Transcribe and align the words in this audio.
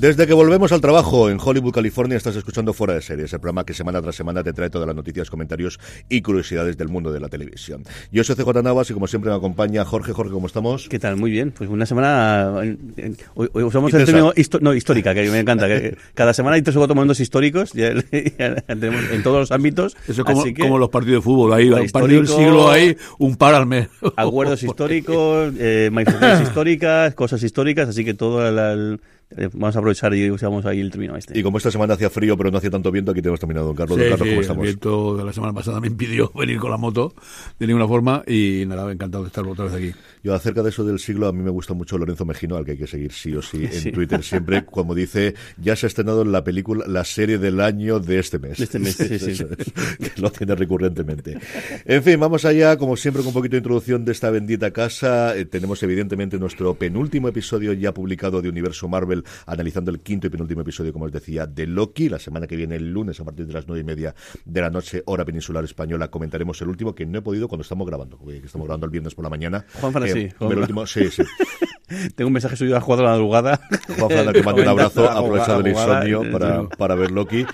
Desde 0.00 0.26
que 0.26 0.32
volvemos 0.32 0.72
al 0.72 0.80
trabajo 0.80 1.28
en 1.28 1.36
Hollywood, 1.38 1.74
California, 1.74 2.16
estás 2.16 2.34
escuchando 2.34 2.72
Fuera 2.72 2.94
de 2.94 3.02
Series, 3.02 3.34
el 3.34 3.38
programa 3.38 3.66
que 3.66 3.74
semana 3.74 4.00
tras 4.00 4.16
semana 4.16 4.42
te 4.42 4.54
trae 4.54 4.70
todas 4.70 4.86
las 4.86 4.96
noticias, 4.96 5.28
comentarios 5.28 5.78
y 6.08 6.22
curiosidades 6.22 6.78
del 6.78 6.88
mundo 6.88 7.12
de 7.12 7.20
la 7.20 7.28
televisión. 7.28 7.84
Yo 8.10 8.24
soy 8.24 8.34
CJ 8.34 8.62
Navas 8.62 8.88
y 8.88 8.94
como 8.94 9.06
siempre 9.06 9.30
me 9.30 9.36
acompaña 9.36 9.84
Jorge. 9.84 10.14
Jorge, 10.14 10.32
¿cómo 10.32 10.46
estamos? 10.46 10.88
¿Qué 10.88 10.98
tal? 10.98 11.18
Muy 11.18 11.30
bien. 11.30 11.50
Pues 11.50 11.68
una 11.68 11.84
semana... 11.84 12.50
Hoy, 13.34 13.50
usamos 13.52 13.92
el 13.92 14.06
término 14.06 14.32
no, 14.62 14.72
histórica, 14.72 15.12
que 15.12 15.30
me 15.30 15.40
encanta. 15.40 15.68
Que 15.68 15.98
cada 16.14 16.32
semana 16.32 16.56
hay 16.56 16.62
tres 16.62 16.76
o 16.76 16.80
cuatro 16.80 16.94
momentos 16.94 17.20
históricos 17.20 17.72
en 17.74 19.22
todos 19.22 19.38
los 19.40 19.52
ámbitos. 19.52 19.98
Eso 20.08 20.22
es 20.22 20.24
como, 20.24 20.44
como, 20.58 20.78
los 20.78 20.88
partidos 20.88 21.18
de 21.18 21.24
fútbol. 21.24 21.52
Ahí, 21.52 21.68
un 21.68 21.90
partido 21.90 22.22
del 22.22 22.28
siglo 22.28 22.70
hay 22.70 22.96
un 23.18 23.36
par 23.36 23.54
al 23.54 23.66
mes. 23.66 23.88
Acuerdos 24.16 24.62
históricos, 24.62 25.52
eh, 25.58 25.90
manifestaciones 25.92 26.40
históricas, 26.48 27.14
cosas 27.14 27.42
históricas, 27.42 27.90
así 27.90 28.02
que 28.02 28.14
todo 28.14 28.48
el 28.48 28.94
eh, 28.94 28.98
vamos 29.52 29.76
a 29.76 29.78
aprovechar 29.78 30.14
y 30.14 30.30
usamos 30.30 30.66
ahí 30.66 30.80
el 30.80 30.90
término 30.90 31.16
este. 31.16 31.38
Y 31.38 31.42
como 31.42 31.58
esta 31.58 31.70
semana 31.70 31.94
hacía 31.94 32.10
frío 32.10 32.36
pero 32.36 32.50
no 32.50 32.58
hacía 32.58 32.70
tanto 32.70 32.90
viento, 32.90 33.12
aquí 33.12 33.22
tenemos 33.22 33.40
terminado, 33.40 33.66
don 33.66 33.76
Carlos. 33.76 33.98
don 33.98 34.08
Carlos, 34.08 34.28
¿cómo 34.28 34.40
estamos? 34.40 34.62
El 34.62 34.68
viento 34.72 35.16
de 35.16 35.24
la 35.24 35.32
semana 35.32 35.52
pasada 35.52 35.80
me 35.80 35.86
impidió 35.86 36.32
venir 36.34 36.58
con 36.58 36.70
la 36.70 36.76
moto 36.76 37.14
de 37.58 37.66
ninguna 37.66 37.86
forma 37.86 38.22
y 38.26 38.64
nada, 38.66 38.90
encantado 38.90 39.24
de 39.24 39.28
estar 39.28 39.46
otra 39.46 39.66
vez 39.66 39.74
aquí. 39.74 39.98
Yo 40.22 40.34
acerca 40.34 40.62
de 40.62 40.68
eso 40.68 40.84
del 40.84 40.98
siglo, 40.98 41.28
a 41.28 41.32
mí 41.32 41.42
me 41.42 41.50
gusta 41.50 41.72
mucho 41.72 41.96
Lorenzo 41.96 42.26
Mejino, 42.26 42.56
al 42.56 42.64
que 42.64 42.72
hay 42.72 42.78
que 42.78 42.86
seguir 42.86 43.12
sí 43.12 43.34
o 43.34 43.42
sí 43.42 43.64
en 43.72 43.92
Twitter 43.92 44.22
siempre, 44.22 44.64
como 44.64 44.94
dice, 44.94 45.34
ya 45.56 45.76
se 45.76 45.86
ha 45.86 45.88
estrenado 45.88 46.24
la 46.24 46.44
película, 46.44 46.84
la 46.86 47.04
serie 47.04 47.38
del 47.38 47.60
año 47.60 48.00
de 48.00 48.18
este 48.18 48.38
mes. 48.38 48.58
De 48.58 48.64
este 48.64 48.78
mes, 48.78 48.96
sí, 48.96 49.18
sí. 49.18 49.44
que 49.98 50.20
lo 50.20 50.30
tiene 50.30 50.54
recurrentemente. 50.54 51.38
En 51.84 52.02
fin, 52.02 52.20
vamos 52.20 52.44
allá, 52.44 52.76
como 52.76 52.96
siempre, 52.96 53.22
con 53.22 53.28
un 53.28 53.34
poquito 53.34 53.52
de 53.52 53.58
introducción 53.58 54.04
de 54.04 54.12
esta 54.12 54.30
bendita 54.30 54.70
casa. 54.72 55.36
Eh, 55.36 55.46
tenemos 55.46 55.82
evidentemente 55.82 56.38
nuestro 56.38 56.74
penúltimo 56.74 57.28
episodio 57.28 57.72
ya 57.72 57.94
publicado 57.94 58.42
de 58.42 58.48
Universo 58.48 58.88
Marvel, 58.88 59.24
analizando 59.46 59.90
el 59.90 60.00
quinto 60.00 60.26
y 60.26 60.30
penúltimo 60.30 60.60
episodio, 60.60 60.92
como 60.92 61.06
os 61.06 61.12
decía, 61.12 61.46
de 61.46 61.66
Loki. 61.66 62.08
La 62.08 62.18
semana 62.18 62.46
que 62.46 62.56
viene, 62.56 62.76
el 62.76 62.92
lunes, 62.92 63.18
a 63.20 63.24
partir 63.24 63.46
de 63.46 63.54
las 63.54 63.66
nueve 63.66 63.80
y 63.80 63.84
media 63.84 64.14
de 64.44 64.60
la 64.60 64.70
noche, 64.70 65.02
hora 65.06 65.24
peninsular 65.24 65.64
española, 65.64 66.08
comentaremos 66.08 66.60
el 66.60 66.68
último, 66.68 66.94
que 66.94 67.06
no 67.06 67.18
he 67.18 67.22
podido 67.22 67.48
cuando 67.48 67.62
estamos 67.62 67.86
grabando, 67.86 68.18
que 68.18 68.38
estamos 68.38 68.66
grabando 68.66 68.86
el 68.86 68.92
viernes 68.92 69.14
por 69.14 69.24
la 69.24 69.30
mañana. 69.30 69.64
Juan 69.80 69.92
sí. 70.12 70.28
último, 70.38 70.86
sí, 70.86 71.10
sí. 71.10 71.22
Tengo 72.14 72.28
un 72.28 72.32
mensaje 72.32 72.56
suyo 72.56 72.76
a 72.76 72.80
jugador 72.80 73.04
de 73.04 73.10
la 73.10 73.16
madrugada. 73.16 73.60
Juan 73.98 74.32
que 74.32 74.42
manda 74.42 74.62
un 74.62 74.68
abrazo, 74.68 75.10
aprovechando 75.10 75.60
el 75.60 75.68
insomnio 75.68 76.30
para, 76.30 76.68
para 76.68 76.94
ver 76.94 77.10
Loki. 77.10 77.44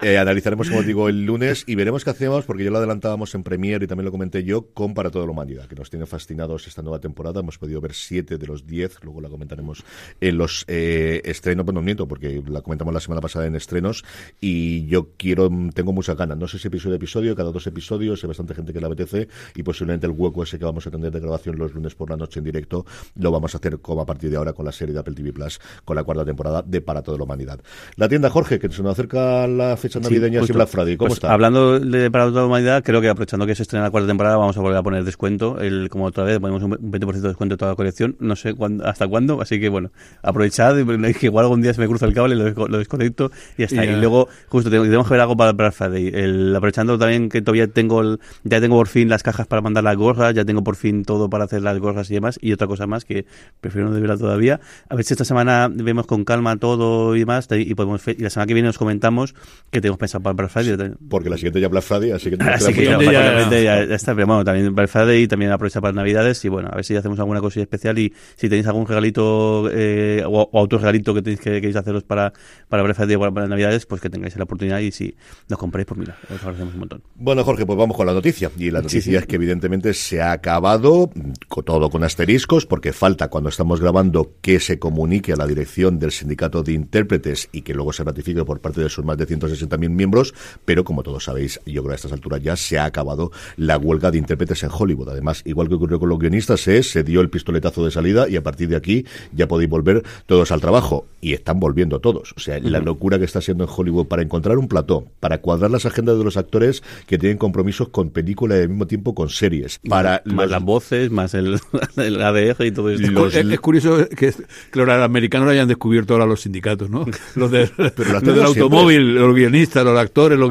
Eh, 0.00 0.16
analizaremos, 0.16 0.68
como 0.68 0.84
digo, 0.84 1.08
el 1.08 1.24
lunes 1.26 1.64
y 1.66 1.74
veremos 1.74 2.04
qué 2.04 2.10
hacemos, 2.10 2.44
porque 2.44 2.62
ya 2.62 2.70
lo 2.70 2.78
adelantábamos 2.78 3.34
en 3.34 3.42
Premiere 3.42 3.84
y 3.84 3.88
también 3.88 4.04
lo 4.04 4.12
comenté 4.12 4.44
yo, 4.44 4.68
con 4.72 4.94
Para 4.94 5.10
toda 5.10 5.24
la 5.26 5.32
humanidad, 5.32 5.66
que 5.66 5.74
nos 5.74 5.90
tiene 5.90 6.06
fascinados 6.06 6.68
esta 6.68 6.82
nueva 6.82 7.00
temporada. 7.00 7.40
Hemos 7.40 7.58
podido 7.58 7.80
ver 7.80 7.94
siete 7.94 8.38
de 8.38 8.46
los 8.46 8.64
diez, 8.64 8.96
luego 9.02 9.20
la 9.20 9.28
comentaremos 9.28 9.82
en 10.20 10.38
los 10.38 10.64
eh, 10.68 11.20
estrenos, 11.24 11.64
bueno, 11.64 11.82
miento, 11.82 12.06
porque 12.06 12.40
la 12.46 12.62
comentamos 12.62 12.94
la 12.94 13.00
semana 13.00 13.20
pasada 13.20 13.46
en 13.46 13.56
estrenos, 13.56 14.04
y 14.40 14.86
yo 14.86 15.08
quiero, 15.16 15.50
tengo 15.74 15.92
muchas 15.92 16.16
ganas, 16.16 16.38
no 16.38 16.46
sé 16.46 16.60
si 16.60 16.68
episodio 16.68 16.94
episodio, 16.94 17.34
cada 17.34 17.50
dos 17.50 17.66
episodios, 17.66 18.22
hay 18.22 18.28
bastante 18.28 18.54
gente 18.54 18.72
que 18.72 18.80
le 18.80 18.86
apetece, 18.86 19.28
y 19.56 19.64
posiblemente 19.64 20.06
el 20.06 20.12
hueco 20.12 20.44
ese 20.44 20.60
que 20.60 20.64
vamos 20.64 20.86
a 20.86 20.92
tener 20.92 21.10
de 21.10 21.18
grabación 21.18 21.58
los 21.58 21.74
lunes 21.74 21.96
por 21.96 22.08
la 22.08 22.16
noche 22.16 22.38
en 22.38 22.44
directo, 22.44 22.86
lo 23.16 23.32
vamos 23.32 23.54
a 23.54 23.58
hacer 23.58 23.80
como 23.80 24.02
a 24.02 24.06
partir 24.06 24.30
de 24.30 24.36
ahora 24.36 24.52
con 24.52 24.64
la 24.64 24.72
serie 24.72 24.94
de 24.94 25.00
Apple 25.00 25.14
TV 25.14 25.32
Plus, 25.32 25.58
con 25.84 25.96
la 25.96 26.04
cuarta 26.04 26.24
temporada 26.24 26.62
de 26.62 26.80
Para 26.80 27.02
toda 27.02 27.18
la 27.18 27.24
humanidad. 27.24 27.60
La 27.96 28.08
tienda 28.08 28.30
Jorge, 28.30 28.60
que 28.60 28.70
se 28.70 28.82
nos 28.82 28.92
acerca 28.92 29.46
la 29.48 29.76
fecha 29.76 29.87
navideña 30.00 30.40
y 30.46 30.52
Black 30.52 30.68
Friday, 30.68 30.96
¿cómo 30.96 31.08
pues 31.08 31.18
está? 31.18 31.32
Hablando 31.32 31.78
de 31.80 32.10
Para 32.10 32.26
toda 32.26 32.42
la 32.42 32.46
humanidad, 32.46 32.82
creo 32.82 33.00
que 33.00 33.08
aprovechando 33.08 33.46
que 33.46 33.54
se 33.54 33.62
estrena 33.62 33.84
la 33.84 33.90
cuarta 33.90 34.08
temporada, 34.08 34.36
vamos 34.36 34.56
a 34.56 34.60
volver 34.60 34.78
a 34.78 34.82
poner 34.82 35.04
descuento, 35.04 35.60
el, 35.60 35.88
como 35.88 36.06
otra 36.06 36.24
vez, 36.24 36.38
ponemos 36.38 36.62
un 36.62 36.72
20% 36.72 37.12
de 37.12 37.28
descuento 37.28 37.54
de 37.54 37.58
toda 37.58 37.72
la 37.72 37.76
colección, 37.76 38.16
no 38.20 38.36
sé 38.36 38.54
hasta 38.84 39.06
cuándo, 39.06 39.40
así 39.40 39.60
que 39.60 39.68
bueno, 39.68 39.90
aprovechad, 40.22 40.76
que 40.76 41.26
igual 41.26 41.44
algún 41.44 41.62
día 41.62 41.74
se 41.74 41.80
me 41.80 41.88
cruza 41.88 42.06
el 42.06 42.14
cable, 42.14 42.34
lo, 42.34 42.68
lo 42.68 42.78
desconecto 42.78 43.30
y 43.56 43.62
ya 43.62 43.66
está. 43.66 43.84
Y, 43.84 43.96
luego, 43.96 44.28
justo, 44.48 44.70
tenemos 44.70 45.06
que 45.06 45.14
ver 45.14 45.20
algo 45.20 45.36
para 45.36 45.52
Black 45.52 45.72
Friday. 45.72 46.08
El, 46.08 46.54
aprovechando 46.54 46.98
también 46.98 47.28
que 47.28 47.42
todavía 47.42 47.68
tengo, 47.68 48.00
el, 48.00 48.20
ya 48.44 48.60
tengo 48.60 48.76
por 48.76 48.88
fin 48.88 49.08
las 49.08 49.22
cajas 49.22 49.46
para 49.46 49.62
mandar 49.62 49.84
las 49.84 49.96
gorras, 49.96 50.34
ya 50.34 50.44
tengo 50.44 50.62
por 50.62 50.76
fin 50.76 51.04
todo 51.04 51.28
para 51.30 51.44
hacer 51.44 51.62
las 51.62 51.78
gorras 51.78 52.10
y 52.10 52.14
demás, 52.14 52.38
y 52.40 52.52
otra 52.52 52.66
cosa 52.66 52.86
más 52.86 53.04
que 53.04 53.26
prefiero 53.60 53.88
no 53.88 53.94
deberla 53.94 54.16
todavía. 54.16 54.60
A 54.88 54.94
ver 54.94 55.04
si 55.04 55.14
esta 55.14 55.24
semana 55.24 55.68
vemos 55.72 56.06
con 56.06 56.24
calma 56.24 56.56
todo 56.56 57.16
y 57.16 57.20
demás, 57.20 57.48
y 57.50 57.74
podemos 57.74 58.06
y 58.06 58.22
la 58.22 58.30
semana 58.30 58.46
que 58.46 58.54
viene 58.54 58.68
nos 58.68 58.78
comentamos 58.78 59.34
que 59.70 59.77
tenemos 59.80 59.98
pensado 59.98 60.22
para 60.22 60.34
Black 60.34 60.50
Friday. 60.50 60.92
Porque 61.08 61.30
la 61.30 61.36
siguiente 61.36 61.60
ya 61.60 61.68
Black 61.68 61.84
Friday, 61.84 62.12
así 62.12 62.30
que, 62.30 62.42
así 62.42 62.72
que 62.72 62.84
ya, 62.84 63.00
ya, 63.00 63.50
ya, 63.50 63.82
está, 63.94 64.14
pero 64.14 64.26
bueno, 64.26 64.44
también 64.44 64.74
Black 64.74 64.88
Friday 64.88 65.22
y 65.22 65.28
también 65.28 65.52
aprovecha 65.52 65.80
para 65.80 65.92
Navidades, 65.92 66.44
y 66.44 66.48
bueno, 66.48 66.68
a 66.72 66.76
ver 66.76 66.84
si 66.84 66.96
hacemos 66.96 67.18
alguna 67.18 67.40
cosilla 67.40 67.62
especial 67.62 67.98
y 67.98 68.12
si 68.36 68.48
tenéis 68.48 68.66
algún 68.66 68.86
regalito 68.86 69.68
eh, 69.72 70.22
o, 70.26 70.48
otro 70.52 70.78
regalito 70.78 71.14
que 71.14 71.22
tenéis 71.22 71.40
que 71.40 71.50
queréis 71.52 71.76
haceros 71.76 72.04
para, 72.04 72.32
para 72.68 72.82
Black 72.82 72.96
Friday 72.96 73.16
o 73.16 73.32
para, 73.32 73.46
Navidades, 73.46 73.86
pues 73.86 74.00
que 74.00 74.10
tengáis 74.10 74.36
la 74.36 74.44
oportunidad 74.44 74.80
y 74.80 74.90
si 74.90 75.16
nos 75.48 75.58
compráis, 75.58 75.86
pues 75.86 75.98
mira, 75.98 76.16
os 76.24 76.40
agradecemos 76.40 76.74
un 76.74 76.80
montón. 76.80 77.02
Bueno, 77.14 77.44
Jorge, 77.44 77.66
pues 77.66 77.78
vamos 77.78 77.96
con 77.96 78.06
la 78.06 78.12
noticia. 78.12 78.50
Y 78.58 78.70
la 78.70 78.82
noticia 78.82 79.18
es 79.18 79.26
que 79.26 79.36
evidentemente 79.36 79.94
se 79.94 80.20
ha 80.20 80.32
acabado, 80.32 81.10
con 81.48 81.64
todo 81.64 81.90
con 81.90 82.04
asteriscos, 82.04 82.66
porque 82.66 82.92
falta 82.92 83.28
cuando 83.28 83.50
estamos 83.50 83.80
grabando 83.80 84.34
que 84.40 84.60
se 84.60 84.78
comunique 84.78 85.32
a 85.32 85.36
la 85.36 85.46
dirección 85.46 85.98
del 85.98 86.12
sindicato 86.12 86.62
de 86.62 86.72
intérpretes 86.72 87.48
y 87.52 87.62
que 87.62 87.74
luego 87.74 87.92
se 87.92 88.04
ratifique 88.04 88.44
por 88.44 88.60
parte 88.60 88.80
de 88.80 88.88
sus 88.88 89.04
más 89.04 89.16
de 89.16 89.26
160.000 89.68 89.90
miembros, 89.90 90.34
pero 90.64 90.84
como 90.84 91.02
todos 91.02 91.24
sabéis, 91.24 91.60
yo 91.66 91.82
creo 91.82 91.86
que 91.86 91.92
a 91.92 91.96
estas 91.96 92.12
alturas 92.12 92.42
ya 92.42 92.56
se 92.56 92.78
ha 92.78 92.84
acabado 92.84 93.30
la 93.56 93.78
huelga 93.78 94.10
de 94.10 94.18
intérpretes 94.18 94.62
en 94.62 94.70
Hollywood. 94.72 95.10
Además, 95.10 95.42
igual 95.44 95.68
que 95.68 95.74
ocurrió 95.74 95.98
con 95.98 96.08
los 96.08 96.18
guionistas, 96.18 96.60
se 96.60 97.02
dio 97.02 97.20
el 97.20 97.30
pistoletazo 97.30 97.84
de 97.84 97.90
salida 97.90 98.28
y 98.28 98.36
a 98.36 98.42
partir 98.42 98.68
de 98.68 98.76
aquí 98.76 99.04
ya 99.32 99.48
podéis 99.48 99.70
volver 99.70 100.02
todos 100.26 100.52
al 100.52 100.60
trabajo. 100.60 101.06
Y 101.20 101.32
están 101.32 101.58
volviendo 101.58 101.98
todos. 102.00 102.32
O 102.36 102.40
sea, 102.40 102.60
la 102.60 102.78
locura 102.78 103.18
que 103.18 103.24
está 103.24 103.40
siendo 103.40 103.64
en 103.64 103.70
Hollywood 103.74 104.06
para 104.06 104.22
encontrar 104.22 104.56
un 104.56 104.68
plató, 104.68 105.04
para 105.18 105.38
cuadrar 105.38 105.70
las 105.70 105.84
agendas 105.84 106.16
de 106.16 106.22
los 106.24 106.36
actores 106.36 106.82
que 107.06 107.18
tienen 107.18 107.38
compromisos 107.38 107.88
con 107.88 108.10
películas 108.10 108.58
y 108.58 108.62
al 108.62 108.68
mismo 108.68 108.86
tiempo 108.86 109.14
con 109.14 109.28
series. 109.28 109.80
Para 109.88 110.22
más 110.24 110.48
las 110.48 110.62
voces, 110.62 111.10
más 111.10 111.34
el, 111.34 111.58
el 111.96 112.22
ADR 112.22 112.64
y 112.64 112.70
todo 112.70 112.90
esto. 112.90 113.26
Es, 113.26 113.60
curioso 113.60 114.08
que, 114.08 114.32
que 114.32 114.78
los 114.78 114.88
americanos 114.88 115.46
lo 115.46 115.52
hayan 115.52 115.66
descubierto 115.66 116.14
ahora 116.14 116.26
los 116.26 116.42
sindicatos, 116.42 116.88
¿no? 116.88 117.04
Los, 117.34 117.50
de, 117.50 117.70
del 117.96 118.42
automóvil, 118.42 119.14
los 119.14 119.34
guionistas, 119.34 119.57
los 119.74 119.98
actores, 119.98 120.38
los 120.38 120.50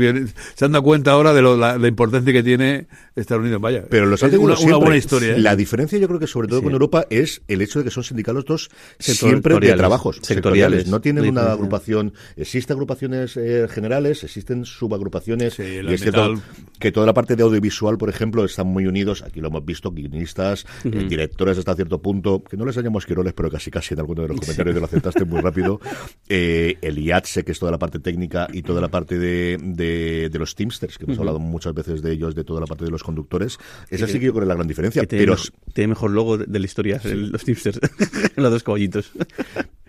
se 0.56 0.66
han 0.66 0.72
dado 0.72 0.84
cuenta 0.84 1.12
ahora 1.12 1.34
de 1.34 1.42
la, 1.42 1.88
importancia 1.88 2.32
que 2.32 2.44
tiene 2.44 2.88
Estados 3.16 3.42
Unidos. 3.42 3.62
Vaya, 3.62 3.84
pero 3.90 4.06
los 4.06 4.22
es 4.24 4.34
una, 4.34 4.58
una, 4.58 4.78
buena 4.78 4.98
historia. 4.98 5.36
¿eh? 5.36 5.40
La 5.40 5.56
diferencia, 5.56 5.98
yo 5.98 6.08
creo 6.08 6.20
que 6.20 6.28
sobre 6.28 6.48
todo 6.48 6.62
con 6.62 6.74
Europa 6.74 7.06
es 7.10 7.42
el 7.48 7.62
hecho 7.62 7.80
de 7.80 7.86
que 7.86 7.92
son 7.92 8.04
sindicatos 8.04 8.70
siempre 9.00 9.60
de 9.60 9.74
trabajos 9.74 10.20
sectoriales. 10.22 10.88
No 10.88 11.02
tienen 11.02 11.28
una 11.30 11.52
agrupación. 11.52 12.14
Existen 12.36 12.76
agrupaciones 12.76 13.38
eh, 13.38 13.68
generales, 13.70 14.24
existen 14.24 14.66
subagrupaciones. 14.66 15.60
y 15.60 15.94
es 15.94 16.02
cierto 16.02 16.36
que 16.80 16.92
toda 16.92 17.06
la 17.06 17.14
parte 17.14 17.36
de 17.36 17.44
audiovisual, 17.44 17.98
por 17.98 18.10
ejemplo, 18.10 18.46
están 18.46 18.68
muy 18.68 18.86
unidos. 18.86 19.24
Aquí 19.24 19.42
lo 19.42 19.48
hemos 19.48 19.66
visto, 19.66 19.92
guionistas, 19.92 20.66
eh, 20.84 21.06
directores 21.08 21.58
hasta 21.58 21.76
cierto 21.76 22.02
punto, 22.02 22.44
que 22.44 22.58
no 22.58 22.66
les 22.66 22.76
llamamos 22.76 23.06
quiroles, 23.06 23.34
pero 23.34 23.50
casi 23.50 23.72
casi 23.72 23.94
en 23.94 24.00
alguno 24.00 24.24
de 24.24 24.30
los 24.30 24.40
comentarios 24.42 24.76
lo 24.76 24.86
aceptaste 24.86 25.26
muy 25.26 25.42
rápido. 25.42 25.80
Eh, 26.28 26.78
el 26.82 27.00
IATSE, 27.00 27.44
que 27.44 27.52
es 27.52 27.60
toda 27.60 27.72
la 27.72 27.80
parte 27.80 28.00
técnica 28.00 28.48
y 28.52 28.62
toda 28.62 28.82
la 28.82 28.90
parte 28.90 28.97
de, 29.06 30.30
de, 30.30 30.40
los 30.40 30.56
Teamsters, 30.56 30.98
que 30.98 31.06
hemos 31.06 31.20
hablado 31.20 31.40
muchas 31.40 31.74
veces 31.74 32.02
de 32.02 32.12
ellos, 32.12 32.36
de 32.36 32.44
toda 32.44 32.62
la 32.62 32.68
parte 32.68 32.86
de 32.86 32.92
los 32.92 33.04
conductores. 33.04 33.58
Esa 33.90 34.08
sí 34.08 34.20
que 34.20 34.26
yo 34.26 34.32
creo 34.34 34.42
que 34.42 34.46
es 34.46 34.48
la 34.50 34.56
gran 34.56 34.68
diferencia. 34.68 35.04
pero 35.08 35.36
tiene 35.74 35.90
mejor 35.90 36.12
logo 36.12 36.38
de 36.38 36.60
la 36.60 36.66
historia, 36.66 37.02
los 37.04 37.44
Teamsters, 37.44 37.80
los 38.36 38.52
dos 38.52 38.64
caballitos. 38.64 39.12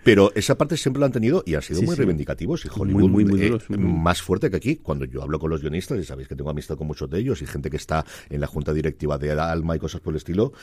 Pero 0.03 0.31
esa 0.35 0.57
parte 0.57 0.77
siempre 0.77 0.99
la 0.99 1.07
han 1.07 1.11
tenido 1.11 1.43
y 1.45 1.55
han 1.55 1.61
sido 1.61 1.81
muy 1.81 1.95
reivindicativos. 1.95 2.65
Y 2.65 2.69
Hollywood 2.73 3.09
muy, 3.09 3.25
muy, 3.25 3.43
eh, 3.43 3.77
más 3.77 4.21
fuerte 4.21 4.49
que 4.49 4.55
aquí. 4.55 4.77
Cuando 4.77 5.05
yo 5.05 5.21
hablo 5.21 5.39
con 5.39 5.49
los 5.49 5.61
guionistas, 5.61 5.99
y 5.99 6.03
sabéis 6.03 6.27
que 6.27 6.35
tengo 6.35 6.49
amistad 6.49 6.77
con 6.77 6.87
muchos 6.87 7.09
de 7.09 7.19
ellos 7.19 7.41
y 7.41 7.45
gente 7.45 7.69
que 7.69 7.77
está 7.77 8.05
en 8.29 8.41
la 8.41 8.47
junta 8.47 8.73
directiva 8.73 9.17
de 9.17 9.31
Alma 9.31 9.75
y 9.75 9.79
cosas 9.79 10.01
por 10.01 10.13
el 10.13 10.17
estilo, 10.17 10.53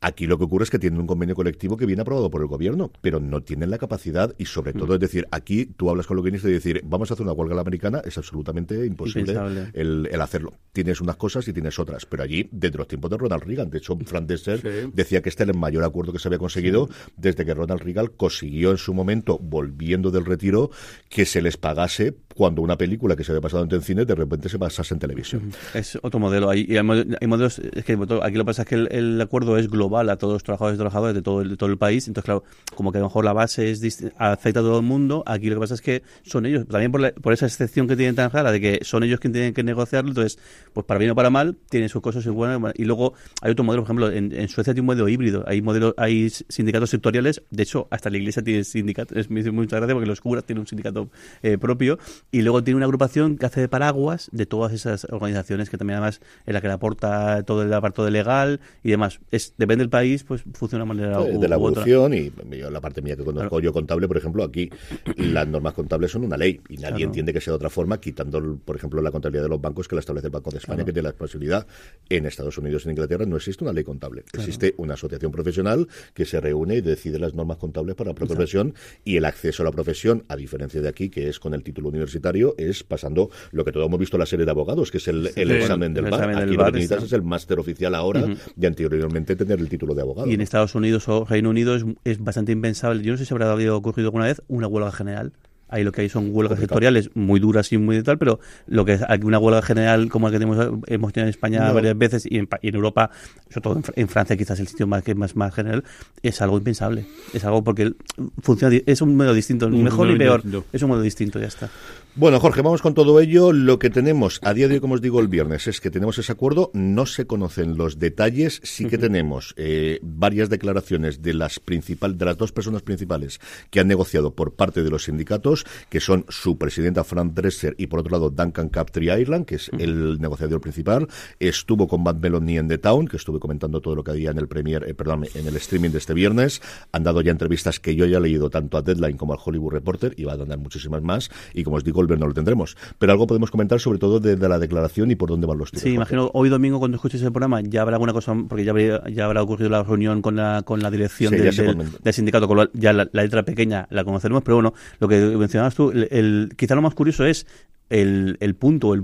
aquí 0.00 0.26
lo 0.26 0.38
que 0.38 0.44
ocurre 0.44 0.64
es 0.64 0.70
que 0.70 0.78
tienen 0.78 1.00
un 1.00 1.06
convenio 1.06 1.34
colectivo 1.34 1.76
que 1.76 1.86
viene 1.86 2.02
aprobado 2.02 2.30
por 2.30 2.40
el 2.40 2.46
gobierno, 2.46 2.90
pero 3.00 3.20
no 3.20 3.42
tienen 3.42 3.70
la 3.70 3.78
capacidad 3.78 4.34
y 4.38 4.46
sobre 4.46 4.72
todo 4.72 4.94
es 4.94 5.00
decir, 5.00 5.26
aquí 5.30 5.66
tú 5.66 5.90
hablas 5.90 6.06
con 6.06 6.16
los 6.16 6.24
guionistas 6.24 6.50
y 6.50 6.54
decir, 6.54 6.82
vamos 6.84 7.10
a 7.10 7.14
hacer 7.14 7.24
una 7.24 7.32
huelga 7.32 7.54
la 7.54 7.60
americana, 7.60 7.95
es 8.04 8.18
absolutamente 8.18 8.86
imposible 8.86 9.34
el, 9.72 10.20
hacerlo. 10.20 10.54
Tienes 10.72 11.00
unas 11.00 11.16
cosas 11.16 11.46
y 11.48 11.52
tienes 11.52 11.78
otras, 11.78 12.06
pero 12.06 12.22
allí, 12.22 12.48
desde 12.50 12.78
los 12.78 12.88
tiempos 12.88 13.10
de 13.10 13.16
Ronald 13.16 13.44
Reagan, 13.44 13.70
de 13.70 13.78
hecho, 13.78 13.96
Frank 14.04 14.26
decía 14.26 15.22
que 15.22 15.28
este 15.28 15.42
era 15.44 15.52
el 15.52 15.58
mayor 15.58 15.84
acuerdo 15.84 16.12
que 16.12 16.18
se 16.18 16.28
había 16.28 16.38
conseguido 16.38 16.88
desde 17.16 17.44
que 17.44 17.54
Ronald 17.54 17.82
Reagan 17.82 18.08
consiguió 18.16 18.70
en 18.70 18.78
su 18.78 18.94
momento, 18.94 19.38
volviendo 19.38 20.10
del 20.10 20.24
retiro, 20.24 20.70
que 21.08 21.24
se 21.24 21.42
les 21.42 21.56
pagase 21.56 22.16
cuando 22.34 22.60
una 22.60 22.76
película 22.76 23.16
que 23.16 23.24
se 23.24 23.32
había 23.32 23.40
pasado 23.40 23.66
en 23.68 23.82
cine 23.82 24.04
de 24.04 24.14
repente 24.14 24.48
se 24.48 24.58
pasase 24.58 24.94
en 24.94 25.00
televisión. 25.00 25.52
Es 25.74 25.98
otro 26.02 26.20
modelo. 26.20 26.50
Hay, 26.50 26.66
hay 26.76 26.82
modelos, 26.82 27.58
es 27.58 27.84
que 27.84 27.94
aquí 27.94 28.36
lo 28.36 28.44
que 28.44 28.44
pasa 28.44 28.62
es 28.62 28.68
que 28.68 28.74
el, 28.74 29.20
acuerdo 29.20 29.56
es 29.56 29.68
global 29.68 30.10
a 30.10 30.16
todos 30.16 30.34
los 30.34 30.42
trabajadores 30.42 30.76
y 30.76 30.78
trabajadores 30.78 31.14
de 31.14 31.22
todo 31.22 31.40
el, 31.40 31.56
todo 31.56 31.70
el 31.70 31.78
país. 31.78 32.06
Entonces, 32.08 32.26
claro, 32.26 32.44
como 32.74 32.92
que 32.92 32.98
a 32.98 33.00
lo 33.00 33.06
mejor 33.06 33.24
la 33.24 33.32
base 33.32 33.70
es 33.70 34.04
afecta 34.18 34.60
a 34.60 34.62
todo 34.62 34.78
el 34.78 34.84
mundo, 34.84 35.22
aquí 35.26 35.48
lo 35.48 35.56
que 35.56 35.60
pasa 35.60 35.74
es 35.74 35.80
que 35.80 36.02
son 36.24 36.46
ellos, 36.46 36.66
también 36.66 36.92
por, 36.92 37.14
por 37.14 37.32
esa 37.32 37.46
excepción 37.46 37.75
que 37.86 37.96
tienen 37.96 38.14
tan 38.14 38.30
clara 38.30 38.50
de 38.50 38.60
que 38.60 38.78
son 38.82 39.02
ellos 39.02 39.20
quienes 39.20 39.34
tienen 39.34 39.54
que 39.54 39.62
negociarlo, 39.62 40.10
entonces, 40.10 40.38
pues 40.72 40.86
para 40.86 40.98
bien 40.98 41.10
o 41.10 41.14
para 41.14 41.28
mal, 41.28 41.56
tienen 41.68 41.90
sus 41.90 42.00
cosas 42.00 42.24
y 42.24 42.30
buenas. 42.30 42.72
Y 42.76 42.84
luego 42.84 43.12
hay 43.42 43.52
otro 43.52 43.64
modelo, 43.64 43.82
por 43.82 43.88
ejemplo, 43.88 44.10
en, 44.10 44.48
Suecia 44.48 44.72
tiene 44.72 44.80
un 44.80 44.86
modelo 44.86 45.08
híbrido. 45.08 45.44
Hay 45.46 45.60
modelos, 45.60 45.94
hay 45.98 46.30
sindicatos 46.30 46.90
sectoriales, 46.90 47.42
de 47.50 47.62
hecho, 47.62 47.88
hasta 47.90 48.08
la 48.08 48.16
iglesia 48.16 48.42
tiene 48.42 48.64
sindicatos, 48.64 49.18
es, 49.18 49.30
me 49.30 49.40
dice 49.40 49.50
mucha 49.50 49.76
gracia 49.76 49.94
porque 49.94 50.08
los 50.08 50.20
curas 50.20 50.44
tienen 50.44 50.60
un 50.60 50.66
sindicato 50.66 51.10
eh, 51.42 51.58
propio, 51.58 51.98
y 52.30 52.42
luego 52.42 52.64
tiene 52.64 52.76
una 52.76 52.86
agrupación 52.86 53.36
que 53.36 53.46
hace 53.46 53.60
de 53.60 53.68
paraguas 53.68 54.30
de 54.32 54.46
todas 54.46 54.72
esas 54.72 55.06
organizaciones 55.10 55.68
que 55.68 55.76
también 55.76 55.98
además 55.98 56.20
es 56.46 56.54
la 56.54 56.60
que 56.60 56.68
le 56.68 56.74
aporta 56.74 57.42
todo 57.42 57.62
el 57.62 57.72
apartado 57.72 58.08
legal 58.08 58.60
y 58.82 58.90
demás. 58.90 59.20
Es, 59.30 59.54
depende 59.58 59.82
del 59.82 59.90
país, 59.90 60.24
pues 60.24 60.42
funciona 60.54 60.84
de 60.84 60.90
una 60.90 61.02
manera 61.02 61.38
De 61.38 61.48
la 61.48 61.56
evolución 61.56 62.14
y 62.14 62.32
la 62.70 62.80
parte 62.80 63.02
mía 63.02 63.16
que 63.16 63.24
conozco 63.24 63.60
yo 63.60 63.72
contable, 63.72 64.06
por 64.08 64.16
ejemplo, 64.16 64.44
aquí 64.44 64.70
las 65.16 65.46
normas 65.48 65.74
contables 65.74 66.10
son 66.10 66.24
una 66.24 66.36
ley 66.36 66.60
y 66.68 66.76
nadie 66.76 67.04
entiende 67.04 67.32
que 67.32 67.40
sea 67.40 67.52
de 67.54 67.58
otra 67.66 67.74
forma, 67.74 67.98
quitando, 68.00 68.58
por 68.64 68.76
ejemplo, 68.76 69.02
la 69.02 69.10
contabilidad 69.10 69.44
de 69.44 69.48
los 69.48 69.60
bancos 69.60 69.88
que 69.88 69.96
la 69.96 70.00
establece 70.00 70.28
el 70.28 70.32
Banco 70.32 70.50
de 70.50 70.58
España, 70.58 70.84
que 70.84 70.92
tiene 70.92 71.08
la 71.08 71.14
posibilidad. 71.14 71.66
En 72.08 72.26
Estados 72.26 72.56
Unidos 72.58 72.84
y 72.84 72.88
en 72.88 72.92
Inglaterra 72.92 73.26
no 73.26 73.36
existe 73.36 73.64
una 73.64 73.72
ley 73.72 73.82
contable. 73.82 74.24
Existe 74.32 74.74
una 74.76 74.94
asociación 74.94 75.32
profesional 75.32 75.88
que 76.14 76.24
se 76.24 76.40
reúne 76.40 76.76
y 76.76 76.80
decide 76.80 77.18
las 77.18 77.34
normas 77.34 77.56
contables 77.58 77.96
para 77.96 78.10
la 78.10 78.14
profesión 78.14 78.74
y 79.04 79.16
el 79.16 79.24
acceso 79.24 79.62
a 79.62 79.64
la 79.64 79.72
profesión, 79.72 80.24
a 80.28 80.36
diferencia 80.36 80.80
de 80.80 80.88
aquí, 80.88 81.08
que 81.08 81.28
es 81.28 81.40
con 81.40 81.54
el 81.54 81.62
título 81.62 81.88
universitario, 81.88 82.54
es 82.58 82.84
pasando 82.84 83.30
lo 83.50 83.64
que 83.64 83.72
todos 83.72 83.86
hemos 83.86 83.98
visto 83.98 84.16
en 84.16 84.20
la 84.20 84.26
serie 84.26 84.44
de 84.44 84.50
abogados, 84.50 84.90
que 84.90 84.98
es 84.98 85.08
el, 85.08 85.26
examen 85.26 85.92
del 85.92 86.04
bar. 86.04 86.30
Aquí 86.36 86.54
lo 86.54 86.64
que 86.66 86.72
necesitas 86.72 87.04
es 87.04 87.12
el 87.12 87.22
máster 87.22 87.58
oficial 87.58 87.94
ahora 87.94 88.24
y 88.56 88.66
anteriormente 88.66 89.34
tener 89.34 89.58
el 89.58 89.68
título 89.68 89.94
de 89.94 90.02
abogado. 90.02 90.28
Y 90.28 90.34
en 90.34 90.40
Estados 90.40 90.74
Unidos 90.74 91.08
o 91.08 91.24
Reino 91.24 91.50
Unido 91.50 91.74
es, 91.74 91.84
es 92.04 92.22
bastante 92.22 92.52
impensable. 92.52 93.02
Yo 93.02 93.12
no 93.12 93.18
sé 93.18 93.24
si 93.24 93.34
habrá 93.34 93.52
ocurrido 93.74 94.08
alguna 94.08 94.26
vez 94.26 94.42
una 94.48 94.66
huelga 94.66 94.92
general. 94.92 95.32
Ahí 95.68 95.82
lo 95.82 95.90
que 95.90 96.02
hay 96.02 96.08
son 96.08 96.28
huelgas 96.30 96.60
sectoriales 96.60 97.10
muy 97.14 97.40
duras 97.40 97.72
y 97.72 97.78
muy 97.78 97.96
de 97.96 98.02
tal, 98.04 98.18
pero 98.18 98.38
lo 98.66 98.84
que 98.84 98.94
es 98.94 99.02
una 99.22 99.38
huelga 99.38 99.62
general 99.62 100.08
como 100.08 100.28
la 100.28 100.32
que 100.32 100.38
tenemos, 100.38 100.58
hemos 100.86 101.12
tenido 101.12 101.26
en 101.26 101.30
España 101.30 101.72
varias 101.72 101.98
veces 101.98 102.24
y 102.24 102.38
en, 102.38 102.48
Europa, 102.62 103.10
sobre 103.50 103.60
todo 103.60 103.82
en, 103.96 104.08
Francia 104.08 104.36
quizás 104.36 104.60
el 104.60 104.68
sitio 104.68 104.86
más 104.86 105.02
que 105.02 105.14
más, 105.16 105.34
más 105.34 105.52
general, 105.52 105.82
es 106.22 106.40
algo 106.40 106.58
impensable. 106.58 107.06
Es 107.34 107.44
algo 107.44 107.64
porque 107.64 107.94
funciona, 108.42 108.76
es 108.86 109.02
un 109.02 109.16
modo 109.16 109.34
distinto, 109.34 109.68
ni 109.68 109.82
mejor 109.82 110.06
ni 110.06 110.16
peor, 110.16 110.42
es 110.72 110.82
un 110.82 110.90
modo 110.90 111.02
distinto, 111.02 111.40
ya 111.40 111.48
está. 111.48 111.68
Bueno, 112.18 112.40
Jorge, 112.40 112.62
vamos 112.62 112.80
con 112.80 112.94
todo 112.94 113.20
ello. 113.20 113.52
Lo 113.52 113.78
que 113.78 113.90
tenemos 113.90 114.40
a 114.42 114.54
día 114.54 114.68
de 114.68 114.76
hoy, 114.76 114.80
como 114.80 114.94
os 114.94 115.02
digo, 115.02 115.20
el 115.20 115.28
viernes, 115.28 115.66
es 115.66 115.82
que 115.82 115.90
tenemos 115.90 116.16
ese 116.16 116.32
acuerdo. 116.32 116.70
No 116.72 117.04
se 117.04 117.26
conocen 117.26 117.76
los 117.76 117.98
detalles. 117.98 118.58
Sí 118.64 118.86
que 118.86 118.96
tenemos 118.96 119.52
eh, 119.58 119.98
varias 120.00 120.48
declaraciones 120.48 121.20
de 121.20 121.34
las 121.34 121.60
principal, 121.60 122.16
de 122.16 122.24
las 122.24 122.38
dos 122.38 122.52
personas 122.52 122.80
principales 122.80 123.38
que 123.68 123.80
han 123.80 123.88
negociado 123.88 124.34
por 124.34 124.54
parte 124.54 124.82
de 124.82 124.88
los 124.88 125.04
sindicatos, 125.04 125.66
que 125.90 126.00
son 126.00 126.24
su 126.30 126.56
presidenta 126.56 127.04
Fran 127.04 127.34
Dresser 127.34 127.74
y 127.76 127.88
por 127.88 128.00
otro 128.00 128.12
lado 128.12 128.30
Duncan 128.30 128.70
Captree 128.70 129.20
Ireland, 129.20 129.44
que 129.44 129.56
es 129.56 129.70
el 129.78 130.18
negociador 130.18 130.62
principal. 130.62 131.08
Estuvo 131.38 131.86
con 131.86 132.02
Matt 132.02 132.16
Meloni 132.16 132.56
en 132.56 132.68
The 132.68 132.78
Town, 132.78 133.08
que 133.08 133.18
estuve 133.18 133.40
comentando 133.40 133.82
todo 133.82 133.94
lo 133.94 134.02
que 134.02 134.12
había 134.12 134.30
en 134.30 134.38
el 134.38 134.48
premier, 134.48 134.88
eh, 134.88 134.94
perdón, 134.94 135.26
en 135.34 135.46
el 135.46 135.56
streaming 135.56 135.90
de 135.90 135.98
este 135.98 136.14
viernes. 136.14 136.62
Han 136.92 137.04
dado 137.04 137.20
ya 137.20 137.30
entrevistas 137.30 137.78
que 137.78 137.94
yo 137.94 138.06
ya 138.06 138.16
he 138.16 138.22
leído 138.22 138.48
tanto 138.48 138.78
a 138.78 138.82
Deadline 138.82 139.18
como 139.18 139.34
al 139.34 139.38
Hollywood 139.44 139.74
Reporter 139.74 140.14
y 140.16 140.24
va 140.24 140.32
a 140.32 140.36
dar 140.38 140.56
muchísimas 140.56 141.02
más. 141.02 141.30
Y 141.52 141.62
como 141.62 141.76
os 141.76 141.84
digo, 141.84 142.05
no 142.06 142.26
lo 142.26 142.34
tendremos. 142.34 142.76
Pero 142.98 143.12
algo 143.12 143.26
podemos 143.26 143.50
comentar 143.50 143.80
sobre 143.80 143.98
todo 143.98 144.20
de, 144.20 144.36
la 144.36 144.58
declaración 144.58 145.10
y 145.10 145.16
por 145.16 145.30
dónde 145.30 145.46
van 145.46 145.58
los 145.58 145.70
tiros. 145.70 145.82
Sí, 145.82 145.90
imagino 145.90 146.30
hoy 146.34 146.48
domingo 146.48 146.78
cuando 146.78 146.96
escuches 146.96 147.22
el 147.22 147.32
programa 147.32 147.60
ya 147.62 147.82
habrá 147.82 147.96
alguna 147.96 148.12
cosa, 148.12 148.34
porque 148.48 148.64
ya, 148.64 148.74
ya 149.10 149.24
habrá 149.24 149.42
ocurrido 149.42 149.70
la 149.70 149.82
reunión 149.82 150.22
con 150.22 150.36
la, 150.36 150.62
con 150.62 150.80
la 150.80 150.90
dirección 150.90 151.32
del, 151.32 152.12
sindicato, 152.12 152.46
con 152.46 152.56
lo 152.56 152.72
ya 152.72 152.92
la, 152.92 153.08
letra 153.12 153.42
pequeña 153.42 153.86
la 153.90 154.04
conoceremos, 154.04 154.42
pero 154.42 154.56
bueno, 154.56 154.74
lo 155.00 155.08
que 155.08 155.18
mencionabas 155.18 155.74
tú, 155.74 155.90
el, 155.90 156.52
quizá 156.56 156.74
lo 156.74 156.82
más 156.82 156.94
curioso 156.94 157.24
es 157.24 157.46
el, 157.88 158.36
el 158.40 158.54
punto, 158.54 158.94
el, 158.94 159.02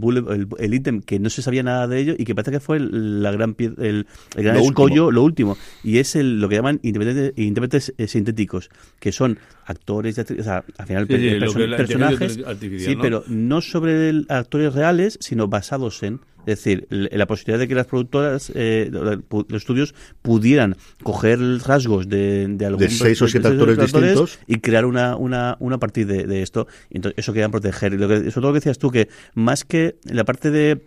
el, 0.58 0.74
ítem 0.74 1.00
que 1.00 1.18
no 1.18 1.30
se 1.30 1.42
sabía 1.42 1.62
nada 1.62 1.86
de 1.86 2.00
ello 2.00 2.14
y 2.18 2.24
que 2.24 2.34
parece 2.34 2.50
que 2.50 2.60
fue 2.60 2.80
la 2.80 3.30
gran 3.30 3.54
el, 3.58 3.76
el 3.78 4.06
gran 4.42 4.56
lo 4.56 4.62
escollo, 4.62 5.06
último. 5.06 5.10
lo 5.10 5.22
último. 5.22 5.56
Y 5.84 5.98
es 5.98 6.16
el, 6.16 6.40
lo 6.40 6.48
que 6.48 6.56
llaman 6.56 6.80
intérpretes, 6.82 7.94
eh, 7.96 8.08
sintéticos, 8.08 8.70
que 8.98 9.12
son 9.12 9.38
actores, 9.66 10.18
o 10.18 10.42
sea, 10.42 10.64
al 10.78 10.86
final 10.86 11.06
personajes, 11.06 12.40
sí, 12.78 12.96
pero 13.00 13.22
no 13.28 13.60
sobre 13.60 14.24
actores 14.28 14.74
reales, 14.74 15.18
sino 15.20 15.46
basados 15.46 16.02
en 16.02 16.20
es 16.46 16.58
decir, 16.58 16.86
la 16.90 17.26
posibilidad 17.26 17.58
de 17.58 17.68
que 17.68 17.74
las 17.74 17.86
productoras, 17.86 18.52
eh, 18.54 18.90
los 18.92 19.62
estudios, 19.62 19.94
pudieran 20.22 20.76
coger 21.02 21.38
rasgos 21.64 22.08
de, 22.08 22.46
de 22.48 22.66
algún 22.66 22.80
de 22.80 22.90
seis 22.90 23.20
o 23.22 23.28
siete 23.28 23.48
actores, 23.48 23.78
distintos 23.78 24.38
y 24.46 24.58
crear 24.58 24.84
una, 24.84 25.16
una, 25.16 25.56
una 25.60 25.78
partir 25.78 26.06
de, 26.06 26.42
esto. 26.42 26.66
Y 26.90 26.96
entonces, 26.96 27.18
eso 27.18 27.32
querían 27.32 27.50
proteger. 27.50 27.94
Y 27.94 27.98
lo 27.98 28.08
que, 28.08 28.16
eso 28.16 28.40
todo 28.40 28.48
lo 28.48 28.54
que 28.54 28.60
decías 28.60 28.78
tú, 28.78 28.90
que 28.90 29.08
más 29.34 29.64
que 29.64 29.96
la 30.04 30.24
parte 30.24 30.50
de 30.50 30.82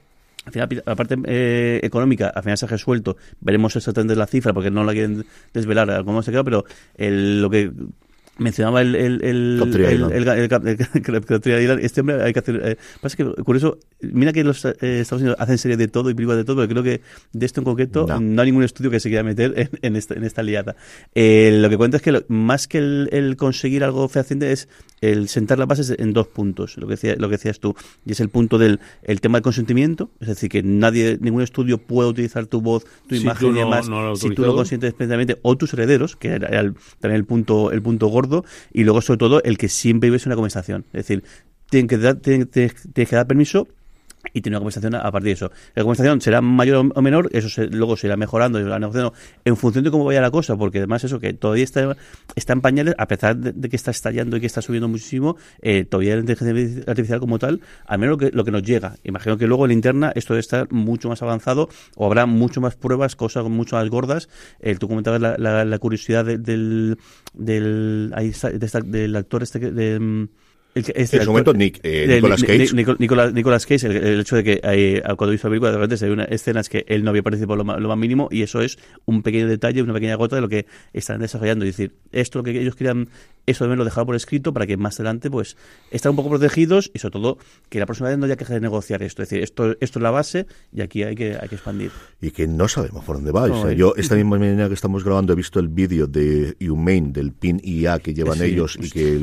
al 0.46 0.52
final, 0.52 0.84
la 0.86 0.96
parte 0.96 1.18
eh, 1.26 1.80
económica, 1.82 2.30
al 2.30 2.44
final 2.44 2.58
se 2.58 2.66
ha 2.66 2.70
resuelto. 2.70 3.18
Veremos 3.42 3.76
exactamente 3.76 4.16
la 4.16 4.28
cifra, 4.28 4.54
porque 4.54 4.70
no 4.70 4.84
la 4.84 4.92
quieren 4.92 5.26
desvelar 5.54 6.04
cómo 6.06 6.22
se 6.22 6.32
queda, 6.32 6.44
pero 6.44 6.66
el, 6.98 7.42
lo 7.42 7.50
que 7.50 7.72
mencionaba 8.38 8.82
el 8.82 8.96
el 8.96 9.22
el, 9.22 9.62
el, 9.62 9.70
este 11.82 12.02
hombre 12.02 12.22
hay 12.22 12.34
que 12.34 12.40
hacer 12.40 12.62
eh, 12.64 12.78
pasa 13.02 13.16
que 13.16 13.24
curioso 13.44 13.78
mira 14.02 14.34
que 14.34 14.44
los 14.44 14.66
eh, 14.66 14.76
Estados 14.82 15.22
Unidos 15.22 15.38
hacen 15.40 15.58
serie 15.58 15.78
de 15.78 15.88
todo 15.88 16.10
y 16.10 16.14
películas 16.14 16.38
de 16.38 16.44
todo 16.44 16.58
pero 16.58 16.68
creo 16.68 16.84
que 16.84 17.02
de 17.32 17.46
esto 17.46 17.62
en 17.62 17.66
concreto 17.66 18.08
no, 18.20 18.42
hay 18.42 18.48
ningún 18.48 18.64
estudio 18.64 18.92
que 18.92 19.00
se 19.00 19.10
quiera 19.10 19.24
meter 19.24 19.54
en, 19.56 19.70
en, 19.82 19.96
esta, 19.96 20.16
en 20.16 20.24
esta 20.24 20.44
liada. 20.44 20.76
Eh, 21.14 21.58
lo 21.62 21.70
que 21.70 21.78
cuenta 21.78 21.98
es 21.98 22.04
que 22.04 22.26
más 22.28 22.68
que 22.68 22.78
el, 22.78 23.36
conseguir 23.38 23.84
algo 23.84 24.08
fehaciente 24.10 24.52
es 24.52 24.68
el 25.02 25.30
sentar 25.30 25.60
las 25.60 25.68
bases 25.68 25.94
en 25.98 26.14
dos 26.14 26.28
puntos 26.28 26.78
lo 26.78 26.88
que 26.88 26.94
decía, 26.94 27.16
lo 27.18 27.30
que 27.30 27.34
decías 27.34 27.60
tú. 27.60 27.76
Y 28.06 28.12
es 28.12 28.20
el 28.20 28.30
punto 28.30 28.58
del 28.58 28.80
el 29.04 29.22
tema 29.22 29.38
del 29.38 29.44
consentimiento 29.44 30.10
es 30.20 30.28
decir 30.28 30.50
que 30.50 30.64
nadie 30.64 31.18
ningún 31.22 31.42
estudio 31.42 31.78
puede 31.78 32.10
utilizar 32.10 32.48
tu 32.48 32.62
voz 32.62 32.86
tu 33.08 33.16
imagen 33.16 33.52
y 33.52 33.60
demás. 33.60 33.90
si 34.16 34.30
tú 34.32 34.44
lo 34.44 34.56
consientes 34.56 34.94
plenamente 34.94 35.38
o 35.42 35.56
tus 35.56 35.74
herederos 35.74 36.16
que 36.16 36.30
era 36.30 36.50
también 37.00 37.20
el 37.20 37.26
punto 37.26 37.72
el 37.72 37.82
punto 37.82 38.08
gordo 38.08 38.25
y 38.72 38.84
luego 38.84 39.02
sobre 39.02 39.18
todo 39.18 39.44
el 39.44 39.58
que 39.58 39.70
siempre 39.70 40.10
vives 40.10 40.26
una 40.26 40.36
conversación. 40.36 40.86
Es 40.88 41.08
decir, 41.08 41.24
tienen 41.70 41.88
que 41.88 41.98
dar, 41.98 42.16
tienes 42.18 42.50
que 42.50 43.16
dar 43.16 43.28
permiso 43.28 43.68
y 44.34 44.42
tiene 44.42 44.58
una 44.58 44.62
conversación 44.62 44.96
a 44.96 45.12
partir 45.12 45.28
de 45.28 45.32
eso. 45.32 45.52
La 45.74 45.84
conversación 45.84 46.22
será 46.22 46.42
mayor 46.42 46.92
o 46.94 47.02
menor, 47.02 47.30
eso 47.32 47.64
luego 47.72 47.98
se 47.98 48.08
irá 48.08 48.18
mejorando 48.18 48.60
y 48.60 48.64
la 48.64 48.80
negociando 48.80 49.14
en 49.44 49.58
función 49.58 49.84
de 49.84 49.92
cómo 49.92 50.06
vaya 50.06 50.22
la 50.22 50.32
cosa, 50.32 50.56
porque 50.56 50.80
además 50.80 51.04
eso 51.04 51.20
que 51.20 51.34
todavía 51.34 51.64
está, 51.64 51.96
está 52.36 52.54
en 52.54 52.62
pañales, 52.62 52.96
a 52.98 53.08
pesar 53.08 53.38
de, 53.38 53.70
que 53.70 53.76
está 53.76 53.92
estallando 53.92 54.38
y 54.38 54.40
que 54.42 54.48
está 54.48 54.62
subiendo 54.62 54.88
muchísimo, 54.88 55.38
eh, 55.62 55.86
todavía 55.86 56.16
la 56.16 56.22
inteligencia 56.22 56.84
artificial 56.88 57.20
como 57.20 57.40
tal, 57.40 57.62
al 57.86 58.00
menos 58.00 58.14
lo 58.14 58.18
que, 58.18 58.36
lo 58.36 58.44
que 58.44 58.52
nos 58.52 58.64
llega. 58.64 58.96
Imagino 59.04 59.38
que 59.38 59.48
luego 59.48 59.66
en 59.66 59.70
la 59.70 59.74
interna 59.74 60.12
esto 60.16 60.34
debe 60.34 60.42
estar 60.42 60.72
mucho 60.72 61.10
más 61.10 61.22
avanzado 61.22 61.70
o 61.96 62.06
habrá 62.06 62.26
mucho 62.26 62.62
más 62.62 62.76
pruebas, 62.76 63.16
cosas 63.16 63.46
mucho 63.46 63.76
más 63.76 63.90
gordas. 63.90 64.30
Eh, 64.60 64.76
tú 64.76 64.88
comentabas 64.88 65.22
la, 65.22 65.66
la, 65.66 65.80
curiosidad 65.80 66.26
del, 66.26 66.98
del, 67.34 68.14
del 68.14 69.16
actor 69.16 69.44
este 69.44 69.60
que... 69.60 69.72
De, 69.72 70.28
este 70.76 71.18
en 71.18 71.24
su 71.24 71.30
momento, 71.30 71.54
Nick, 71.54 71.80
eh, 71.84 72.06
Nicolas 72.16 72.44
Cage. 72.44 72.74
Nicolas, 73.34 73.66
Cage, 73.66 73.88
el, 73.88 74.20
hecho 74.20 74.36
de 74.36 74.44
que 74.44 74.60
eh, 74.62 75.02
cuando 75.16 75.34
hizo 75.34 75.48
la 75.48 75.52
película, 75.52 75.72
de 75.72 75.78
repente 75.78 75.96
se 75.96 76.06
ve 76.08 76.12
una 76.12 76.26
escenas 76.26 76.68
que 76.68 76.84
él 76.90 77.04
no 77.06 77.12
había 77.12 77.24
participado 77.24 77.56
lo 77.56 77.64
más, 77.64 77.80
lo 77.80 77.88
más, 77.88 77.98
mínimo, 77.98 78.28
y 78.30 78.42
eso 78.42 78.62
es 78.62 78.78
un 79.06 79.24
pequeño 79.24 79.48
detalle, 79.48 79.82
una 79.82 79.94
pequeña 79.94 80.16
gota 80.16 80.36
de 80.36 80.42
lo 80.42 80.50
que 80.50 80.66
están 80.92 81.22
desarrollando. 81.22 81.64
Es 81.64 81.78
decir, 81.78 81.96
esto 82.12 82.40
lo 82.40 82.44
que 82.44 82.52
ellos 82.60 82.76
querían, 82.76 83.08
eso 83.46 83.64
deben 83.64 83.80
lo 83.80 83.86
dejar 83.86 84.06
por 84.06 84.18
escrito 84.18 84.52
para 84.52 84.68
que 84.68 84.76
más 84.76 84.96
adelante, 84.96 85.32
pues, 85.32 85.56
estén 85.92 86.10
un 86.10 86.18
poco 86.18 86.30
protegidos 86.30 86.92
y 86.94 87.00
sobre 87.00 87.14
todo 87.14 87.38
que 87.70 87.80
la 87.80 87.86
próxima 87.86 88.10
vez 88.10 88.18
no 88.18 88.26
haya 88.26 88.36
que 88.36 88.60
negociar 88.60 89.02
esto. 89.02 89.24
Es 89.24 89.30
decir, 89.30 89.44
esto, 89.44 89.78
esto 89.80 90.00
es 90.00 90.04
la 90.04 90.12
base 90.12 90.46
y 90.74 90.82
aquí 90.82 91.04
hay 91.04 91.16
que, 91.16 91.38
hay 91.42 91.48
que 91.48 91.56
expandir. 91.56 91.92
Y 92.22 92.32
que 92.32 92.48
no 92.48 92.68
sabemos 92.68 93.06
por 93.06 93.16
dónde 93.16 93.32
va. 93.32 93.44
o 93.44 93.62
sea, 93.62 93.72
yo, 93.72 93.94
esta 93.96 94.16
misma 94.16 94.38
mañana 94.38 94.68
que 94.68 94.74
estamos 94.74 95.06
grabando, 95.06 95.32
he 95.32 95.36
visto 95.38 95.62
el 95.62 95.70
vídeo 95.70 96.06
de 96.06 96.58
Humane, 96.60 97.12
del 97.14 97.32
PIN 97.32 97.62
IA 97.64 98.00
que 98.00 98.14
llevan 98.14 98.42
ellos 98.42 98.78
y 98.82 98.90
que 98.90 99.18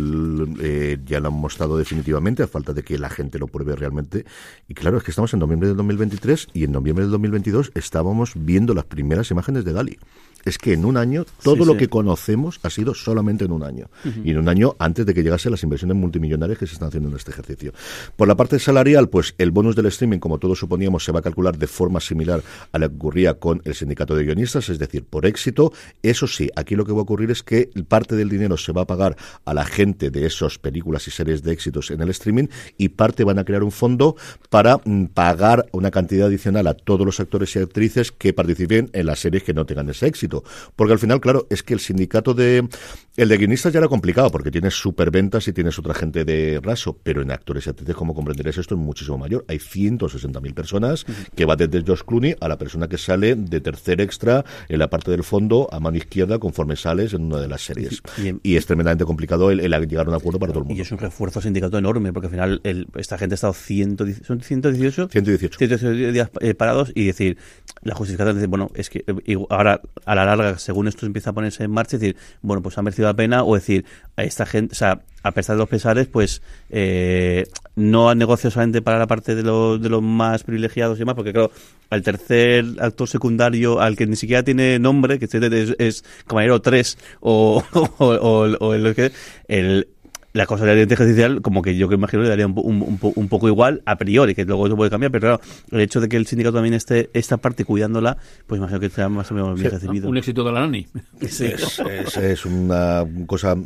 eh, 0.62 0.98
ya 1.04 1.20
lo 1.20 1.28
han 1.28 1.41
mostrado 1.42 1.76
definitivamente 1.76 2.42
a 2.42 2.46
falta 2.46 2.72
de 2.72 2.82
que 2.82 2.98
la 2.98 3.10
gente 3.10 3.38
lo 3.38 3.48
pruebe 3.48 3.76
realmente. 3.76 4.24
Y 4.68 4.74
claro, 4.74 4.96
es 4.96 5.04
que 5.04 5.10
estamos 5.10 5.34
en 5.34 5.40
noviembre 5.40 5.68
del 5.68 5.76
2023 5.76 6.48
y 6.54 6.64
en 6.64 6.72
noviembre 6.72 7.04
del 7.04 7.12
2022 7.12 7.72
estábamos 7.74 8.32
viendo 8.34 8.72
las 8.72 8.84
primeras 8.86 9.30
imágenes 9.30 9.64
de 9.64 9.72
Dali. 9.74 9.98
es 10.44 10.58
que 10.58 10.72
en 10.72 10.84
un 10.84 10.96
año 10.96 11.24
todo 11.42 11.64
lo 11.64 11.76
que 11.76 11.88
conocemos 11.88 12.58
ha 12.62 12.70
sido 12.70 12.94
solamente 12.94 13.44
en 13.44 13.52
un 13.52 13.62
año. 13.62 13.88
Y 14.24 14.30
en 14.30 14.38
un 14.38 14.48
año 14.48 14.74
antes 14.78 15.06
de 15.06 15.14
que 15.14 15.22
llegase 15.22 15.50
las 15.50 15.62
inversiones 15.62 15.96
multimillonarias 15.96 16.58
que 16.58 16.66
se 16.66 16.74
están 16.74 16.88
haciendo 16.88 17.08
en 17.08 17.16
este 17.16 17.30
ejercicio. 17.30 17.72
Por 18.16 18.28
la 18.28 18.36
parte 18.36 18.58
salarial, 18.58 19.08
pues 19.08 19.34
el 19.38 19.50
bonus 19.50 19.76
del 19.76 19.86
streaming, 19.86 20.18
como 20.18 20.38
todos 20.38 20.58
suponíamos, 20.58 21.04
se 21.04 21.12
va 21.12 21.20
a 21.20 21.22
calcular 21.22 21.56
de 21.56 21.66
forma 21.66 22.00
similar 22.00 22.42
a 22.72 22.78
la 22.78 22.88
que 22.88 22.94
ocurría 22.94 23.34
con 23.34 23.62
el 23.64 23.74
sindicato 23.74 24.14
de 24.14 24.24
guionistas, 24.24 24.68
es 24.68 24.78
decir, 24.78 25.04
por 25.04 25.26
éxito. 25.26 25.72
Eso 26.02 26.26
sí, 26.26 26.50
aquí 26.56 26.74
lo 26.74 26.84
que 26.84 26.92
va 26.92 26.98
a 26.98 27.02
ocurrir 27.02 27.30
es 27.30 27.42
que 27.42 27.70
parte 27.88 28.16
del 28.16 28.28
dinero 28.28 28.56
se 28.56 28.72
va 28.72 28.82
a 28.82 28.86
pagar 28.86 29.16
a 29.44 29.54
la 29.54 29.64
gente 29.64 30.10
de 30.10 30.26
esas 30.26 30.58
películas 30.58 31.06
y 31.08 31.10
series 31.10 31.31
de 31.40 31.52
éxitos 31.52 31.90
en 31.90 32.02
el 32.02 32.10
streaming 32.10 32.48
y 32.76 32.90
parte 32.90 33.24
van 33.24 33.38
a 33.38 33.44
crear 33.44 33.62
un 33.62 33.72
fondo 33.72 34.16
para 34.50 34.78
mm, 34.84 35.06
pagar 35.06 35.66
una 35.72 35.90
cantidad 35.90 36.26
adicional 36.26 36.66
a 36.66 36.74
todos 36.74 37.06
los 37.06 37.20
actores 37.20 37.56
y 37.56 37.60
actrices 37.60 38.12
que 38.12 38.34
participen 38.34 38.90
en 38.92 39.06
las 39.06 39.20
series 39.20 39.42
que 39.42 39.54
no 39.54 39.64
tengan 39.64 39.88
ese 39.88 40.06
éxito. 40.06 40.44
Porque 40.76 40.92
al 40.92 40.98
final, 40.98 41.20
claro, 41.20 41.46
es 41.48 41.62
que 41.62 41.74
el 41.74 41.80
sindicato 41.80 42.34
de 42.34 42.68
el 43.16 43.28
de 43.28 43.36
guionistas 43.36 43.72
ya 43.72 43.78
era 43.78 43.88
complicado 43.88 44.30
porque 44.30 44.50
tienes 44.50 44.74
superventas 44.74 45.46
y 45.46 45.52
tienes 45.52 45.78
otra 45.78 45.94
gente 45.94 46.24
de 46.24 46.60
raso, 46.62 46.98
pero 47.02 47.22
en 47.22 47.30
actores 47.30 47.66
y 47.66 47.70
actrices, 47.70 47.94
como 47.94 48.14
comprenderéis, 48.14 48.58
esto 48.58 48.74
es 48.74 48.80
muchísimo 48.80 49.18
mayor. 49.18 49.44
Hay 49.48 49.58
160.000 49.58 50.54
personas 50.54 51.04
que 51.34 51.44
va 51.44 51.56
desde 51.56 51.82
Josh 51.86 52.02
Clooney 52.06 52.36
a 52.40 52.48
la 52.48 52.56
persona 52.56 52.88
que 52.88 52.98
sale 52.98 53.34
de 53.34 53.60
tercer 53.60 54.00
extra 54.00 54.44
en 54.68 54.78
la 54.78 54.88
parte 54.88 55.10
del 55.10 55.24
fondo 55.24 55.68
a 55.70 55.78
mano 55.78 55.96
izquierda 55.96 56.38
conforme 56.38 56.76
sales 56.76 57.12
en 57.12 57.24
una 57.24 57.38
de 57.38 57.48
las 57.48 57.62
series. 57.62 58.02
Y, 58.42 58.56
es 58.56 58.66
tremendamente 58.66 59.04
complicado 59.04 59.50
el, 59.50 59.60
llegar 59.60 60.06
a 60.06 60.10
un 60.10 60.16
acuerdo 60.16 60.38
para 60.38 60.52
todo 60.52 60.62
el 60.62 60.68
mundo. 60.68 60.78
Y 60.78 60.82
es 60.82 60.92
un 60.92 60.98
refuerzo 61.26 61.46
sindicato 61.46 61.78
enorme 61.78 62.12
porque 62.12 62.26
al 62.26 62.32
final 62.32 62.60
esta 62.96 63.18
gente 63.18 63.34
ha 63.34 63.36
estado 63.36 63.52
118, 63.52 64.24
¿son 64.24 64.40
118? 64.40 65.08
118. 65.08 65.58
118 65.58 66.12
días 66.12 66.30
eh, 66.40 66.54
parados 66.54 66.92
y 66.94 67.06
decir, 67.06 67.38
la 67.82 67.94
justificación 67.94 68.36
dice, 68.36 68.46
bueno, 68.46 68.70
es 68.74 68.90
que 68.90 69.04
eh, 69.06 69.36
ahora 69.50 69.80
a 70.04 70.14
la 70.14 70.24
larga, 70.24 70.58
según 70.58 70.88
esto 70.88 71.06
empieza 71.06 71.30
a 71.30 71.32
ponerse 71.32 71.64
en 71.64 71.70
marcha, 71.70 71.98
decir, 71.98 72.16
bueno, 72.42 72.62
pues 72.62 72.78
ha 72.78 72.82
merecido 72.82 73.08
la 73.08 73.14
pena 73.14 73.44
o 73.44 73.54
decir, 73.54 73.84
a 74.16 74.24
esta 74.24 74.46
gente, 74.46 74.72
o 74.72 74.76
sea, 74.76 75.02
a 75.22 75.32
pesar 75.32 75.56
de 75.56 75.60
los 75.60 75.68
pesares, 75.68 76.08
pues 76.08 76.42
eh, 76.70 77.44
no 77.76 78.10
han 78.10 78.18
negociado 78.18 78.50
solamente 78.50 78.82
para 78.82 78.98
la 78.98 79.06
parte 79.06 79.34
de, 79.34 79.42
los 79.42 79.80
de 79.80 79.88
los 79.88 80.02
más 80.02 80.42
privilegiados 80.42 80.98
y 80.98 81.00
demás, 81.00 81.14
porque 81.14 81.32
claro, 81.32 81.50
al 81.90 82.02
tercer 82.02 82.64
actor 82.80 83.08
secundario, 83.08 83.80
al 83.80 83.96
que 83.96 84.06
ni 84.06 84.16
siquiera 84.16 84.42
tiene 84.42 84.78
nombre, 84.78 85.18
que 85.18 85.26
es, 85.26 85.74
es 85.78 86.04
Camarero 86.26 86.60
3 86.60 86.98
o, 87.20 87.62
o, 87.72 88.06
o, 88.06 88.74
el, 88.74 89.12
el 89.48 89.88
la 90.32 90.46
cosa 90.46 90.64
de 90.64 90.74
la 90.74 90.82
inteligencia 90.82 91.26
artificial, 91.26 91.42
como 91.42 91.62
que 91.62 91.76
yo 91.76 91.88
que 91.88 91.94
imagino 91.94 92.22
le 92.22 92.28
daría 92.28 92.46
un, 92.46 92.54
un, 92.56 92.98
un, 93.00 93.28
poco 93.28 93.48
igual 93.48 93.82
a 93.84 93.96
priori, 93.96 94.34
que 94.34 94.44
luego 94.44 94.66
eso 94.66 94.76
puede 94.76 94.90
cambiar, 94.90 95.12
pero 95.12 95.20
claro, 95.20 95.40
el 95.70 95.80
hecho 95.80 96.00
de 96.00 96.08
que 96.08 96.16
el 96.16 96.26
sindicato 96.26 96.54
también 96.54 96.74
esté 96.74 97.10
esta 97.12 97.36
parte 97.36 97.64
cuidándola, 97.64 98.16
pues 98.46 98.58
imagino 98.58 98.80
que 98.80 98.88
será 98.88 99.08
más 99.08 99.30
o 99.30 99.34
menos 99.34 99.58
bien 99.60 99.70
recibido. 99.70 100.08
Un 100.08 100.16
éxito 100.16 100.42
de 100.44 100.52
la 100.52 100.60
NANI. 100.60 100.86
Sí. 101.28 101.46
Es, 101.46 102.44
una 102.44 103.06
cosa 103.26 103.56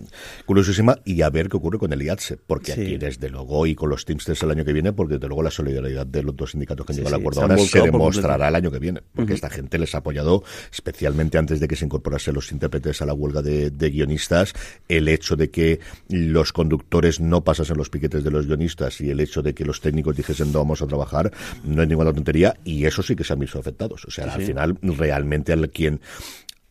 curiosísima 0.45 0.99
y 1.05 1.23
a 1.23 1.31
ver 1.31 1.49
qué 1.49 1.57
ocurre 1.57 1.79
con 1.79 1.93
el 1.93 2.03
IATSE, 2.03 2.37
porque 2.37 2.73
aquí 2.73 2.97
desde 2.99 3.31
luego 3.31 3.67
y 3.67 3.75
con 3.75 3.89
los 3.89 4.05
Teamsters 4.05 4.43
el 4.43 4.51
año 4.51 4.65
que 4.65 4.73
viene, 4.73 4.93
porque 4.93 5.15
desde 5.15 5.27
luego 5.27 5.43
la 5.43 5.51
solidaridad 5.51 6.07
de 6.07 6.23
los 6.23 6.37
dos 6.37 6.51
sindicatos 6.51 6.85
que 6.85 6.93
han 6.93 6.99
llegado 6.99 7.15
al 7.17 7.21
acuerdo 7.23 7.43
ahora 7.43 7.59
se 7.59 7.81
demostrará 7.81 8.49
el 8.49 8.55
año 8.55 8.71
que 8.71 8.79
viene, 8.79 9.01
porque 9.15 9.33
esta 9.33 9.49
gente 9.49 9.79
les 9.79 9.95
ha 9.95 9.99
apoyado, 9.99 10.45
especialmente 10.71 11.39
antes 11.39 11.61
de 11.61 11.67
que 11.67 11.77
se 11.77 11.87
incorporasen 11.87 12.35
los 12.35 12.53
intérpretes 12.53 13.01
a 13.01 13.07
la 13.07 13.15
huelga 13.15 13.41
de, 13.41 13.71
de 13.71 13.91
guionistas, 13.91 14.53
el 14.89 15.09
hecho 15.09 15.37
de 15.37 15.51
que 15.51 15.81
los 16.09 16.53
conductores 16.57 17.21
no 17.21 17.45
pasasen 17.45 17.77
los 17.77 17.91
piquetes 17.91 18.25
de 18.25 18.31
los 18.31 18.47
guionistas 18.47 19.03
y 19.03 19.11
el 19.11 19.21
hecho 19.21 19.43
de 19.43 19.55
que 19.55 19.67
los 19.67 19.83
técnicos 19.83 20.17
dijesen 20.17 20.53
no 20.53 20.61
vamos 20.61 20.81
a 20.81 20.87
trabajar 20.87 21.31
no 21.65 21.83
es 21.83 21.89
ninguna 21.89 22.15
tontería 22.15 22.57
y 22.65 22.87
eso 22.87 23.03
sí 23.03 23.15
que 23.15 23.25
se 23.25 23.35
han 23.35 23.41
visto 23.41 23.59
afectados. 23.59 24.07
O 24.07 24.11
sea, 24.11 24.33
al 24.33 24.41
final 24.41 24.79
realmente 24.81 25.53
al 25.53 25.69
quien 25.69 26.01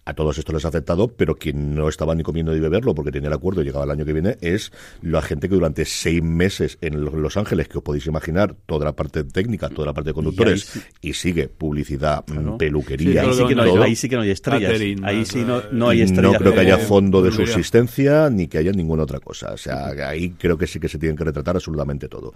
a 0.06 0.14
todos 0.14 0.38
esto 0.38 0.54
les 0.54 0.64
ha 0.66 0.68
afectado, 0.68 1.08
pero 1.08 1.36
quien 1.36 1.74
no 1.74 1.90
estaba 1.90 2.14
ni 2.14 2.22
comiendo 2.22 2.54
ni 2.54 2.60
beberlo 2.60 2.94
porque 2.94 3.12
tenía 3.12 3.28
el 3.28 3.34
acuerdo 3.34 3.62
y 3.62 3.66
llegaba 3.66 3.86
el 3.86 3.92
año 3.92 4.06
que 4.06 4.14
viene 4.14 4.38
es 4.40 4.72
la 5.02 5.22
gente 5.24 5.50
que 5.50 5.56
durante 5.56 5.84
seis 5.84 6.22
meses 6.22 6.78
en 6.82 7.04
Los 7.04 7.38
Ángeles, 7.38 7.68
que 7.68 7.80
os 7.80 7.84
podéis 7.84 8.06
imaginar, 8.06 8.56
toda 8.68 8.86
la 8.86 8.96
parte 8.96 9.24
técnica, 9.24 9.68
toda 9.70 9.88
la 9.88 9.94
parte 9.94 10.12
de 10.12 10.14
conductores, 10.14 10.80
y, 11.02 11.14
sigue 11.14 11.48
publicidad, 11.48 12.24
peluquería. 12.60 13.24
ahí, 13.24 13.34
sí 13.34 13.48
que 13.48 13.56
no 13.56 13.64
hay, 13.64 13.72
ahí, 13.72 13.96
sí 13.96 14.10
que 14.10 14.16
no 14.16 14.22
hay, 14.22 14.30
estrellas. 14.30 14.80
ahí 15.04 15.26
sí 15.26 15.44
no, 15.44 15.64
no 15.72 15.90
hay 15.90 16.02
estrellas. 16.02 16.34
No 16.34 16.40
creo 16.40 16.54
que 16.54 16.60
haya 16.60 16.78
fondo 16.78 17.24
de 17.24 17.32
subsistencia 17.32 18.30
ni 18.30 18.48
que 18.48 18.60
haya 18.60 18.72
ninguna 18.74 19.04
otra 19.04 19.20
cosa. 19.20 19.54
O 19.54 19.58
sea, 19.58 19.88
ahí 20.08 20.32
creo 20.32 20.56
que 20.56 20.68
sí 20.68 20.80
que 20.80 20.88
se 20.88 21.00
tienen 21.00 21.18
que 21.18 21.24
retratar 21.24 21.56
absolutamente 21.56 22.08
todo. 22.08 22.34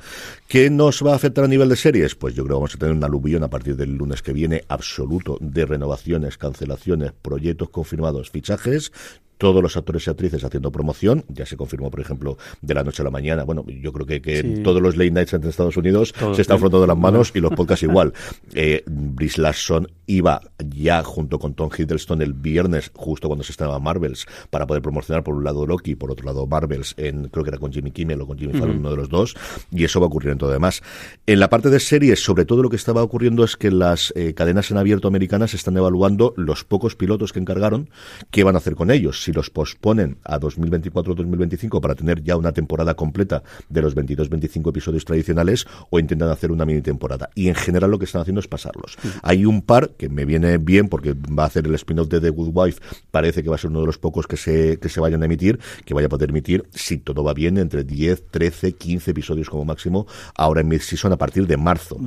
¿Qué 0.47 0.71
nos 0.71 1.05
va 1.05 1.13
a 1.13 1.15
afectar 1.15 1.43
a 1.43 1.47
nivel 1.47 1.69
de 1.69 1.75
series? 1.75 2.15
Pues 2.15 2.33
yo 2.33 2.43
creo 2.43 2.55
que 2.55 2.59
vamos 2.61 2.75
a 2.75 2.77
tener 2.79 2.95
un 2.95 3.03
aluvión 3.03 3.43
a 3.43 3.49
partir 3.49 3.75
del 3.75 3.95
lunes 3.95 4.23
que 4.23 4.33
viene 4.33 4.63
absoluto 4.69 5.37
de 5.39 5.65
renovaciones, 5.67 6.37
cancelaciones, 6.37 7.11
proyectos 7.11 7.58
confirmados, 7.67 8.29
fichajes, 8.29 8.93
todos 9.39 9.63
los 9.63 9.75
actores 9.77 10.05
y 10.05 10.09
actrices 10.09 10.43
haciendo 10.43 10.71
promoción. 10.71 11.23
Ya 11.29 11.45
se 11.45 11.57
confirmó, 11.57 11.89
por 11.89 12.01
ejemplo, 12.01 12.37
de 12.61 12.73
la 12.73 12.83
noche 12.83 13.01
a 13.01 13.05
la 13.05 13.09
mañana. 13.09 13.45
Bueno, 13.45 13.65
yo 13.67 13.91
creo 13.93 14.05
que, 14.05 14.21
que 14.21 14.43
todos 14.63 14.81
los 14.81 14.97
late 14.97 15.11
nights 15.11 15.33
entre 15.33 15.49
Estados 15.49 15.77
Unidos 15.77 16.13
se 16.35 16.41
están 16.41 16.59
frotando 16.59 16.85
las 16.85 16.97
manos 16.97 17.31
y 17.33 17.39
los 17.39 17.51
podcasts 17.55 17.83
igual. 17.83 18.13
Eh, 18.53 18.83
Brice 18.85 19.41
Larson 19.41 19.87
iba 20.07 20.41
ya 20.59 21.03
junto 21.03 21.39
con 21.39 21.53
Tom 21.53 21.69
Hiddleston 21.75 22.21
el 22.21 22.33
viernes, 22.33 22.91
justo 22.93 23.27
cuando 23.27 23.43
se 23.43 23.53
estaba 23.53 23.79
Marvels, 23.79 24.25
para 24.49 24.67
poder 24.67 24.81
promocionar 24.81 25.23
por 25.23 25.35
un 25.35 25.45
lado 25.45 25.65
Loki 25.65 25.91
y 25.91 25.95
por 25.95 26.11
otro 26.11 26.25
lado 26.25 26.45
Marvels, 26.45 26.93
en, 26.97 27.29
creo 27.29 27.45
que 27.45 27.51
era 27.51 27.59
con 27.59 27.71
Jimmy 27.71 27.91
Kimmel 27.91 28.21
o 28.21 28.27
con 28.27 28.37
Jimmy 28.37 28.53
Fallon, 28.53 28.79
uno 28.79 28.91
de 28.91 28.97
los 28.97 29.07
dos, 29.07 29.35
y 29.71 29.85
eso 29.85 30.01
va 30.01 30.07
a 30.07 30.07
ocurrir 30.07 30.31
en 30.31 30.37
todo 30.37 30.51
demás. 30.51 30.83
En 31.25 31.39
la 31.39 31.49
parte 31.49 31.69
de 31.69 31.79
series, 31.79 32.21
sobre 32.21 32.43
todo 32.43 32.61
lo 32.61 32.69
que 32.69 32.75
estaba 32.75 33.03
ocurriendo 33.03 33.45
es 33.45 33.55
que 33.55 33.71
las 33.71 34.11
eh, 34.17 34.33
cadenas 34.33 34.69
en 34.71 34.77
abierto 34.77 35.07
americanas 35.07 35.53
están 35.53 35.77
evaluando 35.77 36.33
los 36.35 36.65
pocos 36.65 36.95
pilotos 36.95 37.31
que 37.31 37.39
encargaron, 37.39 37.89
qué 38.31 38.43
van 38.43 38.55
a 38.55 38.57
hacer 38.57 38.75
con 38.75 38.91
ellos 38.91 39.28
si 39.29 39.33
los 39.33 39.51
posponen 39.51 40.17
a 40.23 40.39
2024-2025 40.39 41.79
para 41.81 41.93
tener 41.93 42.23
ya 42.23 42.35
una 42.35 42.51
temporada 42.51 42.95
completa 42.95 43.43
de 43.69 43.81
los 43.81 43.95
22-25 43.95 44.69
episodios 44.69 45.05
tradicionales 45.05 45.67
o 45.91 45.99
intentan 45.99 46.29
hacer 46.29 46.51
una 46.51 46.65
mini 46.65 46.81
temporada. 46.81 47.29
Y 47.35 47.47
en 47.47 47.53
general 47.53 47.91
lo 47.91 47.99
que 47.99 48.05
están 48.05 48.23
haciendo 48.23 48.39
es 48.39 48.47
pasarlos. 48.47 48.97
Hay 49.21 49.45
un 49.45 49.61
par 49.61 49.91
que 49.91 50.09
me 50.09 50.25
viene 50.25 50.57
bien 50.57 50.89
porque 50.89 51.13
va 51.13 51.43
a 51.43 51.45
hacer 51.45 51.67
el 51.67 51.75
spin-off 51.75 52.07
de 52.07 52.19
The 52.19 52.31
Good 52.31 52.49
Wife, 52.53 52.81
parece 53.11 53.43
que 53.43 53.49
va 53.49 53.55
a 53.55 53.59
ser 53.59 53.69
uno 53.69 53.81
de 53.81 53.85
los 53.85 53.99
pocos 53.99 54.25
que 54.25 54.37
se, 54.37 54.79
que 54.79 54.89
se 54.89 54.99
vayan 54.99 55.21
a 55.21 55.25
emitir, 55.25 55.59
que 55.85 55.93
vaya 55.93 56.07
a 56.07 56.09
poder 56.09 56.31
emitir, 56.31 56.65
si 56.73 56.97
todo 56.97 57.23
va 57.23 57.35
bien, 57.35 57.59
entre 57.59 57.83
10, 57.83 58.31
13, 58.31 58.73
15 58.73 59.11
episodios 59.11 59.49
como 59.49 59.63
máximo, 59.63 60.07
ahora 60.35 60.61
en 60.61 60.69
mid-season 60.69 61.13
a 61.13 61.17
partir 61.17 61.45
de 61.45 61.57
marzo 61.57 61.99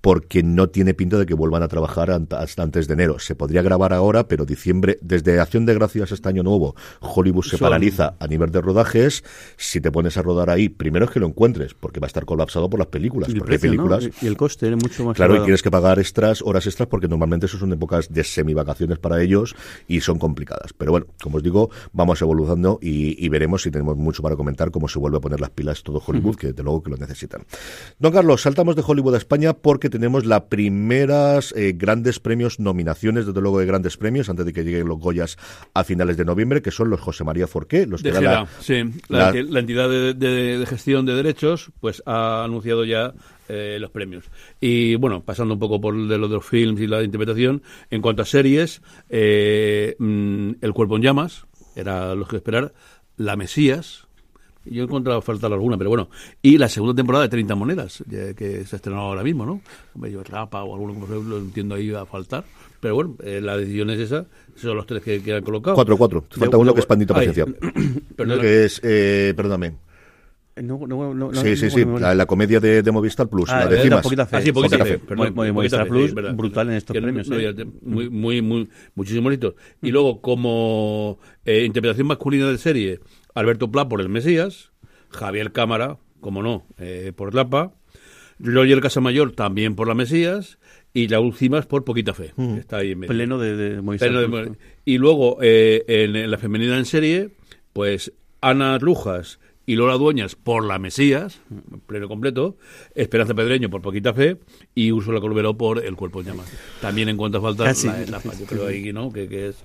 porque 0.00 0.42
no 0.42 0.68
tiene 0.68 0.94
pinta 0.94 1.18
de 1.18 1.26
que 1.26 1.34
vuelvan 1.34 1.62
a 1.62 1.68
trabajar 1.68 2.10
hasta 2.10 2.62
antes 2.62 2.88
de 2.88 2.94
enero. 2.94 3.18
Se 3.18 3.34
podría 3.34 3.62
grabar 3.62 3.92
ahora, 3.92 4.28
pero 4.28 4.44
diciembre, 4.44 4.98
desde 5.00 5.40
Acción 5.40 5.66
de 5.66 5.74
Gracias 5.74 6.12
este 6.12 6.28
año 6.28 6.42
nuevo, 6.42 6.74
Hollywood 7.00 7.44
se 7.44 7.58
paraliza 7.58 8.14
a 8.18 8.26
nivel 8.26 8.50
de 8.50 8.60
rodajes. 8.60 9.24
Si 9.56 9.80
te 9.80 9.90
pones 9.90 10.16
a 10.16 10.22
rodar 10.22 10.50
ahí, 10.50 10.68
primero 10.68 11.06
es 11.06 11.10
que 11.10 11.20
lo 11.20 11.26
encuentres, 11.26 11.74
porque 11.74 12.00
va 12.00 12.06
a 12.06 12.08
estar 12.08 12.24
colapsado 12.24 12.68
por 12.68 12.78
las 12.78 12.88
películas. 12.88 13.28
Y, 13.28 13.34
porque 13.34 13.58
películas, 13.58 14.08
y 14.20 14.26
el 14.26 14.36
coste 14.36 14.68
es 14.68 14.76
mucho 14.76 15.04
más 15.04 15.16
Claro, 15.16 15.36
y 15.36 15.40
tienes 15.40 15.62
que 15.62 15.70
pagar 15.70 15.98
extras, 15.98 16.42
horas 16.42 16.66
extras, 16.66 16.88
porque 16.88 17.08
normalmente 17.08 17.46
eso 17.46 17.58
son 17.58 17.72
épocas 17.72 18.12
de 18.12 18.24
semivacaciones 18.24 18.98
para 18.98 19.22
ellos 19.22 19.54
y 19.88 20.00
son 20.00 20.18
complicadas. 20.18 20.72
Pero 20.76 20.92
bueno, 20.92 21.06
como 21.22 21.38
os 21.38 21.42
digo, 21.42 21.70
vamos 21.92 22.20
evolucionando 22.22 22.78
y, 22.80 23.28
veremos 23.28 23.62
si 23.62 23.70
tenemos 23.70 23.96
mucho 23.96 24.22
para 24.22 24.36
comentar 24.36 24.70
cómo 24.70 24.86
se 24.86 24.98
vuelve 24.98 25.18
a 25.18 25.20
poner 25.20 25.40
las 25.40 25.50
pilas 25.50 25.82
todo 25.82 26.00
Hollywood, 26.04 26.36
que 26.36 26.48
desde 26.48 26.62
luego 26.62 26.82
que 26.82 26.90
lo 26.90 26.96
necesitan. 26.96 27.42
Don 27.98 28.12
Carlos, 28.12 28.42
saltamos 28.42 28.76
de 28.76 28.82
Hollywood 28.86 29.14
a 29.14 29.18
España 29.18 29.54
por 29.54 29.73
porque 29.74 29.90
tenemos 29.90 30.24
las 30.24 30.42
primeras 30.42 31.52
eh, 31.56 31.72
grandes 31.76 32.20
premios, 32.20 32.60
nominaciones, 32.60 33.26
desde 33.26 33.40
luego 33.40 33.58
de 33.58 33.66
grandes 33.66 33.96
premios, 33.96 34.28
antes 34.28 34.46
de 34.46 34.52
que 34.52 34.62
lleguen 34.62 34.86
los 34.86 35.00
Goyas 35.00 35.36
a 35.74 35.82
finales 35.82 36.16
de 36.16 36.24
noviembre, 36.24 36.62
que 36.62 36.70
son 36.70 36.90
los 36.90 37.00
José 37.00 37.24
María 37.24 37.48
Forqué, 37.48 37.84
los 37.84 38.00
que 38.00 38.12
de 38.12 38.20
la, 38.20 38.46
sí, 38.60 38.84
la, 39.08 39.30
entidad 39.30 39.88
de, 39.90 40.64
gestión 40.68 41.06
de 41.06 41.14
derechos, 41.14 41.72
pues 41.80 42.04
ha 42.06 42.44
anunciado 42.44 42.84
ya 42.84 43.14
eh, 43.48 43.78
los 43.80 43.90
premios. 43.90 44.30
Y 44.60 44.94
bueno, 44.94 45.24
pasando 45.24 45.54
un 45.54 45.58
poco 45.58 45.80
por 45.80 46.06
de 46.06 46.18
lo 46.18 46.28
de 46.28 46.34
los 46.36 46.46
films 46.46 46.80
y 46.80 46.86
la 46.86 47.02
interpretación, 47.02 47.60
en 47.90 48.00
cuanto 48.00 48.22
a 48.22 48.26
series, 48.26 48.80
eh, 49.08 49.96
mm, 49.98 50.50
El 50.60 50.72
cuerpo 50.72 50.94
en 50.94 51.02
llamas, 51.02 51.46
era 51.74 52.14
lo 52.14 52.28
que 52.28 52.36
esperar, 52.36 52.74
La 53.16 53.34
Mesías, 53.34 54.06
yo 54.64 54.82
he 54.82 54.84
encontrado 54.84 55.20
falta 55.20 55.46
alguna, 55.46 55.76
pero 55.76 55.90
bueno. 55.90 56.08
Y 56.42 56.58
la 56.58 56.68
segunda 56.68 56.94
temporada 56.94 57.24
de 57.24 57.28
30 57.30 57.54
monedas, 57.54 58.04
que 58.08 58.64
se 58.64 58.74
ha 58.74 58.78
estrenado 58.78 59.04
ahora 59.04 59.22
mismo, 59.22 59.44
¿no? 59.44 59.60
Medio 59.94 60.22
Rapa 60.22 60.62
o 60.62 60.74
alguno, 60.74 60.94
como 60.94 61.06
lo 61.06 61.38
entiendo 61.38 61.74
ahí, 61.74 61.90
va 61.90 62.02
a 62.02 62.06
faltar. 62.06 62.44
Pero 62.80 62.94
bueno, 62.94 63.16
eh, 63.22 63.40
la 63.40 63.56
decisión 63.56 63.90
es 63.90 64.00
esa. 64.00 64.26
Son 64.56 64.76
los 64.76 64.86
tres 64.86 65.02
que, 65.02 65.34
han 65.34 65.42
colocado. 65.42 65.74
Cuatro, 65.74 65.96
cuatro. 65.96 66.24
Falta 66.30 66.56
uno 66.56 66.74
que 66.74 66.80
es 66.80 66.86
Pandito 66.86 67.14
Paciencia. 67.14 67.46
que 68.16 68.64
es, 68.64 68.80
eh, 68.84 69.32
perdóname. 69.36 69.74
No, 70.56 70.86
no, 70.86 71.12
no, 71.12 71.34
sí, 71.34 71.56
sí, 71.56 71.68
sí, 71.68 71.84
la, 71.84 72.26
comedia 72.26 72.60
de, 72.60 72.80
de, 72.82 72.92
Movistar 72.92 73.26
Plus, 73.26 73.50
ah, 73.50 73.64
la 73.64 73.66
de 73.66 73.82
Cimas. 73.82 74.02
Poquita 74.02 74.24
fe. 74.24 74.36
Ah, 74.36 74.40
sí, 74.40 74.52
poquita, 74.52 74.84
fe. 74.84 75.00
Movistar 75.52 75.88
Plus, 75.88 76.14
brutal 76.14 76.68
en 76.68 76.74
estos 76.74 76.96
premios. 76.96 77.28
¿eh? 77.28 77.66
muy, 77.82 78.08
muy, 78.08 78.40
muy, 78.40 78.68
muchísimos 78.94 79.24
bonitos. 79.24 79.54
Y 79.82 79.90
luego, 79.90 80.20
como 80.20 81.18
eh, 81.44 81.64
interpretación 81.64 82.06
masculina 82.06 82.48
de 82.48 82.58
serie, 82.58 83.00
Alberto 83.34 83.70
Pla 83.70 83.88
por 83.88 84.00
El 84.00 84.08
Mesías, 84.08 84.70
Javier 85.10 85.52
Cámara, 85.52 85.98
como 86.20 86.42
no, 86.42 86.64
eh, 86.78 87.12
por 87.14 87.34
Lapa, 87.34 87.72
Roger 88.38 88.80
Casamayor 88.80 89.32
también 89.32 89.74
por 89.76 89.86
la 89.88 89.94
Mesías 89.94 90.58
y 90.92 91.08
la 91.08 91.20
última 91.20 91.58
es 91.58 91.66
por 91.66 91.84
Poquita 91.84 92.14
Fe. 92.14 92.32
Está 92.58 92.78
ahí 92.78 92.92
en 92.92 93.00
medio. 93.00 93.12
Pleno 93.12 93.38
de, 93.38 93.56
de 93.56 93.82
Movistar. 93.82 94.08
Pleno 94.10 94.20
de 94.22 94.28
Mo- 94.50 94.56
y 94.84 94.98
luego, 94.98 95.38
eh, 95.42 95.84
en, 95.88 96.16
en 96.16 96.30
la 96.30 96.38
femenina 96.38 96.76
en 96.78 96.84
serie, 96.84 97.30
pues 97.72 98.12
Ana 98.40 98.78
Lujas 98.78 99.38
y 99.66 99.76
Lola 99.76 99.94
Dueñas 99.94 100.34
por 100.34 100.64
La 100.66 100.78
Mesías, 100.78 101.40
pleno 101.86 102.06
completo, 102.06 102.56
Esperanza 102.94 103.32
Pedreño 103.34 103.70
por 103.70 103.80
Poquita 103.82 104.12
Fe 104.12 104.36
y 104.74 104.92
Úrsula 104.92 105.20
Corberó 105.20 105.56
por 105.56 105.82
El 105.84 105.96
Cuerpo 105.96 106.20
en 106.20 106.26
Llamas. 106.26 106.52
También 106.82 107.08
en 107.08 107.16
cuanto 107.16 107.38
a 107.38 107.40
falta 107.40 107.64
Casi. 107.64 107.86
la 107.86 108.02
etapa, 108.02 108.30
yo 108.38 108.44
creo 108.46 108.66
ahí, 108.66 108.92
¿no? 108.92 109.10
Que, 109.10 109.26
que 109.26 109.48
es, 109.48 109.56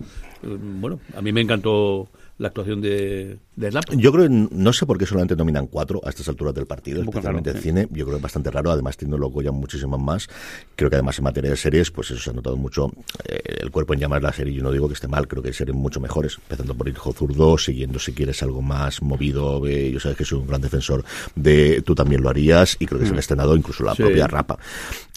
eh, 0.43 0.57
bueno, 0.61 0.99
a 1.15 1.21
mí 1.21 1.31
me 1.33 1.41
encantó 1.41 2.09
la 2.39 2.47
actuación 2.47 2.81
de, 2.81 3.37
de 3.55 3.69
Slap. 3.69 3.83
Yo 3.95 4.11
creo 4.11 4.27
que 4.27 4.47
no 4.51 4.73
sé 4.73 4.85
por 4.85 4.97
qué 4.97 5.05
solamente 5.05 5.35
nominan 5.35 5.67
cuatro 5.67 6.01
a 6.03 6.09
estas 6.09 6.27
alturas 6.29 6.53
del 6.55 6.65
partido, 6.65 7.01
especialmente 7.03 7.49
raro, 7.51 7.57
el 7.59 7.63
cine. 7.63 7.81
Yo 7.91 8.05
creo 8.05 8.11
que 8.11 8.15
es 8.15 8.21
bastante 8.21 8.49
raro, 8.49 8.71
además 8.71 8.97
teniendo 8.97 9.17
los 9.17 9.31
Goya 9.31 9.51
muchísimas 9.51 9.99
más. 9.99 10.27
Creo 10.75 10.89
que 10.89 10.95
además 10.95 11.17
en 11.19 11.25
materia 11.25 11.51
de 11.51 11.57
series, 11.57 11.91
pues 11.91 12.09
eso 12.11 12.19
se 12.21 12.29
ha 12.29 12.33
notado 12.33 12.55
mucho. 12.57 12.91
eh, 13.25 13.39
el 13.59 13.71
cuerpo 13.71 13.93
en 13.93 13.99
llamas 13.99 14.23
la 14.23 14.31
serie, 14.33 14.53
yo 14.53 14.63
no 14.63 14.71
digo 14.71 14.87
que 14.87 14.93
esté 14.93 15.07
mal, 15.07 15.27
creo 15.27 15.43
que 15.43 15.49
hay 15.49 15.53
series 15.53 15.75
mucho 15.75 15.99
mejores, 15.99 16.37
empezando 16.37 16.73
por 16.75 16.87
Hijo 16.87 17.11
Zurdo, 17.13 17.57
siguiendo 17.57 17.99
si 17.99 18.13
quieres 18.13 18.41
algo 18.41 18.61
más 18.61 19.01
movido. 19.01 19.67
eh, 19.67 19.91
yo 19.91 19.99
sabes 19.99 20.17
que 20.17 20.23
soy 20.25 20.39
un 20.39 20.47
gran 20.47 20.61
defensor 20.61 21.03
de 21.35 21.81
tú 21.81 21.93
también 21.93 22.23
lo 22.23 22.29
harías, 22.29 22.77
y 22.79 22.85
creo 22.85 22.99
que 22.99 23.05
se 23.05 23.11
han 23.13 23.19
estrenado 23.19 23.55
incluso 23.55 23.83
la 23.83 23.93
Sí. 23.95 24.01
propia 24.03 24.27
Rapa. 24.27 24.57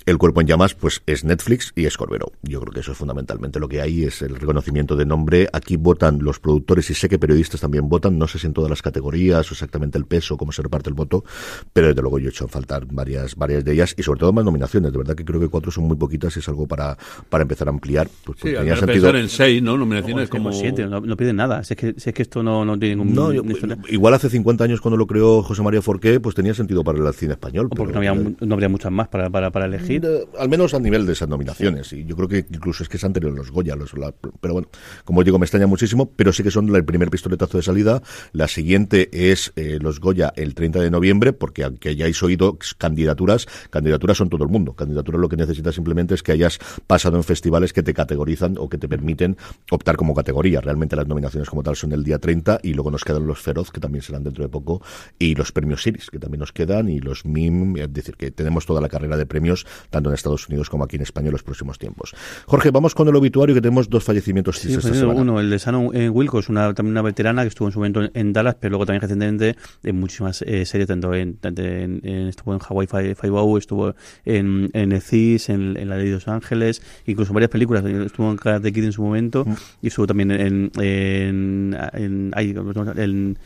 El 0.04 0.18
cuerpo 0.18 0.40
en 0.40 0.46
llamas, 0.48 0.74
pues 0.74 1.02
es 1.06 1.24
Netflix 1.24 1.72
y 1.76 1.86
es 1.86 1.96
Corbero. 1.96 2.32
Yo 2.42 2.60
creo 2.60 2.72
que 2.72 2.80
eso 2.80 2.92
es 2.92 2.98
fundamentalmente 2.98 3.60
lo 3.60 3.68
que 3.68 3.80
hay, 3.80 4.04
es 4.04 4.20
el 4.22 4.34
reconocimiento 4.36 4.96
de 4.96 5.06
nombre. 5.06 5.48
Aquí 5.52 5.76
votan 5.76 6.18
los 6.22 6.40
productores 6.40 6.90
y 6.90 6.94
sé 6.94 7.08
que 7.08 7.18
periodistas 7.18 7.60
también 7.60 7.88
votan, 7.88 8.18
no 8.18 8.26
sé 8.26 8.38
si 8.38 8.46
en 8.46 8.52
todas 8.52 8.68
las 8.70 8.82
categorías 8.82 9.48
o 9.50 9.54
exactamente 9.54 9.98
el 9.98 10.04
peso, 10.06 10.36
cómo 10.36 10.50
se 10.52 10.62
reparte 10.62 10.88
el 10.90 10.94
voto, 10.94 11.24
pero 11.72 11.88
desde 11.88 12.02
luego 12.02 12.18
yo 12.18 12.26
he 12.26 12.30
hecho 12.30 12.44
en 12.44 12.50
faltar 12.50 12.84
varias, 12.86 13.36
varias 13.36 13.64
de 13.64 13.72
ellas 13.74 13.94
y 13.96 14.02
sobre 14.02 14.20
todo 14.20 14.32
más 14.32 14.44
nominaciones. 14.44 14.90
De 14.92 14.98
verdad 14.98 15.14
que 15.14 15.24
creo 15.24 15.40
que 15.40 15.48
cuatro 15.48 15.70
son 15.70 15.84
muy 15.84 15.96
poquitas 15.96 16.34
y 16.36 16.40
es 16.40 16.48
algo 16.48 16.66
para, 16.66 16.96
para 17.28 17.42
empezar 17.42 17.68
a 17.68 17.70
ampliar. 17.70 18.08
Pues, 18.24 18.38
Sí, 18.42 18.48
al 18.48 18.56
tenía 18.58 18.76
sentido. 18.76 19.14
en 19.16 19.28
seis, 19.28 19.62
¿no? 19.62 19.76
Nominaciones 19.76 20.28
Como 20.28 20.50
como... 20.50 20.58
siete, 20.60 20.86
no, 20.86 21.00
no 21.00 21.16
piden 21.16 21.36
nada. 21.36 21.62
Si 21.62 21.74
es 21.74 21.78
que, 21.78 21.94
si 21.96 22.10
es 22.10 22.14
que 22.14 22.22
esto 22.22 22.42
no, 22.42 22.64
no 22.64 22.76
tiene 22.78 22.96
ningún. 22.96 23.14
No, 23.14 23.32
yo- 23.32 23.42
igual 23.88 24.14
hace 24.14 24.28
50 24.28 24.64
años 24.64 24.80
cuando 24.80 24.96
lo 24.96 25.06
creó 25.06 25.42
José 25.42 25.62
María 25.62 25.80
Forqué, 25.82 26.18
pues 26.18 26.34
tenía 26.34 26.54
sentido 26.54 26.82
para 26.82 26.98
el 26.98 27.14
cine 27.14 27.32
español. 27.34 27.66
O 27.66 27.68
porque 27.76 27.92
pero- 27.92 28.14
no, 28.14 28.20
había, 28.20 28.34
no 28.40 28.54
habría 28.54 28.68
muchas 28.68 28.90
más 28.90 29.06
para, 29.08 29.30
para, 29.30 29.50
para 29.50 29.66
elegir. 29.66 29.91
Eh, 29.96 30.24
al 30.38 30.48
menos 30.48 30.74
a 30.74 30.78
nivel 30.78 31.06
de 31.06 31.12
esas 31.12 31.28
nominaciones. 31.28 31.92
Y 31.92 32.04
yo 32.04 32.16
creo 32.16 32.28
que 32.28 32.46
incluso 32.50 32.82
es 32.82 32.88
que 32.88 32.96
es 32.96 33.04
anterior 33.04 33.32
los 33.32 33.50
Goya. 33.50 33.76
Los, 33.76 33.92
la- 33.96 34.12
pero 34.40 34.54
bueno, 34.54 34.68
como 35.04 35.22
digo, 35.24 35.38
me 35.38 35.44
extraña 35.44 35.66
muchísimo, 35.66 36.10
pero 36.14 36.32
sí 36.32 36.42
que 36.42 36.50
son 36.50 36.74
el 36.74 36.84
primer 36.84 37.10
pistoletazo 37.10 37.56
de 37.58 37.62
salida. 37.62 38.02
La 38.32 38.48
siguiente 38.48 39.08
es 39.32 39.52
eh, 39.56 39.78
los 39.80 40.00
Goya 40.00 40.32
el 40.36 40.54
30 40.54 40.80
de 40.80 40.90
noviembre, 40.90 41.32
porque 41.32 41.64
aunque 41.64 41.90
hayáis 41.90 42.22
oído 42.22 42.58
candidaturas, 42.78 43.46
candidaturas 43.70 44.16
son 44.16 44.28
todo 44.28 44.44
el 44.44 44.50
mundo. 44.50 44.74
Candidaturas 44.74 45.20
lo 45.20 45.28
que 45.28 45.36
necesitas 45.36 45.74
simplemente 45.74 46.14
es 46.14 46.22
que 46.22 46.32
hayas 46.32 46.58
pasado 46.86 47.16
en 47.16 47.24
festivales 47.24 47.72
que 47.72 47.82
te 47.82 47.94
categorizan 47.94 48.56
o 48.58 48.68
que 48.68 48.78
te 48.78 48.88
permiten 48.88 49.36
optar 49.70 49.96
como 49.96 50.14
categoría. 50.14 50.60
Realmente 50.60 50.96
las 50.96 51.06
nominaciones 51.06 51.48
como 51.48 51.62
tal 51.62 51.76
son 51.76 51.92
el 51.92 52.04
día 52.04 52.18
30 52.18 52.60
y 52.62 52.74
luego 52.74 52.90
nos 52.90 53.04
quedan 53.04 53.26
los 53.26 53.40
Feroz, 53.40 53.70
que 53.70 53.80
también 53.80 54.02
serán 54.02 54.24
dentro 54.24 54.44
de 54.44 54.48
poco, 54.48 54.82
y 55.18 55.34
los 55.34 55.52
premios 55.52 55.82
Siris, 55.82 56.10
que 56.10 56.18
también 56.18 56.40
nos 56.40 56.52
quedan, 56.52 56.88
y 56.88 57.00
los 57.00 57.24
MIM, 57.24 57.76
es 57.76 57.92
decir, 57.92 58.16
que 58.16 58.30
tenemos 58.30 58.66
toda 58.66 58.80
la 58.80 58.88
carrera 58.88 59.16
de 59.16 59.26
premios, 59.26 59.66
tanto 59.90 60.10
en 60.10 60.14
Estados 60.14 60.48
Unidos 60.48 60.70
como 60.70 60.84
aquí 60.84 60.96
en 60.96 61.02
España 61.02 61.26
en 61.28 61.32
los 61.32 61.42
próximos 61.42 61.78
tiempos. 61.78 62.14
Jorge, 62.46 62.70
vamos 62.70 62.94
con 62.94 63.08
el 63.08 63.16
obituario, 63.16 63.54
que 63.54 63.60
tenemos 63.60 63.88
dos 63.88 64.04
fallecimientos 64.04 64.58
Sí, 64.58 64.72
esta 64.74 64.92
semana. 64.94 65.20
uno, 65.20 65.40
el 65.40 65.50
de 65.50 65.58
Shannon 65.58 65.90
eh, 65.94 66.08
Wilcox, 66.08 66.48
una, 66.48 66.72
también 66.74 66.92
una 66.92 67.02
veterana 67.02 67.42
que 67.42 67.48
estuvo 67.48 67.68
en 67.68 67.72
su 67.72 67.78
momento 67.78 68.02
en, 68.02 68.10
en 68.14 68.32
Dallas, 68.32 68.56
pero 68.60 68.70
luego 68.70 68.86
también 68.86 69.00
recientemente 69.02 69.56
en 69.82 69.98
muchísimas 70.00 70.42
eh, 70.42 70.64
series, 70.66 70.88
tanto 70.88 71.14
en, 71.14 71.36
tanto 71.36 71.62
en, 71.62 72.00
en- 72.04 72.28
estuvo 72.28 72.54
en 72.54 72.60
Hawaii 72.66 72.86
Five-O, 73.14 73.58
estuvo 73.58 73.94
en, 74.24 74.70
en 74.72 74.92
El 74.92 75.00
CIS, 75.02 75.48
en, 75.50 75.76
en 75.76 75.88
La 75.88 75.96
de 75.96 76.10
Los 76.10 76.28
Ángeles, 76.28 76.82
incluso 77.06 77.30
en 77.32 77.34
varias 77.34 77.50
películas, 77.50 77.84
estuvo 77.84 78.30
en 78.30 78.36
Karate 78.36 78.72
Kid 78.72 78.84
en 78.84 78.92
su 78.92 79.02
momento, 79.02 79.44
Mm. 79.44 79.54
y 79.82 79.86
estuvo 79.88 80.06
también 80.06 80.30
en, 80.30 80.70
en, 80.78 81.76
en, 81.94 82.32
en- 82.34 83.38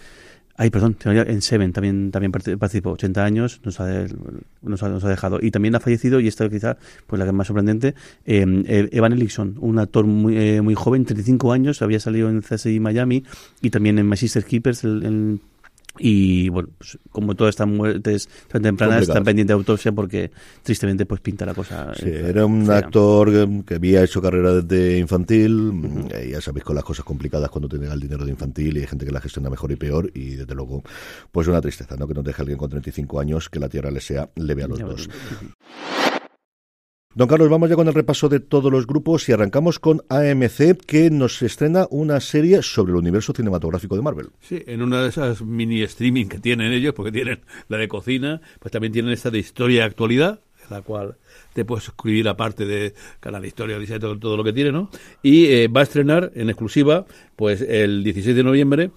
Ay, 0.59 0.71
perdón, 0.71 0.97
en 1.05 1.43
Seven 1.43 1.73
también, 1.73 2.11
también 2.11 2.33
parti- 2.33 2.57
participó, 2.57 2.93
80 2.93 3.25
años, 3.25 3.61
nos 3.63 3.79
ha, 3.81 5.09
dejado. 5.09 5.39
Y 5.43 5.51
también 5.51 5.75
ha 5.75 5.81
fallecido, 5.81 6.19
y 6.19 6.29
esta 6.29 6.49
quizá, 6.49 6.79
pues 7.07 7.19
la 7.19 7.27
que 7.27 7.31
es 7.31 7.35
más 7.35 7.47
sorprendente, 7.47 7.95
eh, 8.25 8.89
Evan 8.93 9.13
Ellickson, 9.13 9.57
un 9.61 9.79
actor 9.79 10.07
muy, 10.07 10.37
eh, 10.39 10.63
muy 10.63 10.75
joven, 10.75 11.05
35 11.05 11.53
años, 11.53 11.83
había 11.83 12.01
salido 12.01 12.31
en 12.31 12.41
CSI 12.43 12.81
Miami 12.81 13.23
y 13.61 13.69
también 13.71 13.99
en 13.99 14.09
My 14.09 14.17
Sister's 14.17 14.47
Keepers, 14.47 14.85
el- 14.85 15.03
el- 15.05 15.41
y 15.99 16.49
bueno, 16.51 16.69
pues, 16.77 16.99
como 17.11 17.35
todas 17.35 17.53
estas 17.55 17.69
muertes 17.69 18.29
tan 18.49 18.63
tempranas, 18.63 18.95
Complicadas. 18.97 19.03
están 19.09 19.25
pendientes 19.25 19.49
de 19.55 19.59
autopsia 19.59 19.93
porque 19.93 20.31
tristemente 20.63 21.07
pues 21.07 21.21
pinta 21.21 21.47
la 21.47 21.55
cosa. 21.55 21.93
Sí, 21.95 22.07
eh, 22.09 22.27
era 22.29 22.45
un 22.45 22.67
fea. 22.67 22.77
actor 22.79 23.65
que, 23.65 23.75
había 23.77 24.03
hecho 24.05 24.21
carrera 24.21 24.53
desde 24.61 24.99
infantil. 24.99 26.07
eh, 26.13 26.29
ya 26.33 26.41
sabéis 26.41 26.65
con 26.65 26.75
las 26.77 26.85
cosas 26.85 27.05
complicadas 27.05 27.49
cuando 27.51 27.69
te 27.69 27.77
el 27.87 28.01
dinero 28.01 28.25
de 28.25 28.31
infantil 28.33 28.77
y 28.77 28.81
hay 28.81 28.87
gente 28.87 29.07
que 29.07 29.13
la 29.13 29.21
gestiona 29.21 29.49
mejor 29.49 29.71
y 29.73 29.77
peor. 29.77 30.11
Y 30.15 30.31
desde 30.37 30.55
luego, 30.55 30.83
pues 31.31 31.47
una 31.47 31.61
tristeza, 31.61 31.97
¿no? 31.97 32.07
Que 32.09 32.15
nos 32.15 32.25
deje 32.25 32.43
alguien 32.43 32.59
con 32.59 32.69
35 32.69 33.21
años 33.21 33.49
que 33.49 33.61
la 33.61 33.69
tierra 33.69 33.91
le 33.91 34.01
sea 34.01 34.29
leve 34.35 34.65
a 34.65 34.69
los 34.69 34.79
Ya, 34.79 34.85
dos. 34.87 35.07
bueno. 35.09 35.55
Don 37.17 37.29
Carlos, 37.29 37.49
vamos 37.49 37.71
ya 37.71 37.77
con 37.77 37.89
el 37.89 37.95
repaso 37.95 38.29
de 38.29 38.41
todos 38.41 38.71
los 38.71 38.87
grupos 38.87 39.27
y 39.31 39.33
arrancamos 39.33 39.79
con 39.79 40.03
AMC, 40.11 40.85
que 40.85 41.09
nos 41.11 41.41
estrena 41.41 41.87
una 41.89 42.21
serie 42.21 42.61
sobre 42.61 42.93
el 42.93 42.99
universo 42.99 43.33
cinematográfico 43.33 43.97
de 43.97 44.03
Marvel. 44.03 44.29
Sí, 44.43 44.63
en 44.67 44.83
una 44.83 45.01
de 45.01 45.09
esas 45.09 45.41
mini 45.41 45.81
streaming 45.81 46.27
que 46.27 46.41
tienen 46.41 46.75
ellos, 46.75 46.93
porque 46.93 47.11
tienen 47.11 47.41
la 47.69 47.79
de 47.79 47.89
cocina, 47.89 48.43
pues 48.59 48.71
también 48.71 48.93
tienen 48.93 49.13
esta 49.13 49.31
de 49.31 49.39
historia 49.39 49.79
y 49.79 49.81
actualidad, 49.81 50.41
en 50.63 50.77
la 50.77 50.83
cual 50.83 51.17
te 51.55 51.65
puedes 51.65 51.85
suscribir 51.85 52.29
aparte 52.29 52.67
de 52.67 52.93
canal 53.19 53.47
Historia, 53.47 53.79
Odisea, 53.79 53.99
todo, 53.99 54.19
todo 54.19 54.37
lo 54.37 54.45
que 54.45 54.53
tiene, 54.53 54.71
¿no? 54.71 54.91
Y 55.23 55.47
eh, 55.47 55.69
va 55.69 55.81
a 55.81 55.85
estrenar 55.85 56.33
en 56.35 56.51
exclusiva, 56.51 57.07
pues 57.35 57.63
el 57.63 58.05
16 58.05 58.37
de 58.37 58.45
noviembre, 58.45 58.91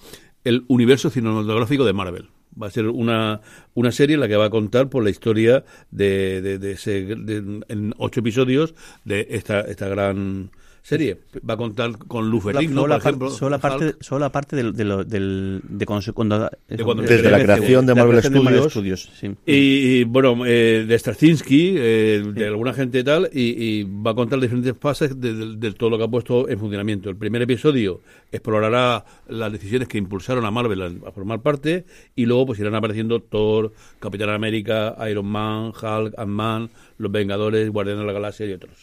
el 0.43 0.65
universo 0.67 1.09
cinematográfico 1.09 1.85
de 1.85 1.93
Marvel. 1.93 2.27
Va 2.61 2.67
a 2.67 2.71
ser 2.71 2.87
una, 2.87 3.41
una 3.73 3.91
serie 3.91 4.15
en 4.15 4.19
la 4.21 4.27
que 4.27 4.35
va 4.35 4.45
a 4.45 4.49
contar 4.49 4.89
por 4.89 5.03
la 5.03 5.09
historia 5.09 5.63
de, 5.91 6.41
de, 6.41 6.57
de 6.59 6.71
ese, 6.71 7.03
de- 7.15 7.61
en 7.69 7.93
ocho 7.97 8.19
episodios 8.19 8.75
de 9.05 9.27
esta, 9.31 9.61
esta 9.61 9.87
gran 9.87 10.51
serie. 10.81 11.17
Va 11.47 11.53
a 11.53 11.57
contar 11.57 11.97
con 11.97 12.29
Ferrigno, 12.41 12.81
Solo 12.81 12.93
por 12.95 13.01
ejemplo. 13.01 13.29
solo 13.29 13.49
la 13.51 13.57
parte, 13.59 13.95
solo 13.99 14.19
la 14.19 14.31
parte 14.31 14.55
del, 14.55 14.73
de 14.73 14.83
del, 15.05 15.61
de 15.67 15.85
cuando, 16.13 16.49
cuando 16.83 17.03
Desde 17.03 17.29
la 17.29 17.37
crece, 17.37 17.43
creación 17.43 17.85
de 17.85 17.95
Marvel 17.95 18.11
creación 18.11 18.33
de 18.33 18.39
Marvel 18.41 18.69
Studios. 18.69 19.01
Studios, 19.03 19.35
sí. 19.45 19.51
Y, 19.51 19.99
y, 19.99 20.03
bueno, 20.05 20.45
eh, 20.45 20.85
de 20.87 20.99
Straczynski, 20.99 21.73
eh, 21.77 22.23
de 22.33 22.47
alguna 22.47 22.73
gente 22.73 22.99
y 22.99 23.03
tal, 23.03 23.29
y, 23.33 23.41
y 23.63 23.83
va 23.83 24.11
a 24.11 24.15
contar 24.15 24.39
diferentes 24.39 24.75
fases 24.79 25.19
de, 25.19 25.33
de- 25.33 25.55
de 25.57 25.71
todo 25.73 25.89
lo 25.89 25.97
que 25.97 26.03
ha 26.05 26.07
puesto 26.07 26.49
en 26.49 26.57
funcionamiento. 26.59 27.09
El 27.09 27.15
primer 27.17 27.41
episodio 27.41 28.01
explorará 28.31 29.05
las 29.27 29.51
decisiones 29.51 29.87
que 29.87 29.97
impulsaron 29.97 30.45
a 30.45 30.51
Marvel 30.51 30.81
a, 30.81 30.85
a 31.07 31.11
formar 31.11 31.41
parte, 31.41 31.85
y 32.15 32.25
luego 32.25 32.47
pues 32.47 32.59
irán 32.59 32.75
apareciendo 32.75 33.19
Thor, 33.21 33.73
Capitán 33.99 34.29
América, 34.29 34.95
Iron 35.09 35.25
Man, 35.27 35.67
Hulk, 35.79 36.13
Ant-Man, 36.17 36.69
Los 36.97 37.11
Vengadores, 37.11 37.69
Guardianes 37.69 38.01
de 38.01 38.07
la 38.07 38.13
Galaxia 38.13 38.45
y 38.45 38.53
otros. 38.53 38.73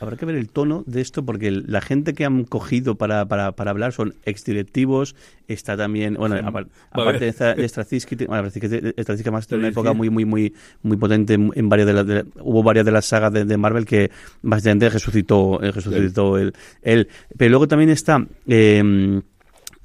Habrá 0.00 0.16
que 0.16 0.24
ver 0.24 0.34
el 0.36 0.48
tono 0.48 0.82
de 0.86 1.00
esto 1.02 1.24
porque 1.24 1.50
la 1.50 1.80
gente 1.80 2.14
que 2.14 2.24
han 2.24 2.44
cogido 2.44 2.94
para, 2.94 3.26
para, 3.28 3.52
para 3.52 3.70
hablar 3.70 3.92
son 3.92 4.14
exdirectivos, 4.24 5.14
está 5.46 5.76
también, 5.76 6.14
bueno, 6.14 6.36
Sí, 6.38 6.42
aparte 6.90 7.12
ver. 7.12 7.20
de 7.20 7.28
esta- 7.28 7.54
de 7.54 7.68
Straczynski, 7.68 8.16
bueno, 8.26 8.48
Straczynski 8.48 9.22
además 9.22 9.46
tiene 9.46 9.60
una 9.64 9.68
época 9.68 9.92
muy, 9.92 10.08
muy, 10.08 10.24
muy, 10.24 10.54
muy 10.82 10.96
potente 10.96 11.34
en 11.34 11.68
varias 11.68 11.86
de 11.86 11.92
las, 11.92 12.06
de- 12.06 12.24
hubo 12.40 12.62
varias 12.62 12.86
de 12.86 12.92
las 12.92 13.04
sagas 13.04 13.32
de, 13.32 13.44
de 13.44 13.56
Marvel 13.58 13.84
que 13.84 14.10
básicamente 14.42 14.88
resucitó, 14.88 15.62
eh, 15.62 15.70
resucitó 15.70 16.38
él, 16.38 16.54
él. 16.82 17.08
Pero 17.36 17.50
luego 17.50 17.68
también 17.68 17.90
está, 17.90 18.26
eh, 18.46 19.20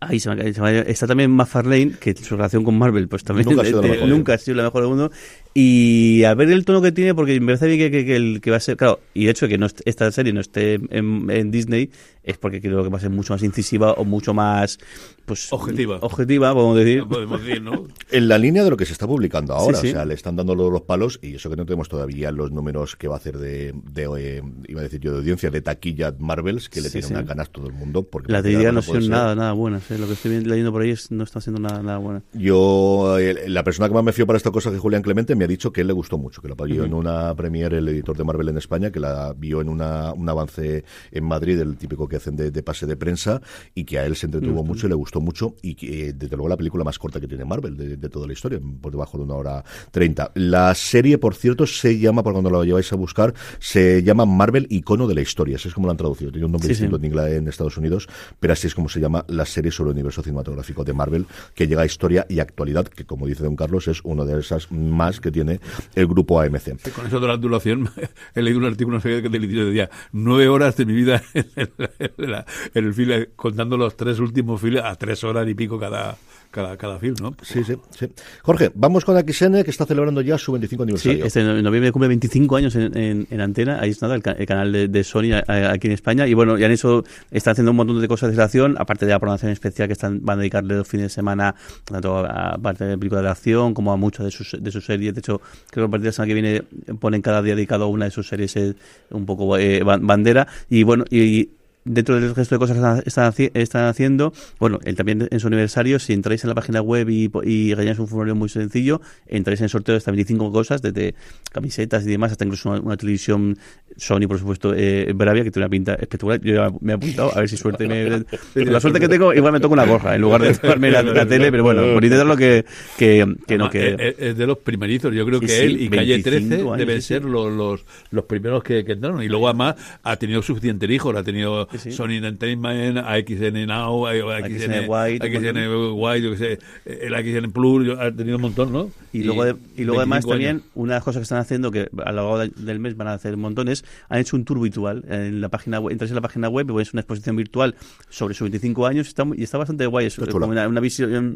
Ahí 0.02 0.20
se 0.20 0.30
me, 0.30 0.54
se 0.54 0.62
me 0.62 0.80
está 0.92 1.08
también 1.08 1.32
McFarlane, 1.32 1.94
que 2.00 2.14
su 2.16 2.36
relación 2.36 2.64
con 2.64 2.78
Marvel, 2.78 3.08
pues 3.08 3.24
también 3.24 3.48
Nunca 3.48 3.62
ha 3.62 3.66
sido 3.66 3.82
la 3.82 3.88
mejor. 3.88 4.08
nunca 4.10 4.34
ha 4.34 4.38
sido 4.38 4.58
la 4.58 4.64
mejor 4.64 4.82
del 4.82 4.90
mundo. 4.90 5.12
Y 5.58 6.26
a 6.26 6.34
ver 6.34 6.52
el 6.52 6.66
tono 6.66 6.82
que 6.82 6.92
tiene, 6.92 7.16
porque 7.16 7.40
me 7.40 7.46
parece 7.56 7.68
bien 7.68 7.80
que, 7.80 7.90
que- 7.90 8.06
que 8.06 8.16
el, 8.18 8.42
que 8.42 8.52
va 8.52 8.58
a 8.58 8.60
ser, 8.60 8.76
claro, 8.76 9.00
y 9.14 9.24
de 9.24 9.32
hecho 9.32 9.48
que 9.48 9.58
no 9.58 9.68
est- 9.68 9.80
esta 9.86 10.12
serie 10.12 10.34
no 10.34 10.42
esté 10.42 10.74
en, 10.74 11.30
en 11.32 11.50
Disney, 11.50 11.92
es 12.24 12.38
porque 12.38 12.60
creo 12.60 12.84
que 12.84 12.90
va 12.90 12.98
a 12.98 13.00
ser 13.02 13.10
mucho 13.10 13.32
más 13.32 13.42
incisiva 13.42 13.94
o 13.94 14.04
mucho 14.04 14.34
más, 14.34 14.78
pues... 15.26 15.54
Objetiva. 15.54 16.00
Objetiva, 16.02 16.54
podemos 16.54 16.76
decir. 16.78 17.06
Podemos 17.08 17.42
decir, 17.42 17.62
¿no? 17.62 17.86
En 18.12 18.28
la 18.28 18.38
línea 18.38 18.66
de 18.66 18.70
lo 18.70 18.76
que 18.76 18.86
se 18.86 18.92
está 18.92 19.08
publicando 19.08 19.54
ahora, 19.54 19.78
Sí, 19.78 19.88
sí. 19.88 19.94
o 19.94 19.96
sea, 19.96 20.04
le 20.06 20.14
están 20.16 20.36
dando 20.36 20.56
los 20.56 20.82
palos 20.82 21.20
y 21.22 21.36
eso 21.36 21.50
que 21.50 21.56
no 21.56 21.66
tenemos 21.66 21.88
todavía 21.88 22.32
los 22.32 22.52
números 22.52 22.98
que 22.98 23.08
va 23.08 23.16
a 23.16 23.18
hacer 23.20 23.38
de, 23.38 23.74
de, 23.94 24.10
eh, 24.18 24.42
iba 24.68 24.82
a 24.82 24.84
decir 24.84 25.00
yo, 25.00 25.14
de 25.14 25.20
audiencia, 25.20 25.52
de 25.52 25.62
taquilla 25.62 26.14
Marvels, 26.20 26.68
que 26.68 26.82
le 26.82 26.88
Sí, 26.90 26.94
tiene 26.94 27.08
sí. 27.08 27.14
unas 27.14 27.26
ganas 27.28 27.50
todo 27.50 27.68
el 27.68 27.74
mundo. 27.74 28.04
Porque 28.04 28.30
idea 28.34 28.58
ahora 28.58 28.72
no 28.74 28.82
son 28.82 29.08
nada, 29.08 29.36
nada 29.36 29.54
buenas. 29.54 29.84
sé, 29.86 29.98
lo 29.98 30.06
que 30.08 30.14
estoy 30.14 30.44
leyendo 30.44 30.74
por 30.74 30.82
ahí 30.82 30.94
no 31.12 31.24
está 31.24 31.40
siendo 31.40 31.62
nada, 31.62 31.82
nada 31.82 31.98
bueno. 32.00 32.24
Yo, 32.34 33.18
la 33.48 33.64
persona 33.64 33.88
que 33.88 33.94
más 33.94 34.04
me 34.04 34.12
fío 34.12 34.28
para 34.28 34.36
esta 34.38 34.52
cosa 34.52 34.70
que 34.70 34.80
Julián 34.80 35.02
Clemente 35.02 35.34
me 35.36 35.45
ha 35.46 35.48
dicho 35.48 35.72
que 35.72 35.82
él 35.82 35.88
le 35.88 35.94
gustó 35.94 36.18
mucho, 36.18 36.42
que 36.42 36.48
la 36.48 36.56
vio 36.56 36.84
en 36.84 36.94
una 36.94 37.34
premiere 37.36 37.78
el 37.78 37.88
editor 37.88 38.18
de 38.18 38.24
Marvel 38.24 38.50
en 38.50 38.58
España, 38.58 38.92
que 38.92 39.00
la 39.00 39.34
vio 39.34 39.62
en 39.62 39.70
una, 39.70 40.14
un 40.14 40.28
avance 40.28 40.84
en 41.12 41.24
Madrid, 41.24 41.60
el 41.60 41.78
típico 41.78 42.08
que 42.08 42.18
hacen 42.18 42.36
de, 42.36 42.52
pase 42.64 42.86
de 42.86 42.98
prensa, 42.98 43.42
y 43.74 43.84
que 43.84 44.00
a 44.00 44.06
él 44.06 44.16
se 44.16 44.26
entretuvo 44.26 44.64
mucho 44.64 44.88
y 44.88 44.90
le 44.90 44.96
gustó 44.96 45.22
mucho, 45.22 45.56
y 45.62 45.76
que 45.76 46.14
desde 46.14 46.36
luego 46.36 46.50
la 46.50 46.58
película 46.58 46.84
más 46.84 47.00
corta 47.00 47.20
que 47.20 47.28
tiene 47.28 47.46
Marvel 47.46 47.78
de, 47.78 48.10
toda 48.10 48.28
la 48.28 48.34
historia, 48.34 48.60
por 48.82 48.92
debajo 48.92 49.18
de 49.18 49.24
una 49.24 49.36
hora 49.36 49.64
treinta. 49.92 50.32
La 50.36 50.74
serie, 50.76 51.18
por 51.18 51.36
cierto, 51.36 51.66
se 51.66 51.98
llama, 51.98 52.24
por 52.24 52.34
cuando 52.34 52.50
la 52.50 52.64
lleváis 52.64 52.92
a 52.92 52.96
buscar, 52.96 53.34
se 53.60 54.04
llama 54.04 54.26
Marvel 54.26 54.68
Icono 54.70 55.08
de 55.08 55.16
la 55.16 55.22
Historia, 55.22 55.56
así 55.56 55.68
es 55.68 55.74
como 55.74 55.88
lo 55.88 55.92
han 55.92 55.98
traducido, 55.98 56.32
tiene 56.32 56.46
un 56.46 56.52
nombre 56.52 56.70
distinto 56.70 56.98
en 56.98 57.06
inglés 57.06 57.34
en 57.34 57.48
Estados 57.48 57.78
Unidos, 57.78 58.08
pero 58.40 58.54
así 58.54 58.68
es 58.68 58.76
como 58.76 58.90
se 58.90 59.00
llama 59.00 59.26
la 59.28 59.46
serie 59.46 59.72
sobre 59.72 59.90
el 59.90 59.96
universo 59.96 60.22
cinematográfico 60.22 60.84
de 60.84 60.94
Marvel, 60.94 61.26
que 61.54 61.68
llega 61.68 61.82
a 61.82 61.86
historia 61.86 62.26
y 62.30 62.40
actualidad, 62.40 62.86
que 62.88 63.06
como 63.06 63.28
dice 63.28 63.44
don 63.44 63.56
Carlos, 63.56 63.88
es 63.88 64.02
una 64.04 64.26
de 64.26 64.40
esas 64.40 64.72
más 64.72 65.20
que 65.20 65.32
tiene 65.36 65.60
el 65.96 66.08
grupo 66.08 66.40
AMC. 66.40 66.92
con 66.94 67.06
eso 67.06 67.20
de 67.20 67.28
la 67.28 67.36
duración, 67.36 67.90
he 68.36 68.42
leído 68.42 68.60
un 68.60 68.66
artículo 68.66 69.02
qué 69.02 69.22
del 69.22 69.66
decía 69.66 69.90
nueve 70.14 70.48
horas 70.48 70.78
de 70.78 70.86
mi 70.86 70.94
vida 70.94 71.22
en 71.34 71.46
el, 71.58 72.46
en 72.74 72.86
el 72.86 72.94
file, 72.94 73.30
contando 73.36 73.76
los 73.76 73.98
tres 73.98 74.20
últimos 74.20 74.62
files 74.62 74.84
a 74.84 74.96
tres 74.96 75.24
horas 75.26 75.46
y 75.48 75.54
pico 75.54 75.78
cada 75.78 76.18
cada, 76.56 76.78
cada 76.78 76.98
film, 77.00 77.16
¿no? 77.22 77.36
Sí, 77.42 77.66
sí, 77.66 77.76
sí. 77.90 78.08
Jorge, 78.42 78.72
vamos 78.76 79.04
con 79.04 79.20
XN, 79.20 79.64
que 79.64 79.72
está 79.72 79.86
celebrando 79.86 80.22
ya 80.22 80.38
su 80.38 80.54
25 80.54 80.84
aniversario. 80.84 81.18
Sí, 81.18 81.28
este 81.28 81.44
noviembre 81.44 81.92
cumple 81.92 82.08
25 82.08 82.56
años 82.56 82.76
en, 82.78 83.28
en, 83.30 83.42
antena, 83.42 83.82
ahí 83.82 83.90
está 83.90 84.06
el, 84.06 84.24
el 84.26 84.46
canal 84.46 84.72
de, 84.72 85.04
Sony 85.04 85.34
aquí 85.46 85.88
en 85.88 85.94
España, 85.94 86.26
y 86.28 86.34
bueno, 86.34 86.58
ya 86.58 86.68
en 86.68 86.72
eso 86.72 87.04
están 87.30 87.52
haciendo 87.52 87.72
un 87.72 87.78
montón 87.78 88.00
de 88.00 88.08
cosas 88.08 88.34
de 88.34 88.42
acción, 88.42 88.78
aparte 88.80 89.06
de 89.06 89.12
la 89.12 89.20
programación 89.20 89.52
especial 89.52 89.90
que 89.90 89.94
están 89.94 90.24
van 90.24 90.38
a 90.38 90.42
dedicarle 90.42 90.76
los 90.76 90.88
fines 90.88 91.08
de 91.08 91.10
semana, 91.10 91.56
tanto 91.84 92.20
a 92.20 92.58
parte 92.58 92.86
de 92.86 92.98
películas 92.98 93.26
de 93.26 93.30
acción 93.32 93.74
como 93.74 93.92
a 93.92 93.98
muchas 93.98 94.26
de 94.26 94.32
sus, 94.32 94.56
de 94.58 94.72
sus 94.72 94.86
series. 94.86 95.14
De 95.14 95.20
hecho, 95.20 95.42
creo 95.70 95.86
que 95.86 95.90
a 95.90 95.92
partir 95.92 96.04
de 96.04 96.08
la 96.08 96.14
semana 96.14 96.28
que 96.28 96.34
viene 96.34 96.62
ponen 97.00 97.22
cada 97.22 97.42
día 97.42 97.56
dedicado 97.56 97.84
a 97.84 97.88
una 97.88 98.06
de 98.06 98.12
sus 98.12 98.30
series 98.30 98.56
eh, 98.56 98.76
un 99.10 99.26
poco 99.26 99.58
eh, 99.58 99.84
bandera, 99.84 100.48
y 100.70 100.84
bueno, 100.84 101.04
y 101.10 101.50
dentro 101.86 102.20
del 102.20 102.36
resto 102.36 102.56
de 102.56 102.60
cosas 102.60 102.78
que 103.04 103.08
están, 103.08 103.34
están, 103.54 103.86
haciendo, 103.86 104.34
bueno, 104.60 104.80
él 104.84 104.96
también 104.96 105.28
en 105.30 105.40
su 105.40 105.48
aniversario, 105.48 106.00
si 106.00 106.14
entráis 106.14 106.44
en 106.44 106.50
la 106.50 106.56
página 106.56 106.82
web 106.82 107.10
y, 107.10 107.32
y 107.44 107.74
rellenáis 107.74 108.00
un 108.00 108.08
formulario 108.08 108.36
muy 108.36 108.50
sencillo, 108.50 109.02
entráis 109.28 109.60
en 109.62 109.66
el 109.66 109.70
sorteo 109.70 109.94
de 109.94 110.00
estas 110.00 110.14
25 110.14 110.52
cosas, 110.52 110.82
desde 110.82 111.14
camisetas 111.52 112.06
y 112.06 112.10
demás, 112.10 112.32
hasta 112.32 112.44
incluso 112.44 112.72
una, 112.72 112.98
televisión 112.98 113.58
Sony, 113.98 114.28
por 114.28 114.40
supuesto, 114.40 114.74
eh, 114.76 115.14
Bravia, 115.14 115.44
que 115.44 115.52
tiene 115.52 115.66
una 115.66 115.70
pinta 115.70 115.94
espectacular. 115.94 116.42
Yo 116.42 116.76
me 116.82 116.94
he 116.94 116.96
apuntado, 116.96 117.32
a 117.36 117.40
ver 117.40 117.50
si 117.50 117.56
suerte 117.56 117.88
me... 117.88 118.26
la 118.56 118.80
suerte 118.80 119.00
que 119.00 119.08
tengo, 119.08 119.34
igual 119.34 119.54
me 119.54 119.60
toco 119.60 119.74
una 119.74 119.86
gorra, 119.86 120.16
en 120.16 120.22
lugar 120.22 120.42
de 120.42 120.54
tomarme 120.56 120.90
la, 120.90 121.26
tele, 121.28 121.52
pero 121.52 121.64
bueno, 121.64 121.84
por 121.94 122.04
intentarlo 122.04 122.36
que, 122.36 122.66
que, 122.98 123.36
que 123.48 123.58
no, 123.58 123.70
que... 123.70 124.16
Es, 124.18 124.36
de 124.36 124.48
los 124.48 124.58
primerizos, 124.58 125.14
yo 125.14 125.26
creo 125.26 125.40
que 125.40 125.64
él 125.64 125.82
y 125.82 125.90
Calle 125.90 126.22
13 126.22 126.64
deben 126.78 127.02
ser 127.02 127.24
los, 127.24 127.54
los, 127.54 127.86
los, 128.10 128.26
primeros 128.26 128.64
que, 128.64 128.84
que 128.84 128.94
entraron, 128.94 129.22
y 129.22 129.28
luego 129.28 129.48
además 129.48 129.76
ha 130.02 130.16
tenido 130.18 130.42
suficiente 130.42 130.86
hijo, 130.92 131.16
ha 131.16 131.24
tenido 131.24 131.68
Sony 131.78 132.18
Entertainment, 132.18 132.98
AXN 132.98 133.66
Now, 133.68 134.08
AXN, 134.08 134.88
White, 134.88 135.26
AXN 135.26 135.94
White, 135.94 136.22
yo 136.22 136.32
que 136.32 136.38
sé, 136.38 136.60
el 136.86 137.14
AXN 137.14 137.52
Plus, 137.52 137.98
ha 137.98 138.12
tenido 138.12 138.38
un 138.38 138.42
montón, 138.42 138.72
¿no? 138.72 138.92
Y, 139.14 139.24
luego, 139.24 139.58
y 139.76 139.84
luego 139.84 140.02
además 140.02 140.26
también, 140.26 140.64
una 140.74 140.94
de 140.94 140.98
las 140.98 141.04
cosas 141.04 141.22
que 141.22 141.24
están 141.24 141.40
haciendo, 141.40 141.72
que 141.72 141.90
a 142.04 142.12
lo 142.12 142.38
largo 142.38 142.56
del 142.56 142.80
mes 142.80 142.98
van 142.98 143.08
a 143.08 143.14
hacer 143.14 143.38
montones, 143.38 143.86
han 144.10 144.20
hecho 144.20 144.36
un 144.36 144.46
tour 144.46 144.60
virtual 144.60 145.04
en 145.08 145.42
la 145.42 145.50
página 145.50 145.80
web, 145.80 145.94
entras 145.94 146.10
en 146.12 146.16
la 146.16 146.22
página 146.22 146.50
web 146.50 146.70
y 146.70 146.82
es 146.82 146.94
una 146.94 147.02
exposición 147.02 147.36
virtual 147.36 147.76
sobre 148.10 148.34
sus 148.34 148.46
25 148.50 148.86
años 148.86 149.08
está, 149.08 149.26
y 149.36 149.44
está 149.44 149.58
bastante 149.58 149.86
guay, 149.86 150.08
es 150.08 150.16
como 150.16 150.48
una, 150.48 150.68
una, 150.68 150.80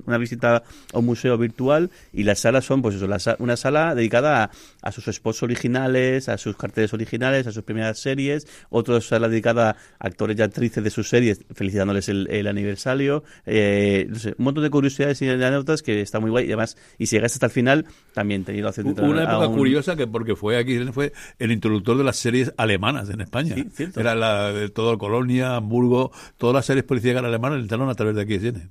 una, 0.06 0.18
visita 0.18 0.64
a 0.94 0.98
un 0.98 1.06
museo 1.06 1.38
virtual 1.38 1.90
y 2.14 2.24
las 2.24 2.40
salas 2.40 2.66
son, 2.66 2.82
pues 2.82 2.96
eso, 2.96 3.08
una 3.40 3.58
sala 3.58 3.96
dedicada 3.96 4.52
a, 4.82 4.92
sus 4.92 5.06
spots 5.06 5.44
originales, 5.44 6.30
a 6.30 6.38
sus 6.38 6.56
carteles 6.56 6.94
originales, 6.94 7.48
a 7.48 7.52
sus 7.52 7.64
primeras 7.64 8.00
series, 8.00 8.48
otra 8.70 9.00
sala 9.02 9.30
dedicada 9.30 9.78
a 10.00 10.08
actores 10.08 10.29
y 10.38 10.42
actrices 10.42 10.84
de 10.84 10.90
sus 10.90 11.10
series, 11.10 11.42
felicitándoles 11.54 12.10
el, 12.10 12.48
aniversario, 12.48 13.24
eh, 13.46 14.10
un 14.38 14.46
montón 14.46 14.64
de 14.64 14.70
curiosidades 14.70 15.22
y 15.22 15.30
anécdotas 15.30 15.82
que 15.82 16.02
está 16.02 16.20
muy 16.20 16.30
guay. 16.30 16.46
Y 16.46 16.50
además, 16.50 16.78
y 16.98 17.08
si 17.08 17.16
llegaste 17.16 17.38
hasta 17.38 17.48
el 17.48 17.52
final, 17.52 17.86
también 18.14 18.44
te 18.44 18.60
haciendo 18.68 19.04
Una 19.04 19.24
época 19.24 19.48
curiosa 19.48 19.96
que 19.96 20.08
porque 20.08 20.36
fue 20.36 20.58
aquí, 20.58 20.78
fue 20.92 21.14
el 21.38 21.52
introductor 21.52 21.98
de 21.98 22.04
las 22.04 22.18
series 22.18 22.54
alemanas 22.58 23.10
en 23.10 23.22
España. 23.22 23.56
Era 23.96 24.16
la 24.16 24.52
de 24.52 24.70
todo 24.70 24.98
Colonia, 24.98 25.56
Hamburgo, 25.56 26.12
todas 26.38 26.54
las 26.54 26.66
series 26.66 26.86
policíacas 26.86 27.24
alemanas 27.24 27.60
entraron 27.60 27.90
a 27.90 27.96
través 27.96 28.16
de 28.16 28.22
aquí 28.22 28.40
tiene. 28.40 28.70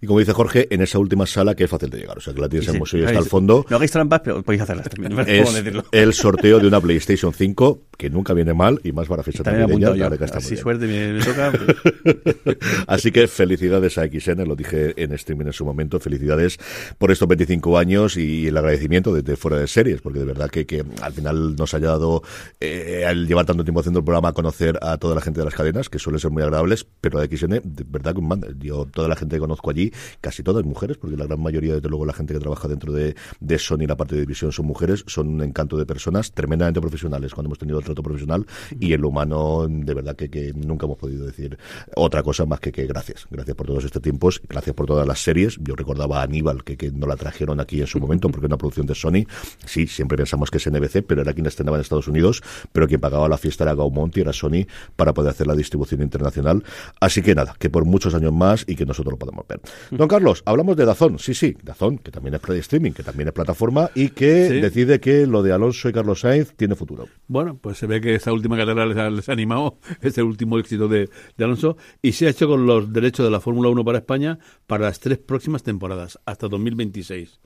Y 0.00 0.06
como 0.06 0.20
dice 0.20 0.32
Jorge, 0.32 0.68
en 0.70 0.80
esa 0.80 0.98
última 0.98 1.26
sala 1.26 1.54
que 1.54 1.64
es 1.64 1.70
fácil 1.70 1.90
de 1.90 1.98
llegar, 1.98 2.18
o 2.18 2.20
sea 2.20 2.32
que 2.32 2.40
la 2.40 2.48
tienes 2.48 2.68
en 2.68 2.74
el 2.74 2.80
museo 2.80 3.00
y 3.00 3.04
está 3.04 3.18
al 3.18 3.24
fondo. 3.24 3.66
No 3.68 3.76
hagáis 3.76 3.90
trampas, 3.90 4.20
pero 4.22 4.42
podéis 4.42 4.62
hacerlas 4.62 4.88
también. 4.88 5.18
Es 5.30 5.54
el 5.92 6.12
sorteo 6.12 6.58
de 6.58 6.66
una 6.66 6.80
PlayStation 6.80 7.32
5 7.32 7.82
que 7.96 8.10
nunca 8.10 8.32
viene 8.32 8.54
mal 8.54 8.80
y 8.82 8.92
más 8.92 9.08
para 9.08 9.22
fecha 9.22 9.42
también. 9.42 9.68
Si 10.40 10.56
suerte 10.80 11.12
me, 11.12 11.24
toca. 11.24 11.52
Así 12.86 13.12
que 13.12 13.26
felicidades 13.28 13.98
a 13.98 14.06
XN, 14.06 14.46
lo 14.46 14.56
dije 14.56 14.94
en 15.02 15.12
streaming 15.12 15.46
en 15.46 15.52
su 15.52 15.64
momento, 15.64 16.00
felicidades 16.00 16.58
por 16.98 17.10
estos 17.10 17.28
25 17.28 17.78
años 17.78 18.16
y 18.16 18.48
el 18.48 18.56
agradecimiento 18.56 19.12
desde 19.14 19.36
fuera 19.36 19.58
de 19.58 19.66
series, 19.66 20.00
porque 20.00 20.20
de 20.20 20.24
verdad 20.24 20.50
que, 20.50 20.66
que 20.66 20.84
al 21.02 21.12
final 21.12 21.56
nos 21.56 21.74
haya 21.74 21.88
dado, 21.88 22.22
eh, 22.60 23.04
al 23.06 23.26
llevar 23.26 23.46
tanto 23.46 23.64
tiempo 23.64 23.80
haciendo 23.80 24.00
el 24.00 24.04
programa, 24.04 24.28
a 24.28 24.32
conocer 24.32 24.78
a 24.82 24.96
toda 24.98 25.14
la 25.14 25.20
gente 25.20 25.40
de 25.40 25.44
las 25.44 25.54
cadenas, 25.54 25.88
que 25.88 25.98
suelen 25.98 26.20
ser 26.20 26.30
muy 26.30 26.42
agradables, 26.42 26.86
pero 27.00 27.18
a 27.18 27.26
XN, 27.26 27.60
de 27.64 27.84
verdad 27.86 28.14
que 28.14 28.20
un 28.20 28.58
Yo, 28.60 28.86
toda 28.86 29.08
la 29.08 29.16
gente 29.16 29.36
que 29.36 29.40
conozco 29.40 29.70
allí, 29.70 29.92
casi 30.20 30.42
todas 30.42 30.64
mujeres, 30.64 30.96
porque 30.96 31.16
la 31.16 31.26
gran 31.26 31.40
mayoría, 31.40 31.74
desde 31.74 31.88
luego, 31.88 32.06
la 32.06 32.12
gente 32.12 32.34
que 32.34 32.40
trabaja 32.40 32.68
dentro 32.68 32.92
de, 32.92 33.14
de 33.40 33.58
Sony, 33.58 33.86
la 33.86 33.96
parte 33.96 34.14
de 34.14 34.22
división, 34.22 34.52
son 34.52 34.66
mujeres, 34.66 35.04
son 35.06 35.28
un 35.28 35.42
encanto 35.42 35.76
de 35.76 35.86
personas 35.86 36.32
tremendamente 36.32 36.80
profesionales 36.80 37.34
cuando 37.34 37.48
hemos 37.48 37.58
tenido 37.58 37.78
otro 37.78 38.02
profesional 38.02 38.46
y 38.78 38.92
en 38.92 39.00
lo 39.00 39.08
humano, 39.08 39.66
de 39.68 39.94
verdad 39.94 40.16
que 40.16 40.52
nunca 40.60 40.86
hemos 40.86 40.98
podido 40.98 41.26
decir 41.26 41.58
otra 41.96 42.22
cosa 42.22 42.46
más 42.46 42.60
que 42.60 42.72
que 42.72 42.86
gracias. 42.86 43.26
Gracias 43.30 43.56
por 43.56 43.66
todos 43.66 43.84
estos 43.84 44.02
tiempos, 44.02 44.40
gracias 44.48 44.74
por 44.74 44.86
todas 44.86 45.06
las 45.06 45.22
series. 45.22 45.58
Yo 45.60 45.74
recordaba 45.74 46.20
a 46.20 46.22
Aníbal, 46.22 46.64
que, 46.64 46.76
que 46.76 46.90
no 46.90 47.06
la 47.06 47.16
trajeron 47.16 47.60
aquí 47.60 47.80
en 47.80 47.86
su 47.86 48.00
momento 48.00 48.28
porque 48.28 48.46
es 48.46 48.50
una 48.50 48.58
producción 48.58 48.86
de 48.86 48.94
Sony. 48.94 49.26
Sí, 49.64 49.86
siempre 49.86 50.16
pensamos 50.16 50.50
que 50.50 50.58
es 50.58 50.70
NBC, 50.70 51.04
pero 51.06 51.22
era 51.22 51.32
quien 51.32 51.46
estrenaba 51.46 51.76
en 51.76 51.82
Estados 51.82 52.08
Unidos, 52.08 52.42
pero 52.72 52.86
quien 52.86 53.00
pagaba 53.00 53.28
la 53.28 53.38
fiesta 53.38 53.64
era 53.64 53.74
Gaumont 53.74 54.16
y 54.16 54.20
era 54.20 54.32
Sony 54.32 54.66
para 54.96 55.14
poder 55.14 55.30
hacer 55.30 55.46
la 55.46 55.54
distribución 55.54 56.02
internacional. 56.02 56.62
Así 57.00 57.22
que 57.22 57.34
nada, 57.34 57.54
que 57.58 57.70
por 57.70 57.84
muchos 57.84 58.14
años 58.14 58.32
más 58.32 58.64
y 58.66 58.76
que 58.76 58.86
nosotros 58.86 59.12
lo 59.12 59.18
podemos 59.18 59.46
ver. 59.46 59.60
Don 59.90 60.08
Carlos, 60.08 60.42
hablamos 60.44 60.76
de 60.76 60.84
Dazón. 60.84 61.18
Sí, 61.18 61.34
sí, 61.34 61.56
Dazón, 61.62 61.98
que 61.98 62.10
también 62.10 62.34
es 62.34 62.40
streaming, 62.58 62.92
que 62.92 63.02
también 63.02 63.28
es 63.28 63.34
plataforma 63.34 63.90
y 63.94 64.10
que 64.10 64.26
decide 64.26 65.00
que 65.00 65.26
lo 65.26 65.42
de 65.42 65.52
Alonso 65.52 65.88
y 65.88 65.92
Carlos 65.92 66.20
Sainz 66.20 66.54
tiene 66.56 66.74
futuro. 66.74 67.06
Bueno, 67.28 67.58
pues 67.60 67.78
se 67.78 67.86
ve 67.86 68.00
que 68.00 68.14
esa 68.14 68.32
última 68.32 68.56
carrera 68.56 68.86
les 68.86 68.96
ha, 68.96 69.10
les 69.10 69.28
ha 69.28 69.32
animado, 69.32 69.78
es 70.00 70.18
el 70.18 70.24
último 70.50 70.58
éxito 70.58 70.88
de, 70.88 71.08
de 71.36 71.44
Alonso 71.44 71.76
y 72.02 72.12
se 72.12 72.26
ha 72.26 72.30
hecho 72.30 72.48
con 72.48 72.66
los 72.66 72.92
derechos 72.92 73.24
de 73.24 73.30
la 73.30 73.40
Fórmula 73.40 73.68
1 73.68 73.84
para 73.84 73.98
España 73.98 74.38
para 74.66 74.86
las 74.86 75.00
tres 75.00 75.18
próximas 75.18 75.62
temporadas, 75.62 76.18
hasta 76.24 76.48
2026. 76.48 77.40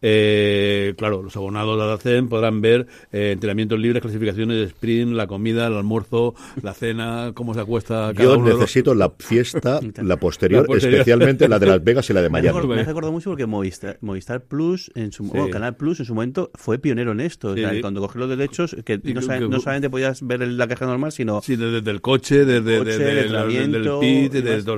Eh, 0.00 0.94
claro, 0.96 1.22
los 1.22 1.36
abonados 1.36 1.78
de 1.78 1.86
la 1.86 1.98
CEN 1.98 2.28
podrán 2.28 2.60
ver 2.60 2.86
eh, 3.10 3.32
entrenamientos 3.32 3.78
libres, 3.78 4.00
clasificaciones 4.00 4.56
de 4.56 4.64
sprint, 4.64 5.12
la 5.12 5.26
comida, 5.26 5.66
el 5.66 5.74
almuerzo, 5.74 6.34
la 6.62 6.72
cena, 6.72 7.32
cómo 7.34 7.54
se 7.54 7.60
acuesta 7.60 8.12
cada 8.14 8.36
Yo 8.36 8.42
necesito 8.42 8.94
la 8.94 9.10
fiesta, 9.18 9.80
la 10.02 10.16
posterior, 10.16 10.66
especialmente 10.76 11.48
la 11.48 11.58
de 11.58 11.66
Las 11.66 11.82
Vegas 11.82 12.08
y 12.10 12.12
la 12.12 12.22
de 12.22 12.28
Miami. 12.28 12.66
Me 12.68 12.84
recuerdo 12.84 13.10
mucho 13.10 13.30
porque 13.30 13.46
Movistar, 13.46 13.98
Movistar 14.00 14.44
Plus, 14.44 14.90
en 14.94 15.10
su, 15.10 15.28
Canal 15.50 15.76
Plus, 15.76 16.00
en 16.00 16.06
su 16.06 16.14
momento, 16.14 16.50
fue 16.54 16.78
pionero 16.78 17.12
en 17.12 17.20
esto. 17.20 17.54
cuando 17.80 18.00
cogió 18.00 18.20
los 18.20 18.30
derechos, 18.30 18.76
que 18.84 18.98
no, 18.98 19.20
solamente 19.60 19.90
podías 19.90 20.24
ver 20.24 20.46
la 20.46 20.68
caja 20.68 20.86
normal, 20.86 21.12
sino... 21.12 21.42
Sí, 21.42 21.56
desde, 21.56 21.90
el 21.90 22.00
coche, 22.00 22.44
desde, 22.48 22.76
el 22.76 23.98
pit, 24.00 24.32
desde 24.32 24.72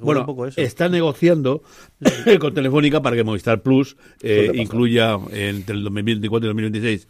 Bueno, 0.00 0.26
está 0.56 0.88
negociando 0.88 1.62
con 2.40 2.54
Telefónica 2.54 3.02
para 3.02 3.16
que 3.16 3.24
Movistar 3.24 3.62
Plus 3.62 3.96
eh, 4.22 4.52
incluya 4.54 5.18
entre 5.32 5.76
el 5.76 5.84
2024 5.84 6.46
y 6.46 6.50
el 6.50 6.56
2026 6.56 7.08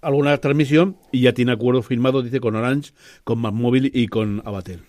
alguna 0.00 0.36
transmisión 0.38 0.96
y 1.12 1.22
ya 1.22 1.32
tiene 1.32 1.52
acuerdos 1.52 1.86
firmados, 1.86 2.24
dice, 2.24 2.40
con 2.40 2.54
Orange, 2.56 2.92
con 3.24 3.40
Móvil 3.40 3.90
y 3.92 4.08
con 4.08 4.42
Abatel. 4.44 4.80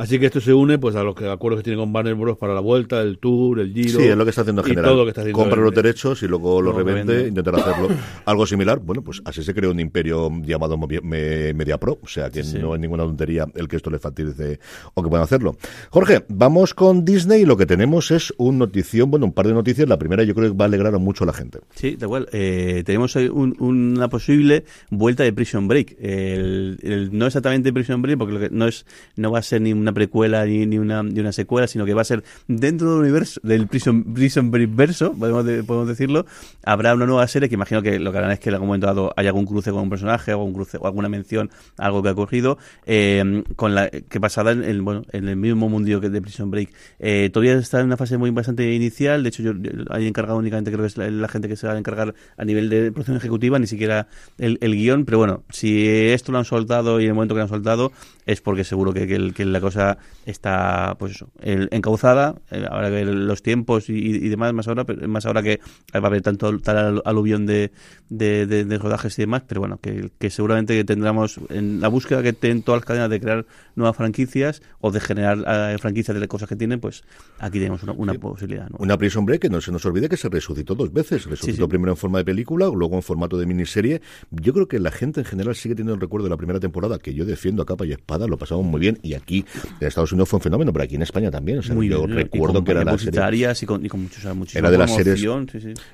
Así 0.00 0.18
que 0.18 0.24
esto 0.24 0.40
se 0.40 0.54
une 0.54 0.78
pues 0.78 0.96
a 0.96 1.02
los 1.02 1.14
que 1.14 1.28
acuerdos 1.28 1.60
que 1.60 1.64
tiene 1.64 1.78
con 1.78 1.94
Warner 1.94 2.14
Bros. 2.14 2.38
para 2.38 2.54
la 2.54 2.60
vuelta, 2.60 3.02
el 3.02 3.18
Tour, 3.18 3.60
el 3.60 3.74
Giro. 3.74 4.00
Sí, 4.00 4.06
es 4.06 4.16
lo 4.16 4.24
que 4.24 4.30
está 4.30 4.40
haciendo 4.40 4.62
en 4.62 4.68
general. 4.68 4.96
Compra 5.30 5.60
los 5.60 5.74
derechos 5.74 6.22
y 6.22 6.26
luego 6.26 6.62
los 6.62 6.74
revende, 6.74 7.28
intentar 7.28 7.56
hacerlo. 7.56 7.88
Algo 8.24 8.46
similar, 8.46 8.78
bueno, 8.78 9.02
pues 9.02 9.20
así 9.26 9.42
se 9.42 9.52
creó 9.52 9.72
un 9.72 9.78
imperio 9.78 10.30
llamado 10.42 10.78
Media 10.78 11.76
Pro. 11.76 11.98
O 12.02 12.08
sea 12.08 12.30
que 12.30 12.42
no 12.42 12.74
es 12.74 12.80
ninguna 12.80 13.04
tontería 13.04 13.44
el 13.54 13.68
que 13.68 13.76
esto 13.76 13.90
le 13.90 13.98
facilite 13.98 14.58
o 14.94 15.02
que 15.02 15.08
puedan 15.10 15.24
hacerlo. 15.24 15.54
Jorge, 15.90 16.24
vamos 16.28 16.72
con 16.72 17.04
Disney 17.04 17.42
y 17.42 17.44
lo 17.44 17.58
que 17.58 17.66
tenemos 17.66 18.10
es 18.10 18.32
un 18.38 18.56
notición, 18.56 19.10
bueno, 19.10 19.26
un 19.26 19.34
par 19.34 19.48
de 19.48 19.52
noticias. 19.52 19.86
La 19.86 19.98
primera 19.98 20.24
yo 20.24 20.34
creo 20.34 20.50
que 20.50 20.56
va 20.56 20.64
a 20.64 20.68
alegrar 20.68 20.98
mucho 20.98 21.24
a 21.24 21.26
la 21.26 21.34
gente. 21.34 21.58
Sí, 21.74 21.96
de 21.96 22.06
igual. 22.06 22.26
Eh, 22.32 22.84
tenemos 22.86 23.16
una 23.16 24.08
posible 24.08 24.64
vuelta 24.90 25.24
de 25.24 25.34
Prison 25.34 25.68
Break. 25.68 25.98
no 26.00 27.26
exactamente 27.26 27.70
Prison 27.70 28.00
Break 28.00 28.18
porque 28.18 28.48
no, 28.50 28.66
es, 28.66 28.86
no 29.16 29.30
va 29.30 29.40
a 29.40 29.42
ser 29.42 29.60
ni 29.60 29.74
una 29.74 29.89
precuela 29.92 30.44
ni, 30.44 30.66
ni, 30.66 30.78
una, 30.78 31.02
ni 31.02 31.20
una 31.20 31.32
secuela, 31.32 31.66
sino 31.66 31.84
que 31.84 31.94
va 31.94 32.02
a 32.02 32.04
ser 32.04 32.22
dentro 32.48 32.90
del 32.90 33.00
universo, 33.00 33.40
del 33.42 33.66
Prison, 33.66 34.04
Prison 34.14 34.50
Break 34.50 34.74
verso, 34.74 35.12
podemos, 35.12 35.44
podemos 35.64 35.88
decirlo, 35.88 36.26
habrá 36.64 36.94
una 36.94 37.06
nueva 37.06 37.26
serie 37.26 37.48
que 37.48 37.54
imagino 37.54 37.82
que 37.82 37.98
lo 37.98 38.12
que 38.12 38.18
harán 38.18 38.32
es 38.32 38.40
que 38.40 38.48
en 38.48 38.54
algún 38.54 38.68
momento 38.68 38.86
dado 38.86 39.12
haya 39.16 39.30
algún 39.30 39.46
cruce 39.46 39.70
con 39.70 39.82
un 39.82 39.90
personaje, 39.90 40.32
algún 40.32 40.52
cruce, 40.52 40.78
o 40.78 40.86
alguna 40.86 41.08
mención 41.08 41.50
algo 41.78 42.02
que 42.02 42.08
ha 42.08 42.12
ocurrido, 42.12 42.58
eh, 42.86 43.42
con 43.56 43.74
la 43.74 43.88
que 43.90 44.18
basada 44.18 44.52
en 44.52 44.64
el, 44.64 44.82
bueno, 44.82 45.02
en 45.12 45.28
el 45.28 45.36
mismo 45.36 45.68
mundillo 45.68 46.00
que 46.00 46.08
de 46.08 46.20
Prison 46.20 46.50
Break. 46.50 46.70
Eh, 46.98 47.30
todavía 47.32 47.54
está 47.54 47.80
en 47.80 47.86
una 47.86 47.96
fase 47.96 48.18
muy 48.18 48.30
bastante 48.30 48.72
inicial, 48.72 49.22
de 49.22 49.28
hecho 49.28 49.42
yo, 49.42 49.52
hay 49.90 50.06
encargado 50.06 50.38
únicamente 50.38 50.70
creo 50.70 50.82
que 50.82 50.88
es 50.88 50.96
la, 50.96 51.28
gente 51.28 51.48
que 51.48 51.56
se 51.56 51.66
va 51.66 51.74
a 51.74 51.78
encargar 51.78 52.14
a 52.36 52.44
nivel 52.44 52.68
de 52.68 52.90
producción 52.90 53.16
ejecutiva, 53.16 53.58
ni 53.58 53.66
siquiera 53.66 54.08
el, 54.38 54.58
el 54.60 54.74
guion, 54.74 55.04
pero 55.04 55.18
bueno, 55.18 55.44
si 55.50 55.86
esto 55.88 56.32
lo 56.32 56.38
han 56.38 56.44
soltado 56.44 57.00
y 57.00 57.04
en 57.04 57.10
el 57.10 57.14
momento 57.14 57.34
que 57.34 57.38
lo 57.38 57.44
han 57.44 57.48
soltado 57.48 57.92
es 58.26 58.40
porque 58.40 58.64
seguro 58.64 58.92
que, 58.92 59.32
que, 59.32 59.44
la 59.44 59.60
cosa 59.60 59.69
está 59.76 60.96
pues 60.98 61.12
eso, 61.12 61.30
encauzada, 61.42 62.36
eh, 62.50 62.66
ahora 62.70 62.90
que 62.90 63.04
los 63.04 63.42
tiempos 63.42 63.88
y, 63.88 64.28
demás, 64.28 64.52
más 64.52 64.68
ahora, 64.68 64.84
más 65.06 65.26
ahora 65.26 65.42
que 65.42 65.60
va 65.94 66.00
a 66.00 66.06
haber 66.06 66.22
tanto 66.22 66.58
tal 66.60 67.02
aluvión 67.04 67.46
de, 67.46 67.70
de, 68.08 68.46
de, 68.46 68.78
rodajes 68.78 69.18
y 69.18 69.22
demás, 69.22 69.42
pero 69.46 69.60
bueno, 69.60 69.78
que, 69.80 70.10
que 70.18 70.30
seguramente 70.30 70.82
tendremos 70.84 71.40
en 71.48 71.80
la 71.80 71.88
búsqueda 71.88 72.22
que 72.22 72.32
tienen 72.32 72.62
todas 72.62 72.80
las 72.80 72.86
cadenas 72.86 73.10
de 73.10 73.20
crear 73.20 73.46
nuevas 73.74 73.96
franquicias 73.96 74.62
o 74.80 74.90
de 74.90 75.00
generar 75.00 75.38
eh, 75.46 75.78
franquicias 75.78 76.18
de 76.18 76.28
cosas 76.28 76.48
que 76.48 76.56
tienen, 76.56 76.80
pues 76.80 77.02
aquí 77.38 77.58
tenemos 77.58 77.82
una, 77.82 78.14
posibilidad. 78.14 78.68
Una 78.78 78.96
Prison 78.96 79.24
Break 79.24 79.42
que 79.42 79.50
no 79.50 79.60
se 79.60 79.72
nos 79.72 79.84
olvide 79.84 80.08
que 80.08 80.16
se 80.16 80.28
resucitó 80.28 80.74
dos 80.74 80.92
veces, 80.92 81.24
resucitó 81.26 81.68
primero 81.68 81.92
en 81.92 81.96
forma 81.96 82.18
de 82.18 82.24
película, 82.24 82.70
luego 82.74 82.96
en 82.96 83.02
formato 83.02 83.38
de 83.38 83.46
miniserie. 83.46 84.00
Yo 84.30 84.52
creo 84.52 84.68
que 84.68 84.78
la 84.78 84.90
gente 84.90 85.20
en 85.20 85.26
general 85.26 85.54
sigue 85.54 85.74
teniendo 85.74 85.94
el 85.94 86.00
recuerdo 86.00 86.24
de 86.24 86.30
la 86.30 86.36
primera 86.36 86.60
temporada, 86.60 86.98
que 86.98 87.14
yo 87.14 87.24
defiendo 87.24 87.62
a 87.62 87.66
capa 87.66 87.86
y 87.86 87.92
espada, 87.92 88.26
lo 88.26 88.36
pasamos 88.36 88.64
muy 88.64 88.80
bien, 88.80 88.98
y 89.02 89.14
aquí 89.14 89.44
en 89.80 89.86
Estados 89.86 90.12
Unidos 90.12 90.28
fue 90.28 90.38
un 90.38 90.42
fenómeno, 90.42 90.72
pero 90.72 90.84
aquí 90.84 90.96
en 90.96 91.02
España 91.02 91.30
también. 91.30 91.58
O 91.58 91.62
sea, 91.62 91.74
yo 91.74 92.06
recuerdo 92.06 92.64
que 92.64 92.72
era 92.72 92.84
la 92.84 92.98
serie. 92.98 93.52
Y 93.60 93.66
con, 93.66 93.84
y 93.84 93.88
con 93.88 94.02
muchos, 94.02 94.24
era 94.54 94.70
de 94.70 94.78
las 94.78 94.94
series. 94.94 95.24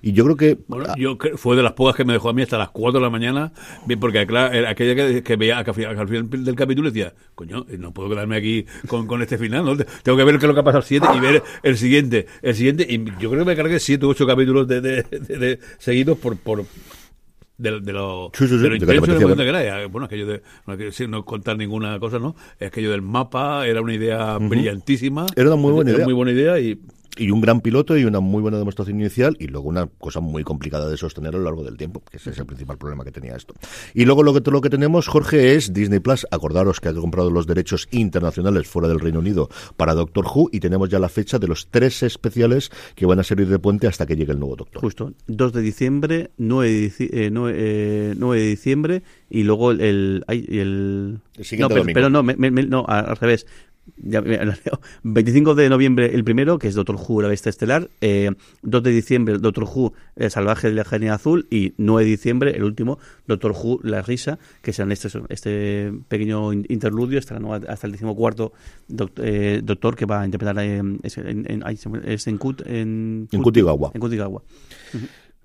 Y 0.03 0.13
yo 0.13 0.25
creo 0.25 0.37
que. 0.37 0.59
Bueno, 0.67 0.95
yo 0.97 1.17
fue 1.37 1.57
de 1.57 1.63
las 1.63 1.73
pocas 1.73 1.97
que 1.97 2.05
me 2.05 2.13
dejó 2.13 2.29
a 2.29 2.33
mí 2.33 2.43
hasta 2.43 2.59
las 2.59 2.71
4 2.71 3.01
de 3.01 3.05
la 3.05 3.11
mañana, 3.11 3.53
bien, 3.87 4.01
porque 4.01 4.27
claro, 4.27 4.69
aquella 4.69 4.95
que, 4.95 5.23
que 5.23 5.37
veía 5.37 5.59
al 5.59 5.75
final 5.75 6.29
del 6.31 6.55
capítulo 6.55 6.91
decía, 6.91 7.15
coño, 7.35 7.67
no 7.79 7.93
puedo 7.93 8.09
quedarme 8.11 8.37
aquí 8.37 8.67
con, 8.87 9.07
con 9.07 9.23
este 9.23 9.39
final, 9.39 9.65
¿no? 9.65 9.77
Tengo 9.77 10.19
que 10.19 10.25
ver 10.25 10.39
qué 10.39 10.47
es 10.47 10.49
lo 10.49 10.55
que 10.55 10.61
ha 10.61 10.65
pasado 10.65 10.81
el 10.81 10.87
7 10.87 11.07
y 11.17 11.21
ver 11.21 11.43
el 11.63 11.77
siguiente. 11.77 12.27
El 12.43 12.55
siguiente, 12.55 12.87
y 12.89 13.05
yo 13.21 13.31
creo 13.31 13.45
que 13.45 13.51
me 13.51 13.57
cargué 13.57 13.79
7 13.79 14.05
u 14.05 14.11
8 14.11 14.27
capítulos 14.27 14.69
de, 14.69 14.81
de, 14.81 15.03
de, 15.03 15.59
seguidos 15.79 16.19
por, 16.19 16.37
por 16.37 16.65
de, 17.59 17.81
de 17.81 17.93
lo, 17.93 18.31
sí, 18.35 18.47
sí, 18.47 18.57
sí, 18.57 18.63
de 18.63 18.69
lo 18.69 18.77
intenso 18.77 19.37
que 19.37 19.49
era. 19.49 19.87
Bueno, 19.87 20.07
aquello 20.07 20.27
de, 20.27 20.43
no 20.67 20.77
quiero 20.77 21.09
no 21.09 21.25
contar 21.25 21.57
ninguna 21.57 21.99
cosa, 21.99 22.19
¿no? 22.19 22.37
Es 22.59 22.69
aquello 22.69 22.91
del 22.91 23.03
mapa 23.03 23.67
era 23.67 23.81
una 23.81 23.95
idea 23.95 24.39
brillantísima. 24.39 25.27
Era 25.35 25.49
una 25.49 25.57
muy 25.57 25.73
buena 25.73 25.91
idea. 25.91 26.05
muy 26.05 26.15
buena 26.15 26.33
idea 26.33 26.59
y 26.61 26.79
y 27.17 27.31
un 27.31 27.41
gran 27.41 27.61
piloto 27.61 27.97
y 27.97 28.05
una 28.05 28.21
muy 28.21 28.43
buena 28.43 28.59
demostración 28.59 29.01
inicial 29.01 29.37
y 29.39 29.47
luego 29.47 29.69
una 29.69 29.87
cosa 29.87 30.21
muy 30.21 30.45
complicada 30.45 30.89
de 30.89 30.97
sostener 30.97 31.35
a 31.35 31.39
lo 31.39 31.45
largo 31.45 31.65
del 31.65 31.77
tiempo, 31.77 32.03
que 32.11 32.19
ese 32.19 32.31
es 32.31 32.39
el 32.39 32.47
principal 32.47 32.79
problema 32.79 33.05
que 33.05 33.13
tenía 33.13 33.37
esto. 33.37 33.55
Y 33.95 34.05
luego 34.05 34.23
lo 34.23 34.35
que, 34.35 34.51
lo 34.51 34.61
que 34.61 34.71
tenemos, 34.71 35.09
Jorge, 35.09 35.55
es 35.55 35.73
Disney 35.73 36.01
Plus. 36.01 36.27
Acordaros 36.31 36.81
que 36.81 36.89
ha 36.89 36.95
comprado 36.95 37.31
los 37.31 37.47
derechos 37.47 37.89
internacionales 37.91 38.67
fuera 38.67 38.89
del 38.89 39.01
Reino 39.01 39.21
Unido 39.21 39.49
para 39.77 39.95
Doctor 39.95 40.27
Who 40.27 40.51
y 40.53 40.61
tenemos 40.61 40.89
ya 40.89 40.99
la 40.99 41.09
fecha 41.09 41.39
de 41.39 41.49
los 41.49 41.69
tres 41.71 42.03
especiales 42.03 42.71
que 42.95 43.07
van 43.07 43.19
a 43.21 43.23
servir 43.23 43.49
de 43.49 43.59
puente 43.59 43.87
hasta 43.87 44.07
que 44.07 44.17
llegue 44.17 44.33
el 44.33 44.39
nuevo 44.39 44.57
Doctor. 44.57 44.83
Justo, 44.83 45.13
2 45.27 45.53
de 45.53 45.63
diciembre, 45.63 46.31
9 46.37 46.69
de, 46.71 46.93
eh, 46.99 47.31
9, 47.31 47.55
eh, 47.57 48.15
de 48.17 48.47
diciembre 48.47 49.03
y 49.31 49.43
luego 49.43 49.73
el... 49.73 49.81
el, 49.81 50.25
el, 50.29 51.19
no, 51.59 51.69
pero, 51.69 51.85
pero, 51.93 52.11
no, 52.11 52.23
no, 52.23 52.85
al 52.87 53.17
revés. 53.17 53.47
25 53.99 55.55
de 55.55 55.69
noviembre 55.69 56.15
el 56.15 56.25
primero, 56.25 56.59
que 56.59 56.69
es 56.69 56.75
Doctor 56.75 56.97
Who, 56.97 57.23
la 57.23 57.29
bestia 57.29 57.51
estelar. 57.51 57.89
Eh, 58.01 58.31
2 58.63 58.83
de 58.83 58.91
diciembre, 58.91 59.39
Doctor 59.39 59.65
Who, 59.65 59.93
el 60.17 60.31
salvaje 60.31 60.69
de 60.69 60.75
la 60.75 60.85
genia 60.85 61.15
azul. 61.15 61.47
Y 61.51 61.75
9 61.79 62.05
de 62.05 62.11
diciembre, 62.11 62.51
el 62.57 62.65
último, 62.65 62.99
Doctor 63.27 63.53
Who, 63.53 63.81
la 63.83 64.03
risa, 64.03 64.39
que 64.63 64.73
serán 64.73 64.93
este, 64.93 65.09
este 65.29 65.93
pequeño 66.09 66.53
interludio 66.53 67.19
hasta, 67.19 67.37
hasta 67.69 67.87
el 67.87 67.93
decimocuarto 67.93 68.53
eh, 69.17 69.61
doctor 69.63 69.97
que 69.97 70.07
va 70.07 70.23
a 70.23 70.25
interpretar 70.25 70.59
eh, 70.59 70.77
en, 70.77 71.01
en, 71.03 71.47
en, 71.47 71.63
en, 72.27 72.39
Kut, 72.39 72.63
en, 72.67 73.29
en 73.31 73.43
Kutigawa. 73.43 73.91
En 73.95 74.01
Kutigawa. 74.01 74.43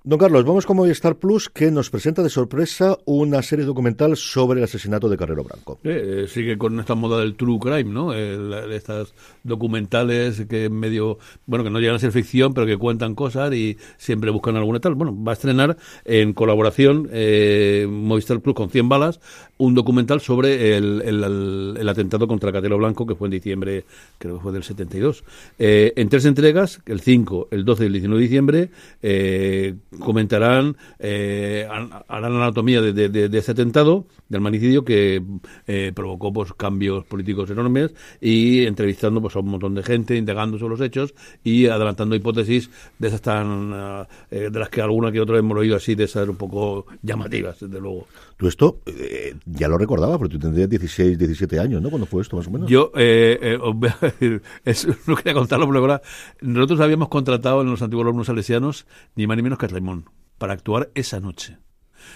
Don 0.04 0.18
Carlos, 0.18 0.44
vamos 0.46 0.66
con 0.66 0.78
Movistar 0.78 1.18
Plus, 1.18 1.48
que 1.48 1.70
nos 1.70 1.92
presenta 1.92 2.24
de 2.24 2.30
sorpresa 2.32 2.98
una 3.06 3.44
serie 3.44 3.66
documental 3.66 4.18
sobre 4.18 4.58
el 4.60 4.64
asesinato 4.64 5.08
de 5.08 5.16
Carrero 5.16 5.44
Branco. 5.44 5.78
Eh, 5.84 6.26
sigue 6.28 6.58
con 6.58 6.80
esta 6.80 6.96
moda 6.96 7.20
del 7.20 7.36
true 7.36 7.60
crime, 7.60 7.84
¿no? 7.84 8.12
estas 8.12 9.14
documentales 9.44 10.48
que 10.50 10.72
medio, 10.72 11.20
bueno, 11.46 11.64
que 11.64 11.70
no 11.70 11.80
llegan 11.80 11.98
a 11.98 12.00
ser 12.00 12.12
ficción, 12.12 12.56
pero 12.56 12.66
que 12.66 12.78
cuentan 12.78 13.14
cosas 13.14 13.54
y 13.54 13.78
siempre 13.98 14.32
buscan 14.32 14.56
alguna 14.56 14.80
tal. 14.80 14.96
Bueno, 14.96 15.16
va 15.24 15.34
a 15.34 15.36
estrenar 15.36 15.78
en 16.04 16.34
colaboración 16.34 17.08
eh, 17.12 17.86
Movistar 17.88 18.40
Plus 18.40 18.56
con 18.56 18.72
100 18.72 18.90
balas 18.90 19.20
un 19.62 19.76
documental 19.76 20.22
sobre 20.22 20.76
el, 20.76 21.02
el, 21.02 21.90
atentado 21.90 22.28
contra 22.28 22.52
Catelo 22.52 22.80
Blanco, 22.80 23.06
que 23.06 23.14
fue 23.14 23.28
en 23.28 23.34
diciembre, 23.34 23.86
creo 24.18 24.38
que 24.38 24.42
fue 24.42 24.52
del 24.52 24.64
72. 24.64 25.24
Eh, 25.60 25.94
en 25.96 26.10
tres 26.10 26.26
entregas, 26.26 26.82
el 26.88 27.00
5, 27.00 27.50
el 27.52 27.64
12 27.64 27.84
y 27.84 27.86
el 27.86 27.94
19 27.94 28.20
de 28.20 28.24
diciembre, 28.24 28.70
eh, 29.04 29.76
comentarán, 30.00 30.78
eh, 30.98 31.68
harán 31.70 32.34
anatomía 32.34 32.82
de, 32.82 33.10
de, 33.10 33.38
ese 33.38 33.52
atentado, 33.52 34.08
del 34.30 34.42
manicidio, 34.42 34.84
que 34.84 35.22
eh, 35.68 35.92
provocó 35.94 36.34
pues, 36.34 36.54
cambios 36.54 37.06
políticos 37.06 37.52
enormes, 37.52 37.94
y 38.20 38.66
entrevistando 38.66 39.22
pues, 39.22 39.36
a 39.36 39.40
un 39.40 39.50
montón 39.50 39.76
de 39.76 39.84
gente, 39.84 40.16
indagando 40.16 40.58
sobre 40.58 40.72
los 40.72 40.82
hechos 40.82 41.14
y 41.44 41.68
adelantando 41.68 42.16
hipótesis 42.16 42.72
de 42.98 43.10
esas 43.10 43.22
tan, 43.22 44.08
eh, 44.32 44.50
de 44.52 44.60
las 44.60 44.70
que 44.70 44.82
alguna 44.82 45.12
que 45.12 45.22
otra 45.22 45.38
hemos 45.38 45.56
oído 45.56 45.76
así, 45.76 45.94
de 45.94 46.06
esas 46.06 46.28
un 46.28 46.38
poco 46.38 46.88
llamativas, 47.04 47.60
desde 47.60 47.80
luego. 47.80 48.08
Tú 48.42 48.48
esto 48.48 48.82
eh, 48.88 49.36
ya 49.46 49.68
lo 49.68 49.78
recordaba, 49.78 50.18
pero 50.18 50.28
tú 50.28 50.40
tendrías 50.40 50.68
16, 50.68 51.16
17 51.16 51.60
años, 51.60 51.80
¿no? 51.80 51.92
cuando 51.92 52.08
fue 52.08 52.24
esto, 52.24 52.38
más 52.38 52.48
o 52.48 52.50
menos? 52.50 52.68
Yo, 52.68 52.92
eh, 52.96 53.56
os 53.62 53.76
a 54.02 54.08
decir, 54.20 54.42
no 55.06 55.16
quería 55.16 55.36
contarlo, 55.36 55.68
pero 55.68 55.78
ahora, 55.78 56.02
nosotros 56.42 56.80
habíamos 56.80 57.10
contratado 57.10 57.62
en 57.62 57.70
los 57.70 57.84
antiguos 57.84 58.04
alumnos 58.04 58.26
salesianos 58.26 58.88
ni 59.14 59.28
más 59.28 59.38
ni 59.38 59.44
menos 59.44 59.60
que 59.60 59.68
a 59.68 59.70
Raimón 59.70 60.10
para 60.40 60.54
actuar 60.54 60.90
esa 60.96 61.20
noche. 61.20 61.60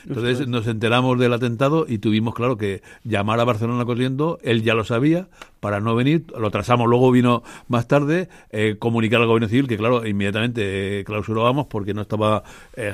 Entonces 0.08 0.48
nos 0.48 0.68
enteramos 0.68 1.20
del 1.20 1.34
atentado 1.34 1.86
y 1.88 1.98
tuvimos, 1.98 2.34
claro, 2.34 2.58
que 2.58 2.82
llamar 3.04 3.40
a 3.40 3.44
Barcelona 3.44 3.86
corriendo. 3.86 4.40
Él 4.44 4.64
ya 4.64 4.74
lo 4.74 4.84
sabía 4.84 5.28
para 5.60 5.80
no 5.80 5.96
venir. 5.96 6.26
Lo 6.38 6.52
trazamos, 6.52 6.88
luego 6.88 7.12
vino 7.12 7.42
más 7.68 7.88
tarde, 7.88 8.30
eh, 8.52 8.76
comunicar 8.78 9.22
al 9.22 9.28
gobierno 9.28 9.48
civil 9.48 9.68
que, 9.68 9.78
claro, 9.78 10.06
inmediatamente 10.06 11.00
eh, 11.00 11.04
clausurábamos 11.04 11.66
porque 11.68 11.94
no 11.94 12.02
estaba, 12.02 12.44
eh, 12.76 12.94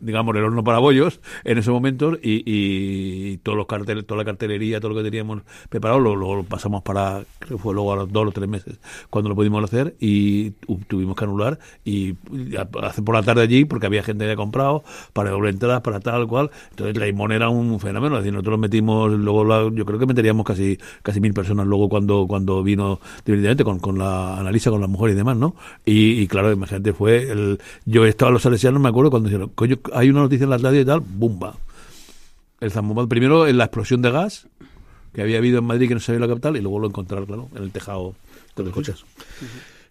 digamos, 0.00 0.36
el 0.36 0.44
horno 0.44 0.62
para 0.62 0.78
bollos 0.78 1.20
en 1.44 1.58
ese 1.58 1.70
momento 1.70 2.16
y, 2.22 3.38
todos 3.38 3.58
los 3.58 3.66
carteles, 3.66 4.06
toda 4.06 4.18
la 4.18 4.24
cartelería, 4.24 4.80
todo 4.80 4.92
lo 4.92 4.96
que 4.96 5.02
teníamos 5.02 5.42
preparado, 5.68 5.98
lo, 5.98 6.42
pasamos 6.44 6.82
para, 6.82 7.24
creo 7.40 7.56
que 7.56 7.62
fue 7.62 7.74
luego 7.74 7.92
a 7.92 7.96
los 7.96 8.12
dos 8.12 8.28
o 8.28 8.32
tres 8.32 8.48
meses 8.48 8.78
cuando 9.10 9.28
lo 9.28 9.34
pudimos 9.34 9.62
hacer 9.64 9.96
y 10.00 10.50
tuvimos 10.86 11.16
que 11.16 11.24
anular 11.24 11.58
y 11.84 12.14
hace 12.82 13.02
por 13.02 13.14
la 13.14 13.22
tarde 13.22 13.42
allí 13.42 13.64
porque 13.64 13.86
había 13.86 14.02
gente 14.02 14.24
que 14.24 14.30
había 14.30 14.36
comprado 14.36 14.84
para 15.12 15.30
doble 15.30 15.50
entradas, 15.50 15.80
para 15.82 16.00
tal 16.00 16.15
cual. 16.24 16.50
Entonces 16.70 16.96
Raimón 16.96 17.32
era 17.32 17.48
un 17.48 17.78
fenómeno. 17.80 18.18
Es 18.18 18.32
nosotros 18.32 18.58
metimos, 18.58 19.12
luego 19.12 19.70
yo 19.70 19.84
creo 19.84 19.98
que 19.98 20.06
meteríamos 20.06 20.46
casi 20.46 20.78
casi 21.02 21.20
mil 21.20 21.34
personas 21.34 21.66
luego 21.66 21.88
cuando 21.88 22.26
cuando 22.28 22.62
vino 22.62 23.00
definitivamente 23.24 23.64
con, 23.64 23.78
con 23.78 23.98
la 23.98 24.38
analisa 24.38 24.70
con 24.70 24.80
la 24.80 24.86
mujer 24.86 25.10
y 25.10 25.14
demás, 25.14 25.36
¿no? 25.36 25.54
Y, 25.84 26.26
claro, 26.28 26.52
imagínate, 26.52 26.92
fue 26.92 27.30
el. 27.30 27.58
Yo 27.84 28.06
estaba 28.06 28.30
en 28.30 28.34
los 28.34 28.42
salesianos, 28.42 28.80
me 28.80 28.88
acuerdo, 28.88 29.10
cuando 29.10 29.28
dijeron, 29.28 29.50
coño, 29.54 29.78
hay 29.92 30.10
una 30.10 30.20
noticia 30.20 30.44
en 30.44 30.50
la 30.50 30.58
radio 30.58 30.80
y 30.80 30.84
tal, 30.84 31.00
¡bumba! 31.00 31.54
El 32.60 32.70
Zambomba, 32.70 33.06
primero 33.06 33.46
en 33.46 33.58
la 33.58 33.64
explosión 33.64 34.00
de 34.02 34.10
gas 34.10 34.48
que 35.12 35.22
había 35.22 35.38
habido 35.38 35.58
en 35.58 35.64
Madrid 35.64 35.88
que 35.88 35.94
no 35.94 36.00
se 36.00 36.06
sabía 36.06 36.20
la 36.20 36.28
capital 36.28 36.56
y 36.56 36.60
luego 36.60 36.78
lo 36.78 36.88
encontraron, 36.88 37.26
claro, 37.26 37.48
en 37.54 37.62
el 37.62 37.72
tejado 37.72 38.14
de 38.54 38.64
los 38.64 38.72
coches. 38.72 39.04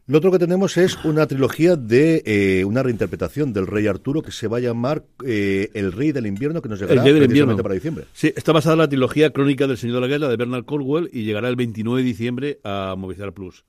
Lo 0.07 0.19
otro 0.19 0.31
que 0.31 0.37
tenemos 0.37 0.77
es 0.77 1.03
una 1.03 1.25
trilogía 1.25 1.75
de 1.75 2.21
eh, 2.27 2.63
una 2.63 2.83
reinterpretación 2.83 3.53
del 3.53 3.65
Rey 3.65 3.87
Arturo 3.87 4.21
que 4.21 4.31
se 4.31 4.47
va 4.47 4.57
a 4.57 4.59
llamar 4.59 5.03
eh, 5.25 5.71
El 5.73 5.91
Rey 5.91 6.11
del 6.11 6.27
Invierno, 6.27 6.61
que 6.61 6.69
nos 6.69 6.79
llegará 6.79 7.01
precisamente 7.01 7.63
para 7.63 7.73
diciembre. 7.73 8.05
Sí, 8.13 8.31
está 8.35 8.51
basada 8.51 8.73
en 8.73 8.79
la 8.81 8.87
trilogía 8.87 9.31
Crónica 9.31 9.65
del 9.65 9.77
Señor 9.77 9.95
de 9.95 10.01
la 10.01 10.07
Guerra 10.07 10.29
de 10.29 10.37
Bernard 10.37 10.65
Cornwell 10.65 11.09
y 11.11 11.23
llegará 11.23 11.49
el 11.49 11.55
29 11.55 12.03
de 12.03 12.07
diciembre 12.07 12.59
a 12.63 12.93
Movistar 12.95 13.33
Plus 13.33 13.65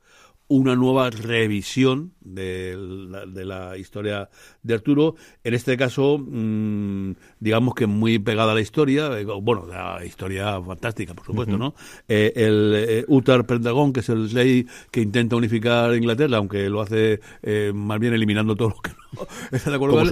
una 0.49 0.77
nueva 0.77 1.11
revisión 1.11 2.13
de 2.21 2.77
la, 2.77 3.27
de 3.27 3.45
la, 3.45 3.77
historia 3.77 4.29
de 4.63 4.75
Arturo, 4.75 5.17
en 5.43 5.55
este 5.55 5.77
caso, 5.77 6.19
mmm, 6.19 7.13
digamos 7.41 7.75
que 7.75 7.87
muy 7.87 8.19
pegada 8.19 8.53
a 8.53 8.55
la 8.55 8.61
historia, 8.61 9.19
eh, 9.19 9.25
bueno, 9.25 9.67
la 9.67 10.05
historia 10.05 10.61
fantástica, 10.63 11.15
por 11.15 11.27
supuesto, 11.27 11.59
¿no? 11.59 11.75
Eh, 12.09 12.33
el 12.37 12.73
eh, 12.75 13.05
Uttar 13.09 13.47
Pendragon, 13.47 13.93
que 13.93 14.01
es 14.01 14.09
el 14.09 14.31
rey 14.31 14.67
que 14.91 15.01
intenta 15.01 15.37
unificar 15.37 15.95
Inglaterra, 15.95 16.37
aunque 16.39 16.69
lo 16.69 16.81
hace 16.81 17.21
más 17.75 17.99
bien 17.99 18.15
eliminando 18.15 18.55
todo 18.55 18.69
lo 18.71 18.77
que 18.77 18.91
no 18.91 19.06
está 19.53 19.71
de 19.71 19.77
acuerdo 19.77 19.97
con 19.97 20.05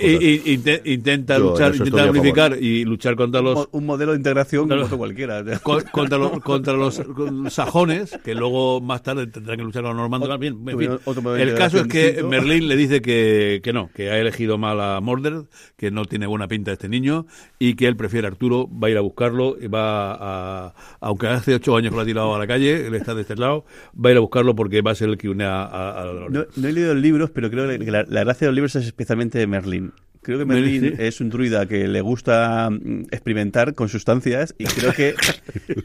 Y- 0.00 0.52
intenta 0.92 1.38
Yo 1.38 1.50
luchar, 1.50 1.74
intenta 1.74 2.10
unificar 2.10 2.56
y 2.62 2.84
luchar 2.84 3.16
contra 3.16 3.40
los 3.40 3.68
Un 3.72 3.86
modelo 3.86 4.12
de 4.12 4.18
integración 4.18 4.68
como 4.68 4.82
otro 4.82 4.98
cualquiera. 4.98 5.42
con- 5.62 5.82
contra 5.92 6.18
los 6.18 6.32
contra 6.42 6.72
los 6.74 7.00
sajones 7.48 8.18
que 8.24 8.34
luego 8.34 8.80
más 8.80 9.02
tarde 9.02 9.26
tendrán 9.26 9.56
que 9.58 9.64
luchar 9.64 9.82
con 9.82 9.90
los 9.96 10.00
normandos 10.00 10.38
Bien, 10.38 10.56
en 10.68 10.78
fin. 10.78 10.90
el 11.38 11.54
caso 11.54 11.78
es 11.78 11.86
que 11.88 12.04
distinto. 12.08 12.28
Merlín 12.28 12.68
le 12.68 12.76
dice 12.76 13.00
que, 13.02 13.60
que 13.62 13.72
no 13.72 13.90
que 13.94 14.10
ha 14.10 14.18
elegido 14.18 14.58
mal 14.58 14.80
a 14.80 15.00
Mordred 15.00 15.44
que 15.76 15.90
no 15.90 16.04
tiene 16.04 16.26
buena 16.26 16.48
pinta 16.48 16.72
este 16.72 16.88
niño 16.88 17.26
y 17.58 17.74
que 17.74 17.86
él 17.86 17.96
prefiere 17.96 18.26
a 18.26 18.30
Arturo 18.30 18.68
va 18.70 18.88
a 18.88 18.90
ir 18.90 18.96
a 18.96 19.00
buscarlo 19.00 19.56
y 19.60 19.66
va 19.68 20.12
a 20.66 20.74
aunque 21.00 21.26
hace 21.28 21.54
ocho 21.54 21.76
años 21.76 21.90
que 21.90 21.96
lo 21.96 22.02
ha 22.02 22.06
tirado 22.06 22.34
a 22.34 22.38
la 22.38 22.46
calle 22.46 22.86
él 22.86 22.94
está 22.94 23.14
de 23.14 23.22
este 23.22 23.36
lado 23.36 23.64
va 23.94 24.10
a 24.10 24.12
ir 24.12 24.18
a 24.18 24.20
buscarlo 24.20 24.54
porque 24.54 24.82
va 24.82 24.92
a 24.92 24.94
ser 24.94 25.08
el 25.08 25.18
que 25.18 25.28
une 25.28 25.44
a, 25.44 25.64
a- 25.64 26.02
a 26.02 26.04
la 26.06 26.28
No, 26.28 26.44
no 26.56 26.68
he 26.68 26.72
leído 26.72 26.94
los 26.94 27.02
libros, 27.02 27.30
pero 27.30 27.50
creo 27.50 27.68
que 27.68 27.90
la, 27.90 28.04
la 28.08 28.24
gracia 28.24 28.47
de 28.48 28.52
los 28.52 28.56
libros 28.56 28.76
es 28.76 28.86
especialmente 28.86 29.38
de 29.38 29.46
Merlín. 29.46 29.92
Creo 30.20 30.38
que 30.38 30.44
Merlín 30.44 30.80
sí. 30.82 30.92
es 30.98 31.20
un 31.20 31.30
druida 31.30 31.66
que 31.66 31.86
le 31.88 32.00
gusta 32.00 32.68
mm, 32.70 33.02
experimentar 33.12 33.74
con 33.74 33.88
sustancias 33.88 34.54
y 34.58 34.64
creo 34.64 34.92
que 34.92 35.14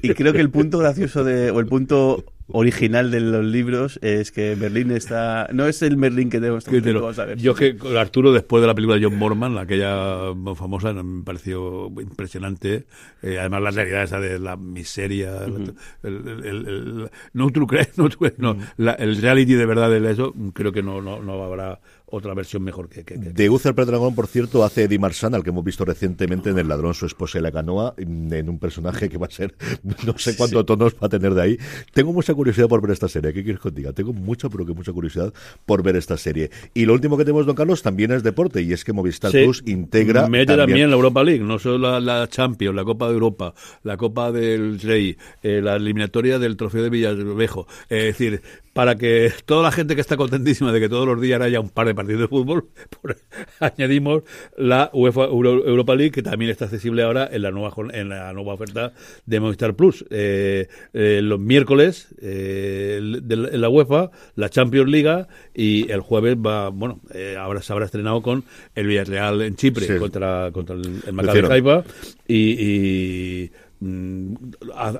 y 0.01 0.09
creo 0.15 0.33
que 0.33 0.41
el 0.41 0.49
punto 0.49 0.79
gracioso 0.79 1.23
de 1.23 1.51
o 1.51 1.59
el 1.59 1.67
punto 1.67 2.25
original 2.47 3.09
de 3.09 3.21
los 3.21 3.45
libros 3.45 3.99
es 4.01 4.31
que 4.31 4.57
Merlín 4.57 4.91
está 4.91 5.47
no 5.53 5.65
es 5.65 5.81
el 5.81 5.95
Merlín 5.97 6.29
que 6.29 6.39
tenemos 6.41 6.65
Que 6.65 6.81
vamos 6.81 7.17
a 7.19 7.25
ver. 7.25 7.37
Yo 7.37 7.53
que 7.55 7.77
Arturo, 7.97 8.33
después 8.33 8.59
de 8.59 8.67
la 8.67 8.75
película 8.75 8.97
de 8.99 9.05
John 9.05 9.17
Morman, 9.17 9.55
la 9.55 9.61
aquella 9.61 10.33
famosa, 10.55 10.91
me 10.93 11.23
pareció 11.23 11.87
impresionante. 12.01 12.85
Eh, 13.21 13.37
además, 13.39 13.61
la 13.61 13.71
realidad 13.71 14.03
esa 14.03 14.19
de 14.19 14.39
la 14.39 14.57
miseria, 14.57 15.37
el, 15.45 15.73
el- 16.03 16.27
el- 16.45 16.67
el- 16.67 17.09
no 17.33 17.49
true 17.51 17.67
crime, 17.67 17.87
no, 17.97 18.09
true- 18.09 18.33
no, 18.37 18.57
la- 18.77 18.93
el 18.93 19.21
reality 19.21 19.53
de 19.53 19.65
verdad 19.65 19.89
de 19.89 20.11
eso, 20.11 20.33
creo 20.53 20.73
que 20.73 20.83
no, 20.83 21.01
no, 21.01 21.21
no 21.23 21.41
habrá 21.43 21.79
otra 22.15 22.33
versión 22.35 22.61
mejor 22.63 22.89
que... 22.89 23.03
que- 23.03 23.15
que- 23.19 23.31
De 23.31 23.49
Uther 23.49 23.73
Predragón, 23.73 24.13
por 24.13 24.27
cierto, 24.27 24.63
hace 24.63 24.83
Eddie 24.83 24.99
Marsan, 24.99 25.33
al 25.33 25.43
que 25.43 25.49
hemos 25.49 25.63
visto 25.63 25.83
recientemente 25.83 26.51
en 26.51 26.59
El 26.59 26.67
ladrón, 26.67 26.93
su 26.93 27.05
esposa 27.07 27.39
y 27.39 27.41
la 27.41 27.51
canoa, 27.51 27.95
en 27.97 28.49
un 28.49 28.59
personaje 28.59 29.09
que 29.09 29.17
va 29.17 29.25
a 29.27 29.31
ser, 29.31 29.55
no 30.05 30.17
sé 30.17 30.35
cuánto 30.37 30.63
tonos 30.63 30.93
va 30.93 31.07
a 31.07 31.09
tener 31.09 31.33
de 31.33 31.41
ahí. 31.41 31.57
Tengo 31.93 32.13
mucha 32.13 32.33
curiosidad 32.35 32.67
por 32.67 32.81
ver 32.81 32.91
esta 32.91 33.07
serie, 33.07 33.33
¿qué 33.33 33.43
quieres 33.43 33.59
que 33.61 33.69
os 33.69 33.73
diga? 33.73 33.93
Tengo 33.93 34.13
mucha, 34.13 34.49
pero 34.49 34.65
que 34.65 34.73
mucha 34.73 34.91
curiosidad 34.93 35.33
por 35.65 35.81
ver 35.81 35.95
esta 35.95 36.15
serie. 36.17 36.51
Y 36.75 36.85
lo 36.85 36.93
último 36.93 37.17
que 37.17 37.25
tenemos, 37.25 37.45
don 37.47 37.55
Carlos, 37.55 37.81
también 37.81 38.11
es 38.11 38.21
deporte, 38.21 38.61
y 38.61 38.73
es 38.73 38.83
que 38.83 38.93
Movistar 38.93 39.31
Sí. 39.31 39.43
Plus 39.43 39.63
integra 39.65 40.27
Mete 40.29 40.55
también 40.55 40.89
la 40.89 40.95
Europa 40.95 41.23
League, 41.23 41.43
no 41.43 41.57
solo 41.57 41.77
la, 41.79 41.99
la 41.99 42.27
Champions, 42.29 42.75
la 42.75 42.83
Copa 42.83 43.07
de 43.07 43.13
Europa, 43.13 43.55
la 43.83 43.97
Copa 43.97 44.31
del 44.31 44.79
Rey, 44.79 45.17
eh, 45.41 45.61
la 45.63 45.75
eliminatoria 45.77 46.37
del 46.37 46.57
Trofeo 46.57 46.83
de 46.83 46.89
Villavejo. 46.89 47.67
Eh, 47.89 48.09
es 48.09 48.17
decir, 48.19 48.41
para 48.73 48.95
que 48.95 49.31
toda 49.45 49.61
la 49.63 49.71
gente 49.71 49.93
que 49.95 50.01
está 50.01 50.17
contentísima 50.17 50.71
de 50.71 50.79
que 50.79 50.89
todos 50.89 51.05
los 51.07 51.21
días 51.21 51.39
haya 51.41 51.59
un 51.59 51.69
par 51.69 51.85
de 51.87 51.93
partidos 51.95 52.21
de 52.21 52.27
fútbol, 52.27 52.69
por- 53.01 53.17
añadimos 53.59 54.23
la 54.57 54.89
UEFA 54.93 55.25
Euro- 55.25 55.65
Europa 55.65 55.95
League, 55.95 56.11
que 56.11 56.23
también 56.23 56.49
está 56.51 56.65
accesible 56.65 57.03
ahora 57.03 57.29
en 57.31 57.43
la 57.43 57.51
nueva 57.51 57.71
en 57.93 58.09
la 58.09 58.33
nueva 58.33 58.53
oferta 58.55 58.93
de 59.25 59.39
Movistar 59.39 59.75
Plus. 59.75 60.03
Eh, 60.09 60.67
eh, 60.93 61.21
los 61.23 61.39
miércoles 61.39 62.07
eh, 62.21 62.99
de 63.21 63.35
la- 63.35 63.49
en 63.49 63.61
la 63.61 63.69
UEFA, 63.69 64.09
la 64.35 64.49
Champions 64.49 64.89
League 64.89 65.25
y 65.53 65.91
el 65.91 65.99
jueves 66.01 66.35
va, 66.37 66.69
bueno, 66.69 66.99
eh, 67.13 67.35
ahora 67.39 67.61
se 67.61 67.71
habrá 67.73 67.85
estrenado 67.85 68.21
con 68.21 68.43
el 68.75 68.87
Villarreal 68.87 69.41
en 69.43 69.55
Chipre 69.55 69.85
Sí. 69.85 69.97
contra, 69.99 70.49
contra 70.51 70.75
el, 70.75 71.01
el 71.05 71.13
Maccabi. 71.13 71.39
Haifa 71.41 71.83
y, 72.27 72.35
y, 72.59 73.51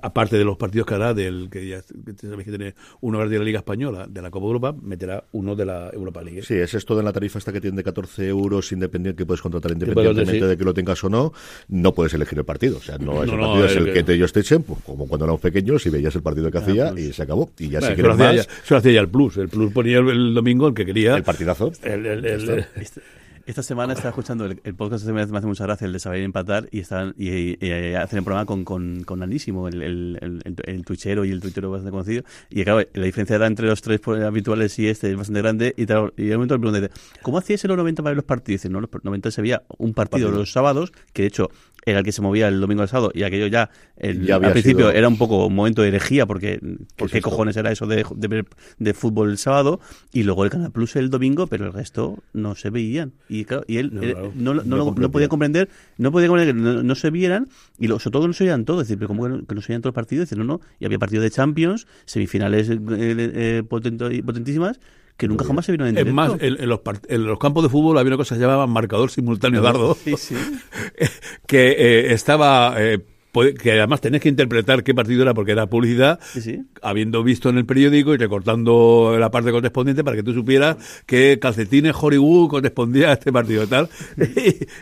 aparte 0.02 0.38
de 0.38 0.44
los 0.44 0.58
partidos 0.58 0.88
que 0.88 0.94
hará 0.96 1.14
del 1.14 1.50
que 1.50 1.68
ya 1.68 1.82
que 1.82 2.28
sabéis 2.28 2.46
que 2.46 2.52
tiene 2.58 2.76
uno 3.02 3.28
de 3.28 3.38
la 3.38 3.44
Liga 3.44 3.60
Española, 3.60 4.08
de 4.10 4.22
la 4.22 4.30
Copa 4.32 4.46
Europa, 4.48 4.76
meterá 4.82 5.24
uno 5.32 5.56
de 5.56 5.66
la 5.66 5.90
Europa 5.92 6.22
League. 6.22 6.42
Sí, 6.44 6.56
es 6.56 6.74
esto 6.74 6.96
de 6.96 7.04
la 7.04 7.12
tarifa 7.14 7.40
esta 7.40 7.52
que 7.52 7.62
tiene 7.62 7.78
de 7.78 7.84
14 7.84 8.28
euros 8.28 8.72
independiente 8.72 9.18
que 9.18 9.26
puedes 9.26 9.42
contratar 9.42 9.72
independientemente 9.72 10.40
sí. 10.40 10.46
de 10.46 10.58
que 10.58 10.64
lo 10.64 10.74
tengas 10.74 11.04
o 11.04 11.10
no. 11.10 11.34
No 11.70 11.94
puedes 11.94 12.14
elegir 12.14 12.38
el 12.40 12.46
partido. 12.46 12.78
O 12.78 12.82
sea, 12.82 12.98
no 12.98 13.24
es 13.24 13.28
No, 13.30 13.34
el 13.34 13.40
no, 13.40 13.48
partido, 13.48 13.66
es 13.66 13.76
el 13.76 13.86
que- 13.86 13.94
que 13.94 14.04
te 14.04 14.14
ellos 14.14 14.34
te 14.34 14.40
echen, 14.42 14.64
pues, 14.64 14.80
como 14.86 15.08
cuando 15.08 15.26
éramos 15.26 15.42
pequeños 15.42 15.86
y 15.86 15.90
veías 15.90 16.16
el 16.16 16.22
partido 16.22 16.52
que 16.52 16.58
hacía 16.58 16.92
pues. 16.92 17.04
y 17.04 17.14
se 17.14 17.24
acabó. 17.24 17.50
Y 17.60 17.70
ya 17.70 17.80
Bueno, 17.80 17.96
si 17.96 18.02
quieres 18.02 18.14
hacía 18.14 18.26
más, 18.28 18.36
ya, 18.36 18.42
eso 18.42 18.74
lo 18.74 18.78
hacía 18.78 18.92
ya 18.92 19.02
el 19.02 19.10
Plus. 19.10 19.38
El 19.38 19.50
Plus 19.50 19.72
ponía 19.74 20.00
el, 20.00 20.10
el 20.10 20.34
domingo 20.34 20.68
el 20.68 20.74
que 20.74 20.86
quería. 20.86 21.16
el 21.16 21.24
partidazo. 21.24 21.72
El- 21.84 22.06
el- 22.06 22.26
el- 22.26 22.66
Esta 23.46 23.62
semana 23.62 23.92
estaba 23.92 24.10
escuchando 24.12 24.46
el, 24.46 24.62
el 24.64 24.74
podcast, 24.74 25.02
este 25.04 25.12
me 25.12 25.20
hace, 25.22 25.32
me 25.34 25.38
hace 25.40 25.48
mucha 25.48 25.66
gracia, 25.66 25.86
el 25.86 25.92
de 25.92 26.00
saber 26.00 26.22
empatar, 26.22 26.70
y 26.72 26.80
estaban 26.80 27.14
y, 27.18 27.30
y- 27.30 27.58
y 27.62 27.94
hacen 27.94 28.20
el 28.20 28.24
programa 28.24 28.46
con, 28.46 28.64
con, 28.64 29.04
con 29.04 29.22
Anísimo, 29.22 29.68
el, 29.68 29.82
el, 29.82 30.18
el, 30.22 30.42
el, 30.46 30.56
el 30.64 30.86
twitchero 30.86 31.26
y 31.26 31.32
el 31.32 31.42
tuitero 31.42 31.70
bastante 31.70 31.92
conocido. 31.92 32.24
Y 32.50 32.64
claro, 32.64 32.88
la 32.94 33.04
diferencia 33.06 33.36
era 33.36 33.48
entre 33.48 33.68
los 33.68 33.82
tres 33.82 34.00
pues, 34.00 34.24
habituales 34.24 34.80
y 34.80 34.88
este 34.88 35.12
es 35.12 35.18
bastante 35.18 35.42
grande. 35.42 35.74
Y, 35.76 35.86
tal, 35.86 36.14
y 36.16 36.24
de 36.28 36.36
momento 36.38 36.56
le 36.56 36.62
pregunté, 36.62 36.90
¿cómo 37.22 37.38
hacías 37.38 37.62
en 37.66 37.68
los 37.70 37.78
90 37.78 38.02
para 38.02 38.12
ver 38.12 38.16
los 38.18 38.26
partidos? 38.26 38.62
Dice, 38.62 38.70
no, 38.70 38.80
los 38.80 38.90
90 39.04 39.30
se 39.32 39.42
veía 39.42 39.62
un 39.78 39.94
partido, 39.94 40.28
Partido. 40.28 40.40
los 40.40 40.52
sábados, 40.54 40.94
que 41.12 41.24
de 41.24 41.28
hecho 41.28 41.50
era 41.86 42.00
el 42.00 42.06
que 42.06 42.12
se 42.12 42.22
movía 42.22 42.48
el 42.48 42.60
domingo 42.62 42.82
al 42.82 42.88
sábado, 42.88 43.12
y 43.14 43.24
aquello 43.24 43.48
ya, 43.48 43.70
el- 43.98 44.26
Ya 44.26 44.36
al 44.36 44.52
principio 44.52 44.88
sido- 44.88 44.92
era 44.92 45.08
un 45.08 45.18
poco 45.18 45.48
un 45.48 45.56
momento 45.56 45.82
de 45.82 45.90
herejía, 45.90 46.26
porque 46.26 46.60
¿por 46.96 47.08
es 47.08 47.12
qué 47.14 47.22
cojones 47.22 47.58
era 47.58 47.72
eso 47.72 47.88
de, 47.88 48.06
de 48.16 48.28
ver 48.28 48.46
de 48.80 48.94
fútbol 48.94 49.32
el 49.32 49.38
sábado? 49.38 49.80
Y 50.12 50.24
luego 50.24 50.44
el 50.46 50.50
Canal 50.50 50.72
Plus 50.72 50.96
el 50.96 51.10
domingo, 51.10 51.48
pero 51.48 51.66
el 51.66 51.74
resto 51.74 52.20
no 52.34 52.56
se 52.56 52.70
veían. 52.70 53.14
Y, 53.30 53.46
claro, 53.46 53.64
y 53.68 53.78
él 53.78 53.90
No, 53.94 54.02
él 54.02 54.14
claro. 54.14 54.32
no, 54.36 54.54
lo- 54.54 54.64
no 54.64 55.12
podía 55.12 55.28
comprender, 55.28 55.70
no 55.98 56.12
podía 56.12 56.28
comprender 56.28 56.56
que 56.56 56.62
no, 56.84 56.96
se 56.96 57.10
vieran, 57.12 57.48
y 57.78 57.88
lo, 57.88 58.00
sobre 58.00 58.14
todo 58.14 58.22
que 58.24 58.28
no 58.28 58.34
se 58.34 58.44
veían 58.46 58.66
todos, 58.66 58.82
es 58.84 58.88
decir, 58.88 58.98
pero 59.00 59.08
¿cómo 59.10 59.24
que 59.24 59.30
no, 59.30 59.46
que 59.46 59.56
no 59.56 59.62
se 59.62 59.68
veían 59.70 59.82
todos 59.82 59.92
los 59.92 59.96
partidos? 59.96 60.30
Dice, 60.30 60.36
no, 60.38 60.44
no, 60.46 60.62
y 60.80 60.86
había 60.86 61.00
partidos 61.00 61.24
de 61.24 61.32
Champions, 61.32 61.88
semifinales 62.06 62.70
eh, 62.70 62.78
eh, 62.90 63.64
potento- 63.68 64.10
potentísimas, 64.26 64.80
que 65.18 65.28
nunca 65.28 65.46
jamás 65.46 65.66
se 65.66 65.72
vieron 65.72 65.88
en 65.88 65.98
Es 65.98 66.06
directo. 66.06 66.16
más, 66.16 66.42
en, 66.42 66.62
en 66.62 66.70
los, 66.70 66.80
en 67.08 67.26
los 67.26 67.40
campos 67.40 67.64
de 67.64 67.70
fútbol 67.70 67.98
había 67.98 68.10
una 68.10 68.18
cosa 68.18 68.36
que 68.36 68.40
se 68.40 68.46
llamaba 68.46 68.68
marcador 68.68 69.12
simultáneo 69.12 69.62
dardo. 69.62 69.96
Sí, 69.96 70.16
sí. 70.18 70.36
que 71.48 71.72
eh, 71.72 72.14
estaba 72.14 72.76
eh, 72.78 73.00
que 73.60 73.72
además 73.72 74.00
tenés 74.02 74.22
que 74.22 74.30
interpretar 74.30 74.84
qué 74.84 74.94
partido 74.94 75.24
era 75.24 75.34
porque 75.34 75.54
era 75.54 75.66
publicidad 75.68 76.20
Sí, 76.34 76.42
sí. 76.42 76.62
habiendo 76.82 77.24
visto 77.24 77.50
en 77.50 77.58
el 77.58 77.66
periódico 77.66 78.14
y 78.14 78.18
recortando 78.18 79.16
la 79.20 79.32
parte 79.32 79.52
correspondiente 79.52 80.04
para 80.04 80.16
que 80.16 80.24
tú 80.24 80.34
supieras 80.34 80.78
que 81.06 81.40
calcetines 81.42 81.96
Hollywood 82.00 82.50
correspondía 82.50 83.10
a 83.10 83.14
este 83.14 83.32
partido 83.34 83.66
tal 83.68 83.90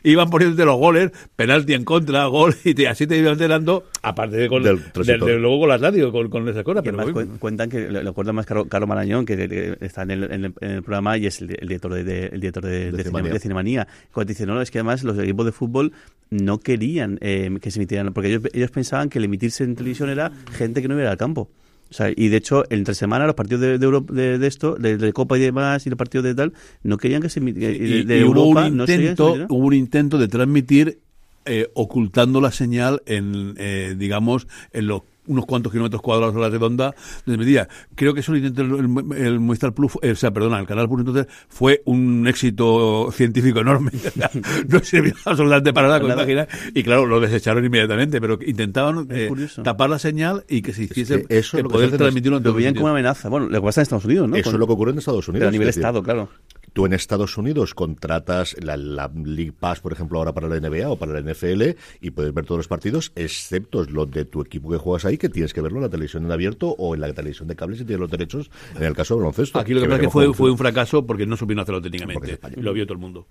y 0.04 0.12
iban 0.12 0.30
poniéndote 0.30 0.66
los 0.66 0.78
goles 0.78 1.12
penalti 1.36 1.74
en 1.74 1.86
contra 1.86 2.26
gol 2.26 2.54
y 2.64 2.74
te- 2.74 2.88
así 2.88 3.08
te 3.08 3.18
iban 3.18 3.34
enterando 3.34 3.86
aparte 4.02 4.36
de, 4.38 4.50
con, 4.50 4.64
Del 4.64 4.78
de- 4.78 4.90
transistor. 4.92 5.30
de 5.30 5.40
luego 5.40 5.60
con 5.62 5.70
la 5.70 5.78
radio 5.78 6.12
con, 6.12 6.30
con 6.30 6.48
esas 6.50 6.64
cosas 6.64 6.84
Y 6.86 6.90
pero 6.90 7.04
cuen- 7.14 7.38
cuentan 7.40 7.70
que 7.70 7.90
lo, 7.90 8.04
lo 8.04 8.14
cuenta 8.14 8.34
más 8.34 8.46
Carlos, 8.46 8.68
Carlos 8.70 8.90
Marañón, 8.90 9.26
que, 9.26 9.38
que 9.48 9.78
está 9.82 10.04
en 10.04 10.12
el, 10.12 10.24
en 10.26 10.46
el- 10.46 10.54
en 10.60 10.72
el 10.72 10.84
programa 10.84 11.18
y 11.18 11.26
es 11.28 11.42
el, 11.42 11.52
el 11.60 11.68
director 11.68 11.94
de, 11.94 12.04
de- 12.04 12.26
el 12.28 12.40
director 12.42 12.64
de, 12.66 12.92
de, 12.92 12.92
De 12.92 12.98
Cine- 12.98 13.04
Cinemanía. 13.04 13.34
de 13.34 13.40
Cinemanía. 13.40 13.88
Cuando 14.12 14.30
dice, 14.30 14.46
no, 14.46 14.62
es 14.62 14.72
que 14.72 14.80
además 14.80 15.04
los 15.04 15.18
equipos 15.18 15.46
de 15.46 15.52
fútbol 15.52 15.94
no 16.30 16.60
querían 16.60 17.18
eh, 17.22 17.50
que 17.62 17.72
se 17.72 17.80
emitieran, 17.80 18.14
porque 18.14 18.30
ellos, 18.30 18.41
ellos 18.54 18.72
pensaban 18.72 19.10
que 19.10 19.20
el 19.20 19.26
emitirse 19.26 19.64
en 19.64 19.76
televisión 19.76 20.10
era 20.10 20.32
gente 20.54 20.82
que 20.82 20.88
no 20.88 21.00
iba 21.00 21.10
al 21.10 21.18
campo. 21.18 21.50
O 21.90 21.94
sea, 21.94 22.10
y 22.16 22.30
de 22.30 22.38
hecho, 22.38 22.64
entre 22.70 22.96
semana, 22.96 23.26
los 23.26 23.36
partidos 23.36 23.62
de, 23.62 23.78
de, 23.78 24.02
de, 24.12 24.38
de 24.38 24.48
esto, 24.48 24.76
de, 24.76 24.98
de 24.98 25.12
Copa 25.12 25.38
y 25.38 25.42
demás, 25.42 25.86
y 25.86 25.90
los 25.90 25.98
partidos 25.98 26.24
de 26.24 26.34
tal, 26.34 26.54
no 26.84 26.98
querían 26.98 27.22
que 27.22 27.28
se 27.28 27.42
emitieran. 27.42 27.76
y, 27.76 28.04
de 28.04 28.20
y 28.20 28.24
hubo 28.24 28.46
Europa, 28.46 28.68
un 28.68 28.80
intento 28.80 29.36
hubo 29.50 29.68
un 29.68 29.74
intento 29.74 30.18
de 30.18 30.30
transmitir 30.30 31.00
eh, 31.46 31.70
ocultando 31.74 32.40
la 32.40 32.52
señal 32.52 33.02
en 33.08 33.56
eh, 33.58 33.96
digamos 33.98 34.48
en 34.72 34.88
los 34.88 35.02
unos 35.28 35.46
cuantos 35.46 35.72
kilómetros 35.72 36.02
cuadrados 36.02 36.36
a 36.36 36.40
la 36.40 36.50
redonda 36.50 36.96
de 37.26 37.38
medida. 37.38 37.68
Creo 37.96 38.14
que 38.14 38.22
eso 38.22 38.32
lo 38.32 38.40
intentó 38.40 38.62
el, 38.64 38.72
el, 38.72 39.26
el 39.26 39.40
Movistar 39.40 39.74
Plus, 39.74 39.94
eh, 40.02 40.12
o 40.12 40.16
sea, 40.16 40.32
perdona, 40.32 40.60
el 40.60 40.66
Canal 40.68 40.88
Plus 40.88 41.02
entonces 41.02 41.28
fue 41.48 41.82
un 41.86 42.28
éxito 42.28 43.10
científico 43.12 43.60
enorme. 43.60 43.92
no 44.68 44.80
sirvió 44.84 45.14
absolutamente 45.26 45.74
para 45.74 45.88
nada, 45.88 46.00
como 46.00 46.10
Nada. 46.16 46.24
imaginas, 46.24 46.48
y 46.74 46.84
claro, 46.84 47.06
lo 47.06 47.20
desecharon 47.20 47.64
inmediatamente, 47.64 48.20
pero 48.20 48.40
intentaban 48.46 49.08
eh, 49.12 49.30
tapar 49.64 49.90
la 49.90 50.00
señal 50.00 50.44
y 50.50 50.62
que 50.62 50.74
se 50.74 50.84
hiciese 50.84 51.24
que 51.26 51.38
eso 51.38 51.58
es 51.58 51.64
que 51.64 51.70
se 51.70 51.74
poder 51.74 51.98
transmitirlo 51.98 52.40
Lo 52.40 52.54
veían 52.54 52.74
como 52.74 52.86
una 52.86 52.94
amenaza. 52.94 53.30
Bueno, 53.30 53.48
lo 53.48 53.62
que 53.62 53.66
pasa 53.66 53.82
en 53.82 53.84
Estados 53.84 54.06
Unidos, 54.06 54.28
¿no? 54.28 54.36
Eso 54.36 54.46
Con- 54.46 54.56
es 54.56 54.60
lo 54.60 54.68
que 54.68 54.74
ocurre 54.74 54.92
en 54.92 54.98
Estados 54.98 55.28
Unidos. 55.28 55.40
pero 55.42 55.50
a 55.50 55.52
nivel 55.52 55.70
es 55.70 55.78
Estado, 55.78 56.02
claro. 56.04 56.30
Tú 56.74 56.86
en 56.86 56.94
Estados 56.94 57.38
Unidos 57.38 57.74
contratas 57.74 58.56
la, 58.62 58.78
la 58.78 59.12
League 59.14 59.52
Pass, 59.58 59.82
por 59.82 59.92
ejemplo, 59.92 60.20
ahora 60.20 60.34
para 60.34 60.48
la 60.48 60.60
NBA 60.60 60.90
o 60.90 60.96
para 60.98 61.20
la 61.20 61.22
NFL 61.34 61.72
y 62.00 62.12
puedes 62.12 62.34
ver 62.34 62.46
todos 62.46 62.60
los 62.60 62.68
partidos, 62.70 63.12
excepto 63.16 63.84
los 63.84 64.10
de 64.10 64.24
tu 64.26 64.42
equipo 64.42 64.70
que 64.72 64.78
juegas 64.78 65.04
ahí, 65.06 65.18
que 65.18 65.28
tienes 65.30 65.54
que 65.54 65.60
verlo 65.62 65.80
en 65.80 65.84
la 65.84 65.90
televisión 65.90 66.24
en 66.26 66.32
abierto 66.32 66.70
o 66.78 66.96
en 66.96 67.02
la 67.02 67.12
televisión 67.14 67.48
de 67.50 67.56
cable 67.58 67.76
si 67.76 67.84
tienes 67.84 68.00
los 68.00 68.10
derechos, 68.10 68.50
en 68.78 68.84
el 68.84 68.94
caso 68.96 69.16
del 69.16 69.22
baloncesto. 69.24 69.60
Aquí 69.60 69.74
lo 69.74 69.82
que 69.82 69.88
pasa 69.88 69.96
es 70.02 70.08
que 70.08 70.34
fue, 70.34 70.50
un 70.52 70.58
fracaso 70.58 71.06
porque 71.06 71.26
no 71.26 71.36
supieron 71.36 71.62
hacerlo 71.64 71.82
técnicamente. 71.82 72.40
lo 72.56 72.72
vio 72.74 72.86
todo 72.86 72.94
el 72.94 73.00
mundo. 73.00 73.28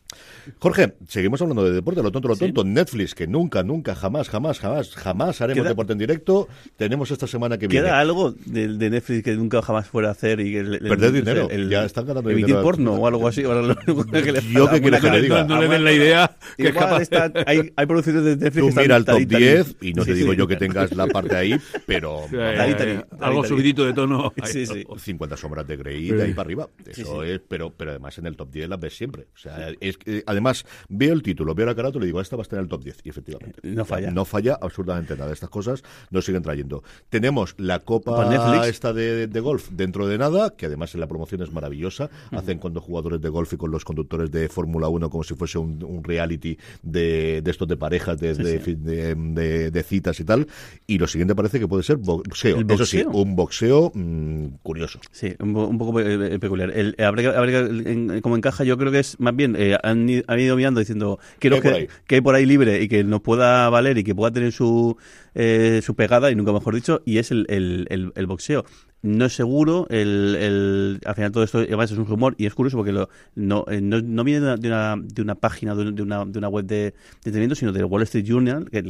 Jorge, 0.59 0.95
seguimos 1.09 1.41
hablando 1.41 1.65
de 1.65 1.73
deporte, 1.73 2.03
lo 2.03 2.13
tonto, 2.13 2.29
lo 2.29 2.37
tonto. 2.37 2.63
Netflix, 2.65 3.15
que 3.15 3.27
nunca, 3.27 3.63
nunca, 3.63 3.95
jamás, 3.95 4.29
jamás, 4.29 4.59
jamás, 4.59 4.95
jamás 4.95 5.41
haremos 5.41 5.63
Queda- 5.63 5.69
deporte 5.71 5.93
en 5.95 5.99
directo. 5.99 6.47
Tenemos 6.77 7.11
esta 7.11 7.27
semana 7.27 7.57
que 7.57 7.69
viene. 7.69 7.87
¿Queda 7.87 8.01
algo 8.01 8.33
de, 8.33 8.69
de 8.69 8.91
Netflix 8.91 9.23
que 9.25 9.35
nunca 9.35 9.63
jamás 9.63 9.87
fuera 9.89 10.09
a 10.09 10.13
hacer 10.13 10.41
y 10.41 10.53
que 10.53 10.59
el, 10.61 10.75
el- 10.75 10.81
Perder 10.89 11.13
dinero. 11.13 11.49
el- 11.51 11.71
Ya 11.71 11.85
están 11.85 12.05
ganando 12.07 12.29
dinero. 12.31 12.63
porno 12.63 12.95
o 12.95 13.07
algo 13.07 13.30
así. 13.31 13.43
Ahora 13.45 13.63
lo 13.63 13.77
único 13.87 14.05
que 14.05 14.33
le 14.33 14.43
Yo 14.43 14.69
que 14.71 14.81
quiero 14.81 15.01
que 15.01 15.11
le 15.11 15.23
diga. 15.23 15.45
No 15.45 15.61
le 15.61 15.69
den 15.69 15.85
la 15.85 15.93
idea 15.93 16.37
que 16.57 16.69
Igual 16.69 16.85
capaz 16.85 17.03
está- 17.03 17.33
hay, 17.47 17.73
hay 17.75 17.87
producciones 17.87 18.25
de 18.25 18.37
Netflix 18.37 18.55
Tú 18.55 18.63
que 18.63 18.69
están 18.69 18.85
mira 18.85 18.97
el 18.97 19.05
top 19.05 19.15
tari, 19.15 19.27
tari. 19.27 19.45
10 19.45 19.77
y 19.81 19.93
no 19.95 20.05
te 20.05 20.13
Sí, 20.13 20.19
digo 20.19 20.33
sí. 20.33 20.39
yo 20.39 20.47
que 20.47 20.57
tengas 20.57 20.93
la 20.95 21.07
parte 21.07 21.37
ahí, 21.37 21.57
pero 21.87 22.25
Eh, 22.33 23.03
algo 23.21 23.45
subidito 23.45 23.85
de 23.85 23.93
tono. 23.93 24.33
Sí, 24.45 24.67
sí. 24.67 24.85
50 24.99 25.37
sombras 25.37 25.67
de 25.67 25.77
Grey 25.77 26.11
de 26.11 26.23
ahí 26.25 26.35
para 26.35 26.47
arriba. 26.47 26.69
Eso 26.87 27.23
es, 27.23 27.41
pero, 27.49 27.71
pero 27.71 27.91
además 27.93 28.17
en 28.19 28.27
el 28.27 28.37
top 28.37 28.51
10 28.51 28.69
las 28.69 28.79
ves 28.81 28.97
siempre. 28.97 29.27
O 29.35 29.39
sea, 29.39 29.71
es 29.81 29.97
que, 29.99 30.23
además, 30.27 30.65
veo 30.89 31.13
el 31.13 31.23
título, 31.23 31.55
veo 31.55 31.67
la 31.67 31.75
carátula 31.75 32.05
y 32.05 32.09
digo, 32.09 32.21
esta 32.21 32.37
va 32.37 32.43
a 32.43 32.45
estar 32.45 32.59
en 32.59 32.65
el 32.65 32.69
top 32.69 32.83
10. 32.85 32.99
Y 33.05 33.09
efectivamente. 33.11 33.61
No 33.63 33.85
falla. 33.85 34.11
No 34.11 34.25
falla 34.25 34.59
absolutamente 34.61 35.17
nada. 35.17 35.33
Estas 35.33 35.51
cosas 35.51 35.83
nos 36.11 36.25
siguen 36.25 36.43
trayendo. 36.43 36.83
Tenemos 37.09 37.55
la 37.59 37.81
Copa 37.81 38.67
esta 38.67 38.93
de, 38.93 39.27
de 39.27 39.41
golf 39.41 39.69
dentro 39.71 40.07
de 40.07 40.19
nada, 40.19 40.55
que 40.57 40.67
además 40.67 40.95
en 40.95 41.01
la 41.01 41.07
promoción 41.09 41.43
es 41.43 41.53
maravillosa. 41.53 42.11
Hacen 42.33 42.59
con 42.59 42.73
dos 42.75 42.85
de 43.21 43.29
golf 43.29 43.53
y 43.53 43.57
con 43.57 43.71
los 43.71 43.85
conductores 43.85 44.31
de 44.31 44.49
Fórmula 44.49 44.89
1 44.89 45.11
como 45.11 45.25
si 45.25 45.35
fuese 45.35 45.59
un, 45.59 45.83
un 45.85 46.03
reality 46.05 46.57
de, 46.83 47.41
de 47.43 47.51
estos 47.51 47.69
de 47.69 47.77
parejas, 47.77 48.19
de, 48.19 48.35
de, 48.35 48.59
de- 48.77 49.15
de- 49.15 49.71
de 49.71 49.83
citas 49.83 50.19
y 50.21 50.25
tal. 50.25 50.47
Y 50.87 50.99
lo 50.99 51.07
siguiente 51.07 51.35
parece 51.35 51.59
que 51.61 51.69
puede 51.69 51.83
ser 51.83 51.97
boxeo. 51.97 52.59
¿El 52.61 52.71
Eso 52.71 52.85
sí, 52.87 53.05
un 53.13 53.37
boxeo 53.37 53.93
mm, 53.95 54.47
curioso. 54.63 55.01
Sí, 55.11 55.35
un, 55.39 55.57
un 55.57 55.79
poco 55.79 56.01
eh, 56.01 56.39
peculiar. 56.39 56.71
El, 56.71 56.95
eh, 56.99 57.05
habría 57.05 57.31
habría 57.39 57.61
en- 57.61 58.21
como 58.21 58.37
encaja, 58.37 58.65
yo 58.65 58.77
creo 58.79 58.91
que 58.93 59.01
es 59.01 59.19
más 59.21 59.35
bien, 59.37 59.57
eh, 59.59 59.77
han, 59.83 60.09
han 60.27 60.41
ido 60.41 60.57
mirando 60.57 60.81
diciendo 60.81 61.19
quiero 61.39 61.61
¿Qué 61.61 61.69
hay 61.69 61.75
por 61.75 61.81
que, 61.89 61.93
que 62.07 62.15
hay 62.17 62.21
por 62.21 62.35
ahí 62.35 62.47
libre 62.47 62.83
y 62.83 62.89
que 62.89 63.05
nos 63.05 63.21
pueda 63.21 63.69
valer 63.71 63.99
y 63.99 64.05
que 64.05 64.15
pueda 64.15 64.31
tener 64.33 64.53
su, 64.53 64.97
eh, 65.35 65.81
su 65.83 65.95
pegada, 65.95 66.31
y 66.31 66.35
nunca 66.35 66.53
mejor 66.53 66.75
dicho, 66.75 67.03
y 67.05 67.19
es 67.19 67.31
el, 67.31 67.47
el, 67.49 67.87
el- 67.91 68.13
el 68.15 68.27
boxeo. 68.27 68.65
No 69.03 69.25
es 69.25 69.35
seguro, 69.35 69.87
el, 69.89 70.37
el, 70.39 71.01
al 71.07 71.15
final 71.15 71.33
todo 71.33 71.43
esto 71.43 71.63
es 71.63 71.93
un 71.93 72.05
rumor 72.07 72.35
y 72.37 72.45
es 72.45 72.55
curioso 72.55 72.77
porque 72.77 72.93
lo, 72.93 73.09
no, 73.35 73.65
eh, 73.69 73.81
no, 73.81 74.03
no 74.03 74.25
viene 74.25 74.41
de 74.41 74.47
una, 74.47 74.57
de 74.59 74.69
una, 74.69 74.97
de 75.03 75.23
una 75.23 75.35
página, 75.37 75.75
de 75.75 76.03
una, 76.03 76.27
de 76.27 76.39
una 76.39 76.49
web 76.49 76.67
de, 76.67 76.93
entretenimiento, 77.17 77.55
sino 77.55 77.73
del 77.73 77.87
Wall 77.87 78.03
Street 78.03 78.27
Journal, 78.27 78.69
que 78.71 78.83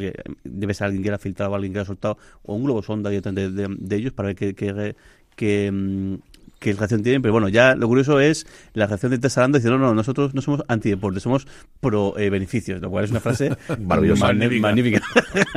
debe 0.42 0.74
ser 0.74 0.86
alguien 0.86 1.04
que 1.04 1.10
lo 1.10 1.14
ha 1.14 1.18
filtrado, 1.20 1.54
alguien 1.54 1.72
que 1.72 1.78
lo 1.78 1.82
ha 1.82 1.86
soltado, 1.86 2.18
o 2.42 2.54
un 2.56 2.64
globo 2.64 2.82
sonda 2.82 3.08
de- 3.10 3.20
de 3.78 3.96
ellos 3.96 4.12
para 4.12 4.28
ver 4.28 4.36
qué, 4.36 4.52
qué, 4.54 4.96
qué, 5.36 5.70
mm, 5.72 6.14
qué 6.60 6.74
reacción 6.74 7.02
tienen, 7.02 7.22
pero 7.22 7.32
bueno, 7.32 7.48
ya 7.48 7.74
lo 7.74 7.88
curioso 7.88 8.20
es 8.20 8.46
la 8.74 8.86
reacción 8.86 9.10
de 9.10 9.18
Tessalando 9.18 9.58
diciendo, 9.58 9.78
no, 9.78 9.86
no, 9.86 9.94
nosotros 9.94 10.34
no 10.34 10.42
somos 10.42 10.62
antideporte, 10.68 11.18
somos 11.18 11.46
pro 11.80 12.16
eh, 12.18 12.28
beneficios, 12.30 12.80
lo 12.80 12.90
cual 12.90 13.06
es 13.06 13.10
una 13.10 13.20
frase 13.20 13.56
Maravillosa. 13.80 14.26
magnífica. 14.26 15.02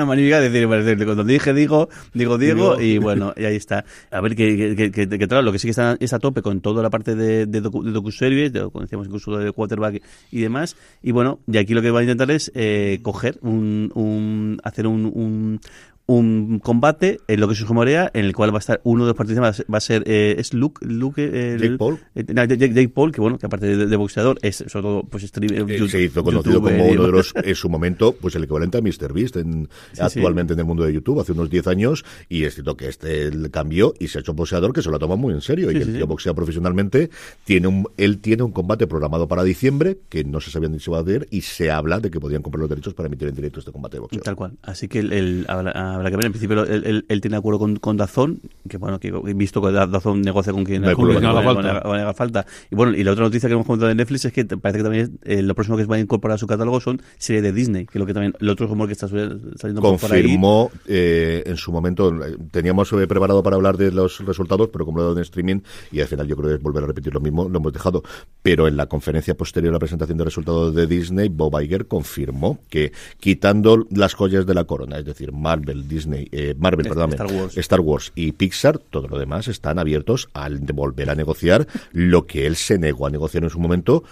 Magnífica. 0.05 0.39
Decir, 0.39 0.67
cuando 1.05 1.23
dije 1.23 1.53
digo, 1.53 1.89
digo 2.13 2.37
Diego, 2.37 2.79
y 2.79 2.97
bueno, 2.97 3.33
y 3.35 3.43
ahí 3.43 3.55
está. 3.57 3.83
A 4.11 4.21
ver, 4.21 4.35
que, 4.35 4.57
que, 4.57 4.75
que, 4.75 4.91
que, 4.91 5.19
que, 5.19 5.27
claro, 5.27 5.43
lo 5.43 5.51
que 5.51 5.59
sí 5.59 5.67
que 5.67 5.71
está 5.71 5.97
es 5.99 6.13
a 6.13 6.19
tope 6.19 6.41
con 6.41 6.61
toda 6.61 6.81
la 6.81 6.89
parte 6.89 7.15
de, 7.15 7.45
de, 7.45 7.61
docu, 7.61 7.83
de 7.83 7.91
docuseries, 7.91 8.53
de, 8.53 8.61
como 8.61 8.81
decíamos 8.81 9.07
incluso 9.07 9.37
de 9.37 9.51
quarterback 9.51 10.01
y 10.31 10.39
demás, 10.39 10.77
y 11.01 11.11
bueno, 11.11 11.39
y 11.47 11.57
aquí 11.57 11.73
lo 11.73 11.81
que 11.81 11.91
va 11.91 11.99
a 11.99 12.03
intentar 12.03 12.31
es 12.31 12.49
eh, 12.55 12.99
coger 13.01 13.37
un, 13.41 13.91
un 13.93 14.59
hacer 14.63 14.87
un, 14.87 15.05
un 15.13 15.59
un 16.05 16.59
combate 16.59 17.19
en 17.27 17.39
lo 17.39 17.47
que 17.47 17.55
se 17.55 17.63
rumorea 17.63 18.11
en 18.13 18.25
el 18.25 18.35
cual 18.35 18.51
va 18.53 18.57
a 18.57 18.59
estar 18.59 18.81
uno 18.83 19.03
de 19.05 19.09
los 19.09 19.15
participantes 19.17 19.65
va 19.73 19.77
a 19.77 19.81
ser 19.81 20.03
eh, 20.05 20.35
es 20.37 20.53
Luke 20.53 20.85
Luke 20.85 21.23
el- 21.23 21.59
Jake 21.61 21.77
Paul. 21.77 21.99
eh, 22.15 22.25
no, 22.33 22.43
Jake, 22.43 22.57
Jake 22.73 22.89
Paul 22.89 23.11
que 23.11 23.21
bueno 23.21 23.37
que 23.37 23.45
aparte 23.45 23.65
de, 23.77 23.85
de 23.85 23.95
boxeador 23.95 24.37
es 24.41 24.57
sobre 24.67 24.83
todo 24.83 25.03
pues 25.03 25.23
Eh, 25.23 25.77
you- 25.79 25.87
se 25.87 26.01
hizo 26.01 26.23
conocido 26.23 26.61
como 26.61 26.85
uno 26.85 27.03
de 27.05 27.11
los, 27.11 27.33
en 27.35 27.55
su 27.55 27.69
momento, 27.69 28.13
pues 28.19 28.35
el 28.35 28.43
equivalente 28.43 28.77
a 28.77 28.81
MrBeast 28.81 29.37
en, 29.37 29.69
Sí, 29.93 30.01
actualmente 30.01 30.53
en 30.53 30.59
el 30.59 30.65
mundo 30.65 30.83
de 30.83 30.93
YouTube, 30.93 31.19
hace 31.21 31.31
unos 31.31 31.49
10 31.49 31.67
años, 31.67 32.03
y 32.29 32.43
es 32.43 32.53
cierto 32.55 32.75
que 32.77 32.87
este 32.89 33.31
cambió 33.51 33.93
y 33.99 34.07
se 34.09 34.17
ha 34.17 34.21
hecho 34.21 34.33
boxeador 34.33 34.73
que 34.73 34.81
se 34.81 34.89
lo 34.91 34.99
toma 34.99 35.15
muy 35.15 35.33
en 35.33 35.41
serio, 35.41 35.71
y 35.71 35.73
que 35.75 35.81
el 35.83 35.93
tío 35.95 36.05
boxea 36.07 36.33
profesionalmente, 36.33 37.09
tiene 37.45 37.67
un, 37.67 37.87
él 37.97 38.19
tiene 38.19 38.43
un 38.43 38.51
combate 38.51 38.87
programado 38.87 39.27
para 39.27 39.43
diciembre, 39.43 39.99
que 40.09 40.23
no 40.23 40.39
se 40.41 40.51
sabía 40.51 40.69
ni 40.69 40.79
si 40.79 40.91
va 40.91 40.97
a 40.99 41.01
hacer, 41.01 41.27
y 41.31 41.41
se 41.41 41.71
habla 41.71 41.99
de 41.99 42.11
que 42.11 42.19
podían 42.19 42.41
comprar 42.41 42.61
los 42.61 42.69
derechos 42.69 42.93
para 42.93 43.07
emitir 43.07 43.27
en 43.29 43.35
directo 43.35 43.59
este 43.59 43.71
combate 43.71 43.97
de 43.97 44.01
boxeo. 44.01 44.21
Tal 44.21 44.35
cual. 44.35 44.53
Así 44.61 44.87
que 44.87 44.99
el, 44.99 45.45
habrá 46.03 46.11
que 46.11 46.17
ver. 46.17 46.25
En 46.27 46.31
principio, 46.31 46.63
él, 46.65 46.83
él- 46.85 47.05
él 47.07 47.21
tiene 47.21 47.37
acuerdo 47.37 47.59
con, 47.59 47.75
con 47.77 47.97
Dazón, 47.97 48.39
que 48.69 48.77
bueno, 48.77 48.99
que 48.99 49.07
he 49.09 49.33
visto 49.33 49.61
que 49.61 49.71
Da- 49.71 49.87
Dazón 49.87 50.21
negocia 50.21 50.53
con 50.53 50.63
quien 50.63 50.81
No 50.81 50.95
quien 50.95 51.21
No 51.21 51.29
haga 51.29 51.41
falta. 51.43 51.81
con- 51.81 51.95
haga 51.95 52.13
falta. 52.13 52.45
Y 52.71 52.75
bueno, 52.75 52.95
y 52.95 53.03
la 53.03 53.11
otra 53.11 53.23
noticia 53.25 53.47
que 53.49 53.53
hemos 53.53 53.65
comentado 53.65 53.89
de 53.89 53.95
Netflix 53.95 54.25
es 54.25 54.33
que 54.33 54.45
parece 54.45 54.79
que 54.79 54.83
también 54.83 55.17
eh, 55.23 55.41
lo 55.41 55.55
próximo 55.55 55.77
que 55.77 55.83
se 55.83 55.89
va 55.89 55.95
a 55.95 55.99
incorporar 55.99 56.35
a 56.35 56.37
su 56.37 56.47
catálogo 56.47 56.79
son 56.81 57.01
series 57.17 57.43
de 57.43 57.51
Disney, 57.51 57.85
que 57.85 57.97
es 57.97 57.99
lo 57.99 58.05
que 58.05 58.13
también, 58.13 58.33
el 58.39 58.49
otro 58.49 58.67
rumor 58.67 58.87
que 58.87 58.93
está 58.93 59.07
saliendo 59.07 59.81
por- 59.81 59.99
por 59.99 60.11
ahí. 60.13 60.21
confirmó 60.23 60.71
eh, 60.87 61.43
en 61.45 61.57
su 61.57 61.71
momento, 61.71 62.13
teníamos 62.51 62.91
eh, 62.93 63.07
preparado 63.07 63.41
para 63.43 63.55
hablar 63.55 63.77
de 63.77 63.91
los 63.91 64.19
resultados, 64.25 64.69
pero 64.71 64.85
como 64.85 64.97
lo 64.97 65.03
he 65.03 65.07
dado 65.07 65.17
en 65.17 65.23
streaming, 65.23 65.59
y 65.91 66.01
al 66.01 66.07
final 66.07 66.27
yo 66.27 66.35
creo 66.35 66.49
que 66.49 66.55
es 66.55 66.61
volver 66.61 66.83
a 66.83 66.87
repetir 66.87 67.13
lo 67.13 67.19
mismo, 67.21 67.47
lo 67.49 67.57
hemos 67.59 67.73
dejado. 67.73 68.03
Pero 68.41 68.67
en 68.67 68.75
la 68.77 68.87
conferencia 68.87 69.35
posterior 69.35 69.71
a 69.71 69.73
la 69.75 69.79
presentación 69.79 70.17
de 70.17 70.25
resultados 70.25 70.73
de 70.75 70.87
Disney, 70.87 71.29
Bob 71.29 71.59
Iger 71.61 71.87
confirmó 71.87 72.59
que 72.69 72.91
quitando 73.19 73.85
las 73.91 74.13
joyas 74.13 74.45
de 74.45 74.53
la 74.53 74.65
corona, 74.65 74.97
es 74.99 75.05
decir, 75.05 75.31
Marvel, 75.31 75.82
Disney, 75.87 76.27
eh, 76.31 76.55
Marvel, 76.57 76.85
Star 76.87 77.07
perdón, 77.17 77.39
Wars. 77.41 77.57
Star 77.57 77.79
Wars 77.81 78.11
y 78.15 78.31
Pixar, 78.33 78.77
todo 78.77 79.07
lo 79.07 79.17
demás 79.19 79.47
están 79.47 79.79
abiertos 79.79 80.29
al 80.33 80.59
volver 80.59 81.09
a 81.09 81.15
negociar 81.15 81.67
lo 81.91 82.25
que 82.25 82.45
él 82.47 82.55
se 82.55 82.77
negó 82.77 83.07
a 83.07 83.09
negociar 83.09 83.43
en 83.43 83.49
su 83.49 83.59
momento 83.59 84.03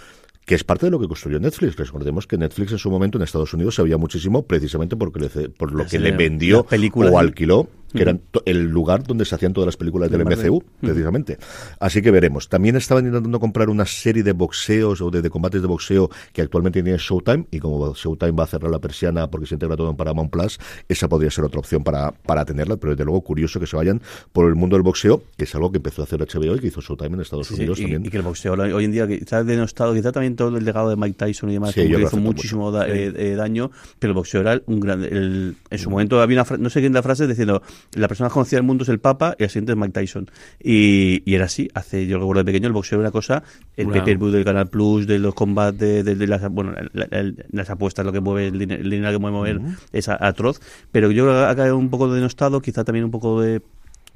que 0.45 0.55
es 0.55 0.63
parte 0.63 0.88
de 0.88 0.91
lo 0.91 0.99
que 0.99 1.07
construyó 1.07 1.39
Netflix. 1.39 1.76
Recordemos 1.78 2.26
que 2.26 2.36
Netflix 2.36 2.72
en 2.72 2.80
su 2.80 2.89
momento 2.89 3.17
en 3.17 3.24
Estados 3.24 3.53
Unidos 3.53 3.76
sabía 3.76 3.97
muchísimo 3.97 4.43
precisamente 4.43 4.95
porque 4.97 5.19
le- 5.19 5.49
por 5.49 5.72
lo 5.72 5.86
que 5.86 5.99
le 5.99 6.09
ele- 6.09 6.17
vendió 6.17 6.65
o 7.13 7.19
alquiló, 7.19 7.69
que 7.92 8.02
eran 8.02 8.20
to- 8.32 8.42
el 8.46 8.68
lugar 8.70 9.04
donde 9.04 9.26
se 9.26 9.36
hacían 9.36 9.54
todas 9.54 9.66
las 9.66 9.78
películas 9.78 10.10
del 10.12 10.24
De. 10.24 10.36
MCU, 10.36 10.64
precisamente. 10.80 11.38
Así 11.80 12.02
que 12.02 12.12
veremos. 12.12 12.50
También 12.50 12.76
estaban 12.76 13.06
intentando 13.06 13.39
comprar 13.39 13.70
una 13.70 13.86
serie 13.86 14.24
de 14.24 14.32
boxeos 14.34 15.02
o 15.02 15.12
de, 15.12 15.22
de 15.22 15.30
combates 15.30 15.62
de 15.62 15.68
boxeo 15.68 16.10
que 16.34 16.42
actualmente 16.42 16.82
tiene 16.84 16.98
Showtime, 16.98 17.46
y 17.52 17.60
como 17.60 17.94
Showtime 17.94 18.32
va 18.32 18.44
a 18.44 18.48
cerrar 18.48 18.72
la 18.72 18.80
persiana 18.80 19.30
porque 19.30 19.48
se 19.48 19.56
integra 19.56 19.76
todo 19.76 19.89
en 19.89 19.96
Paramount 19.98 20.32
Plus, 20.32 20.60
esa 20.89 21.08
podría 21.10 21.32
ser 21.32 21.44
otra 21.46 21.60
opción 21.60 21.84
para, 21.84 22.12
para 22.12 22.46
tenerla, 22.46 22.78
pero 22.78 22.92
desde 22.94 23.06
luego 23.06 23.22
curioso 23.22 23.60
que 23.60 23.68
se 23.68 23.76
vayan 23.76 24.02
por 24.32 24.48
el 24.48 24.56
mundo 24.56 24.76
del 24.76 24.84
boxeo, 24.84 25.24
que 25.38 25.46
es 25.46 25.56
algo 25.56 25.72
que 25.72 25.78
empezó 25.78 26.02
a 26.02 26.06
hacer 26.06 26.20
HBO 26.22 26.56
y 26.56 26.60
que 26.60 26.68
hizo 26.68 26.82
Showtime 26.82 27.16
en 27.16 27.22
Estados 27.22 27.48
Sí, 27.48 27.56
Unidos 27.56 27.80
y, 27.80 27.84
también. 27.84 28.06
y 28.06 28.10
que 28.10 28.18
el 28.18 28.24
boxeo 28.24 28.54
hoy 28.54 28.86
en 28.86 28.92
día 28.92 29.08
quizás 29.08 29.46
denostado, 29.46 29.94
quizás 29.94 30.14
también 30.14 30.36
todo 30.36 30.58
el 30.58 30.64
legado 30.66 30.89
de 30.89 30.96
Mike 30.96 31.16
Tyson 31.18 31.50
y 31.50 31.54
demás, 31.54 31.72
Sí, 31.74 31.88
que 31.88 32.02
hizo 32.02 32.18
muchísimo 32.18 32.72
da- 32.72 32.88
eh, 32.88 33.12
eh, 33.16 33.36
daño, 33.36 33.72
pero 34.00 34.12
el 34.12 34.16
boxeo 34.16 34.42
era 34.42 34.62
un 34.66 34.80
gran... 34.80 35.04
el- 35.04 35.56
en 35.70 35.80
su 35.80 35.89
momento 35.89 36.22
había 36.22 36.42
una 36.44 36.58
no 36.58 36.70
sé 36.70 36.80
quién 36.82 36.94
la 36.94 37.02
frase 37.04 37.28
diciendo, 37.28 37.62
la 37.95 38.07
persona 38.07 38.27
más 38.27 38.34
conocida 38.34 38.57
del 38.57 38.65
mundo 38.65 38.84
es 38.84 38.89
el 38.89 38.99
Papa 38.99 39.36
y 39.38 39.43
la 39.43 39.49
siguiente 39.49 39.71
es 39.73 39.77
Mike 39.77 39.91
Tyson. 39.93 40.29
Y, 40.63 41.21
y 41.25 41.36
era 41.36 41.45
así, 41.45 41.69
hace, 41.73 42.05
yo 42.07 42.17
recuerdo 42.19 42.41
de 42.41 42.45
pequeño, 42.45 42.67
el 42.67 42.73
boxeo 42.73 42.97
era 42.99 43.07
una 43.07 43.11
cosa, 43.11 43.43
el 43.77 43.88
Una- 43.88 43.95
pay-per-view 43.95 44.29
del 44.32 44.43
Canal 44.45 44.67
Plus, 44.69 45.07
de 45.07 45.19
los 45.19 45.34
combates, 45.34 46.05
de, 46.05 46.15
de 46.15 46.27
las, 46.27 46.47
bueno, 46.49 46.73
la- 46.93 47.07
la- 47.09 47.34
las 47.51 47.69
apuestas, 47.69 48.05
lo 48.05 48.11
que 48.11 48.19
mueve, 48.19 48.47
el 48.47 48.59
dinero, 48.59 48.82
el 48.82 48.89
dinero 48.89 49.11
que 49.11 49.17
mueve 49.19 49.38
mover 49.38 49.61
es 49.91 50.09
atroz, 50.09 50.59
pero 50.91 51.11
yo 51.11 51.25
creo 51.25 51.36
que 51.39 51.45
ha 51.51 51.55
caído 51.55 51.77
un 51.77 51.89
poco 51.89 52.11
denostado, 52.13 52.61
quizá 52.61 52.84
también 52.84 53.05
un 53.05 53.11
poco 53.11 53.41
de... 53.41 53.61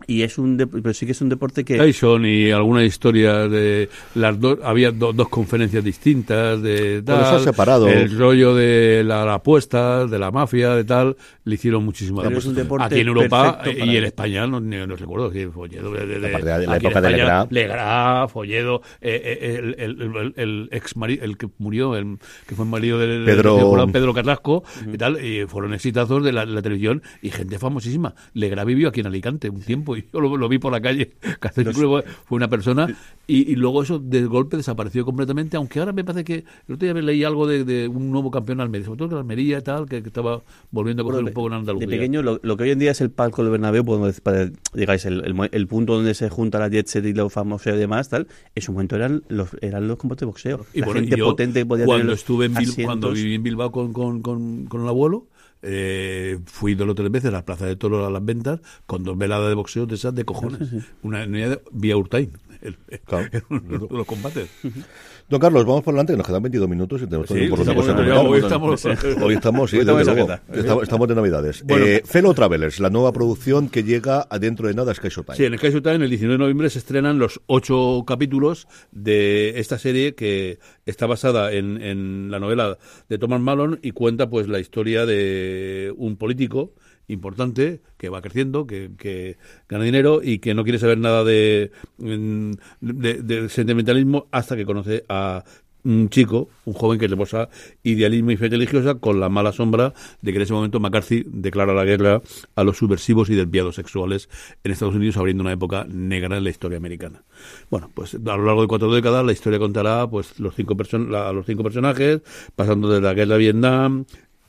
Y 0.07 0.21
es 0.21 0.37
un, 0.37 0.57
de- 0.57 0.67
pero 0.67 0.93
sí 0.93 1.05
que 1.05 1.13
es 1.13 1.21
un 1.21 1.29
deporte 1.29 1.63
que... 1.63 1.77
Tyson 1.77 2.25
y 2.25 2.51
alguna 2.51 2.83
historia 2.83 3.47
de 3.47 3.89
las 4.13 4.39
dos 4.39 4.59
había 4.61 4.91
do- 4.91 5.13
dos 5.13 5.29
conferencias 5.29 5.83
distintas 5.83 6.61
de 6.61 7.01
tal, 7.01 7.39
separado. 7.41 7.87
el 7.87 8.15
rollo 8.15 8.53
de 8.53 9.03
la, 9.03 9.25
la 9.25 9.35
apuesta 9.35 10.05
de 10.05 10.19
la 10.19 10.29
mafia 10.31 10.75
de 10.75 10.83
tal 10.83 11.15
le 11.45 11.55
hicieron 11.55 11.83
muchísimo 11.85 12.17
Pero 12.17 12.29
daño. 12.29 12.39
es 12.39 12.45
un 12.45 12.55
deporte 12.55 12.85
aquí 12.85 12.99
en 12.99 13.07
Europa 13.07 13.61
y 13.65 13.69
en 13.81 13.89
él. 13.89 14.03
España 14.03 14.45
no, 14.45 14.59
no, 14.59 14.85
no 14.85 14.95
recuerdo 14.95 15.31
si 15.31 15.45
Folledo 15.47 15.91
de, 15.91 16.05
de- 16.05 16.19
de- 16.19 16.29
la 16.67 16.77
época 16.77 17.01
de 17.01 17.07
España, 17.07 17.09
Legrá. 17.17 17.47
Legrá, 17.49 18.27
Folledo 18.27 18.81
eh, 19.01 19.21
eh, 19.23 19.59
el, 19.59 19.75
el, 20.01 20.01
el, 20.17 20.33
el 20.35 20.69
ex 20.71 20.97
marido 20.97 21.23
el 21.23 21.37
que 21.37 21.47
murió 21.57 21.95
el 21.95 22.17
que 22.47 22.53
fue 22.53 22.65
el 22.65 22.71
marido 22.71 22.99
de, 22.99 23.07
de- 23.19 23.25
Pedro- 23.25 23.87
Pedro 23.91 24.13
Carrasco 24.13 24.63
y 24.93 24.97
tal 24.97 25.23
y 25.25 25.45
fueron 25.47 25.73
exitazos 25.73 26.23
de 26.23 26.31
la, 26.33 26.45
la 26.45 26.61
televisión 26.61 27.01
y 27.21 27.29
gente 27.31 27.57
famosísima 27.59 28.13
Legrá 28.33 28.63
vivió 28.65 28.89
aquí 28.89 28.99
en 28.99 29.07
Alicante 29.07 29.49
un 29.49 29.61
tiempo 29.61 29.84
y 29.95 30.05
yo 30.11 30.19
lo, 30.19 30.37
lo 30.37 30.49
vi 30.49 30.57
por 30.57 30.71
la 30.71 30.81
calle 30.81 31.11
casi 31.39 31.63
fue 31.65 32.03
fue 32.03 32.35
una 32.35 32.49
persona 32.49 32.87
y, 33.27 33.51
y 33.51 33.55
luego 33.55 33.83
eso 33.83 33.99
de 33.99 34.25
golpe 34.25 34.57
desapareció 34.57 35.05
completamente 35.05 35.57
aunque 35.57 35.79
ahora 35.79 35.93
me 35.93 36.03
parece 36.03 36.23
que 36.23 36.45
el 36.67 36.75
otro 36.75 36.91
día 36.91 36.93
leí 36.93 37.23
algo 37.23 37.47
de, 37.47 37.63
de 37.63 37.87
un 37.87 38.11
nuevo 38.11 38.31
campeón 38.31 38.61
Almería 38.61 38.85
sobre 38.85 38.97
todo 38.99 39.09
que 39.09 39.15
la 39.15 39.21
Almería 39.21 39.59
y 39.59 39.61
tal 39.61 39.87
que, 39.87 40.01
que 40.01 40.07
estaba 40.07 40.41
volviendo 40.71 41.03
a 41.03 41.05
coger 41.05 41.15
Bueno, 41.15 41.27
un 41.29 41.33
poco 41.33 41.47
en 41.47 41.53
Andalucía. 41.53 41.87
De 41.87 41.95
pequeño, 41.95 42.21
lo, 42.21 42.39
lo 42.41 42.57
que 42.57 42.63
hoy 42.63 42.71
en 42.71 42.79
día 42.79 42.91
es 42.91 43.01
el 43.01 43.09
palco 43.11 43.41
del 43.43 43.51
Bernabéu, 43.51 43.83
pues, 43.83 44.21
para- 44.21 44.49
digáis, 44.73 45.05
el, 45.05 45.47
el, 45.51 45.67
punto 45.67 45.95
donde 45.95 46.13
se 46.13 46.29
junta 46.29 46.59
la 46.59 46.69
jet 46.69 46.87
set 46.87 47.05
y 47.05 47.13
los 47.13 47.31
famosos 47.31 47.73
y 47.73 47.77
demás, 47.77 48.09
tal, 48.09 48.27
en 48.53 48.61
su 48.61 48.71
momento 48.71 48.95
eran 48.95 49.23
los, 49.27 49.49
eran 49.61 49.87
los 49.87 49.97
combates 49.97 50.21
de 50.21 50.25
boxeo. 50.27 50.65
Y 50.73 50.79
la 50.79 50.85
bueno, 50.85 51.01
gente 51.01 51.17
yo, 51.17 51.25
potente 51.25 51.59
que 51.59 51.65
podía 51.65 51.85
cuando 51.85 52.03
tener 52.03 52.15
estuve 52.17 52.45
en 52.45 52.85
cuando 52.85 53.11
viví 53.11 53.35
en 53.35 53.43
Bilbao 53.43 53.71
con, 53.71 53.93
con, 53.93 54.21
con, 54.21 54.65
con 54.65 54.81
el 54.81 54.87
abuelo 54.87 55.27
eh, 55.65 56.39
fui 56.45 56.75
dos 56.75 56.87
o 56.89 56.95
tres 56.95 57.11
veces 57.11 57.29
a 57.29 57.31
la 57.33 57.45
plaza 57.45 57.65
de 57.65 57.75
toros 57.75 58.07
a 58.07 58.11
las 58.11 58.23
ventas 58.23 58.59
con 58.85 59.03
dos 59.03 59.17
veladas 59.17 59.49
de 59.49 59.55
boxeo 59.55 59.85
de 59.85 59.95
esas 59.95 60.13
de 60.15 60.23
cojones. 60.25 60.59
Una, 61.03 61.25
una 61.25 61.49
de- 61.49 61.61
vía 61.71 61.97
Urtain 61.97 62.31
los 63.89 64.05
combates. 64.05 64.49
Don 65.27 65.39
Carlos, 65.39 65.65
vamos 65.65 65.83
por 65.83 65.93
delante, 65.93 66.13
que 66.13 66.17
nos 66.17 66.27
quedan 66.27 66.43
22 66.43 66.69
minutos 66.69 67.01
y 67.01 67.05
tenemos 67.05 67.27
todo 67.27 67.37
sí, 67.37 67.47
los 67.47 67.59
estamos, 67.59 67.87
hoy, 67.87 68.39
estamos, 68.39 68.85
hoy 68.85 69.33
estamos, 69.33 69.71
sí, 69.71 69.79
estamos, 69.79 70.83
estamos, 70.83 71.07
de 71.07 71.15
Navidades. 71.15 71.63
Bueno, 71.63 71.85
eh, 71.85 72.03
Fellow 72.05 72.33
Travelers, 72.35 72.79
la 72.79 72.91
nueva 72.91 73.11
producción 73.11 73.69
que 73.69 73.83
llega 73.83 74.27
dentro 74.39 74.67
de 74.67 74.75
nada 74.75 74.91
a 74.91 74.95
Sky 74.95 75.09
Showtime. 75.09 75.35
Sí, 75.35 75.45
en 75.45 75.57
Sky 75.57 75.71
Showtime 75.71 76.03
el 76.03 76.09
19 76.09 76.33
de 76.33 76.37
noviembre 76.37 76.69
se 76.69 76.77
estrenan 76.77 77.17
los 77.17 77.41
ocho 77.47 78.03
capítulos 78.05 78.67
de 78.91 79.59
esta 79.59 79.79
serie 79.79 80.13
que 80.13 80.59
está 80.85 81.07
basada 81.07 81.51
en, 81.53 81.81
en 81.81 82.29
la 82.29 82.39
novela 82.39 82.77
de 83.09 83.17
Thomas 83.17 83.41
Malone 83.41 83.79
y 83.81 83.91
cuenta 83.91 84.29
pues 84.29 84.47
la 84.47 84.59
historia 84.59 85.07
de 85.07 85.91
un 85.97 86.17
político 86.17 86.73
importante 87.07 87.81
que 87.97 88.09
va 88.09 88.21
creciendo, 88.21 88.67
que, 88.67 88.91
que, 88.97 89.37
gana 89.69 89.83
dinero 89.83 90.21
y 90.23 90.39
que 90.39 90.53
no 90.53 90.63
quiere 90.63 90.79
saber 90.79 90.97
nada 90.97 91.23
de, 91.23 91.71
de, 91.99 93.49
sentimentalismo 93.49 94.27
hasta 94.31 94.55
que 94.55 94.65
conoce 94.65 95.05
a 95.09 95.43
un 95.85 96.09
chico, 96.09 96.49
un 96.65 96.73
joven 96.73 96.99
que 96.99 97.07
le 97.07 97.15
posa 97.15 97.47
idealismo 97.83 98.31
y 98.31 98.37
fe 98.37 98.49
religiosa 98.49 98.95
con 98.95 99.19
la 99.19 99.29
mala 99.29 99.51
sombra 99.51 99.93
de 100.21 100.31
que 100.31 100.37
en 100.37 100.41
ese 100.41 100.53
momento 100.53 100.79
McCarthy 100.79 101.23
declara 101.27 101.73
la 101.73 101.85
guerra 101.85 102.21
a 102.55 102.63
los 102.63 102.77
subversivos 102.77 103.29
y 103.29 103.35
desviados 103.35 103.75
sexuales 103.75 104.27
en 104.63 104.71
Estados 104.71 104.95
Unidos, 104.95 105.17
abriendo 105.17 105.43
una 105.43 105.53
época 105.53 105.85
negra 105.87 106.37
en 106.37 106.43
la 106.43 106.49
historia 106.49 106.77
americana. 106.77 107.23
Bueno, 107.69 107.91
pues 107.93 108.15
a 108.15 108.17
lo 108.17 108.45
largo 108.45 108.63
de 108.63 108.67
cuatro 108.67 108.91
décadas 108.91 109.23
la 109.23 109.31
historia 109.31 109.59
contará 109.59 110.09
pues 110.09 110.39
los 110.39 110.55
cinco, 110.55 110.75
a 110.75 111.31
los 111.31 111.45
cinco 111.45 111.63
personajes, 111.63 112.21
pasando 112.55 112.89
desde 112.89 113.03
la 113.03 113.13
guerra 113.13 113.33
de 113.33 113.39
Vietnam, 113.39 114.05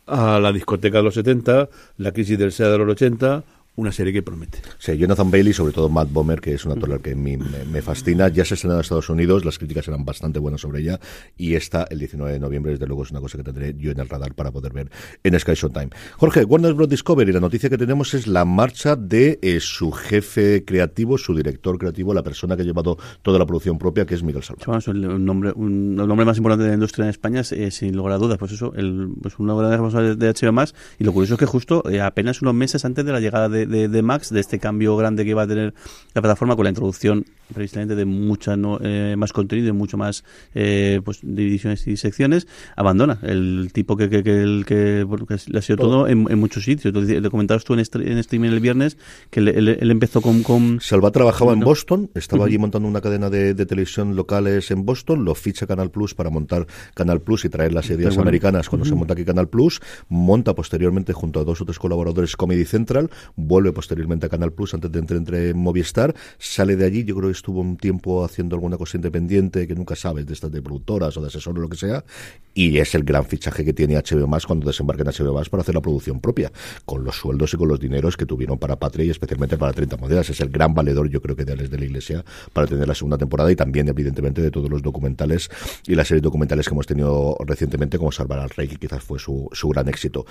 a 0.07 0.39
la 0.39 0.53
discoteca 0.53 0.99
de 0.99 1.05
los 1.05 1.15
70, 1.15 1.69
la 1.99 2.13
crisis 2.13 2.39
del 2.39 2.53
SEA 2.53 2.69
de 2.69 2.79
los 2.79 2.89
80, 2.89 3.43
una 3.77 3.93
serie 3.93 4.13
que 4.13 4.23
promete. 4.23 4.59
Sí, 4.79 4.97
Jonathan 4.97 5.31
Bailey, 5.31 5.53
sobre 5.53 5.73
todo 5.73 5.89
Matt 5.89 6.11
Bomer, 6.11 6.41
que 6.41 6.55
es 6.55 6.65
un 6.65 6.73
actor 6.73 7.01
que 7.01 7.15
me, 7.15 7.37
me, 7.37 7.83
fascina. 7.83 8.29
Ya 8.29 8.45
se 8.45 8.55
estrenó 8.55 8.75
en 8.75 8.81
Estados 8.81 9.09
Unidos, 9.11 9.45
las 9.45 9.59
críticas 9.59 9.87
eran 9.89 10.05
bastante 10.05 10.39
buenas 10.39 10.63
sobre 10.63 10.81
ella. 10.81 10.99
Y 11.37 11.55
esta, 11.55 11.87
el 11.91 11.99
19 11.99 12.33
de 12.33 12.41
noviembre, 12.41 12.73
desde 12.73 12.87
luego 12.87 13.03
es 13.03 13.11
una 13.11 13.21
cosa 13.21 13.37
que 13.37 13.45
tendré 13.45 13.75
yo 13.79 13.91
en 13.91 14.01
el 14.01 14.09
radar 14.09 14.35
para 14.35 14.51
poder 14.51 14.73
ver 14.73 14.91
en 15.23 15.39
Sky 15.39 15.53
Showtime. 15.55 15.91
Jorge, 16.17 16.45
Warner 16.45 16.73
Bros. 16.73 16.89
Discovery, 16.89 17.33
la 17.33 17.41
noticia 17.41 17.69
que 17.69 17.77
tenemos 17.77 18.15
es 18.15 18.27
la 18.27 18.45
marcha 18.45 18.97
de 18.97 19.39
eh, 19.43 19.61
su 19.61 19.93
jefe 19.93 20.65
creativo, 20.65 21.19
su 21.19 21.35
director 21.35 21.79
creativo, 21.79 22.15
la 22.15 22.23
persona 22.23 22.57
que 22.57 22.63
ha 22.63 22.65
llevado 22.65 22.97
toda 23.23 23.39
la 23.39 23.47
producción 23.47 23.79
propia, 23.79 24.07
que 24.07 24.15
es 24.15 24.23
Miguel 24.23 24.43
Salva. 24.43 24.79
el, 24.87 25.25
nombre, 25.25 25.53
un, 25.55 25.99
el 26.01 26.09
nombre 26.09 26.25
más 26.25 26.39
importante 26.39 26.65
de 26.65 26.71
la 26.71 26.75
industria 26.75 27.05
en 27.05 27.11
España, 27.11 27.41
es, 27.41 27.53
eh, 27.53 27.71
sin 27.71 27.95
lugar 27.95 28.15
a 28.15 28.19
dudas, 28.19 28.39
pues 28.39 28.53
eso, 28.53 28.73
el, 28.75 29.13
pues 29.21 29.39
una 29.39 29.55
gran 29.55 29.71
responsable 29.71 30.17
de 30.17 30.33
HBO+. 30.33 30.65
Y 30.99 31.05
lo 31.05 31.13
curioso 31.13 31.35
es 31.35 31.41
que 31.41 31.47
justo 31.47 31.89
eh, 31.91 32.01
apenas 32.01 32.41
unos 32.41 32.55
meses 32.55 32.85
antes 32.85 33.05
de 33.05 33.13
la 33.13 33.21
llegada 33.21 33.49
de 33.49 33.66
de, 33.67 34.03
Max, 34.03 34.31
de 34.31 34.41
este 34.41 34.59
cambio 34.59 34.97
grande 34.97 35.25
que 35.25 35.35
va 35.35 35.43
a 35.43 35.47
tener 35.47 35.75
la 36.15 36.23
plataforma 36.23 36.57
con 36.57 36.65
la 36.65 36.71
introducción 36.71 37.25
precisamente 37.53 37.95
de 37.95 38.05
mucha 38.05 38.57
eh, 38.81 39.15
más 39.17 39.33
contenido 39.33 39.69
y 39.69 39.73
mucho 39.73 39.97
más 39.97 40.25
eh, 40.55 41.01
pues 41.05 41.21
divisiones 41.23 41.87
y 41.87 41.97
secciones, 41.97 42.47
abandona 42.75 43.19
el 43.23 43.71
tipo 43.73 43.97
que, 43.97 44.09
que, 44.09 44.23
que, 44.23 44.43
el, 44.43 44.65
que, 44.67 45.07
le 45.47 45.59
ha 45.59 45.63
sido 45.63 45.77
todo, 45.77 46.09
en, 46.09 46.39
muchos 46.39 46.65
sitios. 46.65 46.95
Le 46.95 47.31
comentabas 47.31 47.65
tú 47.65 47.75
en, 47.75 47.81
en 47.81 48.19
streaming 48.19 48.51
el 48.51 48.61
viernes 48.61 48.97
que 49.31 49.41
él, 49.41 49.91
empezó 49.91 50.21
con, 50.21 50.43
con... 50.43 50.81
Salva 50.81 51.11
trabajaba 51.11 51.53
en 51.53 51.61
Boston, 51.61 52.11
estaba 52.15 52.47
allí 52.47 52.59
montando 52.59 52.89
una 52.89 53.01
cadena 53.01 53.31
de, 53.31 53.55
televisión 53.67 54.17
locales 54.17 54.71
en 54.71 54.85
Boston, 54.85 55.25
lo 55.25 55.35
ficha 55.35 55.67
Canal 55.67 55.91
Plus 55.91 56.15
para 56.15 56.31
montar 56.31 56.67
Canal 56.95 57.21
Plus 57.21 57.45
y 57.45 57.49
traer 57.49 57.73
las 57.73 57.87
series 57.87 58.17
americanas 58.19 58.69
cuando 58.69 58.85
se 58.85 58.95
monta 58.95 59.15
aquí 59.15 59.25
Canal 59.25 59.49
Plus, 59.49 59.81
monta 60.09 60.55
posteriormente 60.55 61.13
junto 61.13 61.41
a 61.41 61.45
dos 61.45 61.61
o 61.61 61.65
tres 61.65 61.79
colaboradores 61.79 62.37
Comedy 62.37 62.65
Central, 62.65 63.11
vuelve 63.57 63.73
posteriormente 63.73 64.27
a 64.27 64.29
Canal 64.29 64.53
Plus 64.53 64.75
antes 64.75 64.93
de 64.93 64.99
entrar 64.99 65.17
entre 65.17 65.55
Movistar, 65.55 66.15
sale 66.39 66.77
de 66.77 66.85
allí, 66.85 67.05
yo 67.05 67.17
creo 67.17 67.31
que 67.31 67.37
estuvo 67.37 67.63
un 67.63 67.79
tiempo 67.79 68.23
haciendo 68.23 68.55
alguna 68.55 68.77
cosa 68.77 68.99
independiente 68.99 69.67
que 69.67 69.75
nunca 69.75 69.97
sabes 69.97 70.27
de 70.27 70.35
estas 70.35 70.53
de 70.53 70.61
productoras 70.61 71.17
o 71.17 71.23
de 71.23 71.29
asesor 71.29 71.59
o 71.59 71.63
lo 71.63 71.69
que 71.71 71.79
sea, 71.79 72.05
y 72.53 72.79
es 72.79 72.95
el 72.95 73.05
gran 73.05 73.25
fichaje 73.25 73.65
que 73.65 73.73
tiene 73.73 73.97
HBO 73.97 74.27
Más 74.27 74.45
cuando 74.45 74.67
desembarca 74.67 75.03
en 75.03 75.09
HBO 75.09 75.33
Más 75.33 75.49
para 75.49 75.63
hacer 75.63 75.75
la 75.75 75.81
producción 75.81 76.21
propia, 76.21 76.53
con 76.85 77.03
los 77.03 77.17
sueldos 77.17 77.55
y 77.55 77.57
con 77.57 77.69
los 77.69 77.81
dineros 77.81 78.17
que 78.17 78.27
tuvieron 78.27 78.59
para 78.59 78.77
Patria 78.77 79.07
y 79.07 79.11
especialmente 79.11 79.57
para 79.57 79.73
30 79.73 79.97
monedas. 79.97 80.29
Es 80.29 80.41
el 80.41 80.51
gran 80.51 80.75
valedor, 80.75 81.09
yo 81.09 81.23
creo 81.23 81.35
que 81.35 81.47
de 81.47 81.53
Alex 81.53 81.71
de 81.71 81.79
la 81.79 81.85
Iglesia 81.87 82.25
para 82.53 82.67
tener 82.67 82.87
la 82.87 82.95
segunda 82.95 83.17
temporada 83.17 83.51
y 83.51 83.57
también, 83.57 83.89
evidentemente, 83.89 84.43
de 84.43 84.51
todos 84.51 84.71
los 84.71 84.83
documentales 84.83 85.51
y 85.87 85.95
las 85.95 86.09
series 86.09 86.23
documentales 86.23 86.69
que 86.69 86.75
hemos 86.75 86.87
tenido 86.87 87.39
recientemente, 87.47 87.97
como 87.97 88.13
Salvar 88.13 88.39
al 88.39 88.51
Rey, 88.51 88.69
que 88.69 88.77
quizás 88.77 89.03
fue 89.03 89.19
su, 89.19 89.49
su 89.53 89.69
gran 89.69 89.89
éxito. 89.89 90.27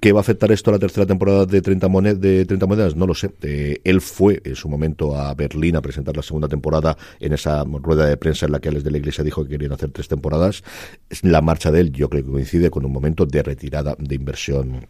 ¿Qué 0.00 0.12
va 0.12 0.20
a 0.20 0.22
afectar 0.22 0.52
esto 0.52 0.70
a 0.70 0.74
la 0.74 0.78
tercera 0.78 1.06
temporada 1.06 1.46
de 1.46 1.60
30, 1.60 1.88
monedas, 1.88 2.20
de 2.20 2.44
30 2.44 2.66
monedas? 2.70 2.96
No 2.96 3.06
lo 3.06 3.14
sé. 3.14 3.30
Eh, 3.42 3.80
él 3.84 4.00
fue 4.00 4.40
en 4.44 4.56
su 4.56 4.68
momento 4.68 5.16
a 5.16 5.34
Berlín 5.34 5.76
a 5.76 5.82
presentar 5.82 6.16
la 6.16 6.22
segunda 6.22 6.48
temporada 6.48 6.96
en 7.18 7.32
esa 7.32 7.64
rueda 7.64 8.06
de 8.06 8.16
prensa 8.16 8.46
en 8.46 8.52
la 8.52 8.60
que 8.60 8.68
Alex 8.68 8.84
de 8.84 8.90
la 8.90 8.98
Iglesia 8.98 9.24
dijo 9.24 9.44
que 9.44 9.50
querían 9.50 9.72
hacer 9.72 9.90
tres 9.90 10.08
temporadas. 10.08 10.62
La 11.22 11.40
marcha 11.40 11.70
de 11.70 11.80
él 11.80 11.92
yo 11.92 12.08
creo 12.08 12.24
que 12.24 12.30
coincide 12.30 12.70
con 12.70 12.84
un 12.84 12.92
momento 12.92 13.26
de 13.26 13.42
retirada 13.42 13.96
de 13.98 14.14
inversión 14.14 14.86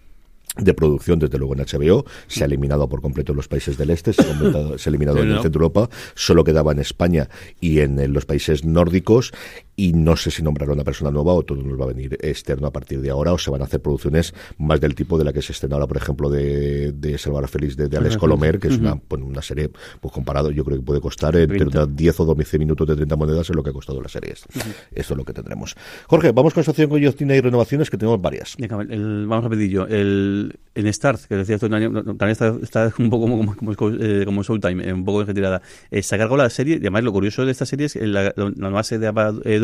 de 0.57 0.74
producción, 0.74 1.18
desde 1.20 1.39
luego 1.39 1.55
en 1.55 1.61
HBO, 1.61 2.05
se 2.26 2.43
ha 2.43 2.47
eliminado 2.47 2.89
por 2.89 3.01
completo 3.01 3.33
en 3.33 3.37
los 3.37 3.47
países 3.47 3.78
del 3.78 3.91
este, 3.91 4.12
se 4.12 4.22
ha, 4.22 4.78
se 4.78 4.89
ha 4.89 4.91
eliminado 4.91 5.18
en 5.18 5.31
el 5.31 5.43
centro 5.43 5.61
de 5.61 5.64
Europa, 5.64 5.89
solo 6.14 6.43
quedaba 6.43 6.72
en 6.72 6.81
España 6.81 7.28
y 7.61 7.78
en, 7.78 8.12
los 8.12 8.26
países 8.26 8.64
nórdicos, 8.64 9.33
y 9.81 9.95
no 9.95 10.14
sé 10.14 10.31
si 10.31 10.43
nombrará 10.43 10.74
una 10.74 10.85
persona 10.85 11.11
nueva 11.11 11.33
o 11.33 11.43
todo 11.43 11.62
nos 11.62 11.81
va 11.81 11.85
a 11.85 11.89
venir 11.89 12.18
externo 12.20 12.66
a 12.66 12.70
partir 12.70 13.01
de 13.01 13.09
ahora, 13.09 13.33
o 13.33 13.39
se 13.39 13.51
van 13.51 13.62
a 13.62 13.64
hacer 13.64 13.81
producciones 13.81 14.35
más 14.59 14.78
del 14.78 14.95
tipo 14.95 15.16
de 15.16 15.24
la 15.24 15.33
que 15.33 15.41
se 15.41 15.53
estrenó 15.53 15.76
ahora, 15.76 15.87
por 15.87 15.97
ejemplo, 15.97 16.28
de, 16.28 16.93
de 16.93 17.16
Salvar 17.16 17.45
a 17.45 17.49
Félix 17.49 17.78
de, 17.78 17.97
Alex 17.97 18.18
Colomer, 18.18 18.59
que 18.59 18.68
es 18.68 18.76
una, 18.76 19.01
una 19.11 19.41
serie, 19.41 19.70
pues 20.01 20.12
comparado, 20.12 20.51
yo 20.51 20.66
creo 20.66 20.76
que 20.76 20.85
puede 20.85 21.01
costar 21.01 21.35
entre 21.35 21.87
10 21.87 22.20
o 22.20 22.24
12 22.26 22.59
minutos 22.59 22.87
de 22.87 22.95
30 22.95 23.16
monedas 23.16 23.49
es 23.49 23.57
lo 23.57 23.62
que 23.62 23.70
ha 23.70 23.72
costado 23.72 24.03
la 24.03 24.09
serie. 24.09 24.33
Eso 24.33 24.45
es 24.93 25.11
lo 25.16 25.24
que 25.24 25.33
tendremos. 25.33 25.74
Jorge, 26.07 26.33
vamos 26.33 26.53
con 26.53 26.61
asociación 26.61 26.91
con 26.91 27.01
Yocina 27.01 27.35
y 27.35 27.41
renovaciones, 27.41 27.89
que 27.89 27.97
tenemos 27.97 28.20
varias. 28.20 28.57
vamos 28.59 29.47
a 29.47 29.49
pedir 29.49 29.70
yo. 29.70 29.87
El, 29.87 30.59
en 30.74 30.93
Start, 30.93 31.22
que 31.24 31.37
decías 31.37 31.61
tú, 31.61 31.68
también 31.68 32.31
está, 32.31 32.55
está, 32.62 32.93
un 32.99 33.11
poco 33.11 33.28
como, 33.28 33.57
como, 33.57 33.74
como, 33.74 33.97
eh, 33.99 34.24
como 34.24 34.43
Showtime, 34.43 34.89
eh, 34.89 34.93
un 34.93 35.05
poco 35.05 35.24
retirada. 35.24 35.62
Eh, 35.91 36.03
se 36.03 36.14
ha 36.14 36.18
cargado 36.18 36.37
la 36.37 36.51
serie, 36.51 36.76
y 36.76 36.81
además 36.81 37.05
lo 37.05 37.12
curioso 37.12 37.45
de 37.45 37.53
esta 37.53 37.66
serie 37.66 37.87
es 37.87 37.97
la, 37.97 38.33
la, 38.37 38.51
nueva 38.51 38.83
serie 38.83 39.01
de 39.01 39.09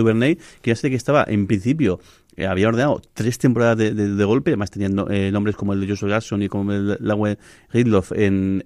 Duvernay, 0.06 0.36
que 0.62 0.70
ya 0.70 0.76
sé 0.76 0.90
que 0.90 0.96
estaba 0.96 1.24
en 1.26 1.46
principio 1.46 2.00
había 2.46 2.68
ordenado 2.68 3.00
tres 3.14 3.38
temporadas 3.38 3.78
de, 3.78 3.94
de, 3.94 4.24
golpe, 4.24 4.50
además 4.50 4.70
teniendo 4.70 5.08
nombres 5.32 5.56
como 5.56 5.72
el 5.72 5.80
de 5.80 5.88
Joshua 5.88 6.10
Jackson 6.10 6.42
y 6.42 6.48
como 6.48 6.70
el 6.70 6.86
de 6.86 6.96
Laue 7.00 7.38
Ridloff 7.72 8.12
en, 8.12 8.62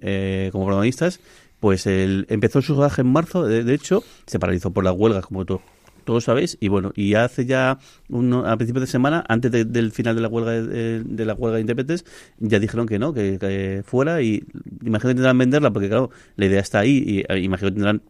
como 0.51 0.65
protagonistas, 0.65 1.21
pues 1.61 1.87
el, 1.87 2.25
empezó 2.27 2.61
su 2.61 2.75
rodaje 2.75 2.99
en 2.99 3.07
marzo, 3.07 3.45
de, 3.45 3.63
de, 3.63 3.73
hecho, 3.73 4.03
se 4.25 4.39
paralizó 4.39 4.71
por 4.71 4.83
la 4.83 4.91
huelga, 4.91 5.21
como 5.21 5.45
todo 5.45 5.61
todos 6.03 6.23
sabéis, 6.23 6.57
y 6.59 6.67
bueno, 6.67 6.91
y 6.95 7.13
hace 7.13 7.45
ya 7.45 7.79
uno, 8.09 8.45
a 8.45 8.57
principios 8.57 8.81
de 8.81 8.87
semana, 8.87 9.23
antes 9.27 9.51
del 9.51 9.91
final 9.91 10.15
de 10.15 10.21
la 10.21 10.27
huelga 10.27 10.51
de, 10.51 11.25
la 11.25 11.33
huelga 11.33 11.55
de 11.55 11.61
intérpretes, 11.61 12.05
ya 12.39 12.59
dijeron 12.59 12.87
que 12.87 12.99
no, 12.99 13.13
que, 13.13 13.83
fuera 13.85 14.21
y 14.21 14.43
imagino 14.83 15.09
que 15.09 15.15
tendrán 15.15 15.37
venderla 15.37 15.71
porque 15.71 15.89
claro, 15.89 16.09
la 16.35 16.45
idea 16.45 16.59
está 16.59 16.79
ahí 16.79 17.03
y 17.05 17.19
eh, 17.19 17.39
imagino 17.39 17.69
que 17.69 17.75
tendrán 17.75 18.01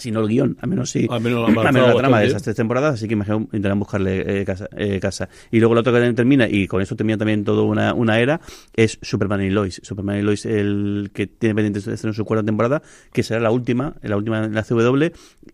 si 0.00 0.10
no 0.10 0.20
el 0.20 0.28
guion, 0.28 0.56
a 0.60 0.66
menos 0.66 0.90
si 0.90 1.06
a 1.10 1.18
menos 1.18 1.54
la, 1.54 1.94
trama 1.94 2.20
de 2.20 2.26
esas 2.26 2.42
tres 2.42 2.56
temporadas, 2.56 2.94
así 2.94 3.06
que 3.06 3.14
imagino 3.14 3.40
intentarán 3.40 3.78
buscarle 3.78 4.40
eh, 4.40 4.44
casa, 4.44 4.68
eh, 4.76 4.98
casa. 5.00 5.28
Y 5.50 5.58
luego 5.60 5.74
la 5.74 5.80
otra 5.80 5.92
que 5.92 6.12
termina, 6.12 6.48
y 6.48 6.66
con 6.66 6.82
eso 6.82 6.96
termina 6.96 7.18
también 7.18 7.44
toda 7.44 7.62
una, 7.62 7.94
una 7.94 8.18
era, 8.18 8.40
es 8.74 8.98
Superman 9.02 9.42
y 9.42 9.50
Lois. 9.50 9.80
Superman 9.82 10.18
y 10.18 10.22
Lois, 10.22 10.46
el 10.46 11.10
que 11.12 11.26
tiene 11.26 11.54
pendiente 11.54 11.80
de 11.80 12.00
en 12.00 12.14
su 12.14 12.24
cuarta 12.24 12.44
temporada, 12.44 12.82
que 13.12 13.22
será 13.22 13.40
la 13.40 13.50
última, 13.50 13.94
la 14.02 14.16
última 14.16 14.44
en 14.44 14.54
la 14.54 14.62
CW, 14.62 15.06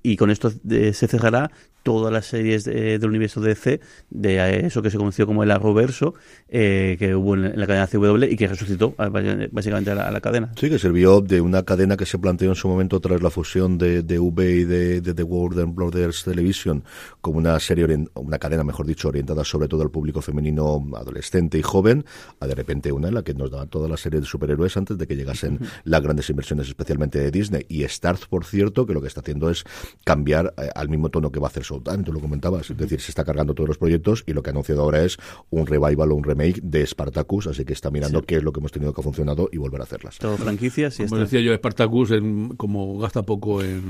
y 0.03 0.16
con 0.16 0.30
esto 0.30 0.51
se 0.51 0.92
cerrará 0.92 1.51
todas 1.87 2.12
las 2.12 2.26
series 2.26 2.64
del 2.64 3.07
universo 3.07 3.41
DC, 3.41 3.78
de 4.11 4.66
eso 4.66 4.82
que 4.82 4.91
se 4.91 4.99
conoció 4.99 5.24
como 5.24 5.45
el 5.45 5.53
Arrowverso, 5.53 6.14
eh, 6.49 6.97
que 6.99 7.14
hubo 7.14 7.34
en, 7.34 7.59
la 7.59 7.64
cadena 7.64 7.87
CW 7.87 8.24
y 8.24 8.37
que 8.37 8.49
resucitó 8.49 8.93
básicamente 9.53 9.93
a 9.93 10.11
la, 10.11 10.20
cadena. 10.20 10.51
Sí, 10.57 10.68
que 10.68 10.80
sirvió 10.80 11.20
de 11.20 11.41
una 11.41 11.62
cadena 11.62 11.97
que 11.97 12.05
se 12.05 12.18
planteó 12.18 12.49
en 12.49 12.57
su 12.57 12.66
momento 12.66 12.99
tras 12.99 13.22
la 13.22 13.30
fusión 13.30 13.78
de, 13.78 14.03
de 14.03 14.18
V 14.18 14.51
y 14.51 14.64
de, 14.64 15.01
The 15.01 15.22
Warner 15.22 15.66
Brothers 15.66 16.24
Television 16.24 16.82
como 17.20 17.39
una 17.39 17.61
serie, 17.61 17.87
una 18.14 18.39
cadena, 18.41 18.64
mejor 18.64 18.84
dicho, 18.84 19.07
orientada 19.07 19.45
sobre 19.45 19.68
todo 19.68 19.82
al 19.82 19.91
público 19.93 20.20
femenino 20.20 20.84
adolescente 20.97 21.57
y 21.57 21.62
joven, 21.62 22.05
a 22.41 22.49
de 22.49 22.57
repente 22.57 22.91
una 22.91 23.07
en 23.07 23.14
la 23.14 23.22
que 23.22 23.32
nos 23.32 23.53
daba 23.53 23.66
toda 23.66 23.89
la 23.89 23.97
serie 23.97 24.18
de 24.18 24.26
superhéroes 24.26 24.76
antes 24.76 24.99
de 24.99 25.07
que 25.07 25.14
llegasen 25.14 25.61
las 25.84 26.03
grandes 26.03 26.28
inversiones, 26.30 26.66
especialmente 26.66 27.20
de 27.20 27.30
Disney. 27.30 27.64
Y 27.68 27.84
Starz, 27.84 28.26
por 28.26 28.45
cierto, 28.45 28.87
que 28.87 28.93
lo 28.93 29.01
que 29.01 29.07
está 29.07 29.20
haciendo 29.20 29.51
es 29.51 29.62
cambiar 30.05 30.53
eh, 30.57 30.68
al 30.74 30.89
mismo 30.89 31.11
tono 31.11 31.30
que 31.30 31.39
va 31.39 31.47
a 31.47 31.51
hacer 31.51 31.62
su 31.62 31.76
absolutamente, 31.77 32.12
lo 32.12 32.20
comentabas. 32.20 32.70
Es 32.70 32.77
decir, 32.77 33.01
se 33.01 33.11
está 33.11 33.24
cargando 33.24 33.55
todos 33.55 33.68
los 33.68 33.79
proyectos 33.79 34.24
y 34.27 34.33
lo 34.33 34.43
que 34.43 34.51
ha 34.51 34.53
anunciado 34.53 34.83
ahora 34.83 35.03
es 35.05 35.16
un 35.51 35.66
revival 35.66 36.12
o 36.12 36.14
un 36.14 36.24
remake 36.24 36.61
de 36.62 36.87
Spartacus, 36.87 37.47
así 37.49 37.64
que 37.64 37.72
está 37.72 37.91
mirando 37.91 38.22
qué 38.22 38.37
es 38.37 38.43
lo 38.43 38.53
que 38.53 38.61
hemos 38.61 38.72
tenido 38.72 38.93
que 38.93 39.01
ha 39.01 39.05
funcionado 39.05 39.49
y 39.53 39.59
volver 39.59 39.81
a 39.81 39.85
hacerlas. 39.85 40.18
Todo 40.18 40.37
franquicias 40.37 40.99
y 41.01 41.07
Como 41.07 41.20
decía 41.20 41.41
yo, 41.41 41.55
Spartacus, 41.55 42.12
en, 42.12 42.57
como 42.57 42.99
gasta 42.99 43.22
poco 43.22 43.62
en, 43.62 43.83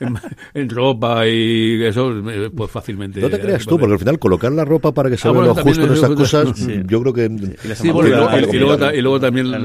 en, 0.54 0.70
ropa 0.70 1.26
y 1.26 1.82
eso, 1.84 2.12
pues 2.54 2.70
fácilmente. 2.70 3.20
No 3.20 3.28
te 3.28 3.40
creas 3.40 3.66
tú, 3.66 3.78
porque 3.78 3.94
al 3.94 3.98
final 3.98 4.18
colocar 4.18 4.52
la 4.52 4.64
ropa 4.64 4.92
para 4.92 5.10
que 5.10 5.16
se 5.16 5.28
ah, 5.28 5.32
vea 5.32 5.42
lo 5.42 5.54
justo 5.54 5.84
en 5.84 5.92
esas 5.92 6.10
cosas, 6.10 6.66
yo 6.86 7.02
creo 7.02 7.12
que. 7.12 7.24
y, 7.24 8.98
luego, 8.98 9.20
también 9.20 9.50
los, 9.50 9.62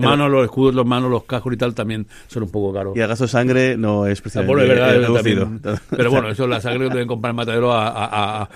manos, 0.00 0.30
los 0.30 0.44
escudos, 0.44 0.74
los 0.74 0.86
manos, 0.86 1.10
los 1.10 1.24
cascos 1.24 1.52
y 1.52 1.56
tal 1.56 1.74
también 1.74 2.06
son 2.28 2.44
un 2.44 2.50
poco 2.50 2.72
caros. 2.72 2.96
Y 2.96 3.00
gasto 3.00 3.24
de 3.24 3.28
sangre 3.28 3.76
no 3.76 4.06
es 4.06 4.20
precisamente. 4.20 4.66
verdad, 4.66 5.80
pero 5.90 6.10
bueno, 6.10 6.28
eso 6.28 6.46
la 6.46 6.60
sangre 6.60 6.88
que 6.88 6.94
deben 6.94 7.08
comprar 7.08 7.30
en 7.30 7.36
matadero 7.36 7.72
a, 7.72 7.88
a, 7.88 8.42
a, 8.42 8.48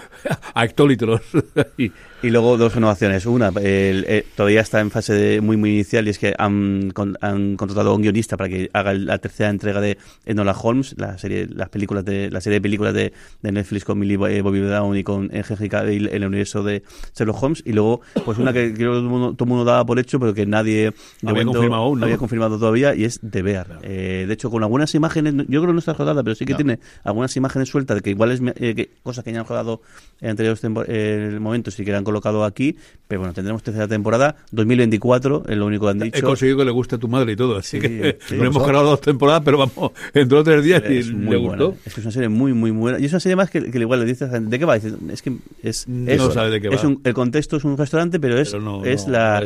a 0.55 0.64
hectolitros. 0.64 1.20
y, 1.79 1.91
y 2.22 2.30
luego 2.30 2.56
dos 2.56 2.74
innovaciones. 2.76 3.26
Una, 3.26 3.52
eh, 3.60 4.24
todavía 4.34 4.60
está 4.60 4.80
en 4.80 4.90
fase 4.90 5.12
de 5.12 5.40
muy 5.40 5.56
muy 5.56 5.70
inicial 5.70 6.06
y 6.06 6.10
es 6.10 6.18
que 6.18 6.34
han, 6.38 6.92
han 7.20 7.56
contratado 7.56 7.90
a 7.90 7.94
un 7.94 8.02
guionista 8.02 8.36
para 8.36 8.48
que 8.48 8.70
haga 8.72 8.94
la 8.94 9.18
tercera 9.18 9.50
entrega 9.50 9.80
de 9.80 9.98
Enola 10.24 10.52
Holmes, 10.52 10.94
la 10.96 11.18
serie, 11.18 11.46
las 11.46 11.68
películas 11.68 12.04
de, 12.04 12.30
la 12.30 12.40
serie 12.40 12.58
de 12.58 12.62
películas 12.62 12.94
de, 12.94 13.12
de 13.42 13.52
Netflix 13.52 13.84
con 13.84 13.98
Millie 13.98 14.16
Bobby 14.16 14.60
Brown 14.60 14.96
y 14.96 15.04
con 15.04 15.30
Henry 15.32 15.68
Cavill 15.68 16.08
en 16.08 16.14
el 16.14 16.26
universo 16.26 16.62
de 16.62 16.82
Sherlock 17.14 17.42
Holmes. 17.42 17.62
Y 17.66 17.72
luego, 17.72 18.00
pues 18.24 18.38
una 18.38 18.52
que 18.52 18.72
creo 18.72 18.92
que 18.92 18.96
todo 18.96 18.98
el 19.00 19.04
mundo, 19.04 19.32
todo 19.34 19.44
el 19.44 19.48
mundo 19.48 19.64
daba 19.64 19.84
por 19.84 19.98
hecho, 19.98 20.18
pero 20.18 20.32
que 20.32 20.46
nadie 20.46 20.92
había, 21.24 21.44
confirmado, 21.44 21.82
aún, 21.82 22.02
había 22.02 22.18
confirmado 22.18 22.58
todavía, 22.58 22.94
y 22.94 23.04
es 23.04 23.20
de 23.22 23.42
Bear. 23.42 23.80
Eh, 23.82 24.24
de 24.26 24.34
hecho, 24.34 24.50
con 24.50 24.62
algunas 24.62 24.94
imágenes, 24.94 25.34
yo 25.48 25.60
creo 25.60 25.66
que 25.66 25.72
no 25.72 25.78
está 25.78 25.92
rodada, 25.92 26.22
pero 26.22 26.34
sí 26.34 26.44
que 26.44 26.54
tiene 26.54 26.78
algunas 27.04 27.36
imágenes 27.36 27.68
sueltas 27.68 27.96
de 27.96 28.00
que 28.02 28.10
igual 28.10 28.32
es 28.32 28.40
eh, 28.56 28.90
cosas 29.02 29.24
que 29.24 29.32
ya 29.32 29.40
han 29.40 29.46
rodado 29.46 29.82
en 30.20 30.30
anteriores 30.30 30.62
momentos 31.40 31.78
y 31.78 31.84
que 31.84 31.90
eran 31.90 32.04
colocado 32.07 32.44
aquí, 32.44 32.76
pero 33.09 33.20
bueno, 33.20 33.34
tendremos 33.34 33.62
tercera 33.62 33.86
temporada, 33.86 34.36
2024, 34.52 35.44
es 35.48 35.57
lo 35.57 35.66
único 35.66 35.86
que 35.86 35.90
han 35.90 35.98
dicho. 35.98 36.18
He 36.18 36.22
conseguido 36.22 36.59
que 36.59 36.64
le 36.64 36.70
guste 36.70 36.96
a 36.96 36.98
tu 36.98 37.09
madre 37.09 37.32
y 37.32 37.36
todo, 37.36 37.57
así 37.57 37.78
que 37.78 38.18
no 38.30 38.44
hemos 38.44 38.66
grabado 38.66 38.90
dos 38.90 39.00
temporadas, 39.00 39.42
pero 39.44 39.59
vamos, 39.59 39.92
entró 40.14 40.42
tres 40.42 40.64
días 40.64 40.82
y 40.88 41.02
le 41.02 41.36
gustó. 41.36 41.76
Es 41.84 41.94
que 41.94 42.00
es 42.00 42.07
una 42.07 42.12
serie 42.12 42.28
muy, 42.28 42.52
muy 42.52 42.70
buena. 42.70 42.98
Y 42.98 43.04
es 43.04 43.12
una 43.12 43.20
serie 43.20 43.36
más 43.36 43.50
que, 43.50 43.59
igual 43.59 44.00
le 44.00 44.07
dices, 44.07 44.30
¿de 44.32 44.59
qué 44.59 44.64
va? 44.64 44.76
es 44.76 45.22
que 45.22 45.36
es, 45.62 45.86
no 45.86 46.30
sabe 46.30 46.50
de 46.50 46.61
qué 46.61 46.68
va. 46.68 46.80
el 47.04 47.14
contexto 47.14 47.57
es 47.57 47.64
un 47.64 47.76
restaurante, 47.76 48.18
pero 48.18 48.38
es, 48.38 48.54
es 48.84 49.09
la, 49.09 49.44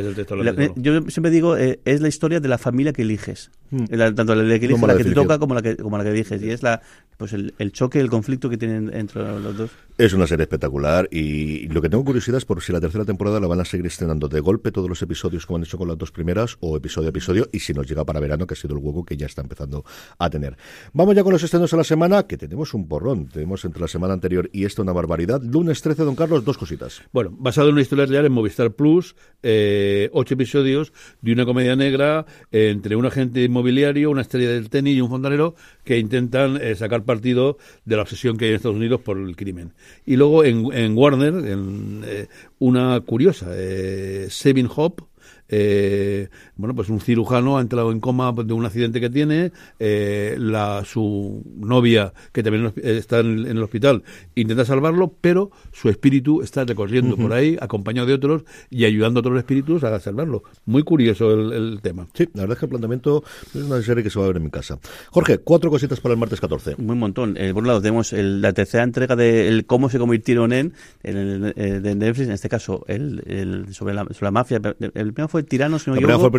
Yo 0.75 1.01
siempre 1.09 1.31
digo, 1.31 1.57
eh, 1.57 1.79
es 1.85 2.01
la 2.01 2.07
historia 2.07 2.39
de 2.39 2.47
la 2.47 2.57
familia 2.57 2.93
que 2.93 3.01
eliges. 3.01 3.51
Hmm. 3.71 3.85
tanto 4.15 4.35
la 4.35 4.59
que 4.59 4.65
eliges, 4.65 4.81
la, 4.81 4.97
que 4.97 5.03
te 5.05 5.11
toca 5.11 5.39
como 5.39 5.55
la 5.55 5.61
que, 5.61 5.77
como 5.77 5.97
la 5.97 6.03
que 6.03 6.11
eliges. 6.11 6.41
Y 6.41 6.49
es 6.49 6.61
la 6.61 6.81
pues 7.21 7.33
el, 7.33 7.53
el 7.59 7.71
choque, 7.71 7.99
el 7.99 8.09
conflicto 8.09 8.49
que 8.49 8.57
tienen 8.57 8.91
entre 8.95 9.21
los 9.21 9.55
dos. 9.55 9.71
Es 9.99 10.13
una 10.13 10.25
serie 10.25 10.43
espectacular 10.43 11.07
y 11.11 11.67
lo 11.67 11.79
que 11.79 11.87
tengo 11.87 12.03
curiosidad 12.03 12.37
es 12.37 12.45
por 12.51 12.61
si 12.61 12.73
la 12.73 12.81
tercera 12.81 13.05
temporada 13.05 13.39
la 13.39 13.47
van 13.47 13.61
a 13.61 13.63
seguir 13.63 13.85
estrenando 13.85 14.27
de 14.27 14.41
golpe 14.41 14.73
todos 14.73 14.89
los 14.89 15.01
episodios 15.01 15.45
como 15.45 15.55
han 15.55 15.63
hecho 15.63 15.77
con 15.77 15.87
las 15.87 15.97
dos 15.97 16.11
primeras 16.11 16.57
o 16.59 16.75
episodio 16.75 17.07
a 17.07 17.11
episodio 17.11 17.47
y 17.53 17.59
si 17.59 17.73
nos 17.73 17.87
llega 17.87 18.03
para 18.03 18.19
verano 18.19 18.45
que 18.45 18.55
ha 18.55 18.57
sido 18.57 18.75
el 18.75 18.83
hueco 18.83 19.05
que 19.05 19.15
ya 19.15 19.25
está 19.25 19.41
empezando 19.41 19.85
a 20.17 20.29
tener. 20.29 20.57
Vamos 20.91 21.15
ya 21.15 21.23
con 21.23 21.31
los 21.31 21.41
estrenos 21.41 21.71
de 21.71 21.77
la 21.77 21.85
semana 21.85 22.23
que 22.23 22.35
tenemos 22.35 22.73
un 22.73 22.89
porrón. 22.89 23.27
Tenemos 23.27 23.63
entre 23.63 23.79
la 23.79 23.87
semana 23.87 24.13
anterior 24.15 24.49
y 24.51 24.65
esta 24.65 24.81
una 24.81 24.91
barbaridad. 24.91 25.41
Lunes 25.41 25.81
13, 25.81 26.03
don 26.03 26.17
Carlos, 26.17 26.43
dos 26.43 26.57
cositas. 26.57 27.01
Bueno, 27.13 27.33
basado 27.39 27.69
en 27.69 27.75
una 27.75 27.83
historia 27.83 28.05
real 28.05 28.25
en 28.25 28.33
Movistar 28.33 28.73
Plus, 28.73 29.15
eh, 29.43 30.09
ocho 30.11 30.33
episodios 30.33 30.91
de 31.21 31.31
una 31.31 31.45
comedia 31.45 31.77
negra 31.77 32.25
entre 32.51 32.97
un 32.97 33.05
agente 33.05 33.45
inmobiliario, 33.45 34.11
una 34.11 34.23
estrella 34.23 34.49
del 34.49 34.69
tenis 34.69 34.97
y 34.97 34.99
un 34.99 35.09
fontanero 35.09 35.55
que 35.85 35.99
intentan 35.99 36.57
eh, 36.61 36.75
sacar 36.75 37.05
partido 37.05 37.57
de 37.85 37.95
la 37.95 38.01
obsesión 38.01 38.35
que 38.35 38.43
hay 38.43 38.51
en 38.51 38.57
Estados 38.57 38.75
Unidos 38.75 38.99
por 38.99 39.17
el 39.17 39.37
crimen. 39.37 39.71
Y 40.05 40.17
luego 40.17 40.43
en, 40.43 40.97
Warner, 40.97 41.33
en, 41.33 42.01
eh, 42.05 42.27
una 42.59 42.99
curiosa, 43.01 43.47
eh, 43.51 44.27
Saving 44.29 44.69
Hope, 44.73 45.03
eh, 45.47 46.29
bueno, 46.61 46.75
pues 46.75 46.89
un 46.89 47.01
cirujano 47.01 47.57
ha 47.57 47.61
entrado 47.61 47.91
en 47.91 47.99
coma 47.99 48.31
de 48.31 48.53
un 48.53 48.65
accidente 48.65 49.01
que 49.01 49.09
tiene, 49.09 49.51
eh, 49.79 50.35
la, 50.37 50.85
su 50.85 51.43
novia, 51.57 52.13
que 52.31 52.43
también 52.43 52.71
está 52.83 53.19
en, 53.19 53.47
el 53.47 53.63
hospital, 53.63 54.03
intenta 54.35 54.63
salvarlo, 54.63 55.15
pero 55.19 55.49
su 55.71 55.89
espíritu 55.89 56.43
está 56.43 56.63
recorriendo 56.63 57.17
por 57.17 57.33
ahí, 57.33 57.57
acompañado 57.59 58.07
de 58.07 58.13
otros 58.13 58.43
y 58.69 58.85
ayudando 58.85 59.19
a 59.19 59.21
otros 59.21 59.39
espíritus 59.39 59.83
a 59.83 59.99
salvarlo. 59.99 60.43
Muy 60.65 60.83
curioso 60.83 61.31
el, 61.33 61.79
tema. 61.81 62.07
Sí, 62.13 62.29
la 62.33 62.41
verdad 62.41 62.53
es 62.53 62.59
que 62.59 62.65
el 62.65 62.69
planteamiento 62.69 63.23
es 63.55 63.63
una 63.63 63.81
serie 63.81 64.03
que 64.03 64.11
se 64.11 64.19
va 64.19 64.25
a 64.25 64.27
ver 64.27 64.37
en 64.37 64.43
mi 64.43 64.51
casa. 64.51 64.77
Jorge, 65.09 65.39
cuatro 65.39 65.71
cositas 65.71 65.99
para 65.99 66.13
el 66.13 66.19
martes 66.19 66.39
14. 66.39 66.75
Un 66.77 66.99
montón. 66.99 67.37
Eh, 67.37 67.53
por 67.53 67.63
un 67.63 67.67
lado, 67.67 67.81
tenemos 67.81 68.13
la 68.13 68.53
tercera 68.53 68.83
entrega 68.83 69.15
de 69.15 69.47
el 69.47 69.65
cómo 69.65 69.89
se 69.89 69.97
convirtieron 69.97 70.53
en, 70.53 70.73
en 71.01 71.53
eh, 71.55 71.79
de 71.79 71.95
Netflix, 71.95 72.27
en 72.27 72.33
este 72.33 72.49
caso, 72.49 72.85
el, 72.87 73.65
sobre, 73.71 73.95
la, 73.95 74.03
sobre 74.03 74.25
la 74.25 74.31
mafia. 74.31 74.61
El 74.79 75.13
primero 75.13 75.27
fue 75.27 75.41
Tiranos, 75.41 75.87
La 75.87 75.95
primera 75.95 76.19
fue 76.19 76.31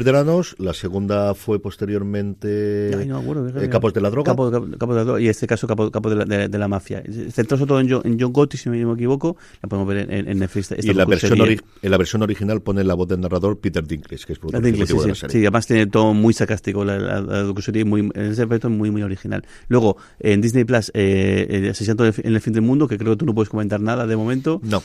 La 0.58 0.74
segunda 0.74 1.34
fue 1.34 1.60
posteriormente 1.60 2.90
eh, 2.90 3.68
Capos 3.70 3.92
de 3.94 4.00
la 4.00 4.10
Droga. 4.10 4.30
Capo, 4.30 4.50
de 4.50 4.94
la 4.94 5.04
Droga, 5.04 5.20
y 5.20 5.28
este 5.28 5.46
caso 5.46 5.66
Capo, 5.66 5.90
de, 5.90 6.58
la, 6.58 6.68
Mafia. 6.68 7.02
Centroso 7.30 7.66
todo 7.66 7.80
en 7.80 7.90
John, 7.90 8.02
en 8.04 8.20
John 8.20 8.32
Gotti, 8.32 8.56
si 8.56 8.68
no 8.68 8.88
me 8.88 8.94
equivoco, 8.94 9.36
la 9.62 9.68
podemos 9.68 9.88
ver 9.88 10.10
en, 10.10 10.38
Netflix. 10.38 10.74
y 10.78 10.90
en 10.90 10.96
la, 10.96 11.04
versión 11.04 11.38
en 11.40 11.90
la 11.90 11.96
versión 11.96 12.22
original 12.22 12.60
pone 12.60 12.84
la 12.84 12.94
voz 12.94 13.08
del 13.08 13.20
narrador 13.20 13.58
Peter 13.58 13.86
Dinklage, 13.86 14.26
que 14.26 14.32
es 14.34 14.38
productor 14.38 14.62
Dinklage, 14.62 14.92
sí, 14.92 14.98
de 14.98 15.08
la 15.08 15.14
serie. 15.14 15.32
Sí, 15.32 15.38
además 15.38 15.66
tiene 15.66 15.86
todo 15.86 16.12
muy 16.14 16.34
sarcástico, 16.34 16.84
la, 16.84 16.98
la, 16.98 17.54
muy, 17.84 18.00
en 18.00 18.22
ese 18.32 18.42
aspecto 18.42 18.68
muy, 18.68 18.90
muy 18.90 19.02
original. 19.02 19.44
Luego, 19.68 19.96
en 20.20 20.40
Disney 20.40 20.64
Plus, 20.64 20.90
eh, 20.94 21.46
el 21.48 21.70
asesinato 21.70 22.04
en 22.06 22.12
el 22.34 22.40
fin 22.40 22.52
del 22.52 22.62
mundo, 22.62 22.86
que 22.86 22.98
creo 22.98 23.12
que 23.12 23.18
tú 23.18 23.26
no 23.26 23.34
puedes 23.34 23.48
comentar 23.48 23.80
nada 23.80 24.06
de 24.06 24.16
momento. 24.16 24.60
No. 24.62 24.82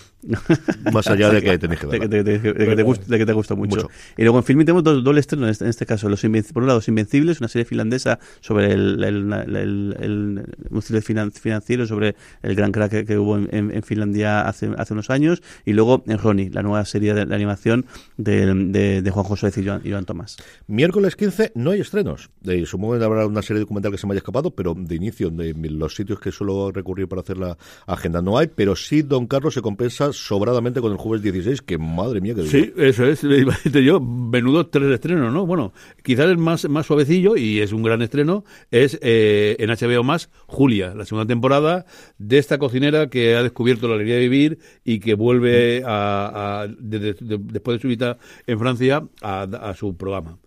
Más 0.91 1.07
allá 1.07 1.29
de 1.29 1.41
que 1.41 1.57
tenéis 1.57 1.81
que 1.81 1.87
De, 2.07 2.41
que 2.41 2.75
te, 2.75 2.83
gusta, 2.83 3.17
que 3.17 3.25
te 3.25 3.33
gusta 3.33 3.55
mucho. 3.55 3.89
Y 4.17 4.23
luego 4.23 4.37
en 4.37 4.43
film 4.43 4.59
tenemos 4.59 4.83
dos, 4.83 5.03
dos 5.03 5.15
estrenos, 5.17 5.61
en 5.61 5.67
este 5.67 5.85
caso, 5.85 6.09
los 6.09 6.21
por 6.53 6.63
un 6.63 6.67
lado, 6.67 6.79
Los 6.79 6.87
Invencibles, 6.87 7.39
una 7.39 7.47
serie 7.47 7.65
finlandesa 7.65 8.19
sobre 8.41 8.71
el, 8.71 9.03
el, 9.03 9.33
el, 9.33 10.43
el 10.69 11.31
financiero, 11.31 11.87
sobre 11.87 12.15
el 12.41 12.55
gran 12.55 12.71
crack 12.71 13.05
que, 13.05 13.17
hubo 13.17 13.37
en, 13.37 13.83
Finlandia 13.83 14.41
hace, 14.41 14.71
hace 14.77 14.93
unos 14.93 15.09
años, 15.09 15.41
y 15.65 15.73
luego 15.73 16.03
en 16.07 16.17
Ronnie, 16.17 16.49
la 16.49 16.63
nueva 16.63 16.83
serie 16.85 17.13
de, 17.13 17.21
animación 17.33 17.85
de, 18.17 19.01
de, 19.01 19.11
Juan 19.11 19.25
José 19.25 19.51
y 19.83 19.89
Joan, 19.91 20.05
Tomás. 20.05 20.37
Miércoles 20.67 21.15
15 21.15 21.53
no 21.55 21.71
hay 21.71 21.81
estrenos. 21.81 22.29
De, 22.41 22.65
supongo 22.65 22.97
que 22.97 23.03
habrá 23.03 23.25
una 23.25 23.41
serie 23.41 23.61
documental 23.61 23.91
que 23.91 23.97
se 23.97 24.07
me 24.07 24.13
haya 24.13 24.19
escapado, 24.19 24.51
pero 24.51 24.75
de 24.77 24.95
inicio, 24.95 25.29
de 25.29 25.53
los 25.53 25.95
sitios 25.95 26.19
que 26.19 26.31
suelo 26.31 26.71
recurrir 26.71 27.07
para 27.07 27.21
hacer 27.21 27.37
la 27.37 27.57
agenda 27.85 28.21
no 28.21 28.37
hay, 28.37 28.47
pero 28.47 28.75
sí 28.75 29.01
Don 29.01 29.27
Carlos 29.27 29.53
se 29.53 29.61
compensa 29.61 30.11
sobradamente 30.13 30.81
con 30.81 30.91
el 30.91 30.97
jueves 30.97 31.21
16, 31.23 31.61
que 31.61 31.77
madre 31.77 32.21
mía 32.21 32.35
que 32.35 32.43
Sí, 32.47 32.73
eso 32.77 33.05
es, 33.05 33.21
yo, 33.21 33.99
menudo 33.99 34.67
tres 34.67 34.89
estrenos, 34.97 35.33
¿no? 35.33 35.45
Bueno, 35.45 35.73
quizás 36.03 36.25
el 36.25 36.37
más, 36.37 36.67
más 36.69 36.85
suavecillo, 36.85 37.35
y 37.35 37.59
es 37.59 37.71
un 37.71 37.83
gran 37.83 38.01
estreno, 38.01 38.43
es 38.71 38.99
eh, 39.01 39.55
en 39.59 39.69
HBO 39.69 40.03
más 40.03 40.29
Julia, 40.45 40.93
la 40.93 41.05
segunda 41.05 41.27
temporada 41.27 41.85
de 42.17 42.37
esta 42.37 42.57
cocinera 42.57 43.09
que 43.09 43.35
ha 43.35 43.43
descubierto 43.43 43.87
la 43.87 43.95
alegría 43.95 44.15
de 44.15 44.21
vivir 44.21 44.59
y 44.83 44.99
que 44.99 45.13
vuelve 45.13 45.83
a, 45.85 46.67
después 46.79 47.77
de 47.77 47.81
su 47.81 47.87
visita 47.87 48.17
en 48.45 48.59
Francia 48.59 49.03
a, 49.21 49.73
su 49.77 49.95
programa. 49.95 50.37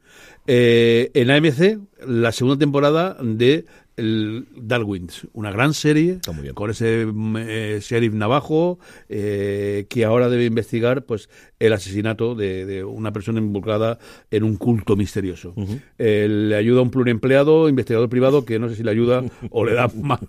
Eh, 0.46 1.10
en 1.14 1.30
AMC, 1.30 1.78
la 2.06 2.32
segunda 2.32 2.58
temporada 2.58 3.16
de 3.22 3.64
el 4.00 4.46
Darwins, 4.56 5.26
una 5.34 5.52
gran 5.52 5.74
serie 5.74 6.18
con 6.54 6.70
ese 6.70 7.06
mm, 7.06 7.36
eh, 7.38 7.78
sheriff 7.82 8.14
navajo 8.14 8.78
eh, 9.08 9.86
que 9.88 10.04
ahora 10.04 10.28
debe 10.28 10.46
investigar 10.46 11.04
pues 11.04 11.28
el 11.58 11.74
asesinato 11.74 12.34
de, 12.34 12.82
una 12.82 13.12
persona 13.12 13.38
involucrada 13.38 13.98
en 14.30 14.44
un 14.44 14.56
culto 14.56 14.96
misterioso. 14.96 15.54
Eh, 15.98 16.26
le 16.28 16.56
ayuda 16.56 16.80
a 16.80 16.82
un 16.82 16.90
pluriempleado, 16.90 17.68
investigador 17.68 18.08
privado, 18.08 18.46
que 18.46 18.58
no 18.58 18.70
sé 18.70 18.76
si 18.76 18.82
le 18.82 18.90
ayuda 18.90 19.22
o 19.50 19.64
le 19.66 19.74
da 19.74 19.88
más 20.02 20.20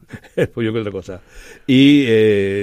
pollo 0.53 0.74
que 0.74 0.80
otra 0.80 0.91
cosa. 0.91 1.22
Y 1.65 2.05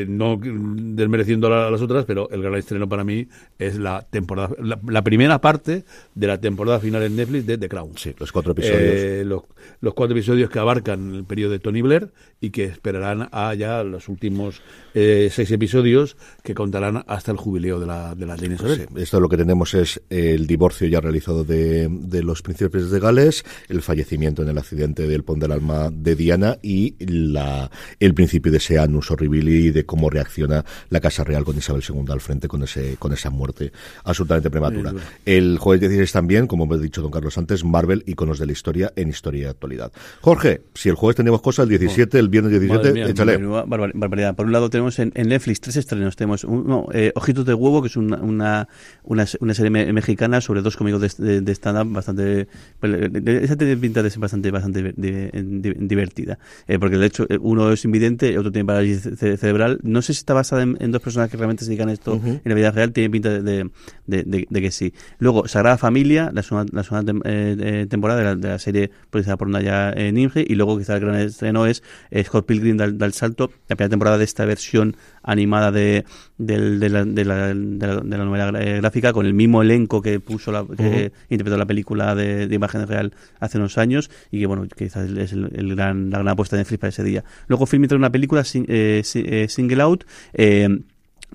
no 0.08 0.38
desmereciendo 0.38 1.46
a 1.52 1.70
las 1.70 1.80
otras, 1.80 2.04
pero 2.04 2.28
el 2.30 2.42
gran 2.42 2.56
estreno 2.56 2.88
para 2.88 3.04
mí 3.04 3.26
es 3.58 3.78
la 3.78 4.06
temporada, 4.10 4.54
la, 4.60 5.02
primera 5.02 5.40
parte 5.40 5.84
de 6.14 6.26
la 6.26 6.38
temporada 6.38 6.78
final 6.78 7.02
en 7.02 7.16
Netflix 7.16 7.46
de 7.46 7.56
The 7.56 7.68
Crown. 7.70 7.92
Sí, 7.96 8.14
los 8.18 8.30
cuatro 8.30 8.52
episodios. 8.52 9.26
Los, 9.26 9.42
los 9.80 9.94
cuatro 9.94 10.14
episodios 10.14 10.50
que 10.50 10.58
abarcan 10.58 10.97
en 10.98 11.14
el 11.14 11.24
periodo 11.24 11.52
de 11.52 11.58
Tony 11.58 11.82
Blair 11.82 12.10
y 12.40 12.50
que 12.50 12.64
esperarán 12.64 13.28
a 13.32 13.54
ya 13.54 13.82
los 13.82 14.08
últimos 14.08 14.62
eh, 14.94 15.28
seis 15.32 15.50
episodios 15.50 16.16
que 16.42 16.54
contarán 16.54 17.04
hasta 17.06 17.32
el 17.32 17.38
jubileo 17.38 17.80
de 17.80 17.86
la, 17.86 18.14
de 18.14 18.26
la 18.26 18.36
reina 18.36 18.54
Isabel. 18.56 18.88
esto 18.96 19.20
lo 19.20 19.28
que 19.28 19.36
tenemos 19.36 19.74
es 19.74 20.00
el 20.10 20.46
divorcio 20.46 20.86
ya 20.88 21.00
realizado 21.00 21.44
de, 21.44 21.88
de, 21.90 22.22
los 22.22 22.42
príncipes 22.42 22.90
de 22.90 23.00
Gales, 23.00 23.44
el 23.68 23.82
fallecimiento 23.82 24.42
en 24.42 24.48
el 24.48 24.58
accidente 24.58 25.06
del 25.06 25.24
Pont 25.24 25.42
del 25.42 25.52
Alma 25.52 25.90
de 25.92 26.14
Diana 26.14 26.58
y 26.62 26.94
la, 27.04 27.70
el 27.98 28.14
principio 28.14 28.52
de 28.52 28.58
ese 28.58 28.78
anus 28.78 29.10
horribili 29.10 29.70
de 29.70 29.84
cómo 29.84 30.10
reacciona 30.10 30.64
la 30.90 31.00
Casa 31.00 31.24
Real 31.24 31.44
con 31.44 31.56
Isabel 31.56 31.82
II 31.88 32.04
al 32.08 32.20
frente 32.20 32.48
con 32.48 32.62
ese 32.62 32.96
con 32.98 33.12
esa 33.12 33.30
muerte 33.30 33.72
absolutamente 34.04 34.50
prematura. 34.50 34.92
El 35.24 35.58
jueves 35.58 35.80
16 35.80 36.12
también, 36.12 36.46
como 36.46 36.64
hemos 36.64 36.80
dicho 36.80 37.02
don 37.02 37.10
Carlos 37.10 37.38
antes, 37.38 37.64
Marvel, 37.64 38.02
iconos 38.06 38.38
de 38.38 38.46
la 38.46 38.52
historia 38.52 38.92
en 38.96 39.08
historia 39.08 39.42
y 39.42 39.46
actualidad. 39.46 39.92
Jorge, 40.20 40.62
Si 40.78 40.88
el 40.88 40.94
jueves 40.94 41.16
teníamos 41.16 41.42
cosas, 41.42 41.64
el 41.64 41.70
17, 41.70 42.20
el 42.20 42.28
viernes 42.28 42.52
17, 42.52 43.10
échale. 43.10 43.36
barbaridad. 43.36 44.36
Por 44.36 44.46
un 44.46 44.52
lado 44.52 44.70
tenemos 44.70 44.96
en, 45.00 45.12
Netflix 45.12 45.60
tres 45.60 45.74
estrenos. 45.74 46.14
Tenemos 46.14 46.44
uno, 46.44 46.86
eh, 46.92 47.10
Ojitos 47.16 47.44
de 47.44 47.52
Huevo, 47.52 47.82
que 47.82 47.88
es 47.88 47.96
una, 47.96 48.18
una, 48.18 48.68
una, 49.02 49.26
serie 49.26 49.70
mexicana 49.92 50.40
sobre 50.40 50.62
dos 50.62 50.76
cómicos 50.76 51.16
de, 51.18 51.40
de, 51.40 51.52
stand-up 51.52 51.92
bastante... 51.92 52.46
Pues, 52.78 53.10
esa 53.26 53.56
tiene 53.56 53.76
pinta 53.76 54.04
de 54.04 54.10
ser 54.10 54.20
bastante, 54.20 54.52
bastante 54.52 54.94
divertida. 54.96 56.38
Eh, 56.68 56.78
porque 56.78 56.96
de 56.96 57.06
hecho 57.06 57.26
uno 57.40 57.72
es 57.72 57.84
invidente, 57.84 58.38
otro 58.38 58.52
tiene 58.52 58.64
parálisis 58.64 59.18
cerebral. 59.18 59.80
No 59.82 60.00
sé 60.00 60.14
si 60.14 60.18
está 60.20 60.32
basada 60.32 60.62
en, 60.62 60.92
dos 60.92 61.02
personas 61.02 61.28
que 61.28 61.36
realmente 61.36 61.64
se 61.64 61.70
dedican 61.70 61.88
a 61.88 61.92
esto 61.92 62.20
en 62.24 62.40
la 62.44 62.54
vida 62.54 62.70
real. 62.70 62.92
Tiene 62.92 63.10
pinta 63.10 63.30
de, 63.40 63.68
que 64.06 64.70
sí. 64.70 64.94
Luego, 65.18 65.48
Sagrada 65.48 65.76
Familia, 65.76 66.30
la 66.32 66.44
segunda, 66.44 66.70
la 66.72 66.84
segunda 66.84 67.14
eh, 67.24 67.86
temporada 67.90 68.36
de 68.36 68.48
la, 68.48 68.58
serie 68.60 68.92
producida 69.10 69.36
por 69.36 69.48
Naya 69.48 69.92
Ninge. 70.12 70.44
Y 70.46 70.54
luego 70.54 70.67
quizá 70.76 70.96
el 70.96 71.00
gran 71.00 71.14
estreno 71.16 71.66
es 71.66 71.82
Scott 72.24 72.46
Pilgrim 72.46 72.76
del, 72.76 73.12
salto, 73.12 73.50
la 73.68 73.76
primera 73.76 73.90
temporada 73.90 74.18
de 74.18 74.24
esta 74.24 74.44
versión 74.44 74.96
animada 75.22 75.70
de, 75.70 76.04
de, 76.36 76.88
la, 76.88 77.04
de, 77.04 77.24
la, 77.24 78.24
novela 78.24 78.50
gráfica 78.50 79.12
con 79.12 79.26
el 79.26 79.34
mismo 79.34 79.62
elenco 79.62 80.02
que 80.02 80.20
puso 80.20 80.52
la, 80.52 80.64
que 80.76 81.12
interpretó 81.28 81.56
la 81.56 81.66
película 81.66 82.14
de, 82.14 82.52
imagen 82.52 82.86
real 82.86 83.12
hace 83.40 83.58
unos 83.58 83.78
años 83.78 84.10
y 84.30 84.40
que 84.40 84.46
bueno 84.46 84.66
quizás 84.66 85.08
es 85.10 85.32
el, 85.32 85.74
gran, 85.74 86.10
la 86.10 86.18
gran 86.18 86.28
apuesta 86.28 86.56
de 86.56 86.60
Netflix 86.60 86.80
para 86.80 86.88
ese 86.88 87.04
día. 87.04 87.24
Luego 87.46 87.66
Film 87.66 87.86
trae 87.86 87.98
una 87.98 88.10
película 88.10 88.42
eh, 88.54 89.02
eh, 89.14 89.46
Single 89.48 89.82
Out 89.82 90.04
eh, 90.32 90.80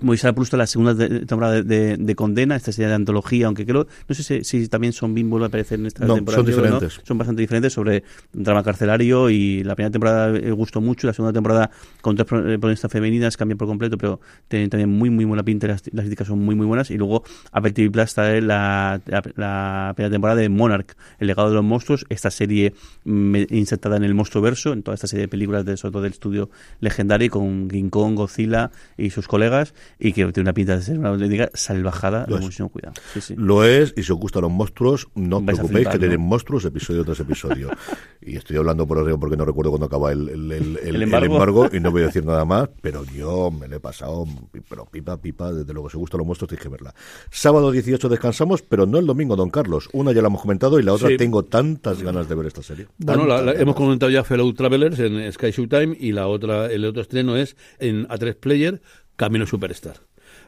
Moisés 0.00 0.32
Prusto, 0.32 0.56
la 0.56 0.66
segunda 0.66 0.96
temporada 0.96 1.62
de, 1.62 2.14
Condena, 2.16 2.56
esta 2.56 2.72
serie 2.72 2.88
de 2.88 2.94
antología, 2.94 3.46
aunque 3.46 3.64
creo, 3.64 3.86
no 4.08 4.14
sé 4.14 4.42
si, 4.44 4.68
también 4.68 4.92
son 4.92 5.14
a 5.14 5.46
aparecer 5.46 5.78
en 5.78 5.86
esta 5.86 6.06
temporada. 6.06 6.42
Son 6.42 6.46
diferentes. 6.46 7.00
Son 7.04 7.18
bastante 7.18 7.42
diferentes 7.42 7.72
sobre 7.72 8.02
drama 8.32 8.62
carcelario 8.62 9.30
y 9.30 9.62
la 9.62 9.74
primera 9.76 9.92
temporada 9.92 10.28
me 10.32 10.50
gustó 10.52 10.80
mucho, 10.80 11.06
la 11.06 11.12
segunda 11.12 11.32
temporada 11.32 11.70
con 12.00 12.16
tres 12.16 12.26
protagonistas 12.26 12.90
femeninas 12.90 13.36
cambia 13.36 13.56
por 13.56 13.68
completo, 13.68 13.96
pero 13.96 14.20
tienen 14.48 14.68
también 14.68 14.90
muy, 14.90 15.10
muy 15.10 15.24
buena 15.24 15.42
pinta, 15.42 15.68
las, 15.68 15.82
las 15.92 16.04
críticas 16.04 16.26
son 16.26 16.40
muy, 16.40 16.54
muy 16.54 16.66
buenas. 16.66 16.90
Y 16.90 16.98
luego 16.98 17.22
Apple 17.52 17.72
Plus 17.90 18.04
está 18.04 18.28
la, 18.40 19.00
la, 19.06 19.92
primera 19.94 20.10
temporada 20.10 20.40
de 20.40 20.48
Monarch, 20.48 20.96
El 21.18 21.28
legado 21.28 21.48
de 21.50 21.54
los 21.54 21.64
monstruos, 21.64 22.04
esta 22.08 22.30
serie 22.30 22.74
mm, 23.04 23.36
insertada 23.50 23.96
en 23.96 24.04
el 24.04 24.14
monstruo 24.14 24.42
verso, 24.42 24.72
en 24.72 24.82
toda 24.82 24.96
esta 24.96 25.06
serie 25.06 25.22
de 25.22 25.28
películas, 25.28 25.64
de, 25.64 25.76
sobre 25.76 25.92
todo 25.92 26.02
del 26.02 26.12
estudio 26.12 26.50
legendario, 26.80 27.30
con 27.30 27.68
King 27.68 27.90
Kong, 27.90 28.16
Godzilla 28.16 28.70
y 28.98 29.10
sus 29.10 29.28
colegas 29.28 29.74
y 29.98 30.12
que 30.12 30.24
tiene 30.32 30.42
una 30.42 30.52
pinta 30.52 30.76
de 30.76 30.82
ser 30.82 30.98
una 30.98 31.10
auténtica 31.10 31.50
salvajada 31.54 32.26
Lo 32.28 32.38
muchísimo 32.38 32.68
cuidado. 32.68 32.94
Lo 33.36 33.64
es, 33.64 33.94
y 33.96 34.02
si 34.02 34.12
os 34.12 34.18
gustan 34.18 34.42
los 34.42 34.50
monstruos, 34.50 35.08
no 35.14 35.38
os 35.38 35.44
preocupéis 35.44 35.88
que 35.88 35.98
tienen 35.98 36.20
monstruos 36.20 36.64
episodio 36.64 37.04
tras 37.04 37.20
episodio. 37.20 37.70
y 38.22 38.36
estoy 38.36 38.56
hablando 38.56 38.86
por 38.86 38.98
arriba 38.98 39.18
porque 39.18 39.36
no 39.36 39.44
recuerdo 39.44 39.70
cuando 39.70 39.86
acaba 39.86 40.12
el, 40.12 40.28
el, 40.28 41.02
embargo? 41.02 41.68
y 41.72 41.80
no 41.80 41.90
voy 41.90 42.02
a 42.02 42.06
decir 42.06 42.24
nada 42.26 42.44
más, 42.44 42.68
pero 42.80 43.04
yo 43.04 43.50
me 43.50 43.68
lo 43.68 43.76
he 43.76 43.80
pasado, 43.80 44.26
pero 44.68 44.86
pipa, 44.86 45.16
pipa, 45.16 45.52
desde 45.52 45.72
luego, 45.72 45.90
si 45.90 45.96
os 45.96 46.00
gustan 46.00 46.18
los 46.18 46.26
monstruos 46.26 46.48
tenéis 46.48 46.62
que 46.62 46.68
verla. 46.68 46.94
Sábado 47.30 47.70
18 47.70 48.08
descansamos, 48.08 48.62
pero 48.62 48.86
no 48.86 48.98
el 48.98 49.06
domingo, 49.06 49.36
don 49.36 49.50
Carlos. 49.50 49.88
Una 49.92 50.12
ya 50.12 50.22
la 50.22 50.28
hemos 50.28 50.42
comentado 50.42 50.78
y 50.78 50.82
la 50.82 50.92
otra 50.92 51.10
tengo 51.16 51.44
tantas 51.44 52.02
ganas 52.02 52.28
de 52.28 52.34
ver 52.34 52.46
esta 52.46 52.62
serie. 52.62 52.86
Bueno, 52.98 53.26
la, 53.26 53.52
hemos 53.52 53.74
comentado 53.74 54.10
ya 54.10 54.24
Fellow 54.24 54.52
Travelers 54.52 54.98
en 54.98 55.32
Sky 55.32 55.50
Showtime 55.50 55.96
y 55.98 56.12
la 56.12 56.26
otra, 56.26 56.66
el 56.66 56.84
otro 56.84 57.02
estreno 57.02 57.36
es 57.36 57.56
en 57.78 58.06
A3 58.08 58.36
Player 58.36 58.80
Camino 59.16 59.46
Superstar 59.46 60.00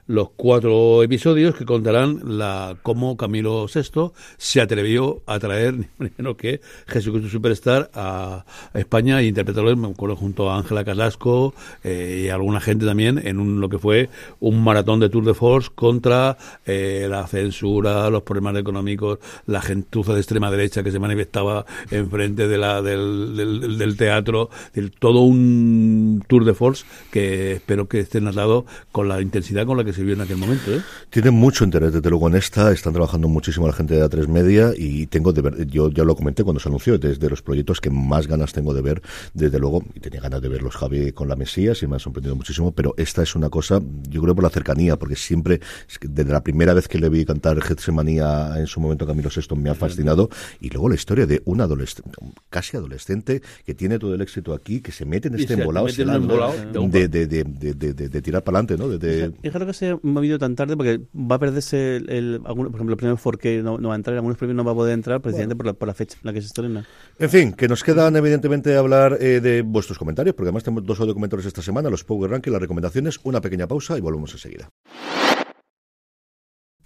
los 0.07 0.31
cuatro 0.37 1.03
episodios 1.03 1.55
que 1.55 1.65
contarán 1.65 2.39
la 2.39 2.77
cómo 2.83 3.17
Camilo 3.17 3.67
VI 3.67 4.13
se 4.37 4.61
atrevió 4.61 5.23
a 5.27 5.39
traer 5.39 5.75
ni 5.99 6.11
menos 6.17 6.37
que 6.37 6.61
Jesucristo 6.87 7.29
Superstar 7.29 7.91
a, 7.95 8.45
España 8.75 9.21
e 9.21 9.27
interpretarlo 9.27 9.77
me 9.77 9.89
acuerdo 9.89 10.17
junto 10.17 10.51
a 10.51 10.59
Ángela 10.59 10.85
Carrasco 10.85 11.55
eh, 11.83 12.25
y 12.25 12.29
alguna 12.29 12.61
gente 12.61 12.87
también 12.87 13.21
en 13.25 13.41
un, 13.41 13.61
lo 13.61 13.69
que 13.69 13.79
fue 13.79 14.09
un 14.41 14.63
maratón 14.63 15.01
de 15.01 15.09
Tour 15.09 15.25
de 15.25 15.35
Force 15.35 15.71
contra 15.75 16.37
eh, 16.67 17.07
la 17.11 17.27
censura, 17.27 18.09
los 18.11 18.23
problemas 18.23 18.57
económicos, 18.57 19.19
la 19.47 19.61
gentuza 19.61 20.15
de 20.15 20.21
extrema 20.21 20.51
derecha 20.51 20.83
que 20.83 20.93
se 20.93 20.99
manifestaba 20.99 21.65
enfrente 21.91 22.47
de 22.47 22.59
la, 22.59 22.83
del, 22.83 23.37
del, 23.37 23.79
del 23.79 23.97
teatro, 23.97 24.51
todo 24.99 25.21
un 25.21 26.23
Tour 26.29 26.45
de 26.45 26.55
Force 26.55 26.85
que 27.11 27.53
espero 27.53 27.89
que 27.89 28.01
esté 28.01 28.21
narrado 28.21 28.67
con 28.93 29.09
la 29.09 29.21
intensidad 29.21 29.67
con 29.67 29.77
la 29.77 29.85
que 29.85 29.93
se 29.97 30.05
vio 30.05 30.15
en 30.15 30.21
aquel 30.21 30.37
momento. 30.37 30.73
¿eh? 30.73 30.83
Tienen 31.09 31.35
mucho 31.35 31.65
interés, 31.65 31.93
desde 31.93 32.11
luego, 32.11 32.29
en 32.29 32.37
esta. 32.37 32.71
Están 32.71 32.93
trabajando 32.93 33.29
muchísimo 33.29 33.67
la 33.67 33.73
gente 33.73 33.95
de 33.95 34.05
A3 34.05 34.29
Media 34.29 34.73
y 34.77 35.07
tengo 35.07 35.33
de 35.33 35.41
ver, 35.41 35.67
yo 35.67 35.91
ya 35.91 36.05
lo 36.05 36.15
comenté 36.15 36.45
cuando 36.45 36.61
se 36.61 36.69
anunció, 36.69 36.99
desde 36.99 37.31
los 37.31 37.43
proyectos 37.43 37.81
que 37.81 37.89
más 37.91 38.27
ganas 38.27 38.53
tengo 38.53 38.75
de 38.75 38.83
ver, 38.83 39.03
desde 39.33 39.59
luego, 39.59 39.83
y 39.95 40.01
tenía 40.01 40.21
ganas 40.21 40.43
de 40.43 40.49
verlos 40.49 40.77
Javi 40.77 41.13
con 41.13 41.29
la 41.29 41.37
Mesías 41.37 41.83
y 41.83 41.87
me 41.87 41.97
ha 41.97 41.99
sorprendido 41.99 42.37
muchísimo, 42.37 42.73
pero 42.73 42.95
esta 42.99 43.23
es 43.23 43.35
una 43.35 43.49
cosa, 43.49 43.81
yo 44.09 44.21
creo 44.21 44.35
por 44.35 44.45
la 44.45 44.51
cercanía, 44.51 44.99
porque 44.99 45.17
siempre, 45.17 45.61
desde 46.01 46.31
la 46.31 46.43
primera 46.43 46.75
vez 46.75 46.89
que 46.89 46.99
le 46.99 47.09
vi 47.09 47.25
cantar 47.25 47.61
Getsemanía 47.63 48.55
en 48.59 48.67
su 48.67 48.81
momento 48.81 49.07
Camilo 49.07 49.31
VI 49.35 49.57
me 49.57 49.71
ha 49.71 49.75
fascinado, 49.75 50.29
y 50.61 50.69
luego 50.69 50.91
la 50.91 50.97
historia 50.97 51.27
de 51.27 51.41
un 51.47 51.63
adolescente, 51.63 52.11
casi 52.51 52.77
adolescente, 52.77 53.41
que 53.65 53.75
tiene 53.75 53.99
todo 53.99 54.15
el 54.15 54.21
éxito 54.21 54.53
aquí, 54.53 54.81
que 54.81 54.93
se 54.93 55.07
mete 55.07 55.29
en 55.29 55.37
este 55.37 55.55
embolado, 55.55 55.87
de, 55.87 57.09
de, 57.09 57.27
de, 57.27 57.45
de, 57.45 58.23
tirar 58.23 58.45
para 58.45 58.59
adelante, 58.59 58.77
¿no? 58.77 58.99
Que 58.99 59.73
se 59.73 59.86
ha 59.91 59.99
movido 60.03 60.39
tan 60.39 60.55
tarde 60.55 60.77
porque 60.77 61.01
va 61.15 61.37
a 61.37 61.39
perderse 61.39 61.97
el, 61.97 62.41
por 62.43 62.69
ejemplo, 62.75 62.93
el 62.93 62.97
premio 62.97 63.17
4K 63.17 63.63
no, 63.63 63.79
no, 63.79 63.89
va 63.89 63.95
a 63.95 63.97
entrar, 63.97 64.17
algunos 64.17 64.37
premios 64.37 64.57
no 64.57 64.65
va 64.65 64.73
a 64.73 64.75
poder 64.75 64.95
entrar 64.95 65.21
precisamente 65.21 65.57
por, 65.57 65.67
la, 65.67 65.73
por, 65.73 65.89
la, 65.89 65.95
fecha 65.95 66.17
en 66.17 66.27
la 66.27 66.33
que 66.33 66.41
se 66.41 66.49
estrena. 66.49 66.87
En 67.19 67.31
fin, 67.31 67.53
que 67.53 67.69
nos 67.69 67.83
quedan 67.83 68.17
evidentemente 68.17 68.77
hablar 68.77 69.19
eh, 69.21 69.41
de 69.41 69.63
vuestros 69.63 69.99
comentarios, 69.99 70.35
porque 70.35 70.49
además 70.49 70.65
tenemos 70.65 70.85
dos 70.85 70.99
documentales 70.99 71.47
esta 71.47 71.63
semana, 71.63 71.91
los 71.91 72.05
Power 72.05 72.31
Ranking, 72.31 72.53
las 72.53 72.61
recomendaciones, 72.61 73.21
una 73.25 73.41
pequeña 73.41 73.67
pausa 73.67 73.97
y 73.97 74.01
volvemos 74.01 74.33
enseguida. 74.33 74.69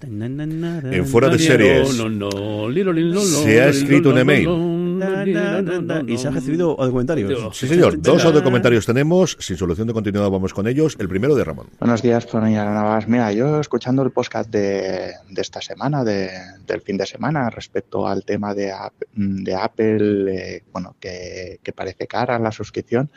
En 0.02 1.06
fuera 1.06 1.28
de 1.28 1.38
series 1.38 1.88
se 3.44 3.60
ha 3.60 3.68
escrito 3.68 4.10
un 4.10 4.18
email 4.18 4.48
y 6.06 6.18
se 6.18 6.28
han 6.28 6.34
recibido 6.34 6.76
comentarios. 6.76 7.56
Sí, 7.56 7.66
señor. 7.66 8.00
Dos 8.00 8.22
comentarios 8.42 8.86
tenemos. 8.86 9.36
Sin 9.40 9.56
solución 9.56 9.86
de 9.88 9.94
continuidad 9.94 10.30
vamos 10.30 10.54
con 10.54 10.66
ellos. 10.66 10.96
El 10.98 11.08
primero 11.08 11.34
de 11.34 11.44
Ramón. 11.44 11.68
Buenos 11.78 12.02
días, 12.02 12.26
Navas. 12.32 13.08
Mira, 13.08 13.32
yo 13.32 13.60
escuchando 13.60 14.02
el 14.02 14.10
podcast 14.10 14.50
de, 14.50 15.12
de 15.28 15.40
esta 15.40 15.60
semana, 15.60 16.04
de, 16.04 16.30
del 16.66 16.80
fin 16.80 16.96
de 16.96 17.06
semana, 17.06 17.50
respecto 17.50 18.06
al 18.06 18.24
tema 18.24 18.54
de, 18.54 18.72
de 19.14 19.54
Apple, 19.54 20.34
eh, 20.34 20.62
bueno, 20.72 20.96
que, 21.00 21.60
que 21.62 21.72
parece 21.72 22.06
cara 22.06 22.38
la 22.38 22.52
suscripción, 22.52 23.10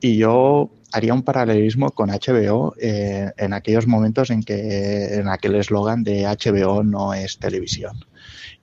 y 0.00 0.16
yo 0.16 0.70
haría 0.92 1.14
un 1.14 1.22
paralelismo 1.22 1.90
con 1.90 2.10
HBO 2.10 2.74
eh, 2.78 3.30
en 3.36 3.52
aquellos 3.52 3.86
momentos 3.86 4.30
en 4.30 4.42
que 4.42 5.14
en 5.14 5.28
aquel 5.28 5.54
eslogan 5.56 6.04
de 6.04 6.24
HBO 6.24 6.82
no 6.82 7.14
es 7.14 7.38
televisión 7.38 7.96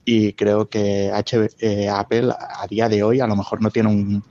y 0.04 0.32
creo 0.34 0.68
que 0.68 1.10
eh, 1.60 1.88
Apple 1.88 2.32
a 2.38 2.66
día 2.66 2.88
de 2.88 3.02
hoy 3.02 3.20
a 3.20 3.26
lo 3.26 3.36
mejor 3.36 3.62
no 3.62 3.70
tiene 3.70 3.88
un 3.88 4.22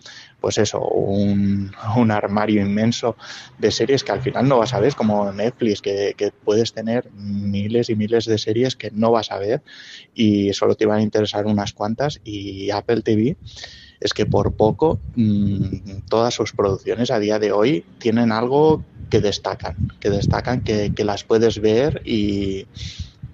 pues 0.44 0.58
eso, 0.58 0.82
un, 0.82 1.72
un, 1.96 2.12
armario 2.12 2.62
inmenso 2.62 3.16
de 3.60 3.72
series 3.72 4.04
que 4.04 4.12
al 4.12 4.22
final 4.22 4.46
no 4.46 4.58
vas 4.58 4.74
a 4.74 4.82
ver, 4.82 4.94
como 4.94 5.32
Netflix, 5.32 5.82
que, 5.82 6.16
que, 6.18 6.32
puedes 6.32 6.74
tener 6.74 7.10
miles 7.14 7.90
y 7.90 7.96
miles 7.96 8.26
de 8.26 8.38
series 8.38 8.76
que 8.76 8.92
no 8.92 9.10
vas 9.10 9.32
a 9.32 9.40
ver 9.40 9.62
y 10.14 10.52
solo 10.52 10.76
te 10.76 10.86
van 10.86 11.00
a 11.00 11.02
interesar 11.02 11.46
unas 11.46 11.72
cuantas 11.72 12.20
y 12.26 12.72
Apple 12.72 13.04
TV 13.04 13.38
es 14.02 14.14
que 14.14 14.26
por 14.26 14.54
poco 14.54 15.00
mmm, 15.16 16.02
todas 16.10 16.34
sus 16.34 16.52
producciones 16.52 17.10
a 17.10 17.20
día 17.20 17.40
de 17.40 17.54
hoy 17.54 17.86
tienen 18.00 18.34
algo 18.34 18.84
que 19.10 19.22
destacan, 19.22 19.94
que 20.02 20.10
destacan, 20.10 20.62
que, 20.62 20.94
que 20.94 21.06
las 21.06 21.24
puedes 21.24 21.62
ver 21.62 22.02
y 22.04 22.68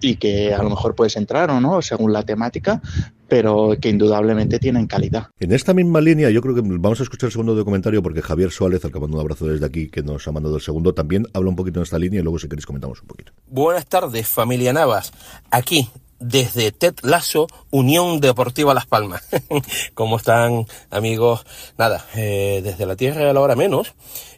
y 0.02 0.16
que 0.16 0.54
a 0.54 0.64
lo 0.64 0.70
mejor 0.70 0.96
puedes 0.96 1.16
entrar 1.16 1.50
o 1.52 1.60
no, 1.60 1.82
según 1.82 2.14
la 2.14 2.24
temática, 2.24 2.82
pero 3.28 3.76
que 3.80 3.90
indudablemente 3.90 4.60
tienen 4.60 4.88
calidad. 4.88 5.28
En 5.40 5.54
esta 5.54 5.74
misma 5.74 6.02
línea, 6.02 6.30
yo 6.30 6.42
creo 6.42 6.56
que 6.56 6.62
vamos 6.64 7.00
a 7.00 7.04
escuchar 7.04 7.28
el 7.28 7.32
segundo 7.32 7.56
documentario 7.56 8.02
porque 8.02 8.22
Javier 8.22 8.52
Suárez, 8.52 8.84
al 8.86 8.92
que 8.92 9.00
mando 9.00 9.18
un 9.18 9.22
abrazo 9.22 9.46
desde 9.46 9.66
aquí, 9.66 9.90
que 9.90 10.02
nos 10.02 10.28
ha 10.28 10.32
mandado 10.32 10.56
el 10.56 10.62
segundo, 10.62 10.94
también 10.94 11.26
habla 11.34 11.50
un 11.50 11.56
poquito 11.56 11.80
en 11.80 11.84
esta 11.84 12.00
línea 12.00 12.20
y 12.20 12.24
luego 12.24 12.40
si 12.40 12.48
queréis 12.48 12.66
comentamos 12.66 13.02
un 13.02 13.08
poquito. 13.08 13.32
Buenas 13.48 13.86
tardes, 13.86 14.28
familia 14.28 14.74
Navas. 14.74 15.14
Aquí, 15.52 15.90
desde 16.20 16.72
Ted 16.72 16.96
Lasso, 17.04 17.48
Unión 17.70 18.20
Deportiva 18.20 18.74
Las 18.74 18.86
Palmas. 18.86 19.28
¿Cómo 19.94 20.18
están, 20.18 20.66
amigos? 20.90 21.46
Nada, 21.78 22.06
eh, 22.16 22.62
desde 22.64 22.86
la 22.86 22.96
Tierra 22.96 23.30
a 23.30 23.34
la 23.34 23.42
hora 23.42 23.56
menos, 23.56 23.94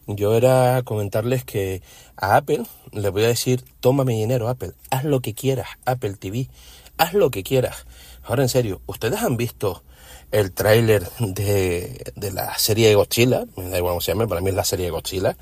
yo 0.08 0.36
era 0.36 0.82
comentarles 0.84 1.44
que 1.44 1.82
a 2.22 2.38
Apple 2.38 2.64
le 2.94 3.10
voy 3.10 3.26
a 3.26 3.28
decir, 3.28 3.64
tómame 3.80 4.14
dinero, 4.14 4.48
Apple, 4.48 4.72
haz 4.90 5.04
lo 5.04 5.20
que 5.22 5.34
quieras, 5.34 5.68
Apple 5.86 6.14
TV, 6.14 6.50
haz 6.98 7.14
lo 7.14 7.32
que 7.32 7.44
quieras. 7.44 7.86
Ahora 8.24 8.44
en 8.44 8.50
serio, 8.50 8.82
¿ustedes 8.86 9.22
han 9.22 9.36
visto 9.36 9.84
el 10.32 10.52
tráiler 10.52 11.10
de, 11.20 12.14
de 12.16 12.32
la 12.32 12.58
serie 12.58 12.88
de 12.88 12.96
Godzilla? 12.96 13.46
Me 13.58 13.70
da 13.70 13.78
igual 13.78 13.92
cómo 13.92 14.02
se 14.02 14.12
llama, 14.12 14.28
para 14.28 14.42
mí 14.42 14.50
es 14.50 14.56
la 14.56 14.64
serie 14.64 14.86
de 14.86 14.92
Godzilla. 14.92 15.36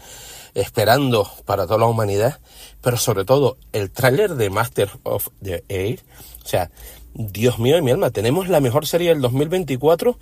Esperando 0.55 1.29
para 1.45 1.67
toda 1.67 1.79
la 1.79 1.85
humanidad, 1.85 2.39
pero 2.81 2.97
sobre 2.97 3.23
todo 3.23 3.57
el 3.71 3.91
tráiler 3.91 4.35
de 4.35 4.49
Master 4.49 4.89
of 5.03 5.27
the 5.43 5.63
Air. 5.67 5.99
O 6.43 6.47
sea, 6.47 6.71
Dios 7.13 7.59
mío 7.59 7.75
de 7.75 7.81
mi 7.81 7.91
alma, 7.91 8.09
tenemos 8.09 8.49
la 8.49 8.59
mejor 8.59 8.87
serie 8.87 9.09
del 9.09 9.21
2024 9.21 10.17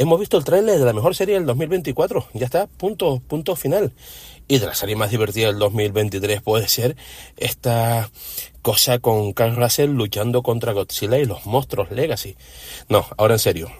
hemos 0.00 0.18
visto 0.18 0.38
el 0.38 0.44
tráiler 0.44 0.78
de 0.78 0.84
la 0.86 0.94
mejor 0.94 1.14
serie 1.14 1.34
del 1.34 1.44
2024. 1.44 2.28
Ya 2.32 2.46
está, 2.46 2.66
punto, 2.66 3.20
punto 3.28 3.54
final. 3.54 3.92
Y 4.50 4.58
de 4.58 4.66
la 4.66 4.74
serie 4.74 4.96
más 4.96 5.12
divertida 5.12 5.46
del 5.46 5.60
2023 5.60 6.42
puede 6.42 6.66
ser 6.66 6.96
esta 7.36 8.10
cosa 8.62 8.98
con 8.98 9.32
Carl 9.32 9.54
Russell 9.54 9.90
luchando 9.90 10.42
contra 10.42 10.72
Godzilla 10.72 11.18
y 11.18 11.24
los 11.24 11.46
monstruos 11.46 11.92
Legacy. 11.92 12.34
No, 12.88 13.06
ahora 13.16 13.34
en 13.34 13.38
serio. 13.38 13.70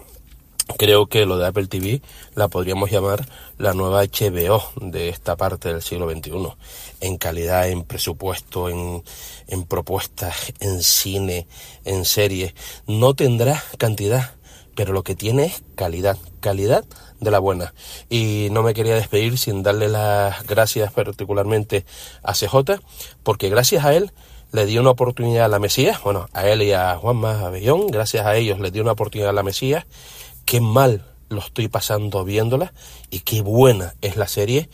Creo 0.78 1.08
que 1.08 1.26
lo 1.26 1.38
de 1.38 1.48
Apple 1.48 1.66
TV 1.66 2.02
la 2.36 2.46
podríamos 2.46 2.88
llamar 2.88 3.26
la 3.58 3.74
nueva 3.74 4.04
HBO 4.04 4.62
de 4.80 5.08
esta 5.08 5.36
parte 5.36 5.70
del 5.70 5.82
siglo 5.82 6.08
XXI. 6.08 6.30
En 7.00 7.18
calidad, 7.18 7.68
en 7.68 7.82
presupuesto, 7.82 8.68
en, 8.68 9.02
en 9.48 9.64
propuestas, 9.64 10.52
en 10.60 10.84
cine, 10.84 11.48
en 11.84 12.04
series. 12.04 12.54
No 12.86 13.14
tendrá 13.14 13.60
cantidad, 13.76 14.36
pero 14.76 14.92
lo 14.92 15.02
que 15.02 15.16
tiene 15.16 15.46
es 15.46 15.64
calidad. 15.74 16.16
Calidad 16.38 16.84
de 17.20 17.30
la 17.30 17.38
buena. 17.38 17.74
Y 18.08 18.48
no 18.50 18.62
me 18.62 18.74
quería 18.74 18.94
despedir 18.94 19.38
sin 19.38 19.62
darle 19.62 19.88
las 19.88 20.46
gracias 20.46 20.92
particularmente 20.92 21.84
a 22.22 22.32
CJ, 22.32 22.80
porque 23.22 23.48
gracias 23.48 23.84
a 23.84 23.94
él 23.94 24.12
le 24.52 24.66
dio 24.66 24.80
una 24.80 24.90
oportunidad 24.90 25.44
a 25.44 25.48
la 25.48 25.58
Mesías, 25.58 26.02
bueno, 26.02 26.28
a 26.32 26.46
él 26.48 26.62
y 26.62 26.72
a 26.72 26.96
Juanma 26.96 27.46
Abellón, 27.46 27.86
gracias 27.86 28.26
a 28.26 28.36
ellos 28.36 28.58
le 28.58 28.70
dio 28.70 28.82
una 28.82 28.92
oportunidad 28.92 29.30
a 29.30 29.34
la 29.34 29.42
Mesías, 29.42 29.86
qué 30.44 30.60
mal 30.60 31.06
lo 31.28 31.38
estoy 31.38 31.68
pasando 31.68 32.24
viéndola 32.24 32.72
y 33.10 33.20
qué 33.20 33.42
buena 33.42 33.94
es 34.00 34.16
la 34.16 34.26
serie 34.26 34.68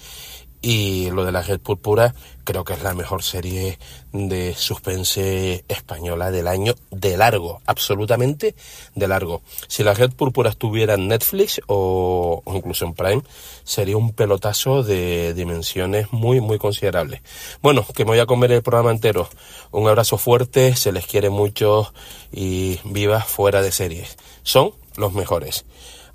y 0.63 1.11
lo 1.11 1.25
de 1.25 1.33
la 1.33 1.43
Red 1.43 1.61
Púrpura 1.61 2.15
creo 2.45 2.65
que 2.65 2.75
es 2.75 2.83
la 2.83 2.95
mejor 2.95 3.23
serie 3.23 3.79
de 4.13 4.55
suspense 4.55 5.65
española 5.69 6.31
del 6.31 6.47
año 6.47 6.75
de 6.91 7.17
largo, 7.17 7.61
absolutamente 7.67 8.55
de 8.95 9.09
largo. 9.09 9.43
Si 9.67 9.83
la 9.83 9.95
Red 9.95 10.13
Púrpura 10.13 10.51
estuviera 10.51 10.95
en 10.95 11.09
Netflix 11.09 11.61
o, 11.67 12.43
incluso 12.47 12.85
en 12.85 12.95
Prime, 12.95 13.23
sería 13.65 13.97
un 13.97 14.13
pelotazo 14.13 14.85
de 14.85 15.35
dimensiones 15.35 16.13
muy, 16.13 16.41
muy 16.41 16.59
considerables. 16.59 17.21
Bueno, 17.63 17.85
que 17.95 18.05
me 18.05 18.13
voy 18.13 18.21
a 18.21 18.27
comer 18.27 18.53
el 18.53 18.63
programa 18.63 18.93
entero. 18.93 19.29
Un 19.73 19.89
abrazo 19.89 20.17
fuerte, 20.17 20.77
se 20.77 20.93
les 20.93 21.07
quiere 21.07 21.31
mucho 21.31 21.93
y 22.33 22.79
viva 22.85 23.21
fuera 23.23 23.61
de 23.61 23.73
series. 23.73 24.17
Son 24.45 24.73
los 24.97 25.13
mejores. 25.13 25.65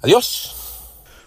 Adiós. 0.02 0.61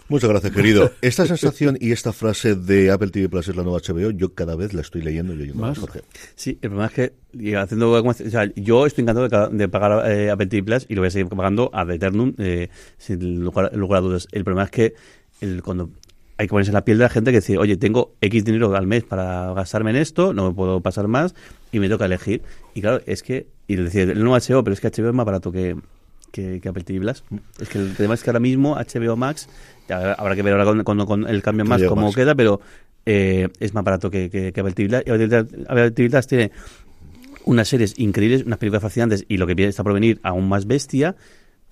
Muchas 0.08 0.28
gracias, 0.28 0.52
querido. 0.52 0.92
Esta 1.00 1.26
sensación 1.26 1.78
y 1.80 1.92
esta 1.92 2.12
frase 2.12 2.54
de 2.54 2.90
Apple 2.90 3.08
TV 3.08 3.28
Plus 3.28 3.48
es 3.48 3.56
la 3.56 3.62
nueva 3.62 3.78
HBO, 3.78 4.10
yo 4.10 4.34
cada 4.34 4.54
vez 4.54 4.74
la 4.74 4.82
estoy 4.82 5.00
leyendo 5.00 5.32
y 5.34 5.40
oyendo 5.42 5.62
más, 5.62 5.78
Jorge. 5.78 6.02
Sí, 6.34 6.58
el 6.60 6.70
problema 6.70 6.86
es 6.86 6.92
que 6.92 7.56
haciendo, 7.56 7.90
o 7.90 8.12
sea, 8.12 8.50
yo 8.54 8.84
estoy 8.86 9.02
encantado 9.02 9.48
de, 9.50 9.68
pagar 9.68 10.10
eh, 10.10 10.30
Apple 10.30 10.46
TV 10.46 10.62
Plus 10.62 10.86
y 10.88 10.94
lo 10.94 11.00
voy 11.00 11.08
a 11.08 11.10
seguir 11.10 11.28
pagando 11.28 11.70
a 11.72 11.82
Eternum, 11.90 12.34
eh, 12.38 12.68
sin 12.98 13.44
lugar, 13.44 13.70
a 13.72 14.00
dudas. 14.00 14.28
El 14.32 14.44
problema 14.44 14.64
es 14.64 14.70
que 14.70 14.94
el, 15.40 15.62
cuando 15.62 15.90
hay 16.36 16.46
que 16.46 16.50
ponerse 16.50 16.70
en 16.70 16.74
la 16.74 16.84
piel 16.84 16.98
de 16.98 17.04
la 17.04 17.10
gente 17.10 17.30
que 17.30 17.38
dice, 17.38 17.56
oye, 17.56 17.76
tengo 17.76 18.14
X 18.20 18.44
dinero 18.44 18.74
al 18.76 18.86
mes 18.86 19.04
para 19.04 19.54
gastarme 19.54 19.90
en 19.90 19.96
esto, 19.96 20.34
no 20.34 20.48
me 20.48 20.54
puedo 20.54 20.80
pasar 20.80 21.08
más 21.08 21.34
y 21.72 21.78
me 21.78 21.88
toca 21.88 22.04
elegir. 22.04 22.42
Y 22.74 22.82
claro, 22.82 23.00
es 23.06 23.22
que, 23.22 23.46
y 23.68 23.76
decir, 23.76 24.10
el 24.10 24.22
nuevo 24.22 24.36
HBO, 24.36 24.62
pero 24.64 24.74
es 24.74 24.80
que 24.80 24.88
HBO 24.88 25.08
es 25.08 25.14
más 25.14 25.24
barato 25.24 25.50
que, 25.50 25.76
que, 26.34 26.68
Apple 26.68 26.82
TV 26.82 27.00
Plus. 27.00 27.24
Es 27.60 27.68
que 27.68 27.78
el 27.78 27.94
tema 27.94 28.14
es 28.14 28.22
que 28.22 28.30
ahora 28.30 28.40
mismo 28.40 28.74
HBO 28.74 29.16
Max 29.16 29.48
habrá 29.88 30.34
que 30.34 30.42
ver 30.42 30.54
ahora 30.54 30.84
con, 30.84 31.28
el 31.28 31.42
cambio 31.42 31.64
más 31.64 31.82
cómo 31.84 32.12
queda, 32.12 32.34
pero 32.34 32.60
eh, 33.06 33.48
es 33.60 33.72
más 33.72 33.84
barato 33.84 34.10
que, 34.10 34.28
que, 34.30 34.48
Apple 34.48 34.72
TV 34.72 34.96
Apple 35.68 35.90
TV 35.92 36.22
tiene 36.22 36.50
unas 37.44 37.68
series 37.68 37.98
increíbles, 37.98 38.44
unas 38.44 38.58
películas 38.58 38.82
fascinantes 38.82 39.24
y 39.28 39.36
lo 39.36 39.46
que 39.46 39.54
está 39.64 39.84
por 39.84 39.92
venir 39.92 40.18
aún 40.22 40.48
más 40.48 40.66
bestia 40.66 41.14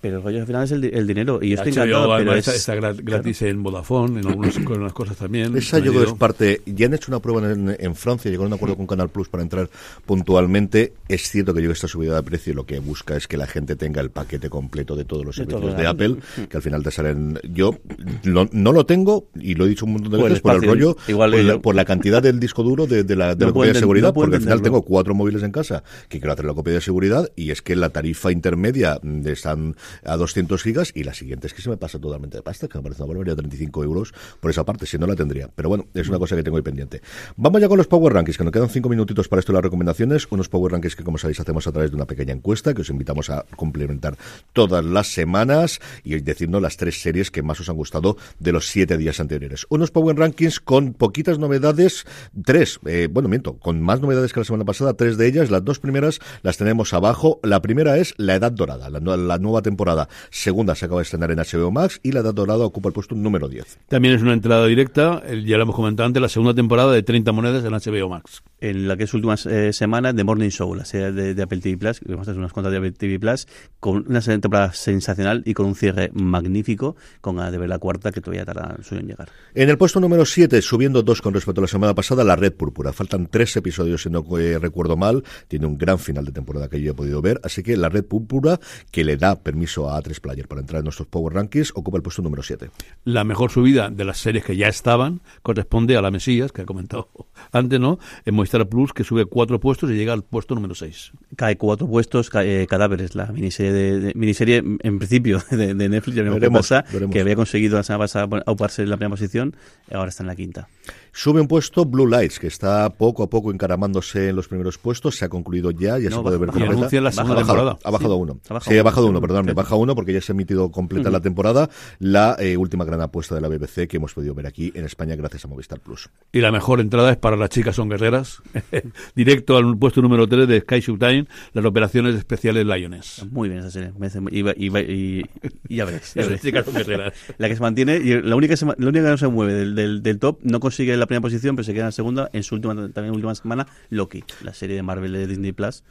pero 0.02 0.16
el 0.16 0.22
rollo 0.24 0.40
al 0.40 0.46
final 0.46 0.64
es 0.64 0.72
el, 0.72 1.06
dinero. 1.06 1.38
Y 1.40 1.50
yo 1.50 1.54
estoy 1.54 1.72
encantado. 1.72 2.16
Pero 2.18 2.34
está, 2.34 2.74
gratis 2.74 3.42
en 3.42 3.62
Vodafone, 3.62 4.20
en 4.20 4.26
algunas 4.26 4.92
cosas 4.92 5.16
también. 5.16 5.56
Esa 5.56 5.78
yo 5.78 5.92
creo 5.92 6.04
que 6.04 6.10
es 6.10 6.18
parte. 6.18 6.60
Ya 6.66 6.86
han 6.86 6.94
hecho 6.94 7.06
una 7.12 7.20
prueba 7.20 7.52
en, 7.52 7.76
en 7.78 7.94
Francia, 7.94 8.28
llegaron 8.28 8.52
a 8.52 8.56
un 8.56 8.58
acuerdo 8.58 8.76
con 8.76 8.88
Canal 8.88 9.10
Plus 9.10 9.28
para 9.28 9.44
entrar 9.44 9.70
puntualmente. 10.04 10.92
Es 11.08 11.30
cierto 11.30 11.54
que 11.54 11.62
yo 11.62 11.70
esta 11.70 11.86
subida 11.86 12.16
de 12.16 12.22
precio 12.24 12.52
lo 12.52 12.66
que 12.66 12.80
busca 12.80 13.16
es 13.16 13.28
que 13.28 13.36
la 13.36 13.46
gente 13.46 13.76
tenga 13.76 14.00
el 14.00 14.10
paquete 14.10 14.50
completo 14.50 14.96
de 14.96 15.04
todos 15.04 15.24
los 15.24 15.36
servicios 15.36 15.76
de, 15.76 15.86
Apple, 15.86 16.16
que 16.48 16.56
al 16.56 16.62
final 16.64 16.82
te 16.82 16.90
salen. 16.90 17.38
Yo 17.44 17.78
no 18.24 18.72
lo 18.72 18.84
tengo 18.84 19.28
y 19.36 19.54
lo 19.54 19.66
he 19.66 19.68
dicho 19.68 19.86
un 19.86 19.92
montón 19.92 20.10
de 20.10 20.18
pues 20.18 20.30
veces 20.30 20.42
por 20.42 20.54
el 20.56 20.62
rollo, 20.62 20.96
Igual 21.06 21.60
por, 21.60 21.76
la, 21.76 21.84
cantidad 21.84 22.20
del 22.20 22.40
disco 22.40 22.64
duro 22.64 22.88
de, 22.88 23.04
la, 23.14 23.36
de 23.36 23.52
copia 23.52 23.72
de 23.72 23.78
seguridad, 23.78 24.12
porque 24.12 24.34
al 24.34 24.42
final 24.42 24.62
tengo 24.62 24.82
cuatro 24.82 25.14
móviles 25.14 25.44
en 25.44 25.52
casa 25.52 25.84
que 26.08 26.18
quiero 26.18 26.32
hacer 26.32 26.44
la 26.44 26.54
copia 26.54 26.74
de 26.74 26.80
seguridad 26.80 27.30
y 27.36 27.52
es 27.52 27.62
que 27.62 27.76
la 27.76 27.90
tarifa 27.90 28.32
intermedia 28.32 28.98
de 29.02 29.32
están 29.42 29.76
a 30.04 30.16
200 30.16 30.62
gigas 30.62 30.92
y 30.94 31.04
la 31.04 31.14
siguiente 31.14 31.46
es 31.46 31.54
que 31.54 31.62
se 31.62 31.70
me 31.70 31.76
pasa 31.76 31.98
totalmente 31.98 32.36
de 32.36 32.42
pasta, 32.42 32.68
que 32.68 32.78
me 32.78 32.82
parece 32.82 33.02
una 33.02 33.08
barbaridad, 33.08 33.36
35 33.36 33.84
euros 33.84 34.14
por 34.40 34.50
esa 34.50 34.64
parte, 34.64 34.86
si 34.86 34.98
no 34.98 35.06
la 35.06 35.16
tendría. 35.16 35.48
Pero 35.54 35.68
bueno, 35.68 35.86
es 35.94 36.08
una 36.08 36.18
cosa 36.18 36.36
que 36.36 36.42
tengo 36.42 36.56
ahí 36.56 36.62
pendiente. 36.62 37.02
Vamos 37.36 37.60
ya 37.60 37.68
con 37.68 37.78
los 37.78 37.86
Power 37.86 38.12
Rankings, 38.12 38.38
que 38.38 38.44
nos 38.44 38.52
quedan 38.52 38.68
cinco 38.68 38.88
minutitos 38.88 39.28
para 39.28 39.40
esto 39.40 39.52
las 39.52 39.62
recomendaciones. 39.62 40.26
Unos 40.30 40.48
Power 40.48 40.72
Rankings 40.72 40.96
que, 40.96 41.04
como 41.04 41.18
sabéis, 41.18 41.40
hacemos 41.40 41.66
a 41.66 41.72
través 41.72 41.90
de 41.90 41.96
una 41.96 42.06
pequeña 42.06 42.32
encuesta 42.32 42.74
que 42.74 42.82
os 42.82 42.90
invitamos 42.90 43.30
a 43.30 43.44
complementar 43.56 44.16
todas 44.52 44.84
las 44.84 45.08
semanas 45.08 45.80
y 46.04 46.20
decirnos 46.20 46.62
las 46.62 46.76
tres 46.76 47.00
series 47.00 47.30
que 47.30 47.42
más 47.42 47.60
os 47.60 47.68
han 47.68 47.76
gustado 47.76 48.16
de 48.38 48.52
los 48.52 48.68
siete 48.68 48.96
días 48.96 49.20
anteriores. 49.20 49.66
Unos 49.68 49.90
Power 49.90 50.16
Rankings 50.16 50.60
con 50.60 50.94
poquitas 50.94 51.38
novedades, 51.38 52.04
tres, 52.44 52.78
eh, 52.86 53.08
bueno, 53.10 53.28
miento, 53.28 53.58
con 53.58 53.80
más 53.80 54.00
novedades 54.00 54.32
que 54.32 54.40
la 54.40 54.44
semana 54.44 54.64
pasada, 54.64 54.94
tres 54.94 55.16
de 55.16 55.26
ellas, 55.26 55.50
las 55.50 55.64
dos 55.64 55.78
primeras 55.78 56.20
las 56.42 56.56
tenemos 56.56 56.92
abajo. 56.94 57.40
La 57.42 57.62
primera 57.62 57.98
es 57.98 58.14
La 58.16 58.34
Edad 58.34 58.52
Dorada, 58.52 58.90
la 58.90 59.38
nueva 59.38 59.62
temporada 59.62 59.81
segunda 60.30 60.74
se 60.74 60.86
acaba 60.86 61.00
de 61.00 61.04
estrenar 61.04 61.30
en 61.30 61.38
HBO 61.38 61.70
Max 61.70 62.00
y 62.02 62.12
La 62.12 62.20
Edad 62.20 62.34
Dorada 62.34 62.64
ocupa 62.64 62.88
el 62.88 62.92
puesto 62.92 63.14
número 63.14 63.48
10. 63.48 63.78
También 63.88 64.14
es 64.14 64.22
una 64.22 64.32
entrada 64.32 64.66
directa, 64.66 65.22
ya 65.44 65.56
lo 65.56 65.64
hemos 65.64 65.76
comentado 65.76 66.06
antes, 66.06 66.22
la 66.22 66.28
segunda 66.28 66.54
temporada 66.54 66.92
de 66.92 67.02
30 67.02 67.32
monedas 67.32 67.64
en 67.64 67.72
HBO 67.72 68.08
Max. 68.08 68.42
En 68.60 68.86
la 68.86 68.96
que 68.96 69.04
es 69.04 69.14
última 69.14 69.34
eh, 69.46 69.72
semana 69.72 70.12
de 70.12 70.24
Morning 70.24 70.50
Show, 70.50 70.74
la 70.74 70.84
serie 70.84 71.12
de, 71.12 71.42
Apple 71.42 71.58
TV 71.58 71.76
Plus, 71.76 72.00
que 72.00 72.12
vamos 72.12 72.28
a 72.28 72.30
hacer 72.30 72.38
unas 72.38 72.52
cuantas 72.52 72.70
de 72.70 72.78
Apple 72.78 72.92
TV 72.92 73.18
Plus, 73.18 73.46
con 73.80 74.04
una 74.08 74.20
temporada 74.20 74.72
sensacional 74.72 75.42
y 75.44 75.54
con 75.54 75.66
un 75.66 75.74
cierre 75.74 76.10
magnífico, 76.14 76.96
con 77.20 77.36
la 77.36 77.50
de 77.50 77.58
ver 77.58 77.68
la 77.68 77.78
cuarta 77.78 78.12
que 78.12 78.20
todavía 78.20 78.44
tarda 78.44 78.76
suyo 78.82 79.00
en 79.00 79.08
llegar. 79.08 79.28
En 79.54 79.68
el 79.68 79.78
puesto 79.78 79.98
número 80.00 80.24
7, 80.24 80.62
subiendo 80.62 81.02
dos 81.02 81.20
con 81.20 81.34
respecto 81.34 81.60
a 81.60 81.62
la 81.62 81.68
semana 81.68 81.94
pasada, 81.94 82.22
La 82.22 82.36
Red 82.36 82.52
Púrpura. 82.52 82.92
Faltan 82.92 83.26
tres 83.26 83.56
episodios, 83.56 84.02
si 84.02 84.10
no 84.10 84.24
eh, 84.38 84.58
recuerdo 84.58 84.96
mal. 84.96 85.24
Tiene 85.48 85.66
un 85.66 85.76
gran 85.76 85.98
final 85.98 86.24
de 86.24 86.32
temporada 86.32 86.68
que 86.68 86.80
yo 86.80 86.92
he 86.92 86.94
podido 86.94 87.20
ver. 87.20 87.40
Así 87.42 87.62
que 87.62 87.76
La 87.76 87.88
Red 87.88 88.04
Púrpura, 88.04 88.60
que 88.90 89.04
le 89.04 89.16
da 89.16 89.40
permiso 89.40 89.71
a 89.78 90.00
A3 90.00 90.20
Player 90.20 90.46
para 90.46 90.60
entrar 90.60 90.80
en 90.80 90.84
nuestros 90.84 91.08
Power 91.08 91.34
Rankings, 91.34 91.72
ocupa 91.74 91.96
el 91.96 92.02
puesto 92.02 92.22
número 92.22 92.42
7. 92.42 92.70
La 93.04 93.24
mejor 93.24 93.50
subida 93.50 93.88
de 93.90 94.04
las 94.04 94.18
series 94.18 94.44
que 94.44 94.56
ya 94.56 94.68
estaban 94.68 95.20
corresponde 95.42 95.96
a 95.96 96.02
La 96.02 96.10
Mesías, 96.10 96.52
que 96.52 96.62
ha 96.62 96.66
comentado 96.66 97.08
antes, 97.52 97.80
¿no? 97.80 97.98
En 98.24 98.34
Movistar 98.34 98.68
Plus, 98.68 98.92
que 98.92 99.04
sube 99.04 99.24
cuatro 99.24 99.58
puestos 99.60 99.90
y 99.90 99.94
llega 99.94 100.12
al 100.12 100.22
puesto 100.22 100.54
número 100.54 100.74
6. 100.74 101.12
Cae 101.36 101.56
cuatro 101.56 101.86
puestos, 101.86 102.28
cae, 102.28 102.62
eh, 102.62 102.66
Cadáveres, 102.66 103.14
la 103.14 103.26
miniserie, 103.26 103.72
de, 103.72 104.12
miniserie 104.14 104.56
en 104.58 104.98
principio 104.98 105.42
de, 105.50 105.74
Netflix, 105.74 106.16
ya 106.16 106.22
veremos, 106.22 106.40
qué 106.40 106.50
pasa, 106.50 106.84
que 107.10 107.20
había 107.20 107.36
conseguido 107.36 107.76
la 107.76 107.82
semana 107.82 108.04
pasada 108.04 108.42
auparse 108.46 108.82
en 108.82 108.90
la 108.90 108.96
primera 108.96 109.10
posición, 109.10 109.56
y 109.90 109.94
ahora 109.94 110.10
está 110.10 110.22
en 110.22 110.26
la 110.26 110.36
quinta. 110.36 110.68
Sube 111.14 111.42
un 111.42 111.46
puesto 111.46 111.84
Blue 111.84 112.06
Lights, 112.06 112.38
que 112.38 112.46
está 112.46 112.88
poco 112.88 113.22
a 113.22 113.28
poco 113.28 113.50
encaramándose 113.50 114.30
en 114.30 114.36
los 114.36 114.48
primeros 114.48 114.78
puestos. 114.78 115.16
Se 115.16 115.26
ha 115.26 115.28
concluido 115.28 115.70
ya, 115.70 115.98
ya 115.98 116.10
se 116.10 116.18
puede 116.18 116.38
ver 116.38 116.48
completa. 116.48 117.00
La 117.02 117.10
ha, 117.10 117.34
bajado, 117.34 117.78
ha 117.84 117.90
bajado 117.90 118.16
uno. 118.16 118.38
sí, 118.62 118.78
ha 118.78 118.82
bajado 118.82 119.08
uno, 119.08 119.20
perdón, 119.20 119.46
baja 119.62 119.76
uno 119.76 119.94
porque 119.94 120.12
ya 120.12 120.20
se 120.20 120.32
ha 120.32 120.34
emitido 120.34 120.70
completa 120.70 121.10
la 121.10 121.20
temporada. 121.20 121.70
La 121.98 122.36
eh, 122.38 122.56
última 122.56 122.84
gran 122.84 123.00
apuesta 123.00 123.34
de 123.34 123.40
la 123.40 123.48
BBC 123.48 123.88
que 123.88 123.96
hemos 123.96 124.14
podido 124.14 124.34
ver 124.34 124.46
aquí 124.46 124.72
en 124.74 124.84
España 124.84 125.16
gracias 125.16 125.44
a 125.44 125.48
Movistar 125.48 125.80
Plus. 125.80 126.10
Y 126.32 126.40
la 126.40 126.52
mejor 126.52 126.80
entrada 126.80 127.10
es 127.10 127.16
para 127.16 127.36
las 127.36 127.50
chicas 127.50 127.76
son 127.76 127.88
guerreras. 127.88 128.42
Directo 129.14 129.56
al 129.56 129.76
puesto 129.76 130.02
número 130.02 130.26
3 130.26 130.48
de 130.48 130.60
Sky 130.60 130.80
Showtime, 130.80 131.26
las 131.52 131.64
operaciones 131.64 132.14
especiales 132.14 132.66
Lioness. 132.66 133.24
Muy 133.30 133.48
bien 133.48 133.60
esa 133.60 133.70
serie. 133.70 133.92
Y, 134.30 135.22
ya 135.68 135.84
veréis. 135.84 136.16
Las 136.16 136.40
chicas 136.40 136.64
son 136.64 136.74
guerreras. 136.74 137.12
La 137.38 137.48
que 137.48 137.56
se 137.56 137.62
mantiene, 137.62 137.96
y 137.96 138.20
la 138.20 138.36
única, 138.36 138.54
la 138.78 138.88
única 138.88 139.04
que 139.04 139.10
no 139.10 139.16
se 139.16 139.28
mueve 139.28 139.54
del, 139.54 139.74
del, 139.74 140.02
del 140.02 140.18
top, 140.18 140.38
no 140.42 140.60
consigue 140.60 140.96
la 140.96 141.06
primera 141.06 141.22
posición, 141.22 141.56
pero 141.56 141.64
se 141.64 141.72
queda 141.72 141.82
en 141.82 141.88
la 141.88 141.92
segunda. 141.92 142.30
En 142.32 142.42
su 142.42 142.54
última, 142.54 142.74
también 142.90 143.14
última 143.14 143.34
semana, 143.34 143.66
Loki, 143.90 144.24
la 144.42 144.54
serie 144.54 144.76
de 144.76 144.82
Marvel 144.82 145.12
de 145.12 145.26
Disney 145.26 145.52
Plus, 145.52 145.82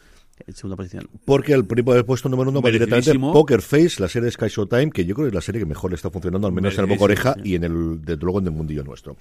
en 0.47 0.55
segunda 0.55 0.75
posición. 0.75 1.09
Porque 1.25 1.53
el 1.53 1.65
primer 1.65 2.05
puesto 2.05 2.29
número 2.29 2.49
uno 2.49 2.61
va 2.61 2.69
directamente 2.69 3.17
Poker 3.17 3.61
Face, 3.61 3.99
la 3.99 4.07
serie 4.07 4.25
de 4.25 4.31
Sky 4.31 4.47
Showtime, 4.47 4.91
que 4.91 5.05
yo 5.05 5.15
creo 5.15 5.25
que 5.25 5.29
es 5.29 5.35
la 5.35 5.41
serie 5.41 5.59
que 5.59 5.65
mejor 5.65 5.91
le 5.91 5.95
está 5.95 6.09
funcionando, 6.09 6.47
al 6.47 6.53
menos 6.53 6.73
en 6.75 6.81
el 6.81 6.85
boca 6.87 7.03
oreja 7.03 7.35
y 7.43 7.55
en 7.55 7.63
el, 7.63 8.01
desde 8.01 8.21
luego 8.21 8.39
en 8.39 8.45
el 8.45 8.51
mundillo 8.51 8.83
nuestro. 8.83 9.17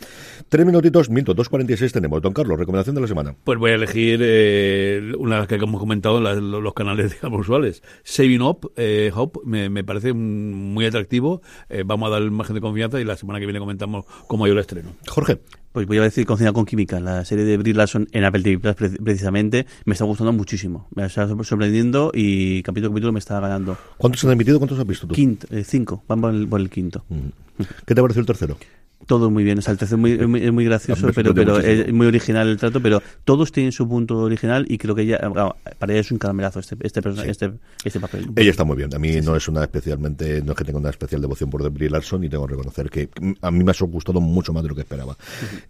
Tres 0.48 0.66
minutitos, 0.66 1.10
miento, 1.10 1.34
2.46 1.34 1.92
tenemos. 1.92 2.22
Don 2.22 2.32
Carlos, 2.32 2.58
recomendación 2.58 2.94
de 2.94 3.00
la 3.00 3.06
semana. 3.06 3.34
Pues 3.44 3.58
voy 3.58 3.72
a 3.72 3.74
elegir 3.74 4.20
eh, 4.22 5.12
una 5.18 5.36
de 5.36 5.40
las 5.40 5.48
que 5.48 5.54
hemos 5.56 5.80
comentado 5.80 6.18
en 6.30 6.50
los 6.50 6.74
canales, 6.74 7.12
digamos, 7.14 7.40
usuales. 7.40 7.82
Saving 8.02 8.42
Up, 8.42 8.72
eh, 8.76 9.10
Hope, 9.14 9.40
me, 9.44 9.84
parece 9.84 10.12
muy 10.12 10.86
atractivo. 10.86 11.42
Eh, 11.68 11.82
vamos 11.84 12.08
a 12.08 12.10
dar 12.10 12.22
el 12.22 12.30
margen 12.30 12.54
de 12.54 12.60
confianza 12.60 13.00
y 13.00 13.04
la 13.04 13.16
semana 13.16 13.40
que 13.40 13.46
viene 13.46 13.58
comentamos 13.58 14.04
cómo 14.26 14.46
yo 14.46 14.54
lo 14.54 14.60
estreno. 14.60 14.90
Jorge. 15.06 15.40
Pues 15.72 15.86
voy 15.86 15.98
a 15.98 16.02
decir 16.02 16.26
Cocina 16.26 16.52
con 16.52 16.64
Química, 16.64 16.98
la 16.98 17.24
serie 17.24 17.44
de 17.44 17.56
Brie 17.56 17.74
Larson 17.74 18.08
en 18.10 18.24
Apple 18.24 18.42
TV 18.42 18.58
Plus 18.58 18.98
precisamente, 19.04 19.66
me 19.84 19.92
está 19.92 20.04
gustando 20.04 20.32
muchísimo. 20.32 20.88
Me 20.96 21.06
está 21.06 21.28
sorprendiendo 21.44 22.10
y 22.12 22.60
capítulo 22.64 22.88
a 22.88 22.90
capítulo 22.90 23.12
me 23.12 23.20
está 23.20 23.38
ganando. 23.38 23.78
¿Cuántos 23.96 24.24
han 24.24 24.32
emitido? 24.32 24.58
¿Cuántos 24.58 24.80
has 24.80 24.86
visto 24.86 25.06
tú? 25.06 25.14
Quinto, 25.14 25.46
eh, 25.50 25.62
cinco, 25.62 26.02
vamos 26.08 26.22
por 26.22 26.34
el, 26.34 26.48
por 26.48 26.60
el 26.60 26.70
quinto. 26.70 27.04
¿Qué 27.86 27.94
te 27.94 28.02
pareció 28.02 28.18
el 28.18 28.26
tercero? 28.26 28.58
Todo 29.10 29.28
muy 29.28 29.42
bien. 29.42 29.58
O 29.58 29.60
sea, 29.60 29.72
el 29.72 29.78
tercero 29.78 29.96
es 29.96 30.28
muy, 30.28 30.40
es 30.40 30.52
muy, 30.52 30.64
gracioso, 30.64 31.08
pero, 31.12 31.34
pero 31.34 31.58
es 31.58 31.92
muy 31.92 32.06
original 32.06 32.46
el 32.46 32.58
trato, 32.58 32.80
pero 32.80 33.02
todos 33.24 33.50
tienen 33.50 33.72
su 33.72 33.88
punto 33.88 34.18
original 34.18 34.66
y 34.68 34.78
creo 34.78 34.94
que 34.94 35.02
ella, 35.02 35.18
para 35.80 35.92
ella 35.92 36.00
es 36.00 36.12
un 36.12 36.18
caramelazo 36.18 36.60
este, 36.60 36.76
este, 36.80 37.00
este, 37.28 37.50
este, 37.84 37.98
papel. 37.98 38.30
Ella 38.36 38.52
está 38.52 38.62
muy 38.62 38.76
bien. 38.76 38.94
A 38.94 39.00
mí 39.00 39.20
no 39.20 39.34
es 39.34 39.48
una 39.48 39.64
especialmente, 39.64 40.42
no 40.42 40.52
es 40.52 40.58
que 40.58 40.62
tenga 40.62 40.78
una 40.78 40.90
especial 40.90 41.20
devoción 41.20 41.50
por 41.50 41.68
Brie 41.70 41.90
Larson 41.90 42.22
y 42.22 42.28
tengo 42.28 42.46
que 42.46 42.52
reconocer 42.52 42.88
que 42.88 43.08
a 43.42 43.50
mí 43.50 43.64
me 43.64 43.72
ha 43.72 43.74
gustado 43.80 44.20
mucho 44.20 44.52
más 44.52 44.62
de 44.62 44.68
lo 44.68 44.76
que 44.76 44.82
esperaba. 44.82 45.16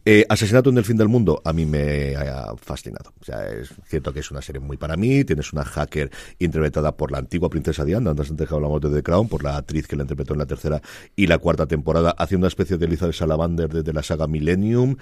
Eh, 0.05 0.26
Asesinato 0.28 0.68
en 0.68 0.76
el 0.76 0.84
fin 0.84 0.99
del 0.99 1.09
mundo, 1.09 1.41
a 1.43 1.55
mí 1.55 1.64
me 1.64 2.16
ha 2.16 2.55
fascinado. 2.61 3.14
O 3.22 3.24
sea, 3.24 3.49
es 3.49 3.70
cierto 3.86 4.12
que 4.12 4.20
es 4.20 4.30
una 4.30 4.43
serie 4.43 4.61
muy 4.61 4.76
para 4.76 4.99
mí. 4.99 5.24
Tienes 5.24 5.51
una 5.55 5.64
hacker 5.64 6.11
interpretada 6.38 6.95
por 6.95 7.11
la 7.11 7.16
antigua 7.16 7.49
princesa 7.49 7.86
Diana, 7.86 8.11
antes 8.11 8.53
hablamos 8.53 8.82
de 8.82 8.91
The 8.91 9.03
Crown, 9.03 9.28
por 9.28 9.43
la 9.43 9.57
actriz 9.57 9.86
que 9.86 9.97
la 9.97 10.03
interpretó 10.03 10.34
en 10.34 10.41
la 10.41 10.47
tercera 10.47 10.82
y 11.16 11.26
la 11.26 11.38
cuarta 11.38 11.64
temporada, 11.64 12.11
haciendo 12.11 12.45
una 12.45 12.49
especie 12.49 12.76
de 12.76 12.84
Elizabeth 12.84 13.14
Salamander 13.31 13.68
desde 13.68 13.93
la 13.93 14.03
saga 14.03 14.26
Millennium, 14.26 14.97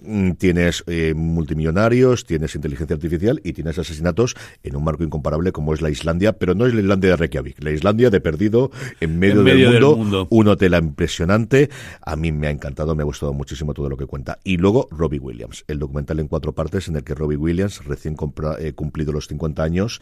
mm, 0.00 0.32
tienes 0.32 0.84
eh, 0.86 1.12
multimillonarios, 1.14 2.24
tienes 2.24 2.54
inteligencia 2.54 2.94
artificial 2.94 3.42
y 3.44 3.52
tienes 3.52 3.78
asesinatos 3.78 4.34
en 4.62 4.76
un 4.76 4.84
marco 4.84 5.04
incomparable 5.04 5.52
como 5.52 5.74
es 5.74 5.82
la 5.82 5.90
Islandia, 5.90 6.32
pero 6.38 6.54
no 6.54 6.64
es 6.64 6.72
la 6.72 6.80
Islandia 6.80 7.10
de 7.10 7.16
Reykjavik, 7.16 7.62
la 7.62 7.72
Islandia 7.72 8.08
de 8.08 8.20
perdido 8.22 8.70
en 9.00 9.18
medio, 9.18 9.42
del, 9.42 9.82
mundo, 9.82 10.26
un 10.30 10.48
hotel 10.48 10.74
impresionante. 10.74 11.68
A 12.00 12.16
mí 12.16 12.32
me 12.32 12.46
ha 12.46 12.50
encantado, 12.50 12.94
me 12.94 13.02
ha 13.02 13.06
gustado 13.06 13.34
muchísimo 13.34 13.74
todo 13.74 13.90
lo 13.90 13.98
que 13.98 14.06
cuenta. 14.06 14.38
Y 14.44 14.56
luego 14.56 14.88
Robbie 14.90 15.20
Williams, 15.20 15.64
el 15.68 15.78
documental 15.78 16.20
en 16.20 16.28
cuatro 16.28 16.54
partes 16.54 16.88
en 16.88 16.96
el 16.96 17.04
que 17.04 17.14
Robbie 17.14 17.36
Williams, 17.36 17.84
recién 17.84 18.16
eh, 18.60 18.72
cumplido 18.72 19.12
los 19.12 19.28
50 19.28 19.62
años, 19.62 20.00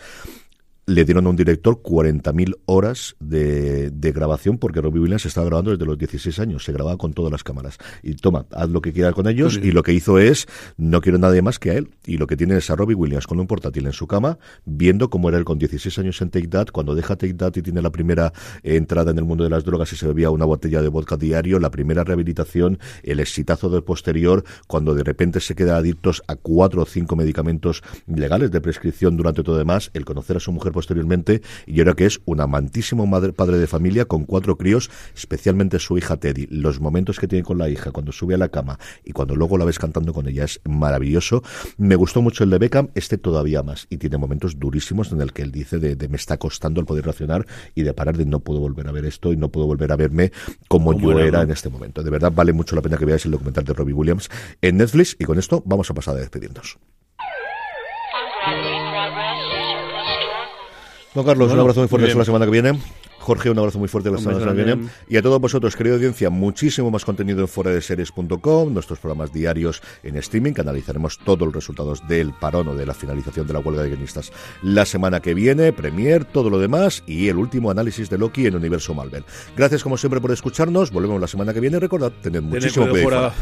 le 0.86 1.04
dieron 1.04 1.26
a 1.26 1.30
un 1.30 1.36
director 1.36 1.80
40.000 1.80 2.56
horas 2.66 3.14
de, 3.20 3.90
de, 3.90 4.12
grabación 4.12 4.58
porque 4.58 4.80
Robbie 4.80 5.00
Williams 5.00 5.26
estaba 5.26 5.46
grabando 5.46 5.70
desde 5.70 5.84
los 5.84 5.96
16 5.96 6.40
años, 6.40 6.64
se 6.64 6.72
grababa 6.72 6.96
con 6.96 7.12
todas 7.12 7.30
las 7.30 7.44
cámaras. 7.44 7.78
Y 8.02 8.14
toma, 8.14 8.46
haz 8.50 8.68
lo 8.68 8.82
que 8.82 8.92
quieras 8.92 9.14
con 9.14 9.28
ellos 9.28 9.60
y 9.62 9.70
lo 9.70 9.84
que 9.84 9.92
hizo 9.92 10.18
es, 10.18 10.48
no 10.76 11.00
quiero 11.00 11.18
nadie 11.18 11.40
más 11.40 11.60
que 11.60 11.70
a 11.70 11.74
él. 11.74 11.90
Y 12.04 12.16
lo 12.16 12.26
que 12.26 12.36
tiene 12.36 12.56
es 12.56 12.68
a 12.68 12.76
Robbie 12.76 12.96
Williams 12.96 13.28
con 13.28 13.38
un 13.38 13.46
portátil 13.46 13.86
en 13.86 13.92
su 13.92 14.08
cama, 14.08 14.38
viendo 14.64 15.08
cómo 15.08 15.28
era 15.28 15.38
él 15.38 15.44
con 15.44 15.58
16 15.58 15.98
años 16.00 16.20
en 16.20 16.30
Take 16.30 16.48
That, 16.48 16.68
cuando 16.72 16.96
deja 16.96 17.14
Take 17.14 17.34
That 17.34 17.56
y 17.56 17.62
tiene 17.62 17.80
la 17.80 17.90
primera 17.90 18.32
entrada 18.64 19.12
en 19.12 19.18
el 19.18 19.24
mundo 19.24 19.44
de 19.44 19.50
las 19.50 19.64
drogas 19.64 19.92
y 19.92 19.96
se 19.96 20.06
bebía 20.08 20.30
una 20.30 20.46
botella 20.46 20.82
de 20.82 20.88
vodka 20.88 21.16
diario, 21.16 21.60
la 21.60 21.70
primera 21.70 22.02
rehabilitación, 22.02 22.80
el 23.04 23.20
exitazo 23.20 23.70
del 23.70 23.84
posterior, 23.84 24.42
cuando 24.66 24.94
de 24.94 25.04
repente 25.04 25.38
se 25.38 25.54
queda 25.54 25.76
adictos 25.76 26.22
a 26.26 26.34
cuatro 26.34 26.82
o 26.82 26.86
cinco 26.86 27.14
medicamentos 27.14 27.82
legales 28.06 28.50
de 28.50 28.60
prescripción 28.60 29.16
durante 29.16 29.44
todo 29.44 29.56
demás, 29.56 29.90
el 29.94 30.04
conocer 30.04 30.38
a 30.38 30.40
su 30.40 30.50
mujer 30.50 30.71
posteriormente 30.72 31.42
y 31.66 31.80
ahora 31.80 31.94
que 31.94 32.06
es 32.06 32.20
un 32.24 32.40
amantísimo 32.40 33.06
madre, 33.06 33.32
padre 33.32 33.58
de 33.58 33.66
familia 33.66 34.06
con 34.06 34.24
cuatro 34.24 34.56
críos, 34.56 34.90
especialmente 35.14 35.78
su 35.78 35.96
hija 35.98 36.16
Teddy. 36.16 36.46
Los 36.50 36.80
momentos 36.80 37.18
que 37.18 37.28
tiene 37.28 37.44
con 37.44 37.58
la 37.58 37.68
hija 37.68 37.92
cuando 37.92 38.12
sube 38.12 38.34
a 38.34 38.38
la 38.38 38.48
cama 38.48 38.78
y 39.04 39.12
cuando 39.12 39.36
luego 39.36 39.58
la 39.58 39.64
ves 39.64 39.78
cantando 39.78 40.12
con 40.12 40.28
ella 40.28 40.44
es 40.44 40.60
maravilloso. 40.64 41.42
Me 41.76 41.96
gustó 41.96 42.22
mucho 42.22 42.44
el 42.44 42.50
de 42.50 42.58
Beckham, 42.58 42.88
este 42.94 43.18
todavía 43.18 43.62
más 43.62 43.86
y 43.90 43.98
tiene 43.98 44.18
momentos 44.18 44.58
durísimos 44.58 45.12
en 45.12 45.20
el 45.20 45.32
que 45.32 45.42
él 45.42 45.52
dice 45.52 45.78
de, 45.78 46.08
me 46.08 46.16
está 46.16 46.38
costando 46.38 46.80
el 46.80 46.86
poder 46.86 47.06
racionar 47.06 47.46
y 47.74 47.82
de 47.82 47.94
parar 47.94 48.16
de 48.16 48.26
no 48.26 48.40
puedo 48.40 48.60
volver 48.60 48.88
a 48.88 48.92
ver 48.92 49.04
esto 49.04 49.32
y 49.32 49.36
no 49.36 49.50
puedo 49.50 49.66
volver 49.66 49.92
a 49.92 49.96
verme 49.96 50.32
como, 50.68 50.98
yo 50.98 51.18
era, 51.18 51.42
en 51.42 51.50
este 51.50 51.68
momento. 51.68 52.02
De 52.02 52.10
verdad 52.10 52.32
vale 52.34 52.52
mucho 52.52 52.76
la 52.76 52.82
pena 52.82 52.96
que 52.96 53.04
veáis 53.04 53.24
el 53.24 53.32
documental 53.32 53.64
de 53.64 53.72
Robbie 53.72 53.94
Williams 53.94 54.28
en 54.60 54.76
Netflix 54.76 55.16
y 55.18 55.24
con 55.24 55.38
esto 55.38 55.62
vamos 55.66 55.90
a 55.90 55.94
pasar 55.94 56.16
a 56.16 56.20
despedirnos. 56.20 56.78
Don 61.14 61.24
Carlos, 61.26 61.52
un 61.52 61.60
abrazo 61.60 61.80
muy 61.80 61.88
fuerte 61.88 62.06
hasta 62.06 62.18
la 62.18 62.24
semana 62.24 62.44
que 62.46 62.50
viene. 62.50 62.78
Jorge, 63.18 63.50
un 63.50 63.58
abrazo 63.58 63.78
muy 63.78 63.88
fuerte 63.88 64.10
la 64.10 64.18
semana 64.18 64.44
que 64.52 64.64
viene. 64.64 64.88
Y 65.08 65.16
a 65.16 65.22
todos 65.22 65.40
vosotros, 65.40 65.76
querida 65.76 65.94
audiencia, 65.94 66.28
muchísimo 66.28 66.90
más 66.90 67.04
contenido 67.04 67.40
en 67.40 67.48
fuera 67.48 67.70
de 67.70 67.80
series.com, 67.80 68.74
nuestros 68.74 68.98
programas 68.98 69.32
diarios 69.32 69.80
en 70.02 70.16
streaming, 70.16 70.52
que 70.52 70.62
analizaremos 70.62 71.18
todos 71.18 71.40
los 71.40 71.54
resultados 71.54 72.06
del 72.08 72.32
parón 72.32 72.68
o 72.68 72.74
de 72.74 72.84
la 72.84 72.94
finalización 72.94 73.46
de 73.46 73.52
la 73.52 73.60
huelga 73.60 73.82
de 73.82 73.90
guionistas 73.90 74.32
la 74.62 74.84
semana 74.84 75.20
que 75.20 75.34
viene, 75.34 75.72
Premier, 75.72 76.24
todo 76.24 76.50
lo 76.50 76.58
demás 76.58 77.04
y 77.06 77.28
el 77.28 77.36
último 77.36 77.70
análisis 77.70 78.10
de 78.10 78.18
Loki 78.18 78.46
en 78.46 78.56
Universo 78.56 78.92
Marvel. 78.94 79.24
Gracias 79.56 79.82
como 79.82 79.96
siempre 79.96 80.20
por 80.20 80.32
escucharnos, 80.32 80.90
volvemos 80.90 81.20
la 81.20 81.28
semana 81.28 81.54
que 81.54 81.60
viene. 81.60 81.78
Recordad, 81.78 82.12
tened 82.22 82.42
muchísimo 82.42 82.88
cuidado. 82.88 83.32